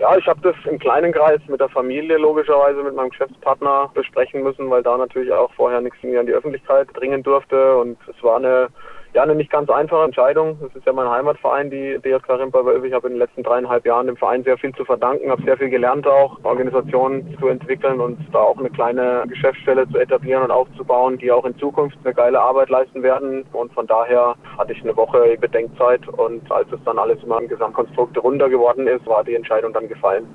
Ja, 0.00 0.16
ich 0.16 0.26
habe 0.26 0.40
das 0.40 0.56
im 0.64 0.78
kleinen 0.78 1.12
Kreis 1.12 1.42
mit 1.46 1.60
der 1.60 1.68
Familie 1.68 2.16
logischerweise 2.16 2.82
mit 2.82 2.94
meinem 2.94 3.10
Geschäftspartner 3.10 3.90
besprechen 3.92 4.42
müssen, 4.42 4.70
weil 4.70 4.82
da 4.82 4.96
natürlich 4.96 5.30
auch 5.30 5.52
vorher 5.52 5.82
nichts 5.82 6.02
mehr 6.02 6.20
an 6.20 6.26
die 6.26 6.32
Öffentlichkeit 6.32 6.88
dringen 6.94 7.22
durfte. 7.22 7.76
Und 7.76 7.98
es 8.08 8.22
war 8.22 8.36
eine 8.36 8.68
ja, 9.12 9.22
eine 9.22 9.34
nicht 9.34 9.50
ganz 9.50 9.68
einfache 9.70 10.04
Entscheidung. 10.04 10.58
Das 10.60 10.74
ist 10.74 10.86
ja 10.86 10.92
mein 10.92 11.08
Heimatverein, 11.08 11.70
die 11.70 11.98
DSK 11.98 12.28
Rimper-Wölfe. 12.28 12.86
Ich 12.86 12.92
habe 12.92 13.08
in 13.08 13.14
den 13.14 13.18
letzten 13.18 13.42
dreieinhalb 13.42 13.84
Jahren 13.84 14.06
dem 14.06 14.16
Verein 14.16 14.44
sehr 14.44 14.56
viel 14.56 14.74
zu 14.74 14.84
verdanken, 14.84 15.30
habe 15.30 15.42
sehr 15.42 15.56
viel 15.56 15.68
gelernt 15.68 16.06
auch, 16.06 16.38
Organisationen 16.44 17.36
zu 17.38 17.48
entwickeln 17.48 18.00
und 18.00 18.18
da 18.32 18.38
auch 18.38 18.58
eine 18.58 18.70
kleine 18.70 19.24
Geschäftsstelle 19.26 19.88
zu 19.88 19.98
etablieren 19.98 20.44
und 20.44 20.50
aufzubauen, 20.50 21.18
die 21.18 21.32
auch 21.32 21.44
in 21.44 21.58
Zukunft 21.58 21.98
eine 22.04 22.14
geile 22.14 22.40
Arbeit 22.40 22.70
leisten 22.70 23.02
werden. 23.02 23.44
Und 23.52 23.72
von 23.72 23.86
daher 23.86 24.36
hatte 24.56 24.72
ich 24.72 24.82
eine 24.82 24.96
Woche 24.96 25.36
Bedenkzeit 25.40 26.06
und 26.08 26.50
als 26.52 26.70
es 26.72 26.78
dann 26.84 26.98
alles 26.98 27.22
immer 27.22 27.40
im 27.40 27.48
Gesamtkonstrukt 27.48 28.16
runter 28.22 28.48
geworden 28.48 28.86
ist, 28.86 29.06
war 29.06 29.24
die 29.24 29.34
Entscheidung 29.34 29.72
dann 29.72 29.88
gefallen. 29.88 30.26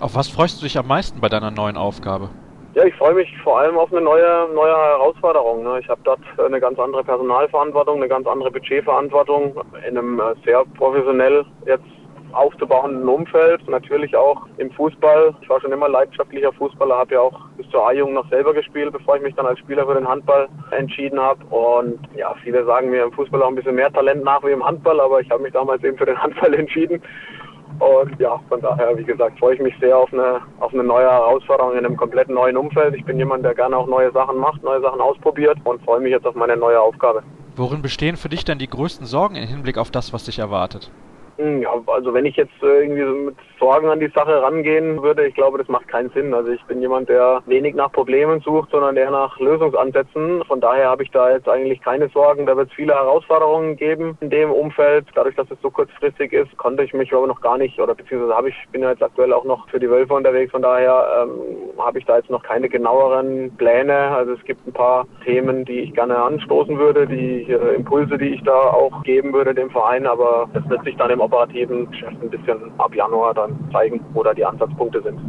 Auf 0.00 0.14
was 0.14 0.28
freust 0.28 0.60
du 0.60 0.64
dich 0.64 0.78
am 0.78 0.86
meisten 0.86 1.20
bei 1.20 1.28
deiner 1.28 1.50
neuen 1.50 1.76
Aufgabe? 1.76 2.28
Ja, 2.74 2.84
ich 2.84 2.94
freue 2.94 3.12
mich 3.12 3.28
vor 3.44 3.58
allem 3.58 3.76
auf 3.76 3.92
eine 3.92 4.00
neue, 4.00 4.48
neue 4.54 4.74
Herausforderung. 4.74 5.62
Ne? 5.62 5.80
Ich 5.80 5.88
habe 5.90 6.00
dort 6.04 6.20
eine 6.38 6.58
ganz 6.58 6.78
andere 6.78 7.04
Personalverantwortung, 7.04 7.96
eine 7.96 8.08
ganz 8.08 8.26
andere 8.26 8.50
Budgetverantwortung 8.50 9.54
in 9.86 9.98
einem 9.98 10.18
äh, 10.18 10.34
sehr 10.42 10.64
professionell 10.78 11.44
jetzt 11.66 11.84
aufzubauenden 12.32 13.06
Umfeld. 13.06 13.68
Natürlich 13.68 14.16
auch 14.16 14.46
im 14.56 14.70
Fußball. 14.70 15.34
Ich 15.42 15.50
war 15.50 15.60
schon 15.60 15.72
immer 15.72 15.88
leidenschaftlicher 15.88 16.50
Fußballer, 16.54 16.96
habe 16.96 17.14
ja 17.14 17.20
auch 17.20 17.38
bis 17.58 17.68
zur 17.68 17.86
A-Jugend 17.86 18.14
noch 18.14 18.28
selber 18.30 18.54
gespielt, 18.54 18.90
bevor 18.90 19.16
ich 19.16 19.22
mich 19.22 19.34
dann 19.34 19.46
als 19.46 19.58
Spieler 19.58 19.86
für 19.86 19.94
den 19.94 20.08
Handball 20.08 20.48
entschieden 20.70 21.20
habe. 21.20 21.44
Und 21.54 21.98
ja, 22.16 22.34
viele 22.42 22.64
sagen 22.64 22.88
mir 22.88 23.04
im 23.04 23.12
Fußball 23.12 23.42
auch 23.42 23.48
ein 23.48 23.54
bisschen 23.54 23.74
mehr 23.74 23.92
Talent 23.92 24.24
nach 24.24 24.42
wie 24.44 24.50
im 24.50 24.64
Handball, 24.64 24.98
aber 25.00 25.20
ich 25.20 25.30
habe 25.30 25.42
mich 25.42 25.52
damals 25.52 25.84
eben 25.84 25.98
für 25.98 26.06
den 26.06 26.20
Handball 26.22 26.54
entschieden. 26.58 27.02
Und 27.78 28.18
ja, 28.20 28.40
von 28.48 28.60
daher, 28.60 28.96
wie 28.96 29.04
gesagt, 29.04 29.38
freue 29.38 29.54
ich 29.54 29.60
mich 29.60 29.74
sehr 29.80 29.96
auf 29.96 30.12
eine, 30.12 30.40
auf 30.60 30.72
eine 30.72 30.84
neue 30.84 31.10
Herausforderung 31.10 31.72
in 31.72 31.84
einem 31.84 31.96
komplett 31.96 32.28
neuen 32.28 32.56
Umfeld. 32.56 32.94
Ich 32.94 33.04
bin 33.04 33.18
jemand, 33.18 33.44
der 33.44 33.54
gerne 33.54 33.76
auch 33.76 33.86
neue 33.86 34.12
Sachen 34.12 34.38
macht, 34.38 34.62
neue 34.62 34.80
Sachen 34.80 35.00
ausprobiert 35.00 35.58
und 35.64 35.82
freue 35.82 36.00
mich 36.00 36.12
jetzt 36.12 36.26
auf 36.26 36.34
meine 36.34 36.56
neue 36.56 36.80
Aufgabe. 36.80 37.22
Worin 37.56 37.82
bestehen 37.82 38.16
für 38.16 38.28
dich 38.28 38.44
denn 38.44 38.58
die 38.58 38.68
größten 38.68 39.06
Sorgen 39.06 39.36
im 39.36 39.46
Hinblick 39.46 39.78
auf 39.78 39.90
das, 39.90 40.12
was 40.12 40.24
dich 40.24 40.38
erwartet? 40.38 40.90
Hm, 41.36 41.62
ja, 41.62 41.70
also 41.86 42.14
wenn 42.14 42.26
ich 42.26 42.36
jetzt 42.36 42.62
äh, 42.62 42.82
irgendwie 42.82 43.26
mit 43.26 43.36
Sorgen 43.62 43.90
an 43.90 44.00
die 44.00 44.10
Sache 44.12 44.42
rangehen 44.42 45.00
würde, 45.04 45.24
ich 45.24 45.36
glaube, 45.36 45.56
das 45.56 45.68
macht 45.68 45.86
keinen 45.86 46.10
Sinn. 46.10 46.34
Also 46.34 46.50
ich 46.50 46.64
bin 46.64 46.80
jemand, 46.80 47.08
der 47.08 47.44
wenig 47.46 47.76
nach 47.76 47.92
Problemen 47.92 48.40
sucht, 48.40 48.70
sondern 48.72 48.96
eher 48.96 49.12
nach 49.12 49.38
Lösungsansätzen. 49.38 50.42
Von 50.46 50.60
daher 50.60 50.88
habe 50.88 51.04
ich 51.04 51.12
da 51.12 51.30
jetzt 51.30 51.48
eigentlich 51.48 51.80
keine 51.80 52.08
Sorgen. 52.08 52.44
Da 52.44 52.56
wird 52.56 52.70
es 52.70 52.74
viele 52.74 52.92
Herausforderungen 52.92 53.76
geben 53.76 54.18
in 54.20 54.30
dem 54.30 54.50
Umfeld. 54.50 55.06
Dadurch, 55.14 55.36
dass 55.36 55.48
es 55.48 55.60
so 55.62 55.70
kurzfristig 55.70 56.32
ist, 56.32 56.56
konnte 56.56 56.82
ich 56.82 56.92
mich 56.92 57.14
aber 57.14 57.28
noch 57.28 57.40
gar 57.40 57.56
nicht, 57.56 57.78
oder 57.78 57.94
beziehungsweise 57.94 58.36
habe 58.36 58.48
ich, 58.48 58.56
bin 58.72 58.82
ja 58.82 58.90
jetzt 58.90 59.02
aktuell 59.02 59.32
auch 59.32 59.44
noch 59.44 59.68
für 59.68 59.78
die 59.78 59.88
Wölfe 59.88 60.14
unterwegs. 60.14 60.50
Von 60.50 60.62
daher 60.62 61.22
ähm, 61.22 61.78
habe 61.78 62.00
ich 62.00 62.04
da 62.04 62.16
jetzt 62.16 62.30
noch 62.30 62.42
keine 62.42 62.68
genaueren 62.68 63.56
Pläne. 63.58 63.94
Also 63.94 64.32
es 64.32 64.42
gibt 64.44 64.66
ein 64.66 64.72
paar 64.72 65.06
Themen, 65.24 65.64
die 65.64 65.82
ich 65.82 65.94
gerne 65.94 66.20
anstoßen 66.20 66.76
würde, 66.80 67.06
die 67.06 67.42
äh, 67.42 67.76
Impulse, 67.76 68.18
die 68.18 68.34
ich 68.34 68.42
da 68.42 68.58
auch 68.58 69.04
geben 69.04 69.32
würde 69.32 69.54
dem 69.54 69.70
Verein. 69.70 70.08
Aber 70.08 70.48
das 70.52 70.68
wird 70.68 70.82
sich 70.82 70.96
dann 70.96 71.10
im 71.10 71.20
operativen 71.20 71.88
Geschäft 71.92 72.16
ein 72.20 72.30
bisschen 72.30 72.72
ab 72.78 72.92
Januar 72.92 73.34
dann 73.34 73.51
zeigen, 73.72 74.00
wo 74.12 74.22
da 74.22 74.34
die 74.34 74.44
Ansatzpunkte 74.44 75.02
sind. 75.02 75.20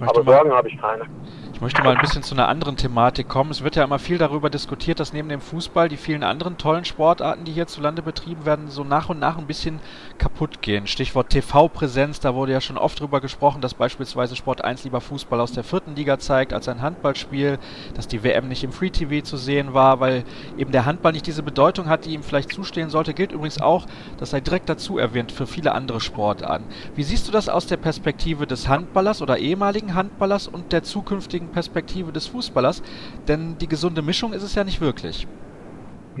Aber 0.00 0.22
Sorgen 0.22 0.52
habe 0.52 0.68
ich 0.68 0.78
keine. 0.80 1.04
Ich 1.52 1.60
möchte 1.60 1.82
mal 1.82 1.94
ein 1.94 2.00
bisschen 2.00 2.22
zu 2.22 2.34
einer 2.34 2.46
anderen 2.46 2.76
Thematik 2.76 3.28
kommen. 3.28 3.50
Es 3.50 3.64
wird 3.64 3.74
ja 3.74 3.82
immer 3.82 3.98
viel 3.98 4.18
darüber 4.18 4.48
diskutiert, 4.48 5.00
dass 5.00 5.12
neben 5.12 5.28
dem 5.28 5.40
Fußball 5.40 5.88
die 5.88 5.96
vielen 5.96 6.22
anderen 6.22 6.56
tollen 6.56 6.84
Sportarten, 6.84 7.44
die 7.44 7.52
hierzulande 7.52 8.02
betrieben 8.02 8.46
werden, 8.46 8.68
so 8.68 8.84
nach 8.84 9.08
und 9.08 9.18
nach 9.18 9.38
ein 9.38 9.46
bisschen 9.46 9.80
kaputt 10.18 10.62
gehen. 10.62 10.86
Stichwort 10.86 11.30
TV-Präsenz, 11.30 12.20
da 12.20 12.34
wurde 12.34 12.52
ja 12.52 12.60
schon 12.60 12.78
oft 12.78 13.00
darüber 13.00 13.20
gesprochen, 13.20 13.60
dass 13.60 13.74
beispielsweise 13.74 14.36
Sport 14.36 14.64
1 14.64 14.84
lieber 14.84 15.00
Fußball 15.00 15.40
aus 15.40 15.52
der 15.52 15.64
vierten 15.64 15.94
Liga 15.94 16.18
zeigt 16.18 16.52
als 16.52 16.68
ein 16.68 16.82
Handballspiel, 16.82 17.58
dass 17.94 18.08
die 18.08 18.22
WM 18.22 18.48
nicht 18.48 18.64
im 18.64 18.72
Free 18.72 18.90
TV 18.90 19.24
zu 19.24 19.36
sehen 19.36 19.74
war, 19.74 20.00
weil 20.00 20.24
eben 20.56 20.72
der 20.72 20.84
Handball 20.84 21.12
nicht 21.12 21.26
diese 21.26 21.42
Bedeutung 21.42 21.88
hat, 21.88 22.04
die 22.04 22.14
ihm 22.14 22.22
vielleicht 22.22 22.52
zustehen 22.52 22.90
sollte. 22.90 23.14
Gilt 23.14 23.32
übrigens 23.32 23.60
auch, 23.60 23.86
das 24.18 24.30
sei 24.30 24.40
direkt 24.40 24.68
dazu 24.68 24.98
erwähnt, 24.98 25.32
für 25.32 25.46
viele 25.46 25.72
andere 25.72 26.00
Sportarten. 26.00 26.64
Wie 26.94 27.04
siehst 27.04 27.26
du 27.28 27.32
das 27.32 27.48
aus 27.48 27.66
der 27.66 27.76
Perspektive 27.76 28.46
des 28.46 28.68
Handballers 28.68 29.22
oder 29.22 29.38
ehemaligen 29.38 29.94
Handballers 29.94 30.48
und 30.48 30.72
der 30.72 30.82
zukünftigen 30.82 31.48
Perspektive 31.48 32.12
des 32.12 32.26
Fußballers, 32.26 32.82
denn 33.26 33.56
die 33.58 33.68
gesunde 33.68 34.02
Mischung 34.02 34.32
ist 34.32 34.42
es 34.42 34.54
ja 34.54 34.64
nicht 34.64 34.80
wirklich. 34.80 35.26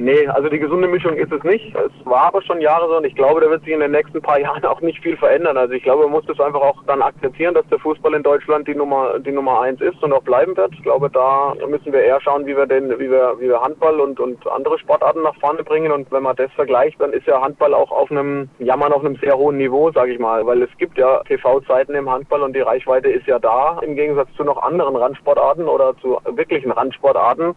Nee, 0.00 0.28
also 0.28 0.48
die 0.48 0.60
gesunde 0.60 0.86
Mischung 0.86 1.14
ist 1.14 1.32
es 1.32 1.42
nicht. 1.42 1.74
Es 1.74 2.06
war 2.06 2.26
aber 2.26 2.40
schon 2.42 2.60
Jahre 2.60 2.86
so 2.88 2.98
und 2.98 3.04
ich 3.04 3.16
glaube, 3.16 3.40
da 3.40 3.50
wird 3.50 3.64
sich 3.64 3.72
in 3.72 3.80
den 3.80 3.90
nächsten 3.90 4.22
paar 4.22 4.38
Jahren 4.40 4.64
auch 4.64 4.80
nicht 4.80 5.02
viel 5.02 5.16
verändern. 5.16 5.56
Also 5.56 5.74
ich 5.74 5.82
glaube, 5.82 6.04
man 6.04 6.12
muss 6.12 6.26
das 6.26 6.38
einfach 6.38 6.60
auch 6.60 6.84
dann 6.86 7.02
akzeptieren, 7.02 7.54
dass 7.54 7.66
der 7.66 7.80
Fußball 7.80 8.14
in 8.14 8.22
Deutschland 8.22 8.68
die 8.68 8.76
Nummer 8.76 9.18
die 9.18 9.32
Nummer 9.32 9.60
eins 9.60 9.80
ist 9.80 10.00
und 10.00 10.12
auch 10.12 10.22
bleiben 10.22 10.56
wird. 10.56 10.72
Ich 10.72 10.84
glaube, 10.84 11.10
da 11.10 11.52
müssen 11.66 11.92
wir 11.92 12.00
eher 12.00 12.20
schauen, 12.20 12.46
wie 12.46 12.56
wir 12.56 12.66
den, 12.66 12.90
wie 13.00 13.10
wir, 13.10 13.34
wie 13.40 13.48
wir 13.48 13.60
Handball 13.60 13.98
und, 13.98 14.20
und 14.20 14.46
andere 14.46 14.78
Sportarten 14.78 15.22
nach 15.22 15.34
vorne 15.40 15.64
bringen. 15.64 15.90
Und 15.90 16.12
wenn 16.12 16.22
man 16.22 16.36
das 16.36 16.52
vergleicht, 16.52 17.00
dann 17.00 17.12
ist 17.12 17.26
ja 17.26 17.40
Handball 17.42 17.74
auch 17.74 17.90
auf 17.90 18.08
einem, 18.12 18.48
jammern 18.60 18.92
auf 18.92 19.04
einem 19.04 19.16
sehr 19.16 19.36
hohen 19.36 19.56
Niveau, 19.56 19.90
sage 19.90 20.12
ich 20.12 20.20
mal. 20.20 20.46
Weil 20.46 20.62
es 20.62 20.70
gibt 20.78 20.96
ja 20.96 21.24
TV-Zeiten 21.24 21.96
im 21.96 22.08
Handball 22.08 22.42
und 22.42 22.54
die 22.54 22.60
Reichweite 22.60 23.08
ist 23.08 23.26
ja 23.26 23.40
da, 23.40 23.80
im 23.82 23.96
Gegensatz 23.96 24.28
zu 24.36 24.44
noch 24.44 24.62
anderen 24.62 24.94
Randsportarten 24.94 25.66
oder 25.66 25.96
zu 25.96 26.18
wirklichen 26.36 26.70
Randsportarten. 26.70 27.56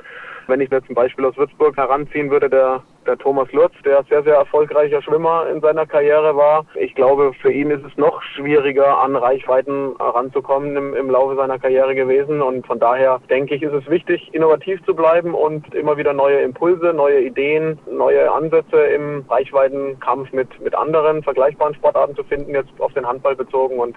Wenn 0.51 0.59
ich 0.59 0.69
mir 0.69 0.83
zum 0.83 0.95
Beispiel 0.95 1.23
aus 1.23 1.37
Würzburg 1.37 1.77
heranziehen 1.77 2.29
würde, 2.29 2.49
der, 2.49 2.83
der 3.07 3.17
Thomas 3.17 3.49
Lutz, 3.53 3.71
der 3.85 4.03
sehr, 4.09 4.21
sehr 4.23 4.35
erfolgreicher 4.35 5.01
Schwimmer 5.01 5.47
in 5.47 5.61
seiner 5.61 5.85
Karriere 5.85 6.35
war. 6.35 6.65
Ich 6.75 6.93
glaube, 6.93 7.31
für 7.41 7.53
ihn 7.53 7.71
ist 7.71 7.85
es 7.85 7.95
noch 7.95 8.21
schwieriger, 8.21 8.97
an 8.97 9.15
Reichweiten 9.15 9.95
ranzukommen 9.97 10.75
im, 10.75 10.93
im 10.93 11.09
Laufe 11.09 11.37
seiner 11.37 11.57
Karriere 11.57 11.95
gewesen. 11.95 12.41
Und 12.41 12.67
von 12.67 12.79
daher 12.79 13.21
denke 13.29 13.55
ich, 13.55 13.63
ist 13.63 13.71
es 13.71 13.89
wichtig, 13.89 14.29
innovativ 14.33 14.83
zu 14.83 14.93
bleiben 14.93 15.35
und 15.35 15.73
immer 15.73 15.95
wieder 15.95 16.11
neue 16.11 16.41
Impulse, 16.41 16.91
neue 16.93 17.21
Ideen, 17.21 17.79
neue 17.89 18.29
Ansätze 18.29 18.75
im 18.77 19.23
Reichweitenkampf 19.29 20.33
mit, 20.33 20.59
mit 20.59 20.75
anderen 20.75 21.23
vergleichbaren 21.23 21.75
Sportarten 21.75 22.13
zu 22.13 22.25
finden, 22.25 22.53
jetzt 22.53 22.73
auf 22.79 22.91
den 22.91 23.07
Handball 23.07 23.37
bezogen. 23.37 23.79
Und 23.79 23.95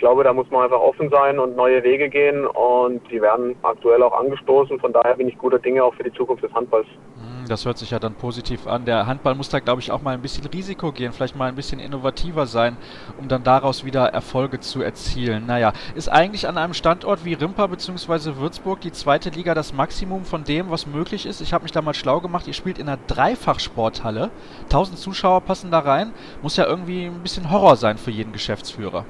glaube, 0.00 0.24
da 0.24 0.32
muss 0.32 0.50
man 0.50 0.64
einfach 0.64 0.80
offen 0.80 1.08
sein 1.10 1.38
und 1.38 1.54
neue 1.54 1.84
Wege 1.84 2.08
gehen 2.08 2.46
und 2.46 3.00
die 3.10 3.22
werden 3.22 3.54
aktuell 3.62 4.02
auch 4.02 4.18
angestoßen. 4.18 4.80
Von 4.80 4.92
daher 4.92 5.14
bin 5.14 5.28
ich 5.28 5.38
guter 5.38 5.58
Dinge 5.60 5.84
auch 5.84 5.94
für 5.94 6.02
die 6.02 6.12
Zukunft 6.12 6.42
des 6.42 6.52
Handballs. 6.52 6.86
Hm, 6.86 7.46
Das 7.48 7.64
hört 7.64 7.78
sich 7.78 7.90
ja 7.90 7.98
dann 7.98 8.14
positiv 8.14 8.66
an. 8.66 8.84
Der 8.84 9.06
Handball 9.06 9.34
muss 9.34 9.48
da, 9.48 9.60
glaube 9.60 9.80
ich, 9.80 9.92
auch 9.92 10.02
mal 10.02 10.14
ein 10.14 10.22
bisschen 10.22 10.44
Risiko 10.46 10.90
gehen, 10.90 11.12
vielleicht 11.12 11.36
mal 11.36 11.48
ein 11.48 11.54
bisschen 11.54 11.78
innovativer 11.78 12.46
sein, 12.46 12.76
um 13.20 13.28
dann 13.28 13.44
daraus 13.44 13.84
wieder 13.84 14.06
Erfolge 14.06 14.58
zu 14.60 14.82
erzielen. 14.82 15.46
Naja, 15.46 15.72
ist 15.94 16.08
eigentlich 16.08 16.48
an 16.48 16.58
einem 16.58 16.74
Standort 16.74 17.24
wie 17.24 17.34
Rimpa 17.34 17.66
bzw. 17.66 18.36
Würzburg 18.36 18.80
die 18.80 18.92
zweite 18.92 19.30
Liga 19.30 19.54
das 19.54 19.72
Maximum 19.72 20.24
von 20.24 20.44
dem, 20.44 20.70
was 20.70 20.86
möglich 20.86 21.26
ist? 21.26 21.40
Ich 21.40 21.52
habe 21.52 21.62
mich 21.62 21.72
da 21.72 21.82
mal 21.82 21.94
schlau 21.94 22.20
gemacht. 22.20 22.46
Ihr 22.48 22.54
spielt 22.54 22.78
in 22.78 22.88
einer 22.88 22.98
Dreifachsporthalle. 23.06 24.30
1000 24.64 24.98
Zuschauer 24.98 25.42
passen 25.42 25.70
da 25.70 25.80
rein. 25.80 26.12
Muss 26.42 26.56
ja 26.56 26.66
irgendwie 26.66 27.04
ein 27.04 27.22
bisschen 27.22 27.50
Horror 27.50 27.76
sein 27.76 27.98
für 27.98 28.10
jeden 28.10 28.32
Geschäftsführer. 28.32 29.04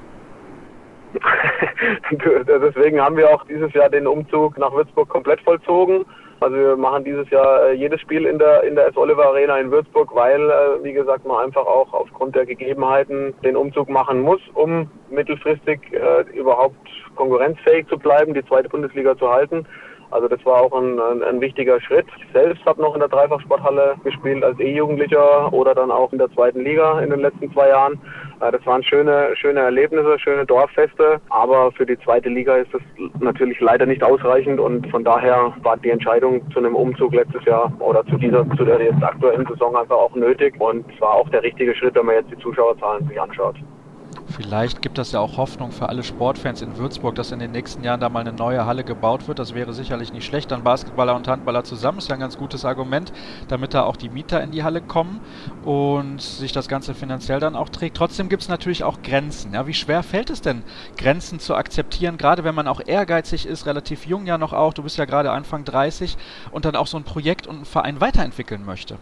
Deswegen 2.11 3.01
haben 3.01 3.17
wir 3.17 3.29
auch 3.29 3.43
dieses 3.45 3.73
Jahr 3.73 3.89
den 3.89 4.07
Umzug 4.07 4.57
nach 4.57 4.71
Würzburg 4.73 5.09
komplett 5.09 5.41
vollzogen. 5.41 6.05
Also 6.39 6.55
wir 6.55 6.75
machen 6.75 7.03
dieses 7.03 7.29
Jahr 7.29 7.67
äh, 7.67 7.73
jedes 7.73 8.01
Spiel 8.01 8.25
in 8.25 8.39
der 8.39 8.63
in 8.63 8.75
der 8.75 8.87
S. 8.87 8.97
Oliver 8.97 9.27
Arena 9.27 9.57
in 9.59 9.69
Würzburg, 9.69 10.09
weil, 10.15 10.41
äh, 10.49 10.83
wie 10.83 10.93
gesagt, 10.93 11.23
man 11.23 11.45
einfach 11.45 11.67
auch 11.67 11.93
aufgrund 11.93 12.35
der 12.35 12.47
Gegebenheiten 12.47 13.35
den 13.43 13.55
Umzug 13.55 13.89
machen 13.89 14.21
muss, 14.21 14.41
um 14.55 14.89
mittelfristig 15.11 15.79
äh, 15.93 16.21
überhaupt 16.35 16.89
konkurrenzfähig 17.15 17.87
zu 17.89 17.97
bleiben, 17.99 18.33
die 18.33 18.43
zweite 18.45 18.69
Bundesliga 18.69 19.15
zu 19.17 19.29
halten. 19.29 19.67
Also 20.11 20.27
das 20.27 20.45
war 20.45 20.61
auch 20.61 20.73
ein, 20.73 20.99
ein, 20.99 21.23
ein 21.23 21.41
wichtiger 21.41 21.79
Schritt. 21.81 22.05
Ich 22.17 22.31
selbst 22.33 22.63
habe 22.65 22.81
noch 22.81 22.93
in 22.93 22.99
der 22.99 23.09
Dreifachsporthalle 23.09 23.95
gespielt 24.03 24.43
als 24.43 24.59
E-Jugendlicher 24.59 25.51
oder 25.53 25.73
dann 25.73 25.89
auch 25.89 26.11
in 26.11 26.19
der 26.19 26.29
zweiten 26.31 26.61
Liga 26.63 26.99
in 26.99 27.09
den 27.09 27.21
letzten 27.21 27.51
zwei 27.53 27.69
Jahren. 27.69 27.99
Äh, 28.41 28.51
das 28.51 28.65
waren 28.65 28.83
schöne, 28.83 29.29
schöne 29.35 29.61
Erlebnisse, 29.61 30.19
schöne 30.19 30.45
Dorffeste. 30.45 31.21
Aber 31.29 31.71
für 31.71 31.85
die 31.85 31.97
zweite 31.99 32.29
Liga 32.29 32.57
ist 32.57 32.73
das 32.73 32.81
natürlich 33.19 33.59
leider 33.61 33.85
nicht 33.85 34.03
ausreichend 34.03 34.59
und 34.59 34.87
von 34.91 35.03
daher 35.03 35.53
war 35.63 35.77
die 35.77 35.89
Entscheidung 35.89 36.41
zu 36.51 36.59
einem 36.59 36.75
Umzug 36.75 37.13
letztes 37.13 37.45
Jahr 37.45 37.71
oder 37.79 38.05
zu 38.05 38.17
dieser, 38.17 38.45
zu 38.57 38.65
der 38.65 38.81
jetzt 38.81 39.01
aktuellen 39.01 39.45
Saison 39.47 39.75
einfach 39.75 39.97
auch 39.97 40.15
nötig 40.15 40.59
und 40.59 40.85
es 40.93 40.99
war 40.99 41.13
auch 41.13 41.29
der 41.29 41.43
richtige 41.43 41.73
Schritt, 41.75 41.95
wenn 41.95 42.05
man 42.05 42.15
jetzt 42.15 42.31
die 42.31 42.37
Zuschauerzahlen 42.39 43.07
sich 43.07 43.19
anschaut. 43.19 43.55
Vielleicht 44.31 44.81
gibt 44.81 44.97
das 44.97 45.11
ja 45.11 45.19
auch 45.19 45.37
Hoffnung 45.37 45.71
für 45.71 45.89
alle 45.89 46.03
Sportfans 46.03 46.61
in 46.61 46.77
Würzburg, 46.77 47.15
dass 47.15 47.31
in 47.31 47.39
den 47.39 47.51
nächsten 47.51 47.83
Jahren 47.83 47.99
da 47.99 48.09
mal 48.09 48.21
eine 48.21 48.31
neue 48.31 48.65
Halle 48.65 48.83
gebaut 48.83 49.27
wird. 49.27 49.39
Das 49.39 49.53
wäre 49.53 49.73
sicherlich 49.73 50.13
nicht 50.13 50.25
schlecht. 50.25 50.51
Dann 50.51 50.63
Basketballer 50.63 51.15
und 51.15 51.27
Handballer 51.27 51.63
zusammen 51.63 51.97
ist 51.97 52.09
ja 52.09 52.15
ein 52.15 52.21
ganz 52.21 52.37
gutes 52.37 52.63
Argument, 52.63 53.11
damit 53.49 53.73
da 53.73 53.83
auch 53.83 53.97
die 53.97 54.09
Mieter 54.09 54.41
in 54.41 54.51
die 54.51 54.63
Halle 54.63 54.81
kommen 54.81 55.19
und 55.63 56.21
sich 56.21 56.51
das 56.51 56.67
Ganze 56.67 56.93
finanziell 56.93 57.39
dann 57.39 57.55
auch 57.55 57.69
trägt. 57.69 57.97
Trotzdem 57.97 58.29
gibt 58.29 58.43
es 58.43 58.49
natürlich 58.49 58.83
auch 58.83 59.01
Grenzen. 59.01 59.53
Ja, 59.53 59.67
wie 59.67 59.73
schwer 59.73 60.03
fällt 60.03 60.29
es 60.29 60.41
denn, 60.41 60.63
Grenzen 60.97 61.39
zu 61.39 61.55
akzeptieren, 61.55 62.17
gerade 62.17 62.43
wenn 62.43 62.55
man 62.55 62.67
auch 62.67 62.81
ehrgeizig 62.85 63.45
ist, 63.45 63.65
relativ 63.65 64.05
jung 64.05 64.25
ja 64.25 64.37
noch 64.37 64.53
auch, 64.53 64.73
du 64.73 64.83
bist 64.83 64.97
ja 64.97 65.05
gerade 65.05 65.31
Anfang 65.31 65.65
30 65.65 66.17
und 66.51 66.65
dann 66.65 66.75
auch 66.75 66.87
so 66.87 66.97
ein 66.97 67.03
Projekt 67.03 67.47
und 67.47 67.55
einen 67.55 67.65
Verein 67.65 68.01
weiterentwickeln 68.01 68.65
möchte? 68.65 68.97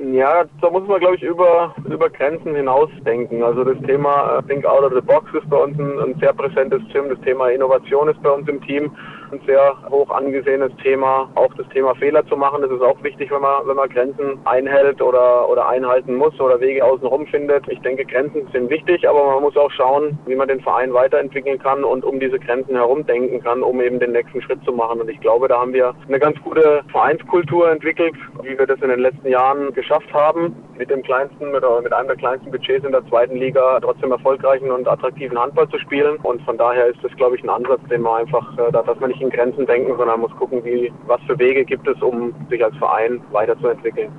Ja, 0.00 0.44
da 0.60 0.70
muss 0.70 0.86
man, 0.86 1.00
glaube 1.00 1.16
ich, 1.16 1.22
über, 1.22 1.74
über 1.84 2.08
Grenzen 2.08 2.54
hinaus 2.54 2.88
denken. 3.04 3.42
Also 3.42 3.64
das 3.64 3.78
Thema 3.84 4.40
Think 4.46 4.64
Out 4.64 4.84
of 4.84 4.92
the 4.94 5.00
Box 5.00 5.26
ist 5.34 5.48
bei 5.50 5.56
uns 5.56 5.76
ein, 5.78 5.98
ein 5.98 6.14
sehr 6.20 6.32
präsentes 6.32 6.80
Thema. 6.92 7.08
Das 7.08 7.20
Thema 7.22 7.48
Innovation 7.48 8.08
ist 8.08 8.22
bei 8.22 8.30
uns 8.30 8.48
im 8.48 8.60
Team 8.62 8.92
ein 9.32 9.40
sehr 9.46 9.76
hoch 9.90 10.10
angesehenes 10.10 10.72
Thema. 10.82 11.28
Auch 11.34 11.52
das 11.54 11.68
Thema 11.68 11.94
Fehler 11.94 12.26
zu 12.26 12.36
machen, 12.36 12.62
das 12.62 12.70
ist 12.70 12.82
auch 12.82 13.02
wichtig, 13.02 13.30
wenn 13.30 13.42
man, 13.42 13.66
wenn 13.66 13.76
man 13.76 13.88
Grenzen 13.88 14.38
einhält 14.44 15.00
oder, 15.02 15.48
oder 15.48 15.68
einhalten 15.68 16.14
muss 16.16 16.38
oder 16.40 16.60
Wege 16.60 16.84
außenrum 16.84 17.26
findet. 17.26 17.68
Ich 17.68 17.80
denke, 17.80 18.04
Grenzen 18.04 18.48
sind 18.52 18.70
wichtig, 18.70 19.08
aber 19.08 19.24
man 19.34 19.42
muss 19.42 19.56
auch 19.56 19.70
schauen, 19.70 20.18
wie 20.26 20.34
man 20.34 20.48
den 20.48 20.60
Verein 20.60 20.92
weiterentwickeln 20.92 21.58
kann 21.58 21.84
und 21.84 22.04
um 22.04 22.20
diese 22.20 22.38
Grenzen 22.38 22.74
herum 22.76 23.06
denken 23.06 23.42
kann, 23.42 23.62
um 23.62 23.80
eben 23.80 23.98
den 23.98 24.12
nächsten 24.12 24.40
Schritt 24.42 24.62
zu 24.64 24.72
machen. 24.72 25.00
Und 25.00 25.08
ich 25.08 25.20
glaube, 25.20 25.48
da 25.48 25.60
haben 25.60 25.72
wir 25.72 25.94
eine 26.06 26.18
ganz 26.18 26.40
gute 26.42 26.82
Vereinskultur 26.90 27.70
entwickelt, 27.70 28.14
wie 28.42 28.58
wir 28.58 28.66
das 28.66 28.80
in 28.80 28.88
den 28.88 29.00
letzten 29.00 29.28
Jahren 29.28 29.72
geschafft 29.74 30.12
haben, 30.12 30.54
mit 30.76 30.90
dem 30.90 31.02
kleinsten, 31.02 31.50
mit, 31.50 31.62
mit 31.82 31.92
einem 31.92 32.08
der 32.08 32.16
kleinsten 32.16 32.50
Budgets 32.50 32.84
in 32.84 32.92
der 32.92 33.06
zweiten 33.08 33.36
Liga 33.36 33.78
trotzdem 33.80 34.12
erfolgreichen 34.12 34.70
und 34.70 34.88
attraktiven 34.88 35.38
Handball 35.38 35.68
zu 35.68 35.78
spielen. 35.78 36.16
Und 36.22 36.42
von 36.42 36.56
daher 36.56 36.86
ist 36.86 37.02
das, 37.02 37.14
glaube 37.16 37.36
ich, 37.36 37.42
ein 37.42 37.50
Ansatz, 37.50 37.80
den 37.90 38.02
man 38.02 38.22
einfach, 38.22 38.56
äh, 38.58 38.72
dass 38.72 39.00
man 39.00 39.10
nicht 39.10 39.17
nicht 39.18 39.22
in 39.22 39.30
Grenzen 39.30 39.66
denken, 39.66 39.92
sondern 39.96 40.20
muss 40.20 40.34
gucken, 40.36 40.64
wie, 40.64 40.92
was 41.06 41.20
für 41.26 41.38
Wege 41.38 41.64
gibt 41.64 41.86
es, 41.88 42.00
um 42.02 42.34
sich 42.50 42.64
als 42.64 42.76
Verein 42.76 43.20
weiterzuentwickeln. 43.32 44.10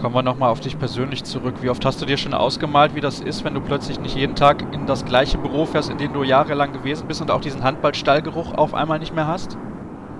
Kommen 0.00 0.14
wir 0.14 0.22
nochmal 0.22 0.50
auf 0.50 0.60
dich 0.60 0.78
persönlich 0.78 1.24
zurück. 1.24 1.54
Wie 1.62 1.70
oft 1.70 1.84
hast 1.84 2.02
du 2.02 2.06
dir 2.06 2.18
schon 2.18 2.34
ausgemalt, 2.34 2.94
wie 2.94 3.00
das 3.00 3.20
ist, 3.20 3.44
wenn 3.44 3.54
du 3.54 3.60
plötzlich 3.60 3.98
nicht 3.98 4.14
jeden 4.14 4.34
Tag 4.34 4.62
in 4.74 4.86
das 4.86 5.06
gleiche 5.06 5.38
Büro 5.38 5.64
fährst, 5.64 5.90
in 5.90 5.96
dem 5.96 6.12
du 6.12 6.22
jahrelang 6.22 6.72
gewesen 6.72 7.08
bist 7.08 7.22
und 7.22 7.30
auch 7.30 7.40
diesen 7.40 7.64
Handballstallgeruch 7.64 8.54
auf 8.54 8.74
einmal 8.74 8.98
nicht 8.98 9.14
mehr 9.14 9.26
hast? 9.26 9.56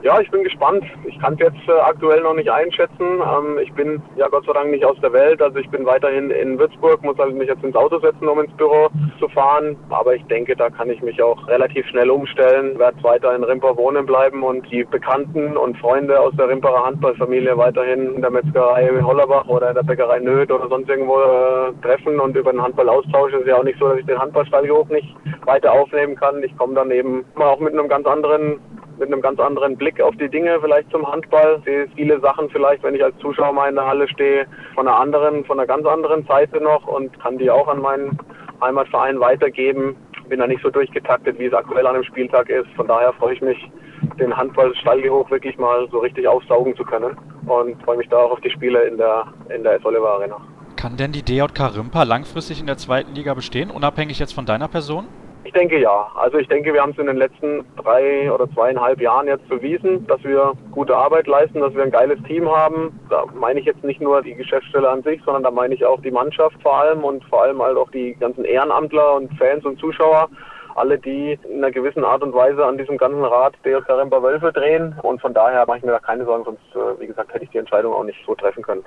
Ja, 0.07 0.21
ich 0.21 0.31
bin 0.31 0.45
gespannt. 0.45 0.85
Ich 1.05 1.19
kann 1.19 1.35
es 1.35 1.41
jetzt 1.41 1.69
äh, 1.69 1.73
aktuell 1.73 2.21
noch 2.21 2.35
nicht 2.35 2.49
einschätzen. 2.49 2.95
Ähm, 3.01 3.59
ich 3.61 3.73
bin 3.73 4.01
ja 4.15 4.29
Gott 4.29 4.47
sei 4.47 4.53
Dank 4.53 4.71
nicht 4.71 4.85
aus 4.85 4.97
der 5.03 5.13
Welt. 5.13 5.43
Also 5.43 5.59
ich 5.59 5.69
bin 5.71 5.85
weiterhin 5.85 6.31
in 6.31 6.57
Würzburg, 6.61 7.03
muss 7.03 7.19
also 7.19 7.35
mich 7.35 7.49
jetzt 7.49 7.65
ins 7.65 7.75
Auto 7.75 7.99
setzen, 7.99 8.29
um 8.29 8.39
ins 8.39 8.53
Büro 8.53 8.87
zu 9.19 9.29
fahren. 9.31 9.77
Aber 9.89 10.15
ich 10.15 10.25
denke, 10.27 10.55
da 10.55 10.71
kann 10.71 10.91
ich 10.91 11.03
mich 11.03 11.21
auch 11.21 11.49
relativ 11.49 11.85
schnell 11.89 12.09
umstellen, 12.09 12.79
werde 12.79 13.03
weiter 13.03 13.35
in 13.35 13.43
Rimper 13.43 13.77
wohnen 13.77 14.07
bleiben 14.07 14.45
und 14.45 14.71
die 14.71 14.85
Bekannten 14.85 15.57
und 15.57 15.77
Freunde 15.79 16.21
aus 16.21 16.33
der 16.39 16.51
Rimperer 16.51 16.87
Handballfamilie 16.87 17.59
weiterhin 17.59 18.15
in 18.15 18.21
der 18.21 18.31
Metzgerei 18.31 18.89
Hollerbach 19.03 19.49
oder 19.49 19.71
in 19.71 19.75
der 19.75 19.83
Bäckerei 19.83 20.21
Nöth 20.21 20.53
oder 20.53 20.69
sonst 20.69 20.89
irgendwo 20.89 21.19
äh, 21.19 21.73
treffen 21.83 22.21
und 22.21 22.37
über 22.37 22.53
den 22.53 22.63
Handball 22.63 22.89
austauschen. 22.89 23.39
Es 23.39 23.41
ist 23.41 23.49
ja 23.49 23.57
auch 23.57 23.65
nicht 23.65 23.81
so, 23.81 23.89
dass 23.89 23.99
ich 23.99 24.07
den 24.07 24.21
Handballstallgeruch 24.21 24.89
nicht 24.89 25.17
weiter 25.47 25.73
aufnehmen 25.73 26.15
kann. 26.15 26.45
Ich 26.45 26.57
komme 26.57 26.75
dann 26.75 26.93
eben 26.93 27.25
auch 27.35 27.59
mit 27.59 27.73
einem 27.73 27.89
ganz 27.89 28.07
anderen 28.07 28.61
mit 28.99 29.13
einem 29.13 29.21
ganz 29.21 29.39
anderen 29.41 29.77
Blick 29.77 30.01
auf 30.01 30.17
die 30.17 30.29
Dinge 30.29 30.59
vielleicht 30.61 30.91
zum 30.91 31.07
Handball. 31.11 31.61
Sehe 31.65 31.89
viele 31.95 32.21
Sachen 32.21 32.49
vielleicht, 32.51 32.83
wenn 32.83 32.95
ich 32.95 33.05
als 33.05 33.17
Zuschauer 33.19 33.53
mal 33.53 33.69
in 33.69 33.75
der 33.75 33.87
Halle 33.87 34.09
stehe, 34.09 34.47
von 34.75 34.89
einer 34.89 34.97
anderen, 34.97 35.45
von 35.45 35.59
einer 35.59 35.67
ganz 35.67 35.87
anderen 35.87 36.25
Seite 36.27 36.61
noch 36.61 36.87
und 36.87 37.19
kann 37.21 37.39
die 37.39 37.51
auch 37.51 37.69
an 37.69 37.81
meinen 37.81 38.19
Heimatverein 38.61 39.21
weitergeben. 39.21 39.97
Bin 40.29 40.41
da 40.41 40.47
nicht 40.47 40.63
so 40.63 40.71
durchgetaktet, 40.71 41.39
wie 41.39 41.47
es 41.47 41.55
aktuell 41.55 41.87
an 41.87 41.95
einem 41.95 42.05
Spieltag 42.05 42.49
ist. 42.49 42.69
Von 42.75 42.89
daher 42.89 43.13
freue 43.13 43.35
ich 43.35 43.43
mich, 43.43 43.71
den 44.19 44.37
Handball-Stallgeruch 44.37 45.31
wirklich 45.31 45.57
mal 45.59 45.89
so 45.91 45.99
richtig 45.99 46.27
aufsaugen 46.27 46.77
zu 46.77 46.85
können 46.85 47.17
und 47.47 47.81
freue 47.83 47.97
mich 47.97 48.09
da 48.09 48.19
auch 48.19 48.33
auf 48.33 48.41
die 48.41 48.51
Spiele 48.51 48.83
in 48.85 48.97
der, 48.97 49.27
in 49.55 49.63
der 49.63 49.75
S. 49.75 49.85
Oliver 49.85 50.11
Arena. 50.11 50.37
Kann 50.77 50.97
denn 50.97 51.13
die 51.13 51.23
DJK 51.23 51.77
Rimpa 51.77 52.03
langfristig 52.03 52.61
in 52.61 52.67
der 52.67 52.77
zweiten 52.77 53.15
Liga 53.15 53.35
bestehen, 53.35 53.71
unabhängig 53.71 54.19
jetzt 54.19 54.33
von 54.33 54.47
deiner 54.47 54.69
Person? 54.69 55.07
Ich 55.57 55.61
denke 55.61 55.81
ja. 55.81 56.11
Also 56.15 56.37
ich 56.37 56.49
denke, 56.49 56.75
wir 56.75 56.83
haben 56.83 56.91
es 56.91 56.99
in 56.99 57.07
den 57.07 57.17
letzten 57.17 57.65
drei 57.83 58.31
oder 58.31 58.47
zweieinhalb 58.53 59.01
Jahren 59.01 59.27
jetzt 59.27 59.49
bewiesen, 59.49 60.07
dass 60.07 60.23
wir 60.23 60.53
gute 60.71 60.95
Arbeit 60.95 61.27
leisten, 61.27 61.61
dass 61.61 61.75
wir 61.75 61.83
ein 61.83 61.91
geiles 61.91 62.23
Team 62.25 62.47
haben. 62.47 63.01
Da 63.09 63.25
meine 63.35 63.61
ich 63.61 63.65
jetzt 63.65 63.83
nicht 63.83 64.03
nur 64.03 64.21
die 64.21 64.35
Geschäftsstelle 64.35 64.87
an 64.87 65.03
sich, 65.03 65.19
sondern 65.25 65.45
da 65.45 65.51
meine 65.51 65.75
ich 65.75 65.83
auch 65.87 65.99
die 66.03 66.11
Mannschaft 66.11 66.61
vor 66.61 66.77
allem 66.77 67.05
und 67.05 67.25
vor 67.25 67.43
allem 67.43 67.63
halt 67.63 67.79
auch 67.79 67.91
die 67.91 68.15
ganzen 68.21 68.45
Ehrenamtler 68.45 69.15
und 69.15 69.33
Fans 69.39 69.65
und 69.65 69.81
Zuschauer 69.81 70.29
alle, 70.75 70.99
die 70.99 71.39
in 71.49 71.65
einer 71.65 71.71
gewissen 71.71 72.05
Art 72.05 72.23
und 72.23 72.35
Weise 72.35 72.63
an 72.63 72.77
diesem 72.77 72.99
ganzen 72.99 73.25
Rad 73.25 73.55
der 73.65 73.79
Remper 73.89 74.23
Wölfe 74.23 74.53
drehen. 74.53 74.95
Und 75.03 75.23
von 75.23 75.33
daher 75.33 75.65
mache 75.67 75.79
ich 75.79 75.85
mir 75.85 75.93
da 75.93 76.01
keine 76.01 76.27
Sorgen, 76.27 76.45
sonst, 76.45 76.61
äh, 76.75 77.01
wie 77.01 77.07
gesagt, 77.07 77.33
hätte 77.33 77.45
ich 77.45 77.51
die 77.51 77.57
Entscheidung 77.57 77.95
auch 77.95 78.05
nicht 78.05 78.19
so 78.27 78.35
treffen 78.35 78.63
können. 78.63 78.85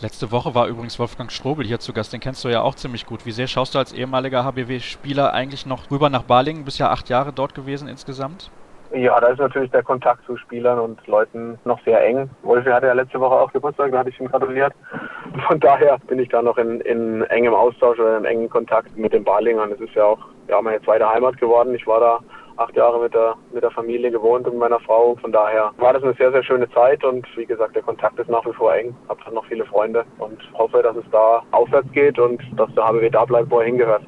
Letzte 0.00 0.30
Woche 0.30 0.54
war 0.54 0.68
übrigens 0.68 0.96
Wolfgang 1.00 1.32
Strobel 1.32 1.66
hier 1.66 1.80
zu 1.80 1.92
Gast, 1.92 2.12
den 2.12 2.20
kennst 2.20 2.44
du 2.44 2.48
ja 2.48 2.62
auch 2.62 2.76
ziemlich 2.76 3.04
gut. 3.04 3.26
Wie 3.26 3.32
sehr 3.32 3.48
schaust 3.48 3.74
du 3.74 3.80
als 3.80 3.92
ehemaliger 3.92 4.44
HBW-Spieler 4.44 5.32
eigentlich 5.32 5.66
noch 5.66 5.90
rüber 5.90 6.08
nach 6.08 6.22
Balingen? 6.22 6.64
Bist 6.64 6.78
ja 6.78 6.90
acht 6.90 7.08
Jahre 7.08 7.32
dort 7.32 7.56
gewesen 7.56 7.88
insgesamt. 7.88 8.48
Ja, 8.94 9.20
da 9.20 9.26
ist 9.26 9.40
natürlich 9.40 9.72
der 9.72 9.82
Kontakt 9.82 10.24
zu 10.24 10.36
Spielern 10.36 10.78
und 10.78 11.04
Leuten 11.08 11.58
noch 11.64 11.82
sehr 11.84 12.02
eng. 12.06 12.30
Wolfi 12.44 12.70
hatte 12.70 12.86
ja 12.86 12.92
letzte 12.92 13.18
Woche 13.18 13.34
auch 13.34 13.52
Geburtstag, 13.52 13.90
da 13.90 13.98
hatte 13.98 14.10
ich 14.10 14.20
ihm 14.20 14.28
gratuliert. 14.28 14.72
Von 15.48 15.58
daher 15.58 15.98
bin 16.06 16.20
ich 16.20 16.28
da 16.28 16.42
noch 16.42 16.58
in, 16.58 16.80
in 16.82 17.22
engem 17.24 17.54
Austausch 17.54 17.98
oder 17.98 18.18
in 18.18 18.24
engem 18.24 18.48
Kontakt 18.48 18.96
mit 18.96 19.12
den 19.12 19.24
Balingern. 19.24 19.72
Es 19.72 19.80
ist 19.80 19.94
ja 19.94 20.04
auch 20.04 20.20
ja, 20.46 20.62
meine 20.62 20.80
zweite 20.82 21.08
Heimat 21.08 21.38
geworden. 21.38 21.74
Ich 21.74 21.86
war 21.88 22.00
da 22.00 22.20
acht 22.58 22.76
Jahre 22.76 23.00
mit 23.00 23.14
der, 23.14 23.34
mit 23.52 23.62
der 23.62 23.70
Familie 23.70 24.10
gewohnt 24.10 24.46
und 24.46 24.58
meiner 24.58 24.80
Frau. 24.80 25.16
Von 25.20 25.32
daher 25.32 25.72
war 25.78 25.92
das 25.92 26.02
eine 26.02 26.14
sehr, 26.14 26.32
sehr 26.32 26.42
schöne 26.42 26.68
Zeit 26.70 27.04
und 27.04 27.26
wie 27.36 27.46
gesagt, 27.46 27.76
der 27.76 27.82
Kontakt 27.82 28.18
ist 28.18 28.28
nach 28.28 28.44
wie 28.44 28.52
vor 28.52 28.74
eng. 28.74 28.94
Habe 29.08 29.34
noch 29.34 29.46
viele 29.46 29.64
Freunde 29.64 30.04
und 30.18 30.38
hoffe, 30.54 30.82
dass 30.82 30.96
es 30.96 31.04
da 31.10 31.42
aufwärts 31.52 31.90
geht 31.92 32.18
und 32.18 32.40
dass 32.56 32.72
der 32.74 32.84
HBW 32.84 33.10
da 33.10 33.24
bleibt, 33.24 33.50
wo 33.50 33.60
er 33.60 33.66
hingehört. 33.66 34.02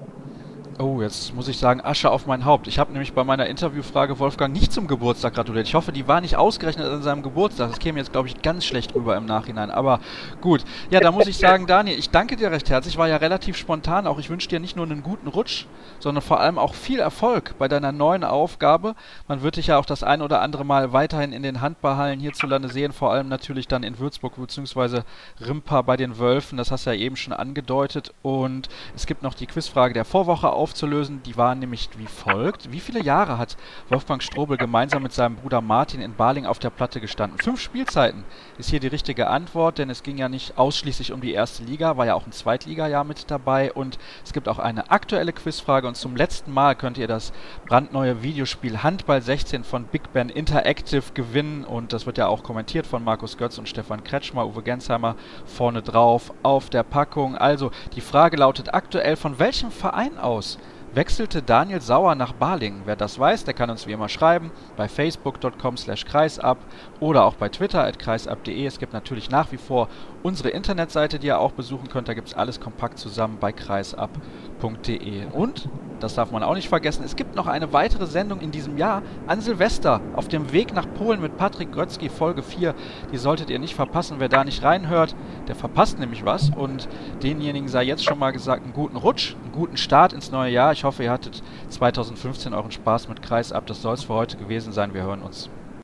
Oh, 0.81 1.03
jetzt 1.03 1.35
muss 1.35 1.47
ich 1.47 1.59
sagen, 1.59 1.83
Asche 1.83 2.11
auf 2.11 2.25
mein 2.25 2.47
Haupt. 2.47 2.67
Ich 2.67 2.79
habe 2.79 2.91
nämlich 2.93 3.13
bei 3.13 3.23
meiner 3.23 3.45
Interviewfrage 3.45 4.19
Wolfgang 4.19 4.55
nicht 4.55 4.73
zum 4.73 4.87
Geburtstag 4.87 5.35
gratuliert. 5.35 5.67
Ich 5.67 5.75
hoffe, 5.75 5.93
die 5.93 6.09
war 6.09 6.23
nicht 6.23 6.37
ausgerechnet 6.37 6.91
an 6.91 7.03
seinem 7.03 7.23
Geburtstag. 7.23 7.69
Das 7.69 7.79
käme 7.79 7.99
jetzt, 7.99 8.13
glaube 8.13 8.29
ich, 8.29 8.41
ganz 8.41 8.65
schlecht 8.65 8.95
rüber 8.95 9.15
im 9.15 9.27
Nachhinein. 9.27 9.71
Aber 9.71 10.01
gut. 10.41 10.65
Ja, 10.91 11.01
da 11.01 11.13
muss 11.13 11.27
ich 11.27 11.37
sagen, 11.37 11.67
Daniel, 11.67 11.99
ich 11.99 12.09
danke 12.09 12.37
dir 12.37 12.51
recht 12.51 12.71
herzlich. 12.71 12.97
War 12.97 13.09
ja 13.09 13.19
relativ 13.19 13.59
spontan. 13.59 14.07
Auch 14.07 14.19
ich 14.19 14.31
wünsche 14.31 14.49
dir 14.49 14.59
nicht 14.59 14.75
nur 14.75 14.87
einen 14.87 15.03
guten 15.03 15.29
Rutsch, 15.29 15.67
sondern 15.99 16.23
vor 16.23 16.41
allem 16.41 16.59
auch 16.59 16.73
viel 16.73 17.01
Erfolg 17.01 17.57
bei 17.59 17.69
deiner 17.69 17.93
neuen 17.93 18.25
Aufgabe. 18.25 18.95
Man 19.29 19.43
wird 19.43 19.57
dich 19.57 19.67
ja 19.67 19.77
auch 19.77 19.85
das 19.85 20.03
ein 20.03 20.23
oder 20.23 20.41
andere 20.41 20.65
Mal 20.65 20.95
weiterhin 20.95 21.35
in 21.35 21.43
den 21.43 21.61
Handballhallen 21.61 22.21
hierzulande 22.21 22.71
sehen. 22.71 22.93
Vor 22.93 23.13
allem 23.13 23.29
natürlich 23.29 23.69
dann 23.69 23.83
in 23.83 23.99
Würzburg 23.99 24.37
bzw. 24.37 25.03
Rimpa 25.47 25.83
bei 25.83 25.99
den 25.99 26.19
Wölfen. 26.19 26.57
Das 26.57 26.71
hast 26.71 26.87
du 26.87 26.91
ja 26.91 26.97
eben 26.97 27.17
schon 27.17 27.35
angedeutet. 27.35 28.15
Und 28.23 28.71
es 28.97 29.05
gibt 29.05 29.23
noch 29.23 29.35
die 29.35 29.47
Quizfrage 29.47 29.93
der 29.93 30.07
Vorwoche 30.07 30.49
auf 30.49 30.70
aufzulösen. 30.71 31.21
Die 31.25 31.37
waren 31.37 31.59
nämlich 31.59 31.89
wie 31.99 32.07
folgt. 32.07 32.71
Wie 32.71 32.79
viele 32.79 33.03
Jahre 33.03 33.39
hat 33.39 33.57
Wolfgang 33.89 34.23
Strobel 34.23 34.57
gemeinsam 34.57 35.03
mit 35.03 35.13
seinem 35.13 35.35
Bruder 35.35 35.61
Martin 35.61 36.01
in 36.01 36.15
Baling 36.15 36.47
auf 36.47 36.61
der 36.61 36.71
Platte 36.71 37.01
gestanden? 37.01 37.39
Fünf 37.41 37.61
Spielzeiten 37.61 38.25
ist 38.57 38.71
hier 38.71 38.79
die 38.79 38.87
richtige 38.87 39.27
Antwort, 39.29 39.79
denn 39.79 39.91
es 39.91 40.05
ging 40.05 40.17
ja 40.17 40.29
nicht 40.29 40.59
ausschließlich 40.59 41.13
um 41.13 41.21
die 41.21 41.33
erste 41.33 41.65
Liga, 41.65 41.97
war 41.97 42.07
ja 42.07 42.15
auch 42.15 42.27
ein 42.27 42.33
Zweitliga-Jahr 42.33 43.03
mit 43.03 43.31
dabei 43.33 43.73
und 43.73 43.99
es 44.25 44.33
gibt 44.33 44.49
auch 44.49 44.61
eine 44.61 44.91
aktuelle 44.93 45.33
Quizfrage 45.33 45.89
und 45.89 45.97
zum 45.97 46.15
letzten 46.15 46.53
Mal 46.53 46.77
könnt 46.77 46.99
ihr 46.99 47.09
das 47.09 47.33
brandneue 47.67 48.23
Videospiel 48.23 48.83
Handball 48.83 49.23
16 49.23 49.65
von 49.65 49.85
Big 49.85 50.13
Ben 50.13 50.29
Interactive 50.29 51.03
gewinnen 51.15 51.65
und 51.65 51.93
das 51.93 52.07
wird 52.07 52.19
ja 52.19 52.29
auch 52.29 52.45
kommentiert 52.45 52.87
von 52.87 53.03
Markus 53.03 53.37
Götz 53.37 53.59
und 53.59 53.69
Stefan 53.69 54.05
Kretschmer, 54.05 54.47
Uwe 54.47 54.63
Gensheimer 54.63 55.17
vorne 55.47 55.83
drauf 55.83 56.33
auf 56.45 56.71
der 56.71 56.85
Packung. 56.85 57.37
Also 57.37 57.73
die 57.97 58.01
Frage 58.01 58.37
lautet 58.37 58.73
aktuell, 58.73 59.17
von 59.17 59.41
welchem 59.41 59.73
Verein 59.81 60.19
aus 60.19 60.60
wechselte 60.95 61.43
Daniel 61.43 61.81
Sauer 61.81 62.15
nach 62.15 62.33
Balingen. 62.33 62.83
Wer 62.85 62.97
das 62.97 63.19
weiß, 63.19 63.45
der 63.45 63.55
kann 63.55 63.71
uns 63.71 63.87
wie 63.87 63.93
immer 63.93 64.09
schreiben 64.09 64.51
bei 64.77 64.89
facebook.com 64.89 65.77
slash 65.77 66.05
kreisab 66.05 66.59
oder 66.99 67.25
auch 67.25 67.35
bei 67.35 67.49
twitter 67.49 67.85
at 67.85 67.99
kreisab.de. 67.99 68.67
Es 68.67 68.79
gibt 68.79 68.93
natürlich 68.93 69.31
nach 69.31 69.53
wie 69.53 69.57
vor 69.57 69.89
unsere 70.23 70.51
Internetseite, 70.51 71.19
die 71.19 71.29
ihr 71.29 71.39
auch 71.39 71.53
besuchen 71.53 71.89
könnt. 71.89 72.09
Da 72.09 72.15
gibt 72.15 72.29
es 72.29 72.35
alles 72.35 72.61
kompakt 72.61 72.99
zusammen 72.99 73.39
bei 73.41 73.53
kreisab.de. 73.53 75.27
Und, 75.33 75.69
das 76.01 76.15
darf 76.15 76.31
man 76.31 76.43
auch 76.43 76.55
nicht 76.55 76.69
vergessen, 76.69 77.05
es 77.05 77.15
gibt 77.15 77.35
noch 77.37 77.47
eine 77.47 77.73
weitere 77.73 78.07
Sendung 78.07 78.41
in 78.41 78.51
diesem 78.51 78.79
Jahr 78.79 79.03
an 79.27 79.41
Silvester 79.41 80.01
auf 80.15 80.29
dem 80.29 80.53
Weg 80.53 80.73
nach 80.75 80.87
Polen 80.95 81.21
mit 81.21 81.37
Patrick 81.37 81.73
Grötzky, 81.73 82.09
Folge 82.09 82.43
4. 82.43 82.75
Die 83.13 83.19
solltet 83.19 83.51
ihr 83.51 83.59
nicht 83.59 83.75
verpassen. 83.75 84.17
Wer 84.19 84.29
da 84.29 84.45
nicht 84.45 84.63
reinhört, 84.63 85.15
der 85.47 85.55
verpasst 85.55 85.99
nämlich 85.99 86.25
was. 86.25 86.51
Und 86.51 86.89
denjenigen 87.23 87.69
sei 87.69 87.85
jetzt 87.85 88.05
schon 88.05 88.19
mal 88.19 88.33
gesagt, 88.33 88.65
einen 88.65 88.73
guten 88.73 88.97
Rutsch, 88.97 89.35
einen 89.43 89.53
guten 89.53 89.77
Start 89.77 90.13
ins 90.13 90.31
neue 90.31 90.53
Jahr. 90.53 90.73
Ich 90.81 90.85
hoffe, 90.85 91.03
ihr 91.05 91.11
hattet 91.11 91.43
2015 91.69 92.55
euren 92.55 92.71
Spaß 92.71 93.09
mit 93.09 93.21
Kreisab. 93.21 93.67
Das 93.67 93.83
soll 93.83 93.93
es 93.93 94.05
für 94.05 94.15
heute 94.15 94.39
gewesen 94.39 94.73
sein. 94.73 94.95
Wir 94.95 95.03
hören 95.03 95.21
uns. 95.21 95.51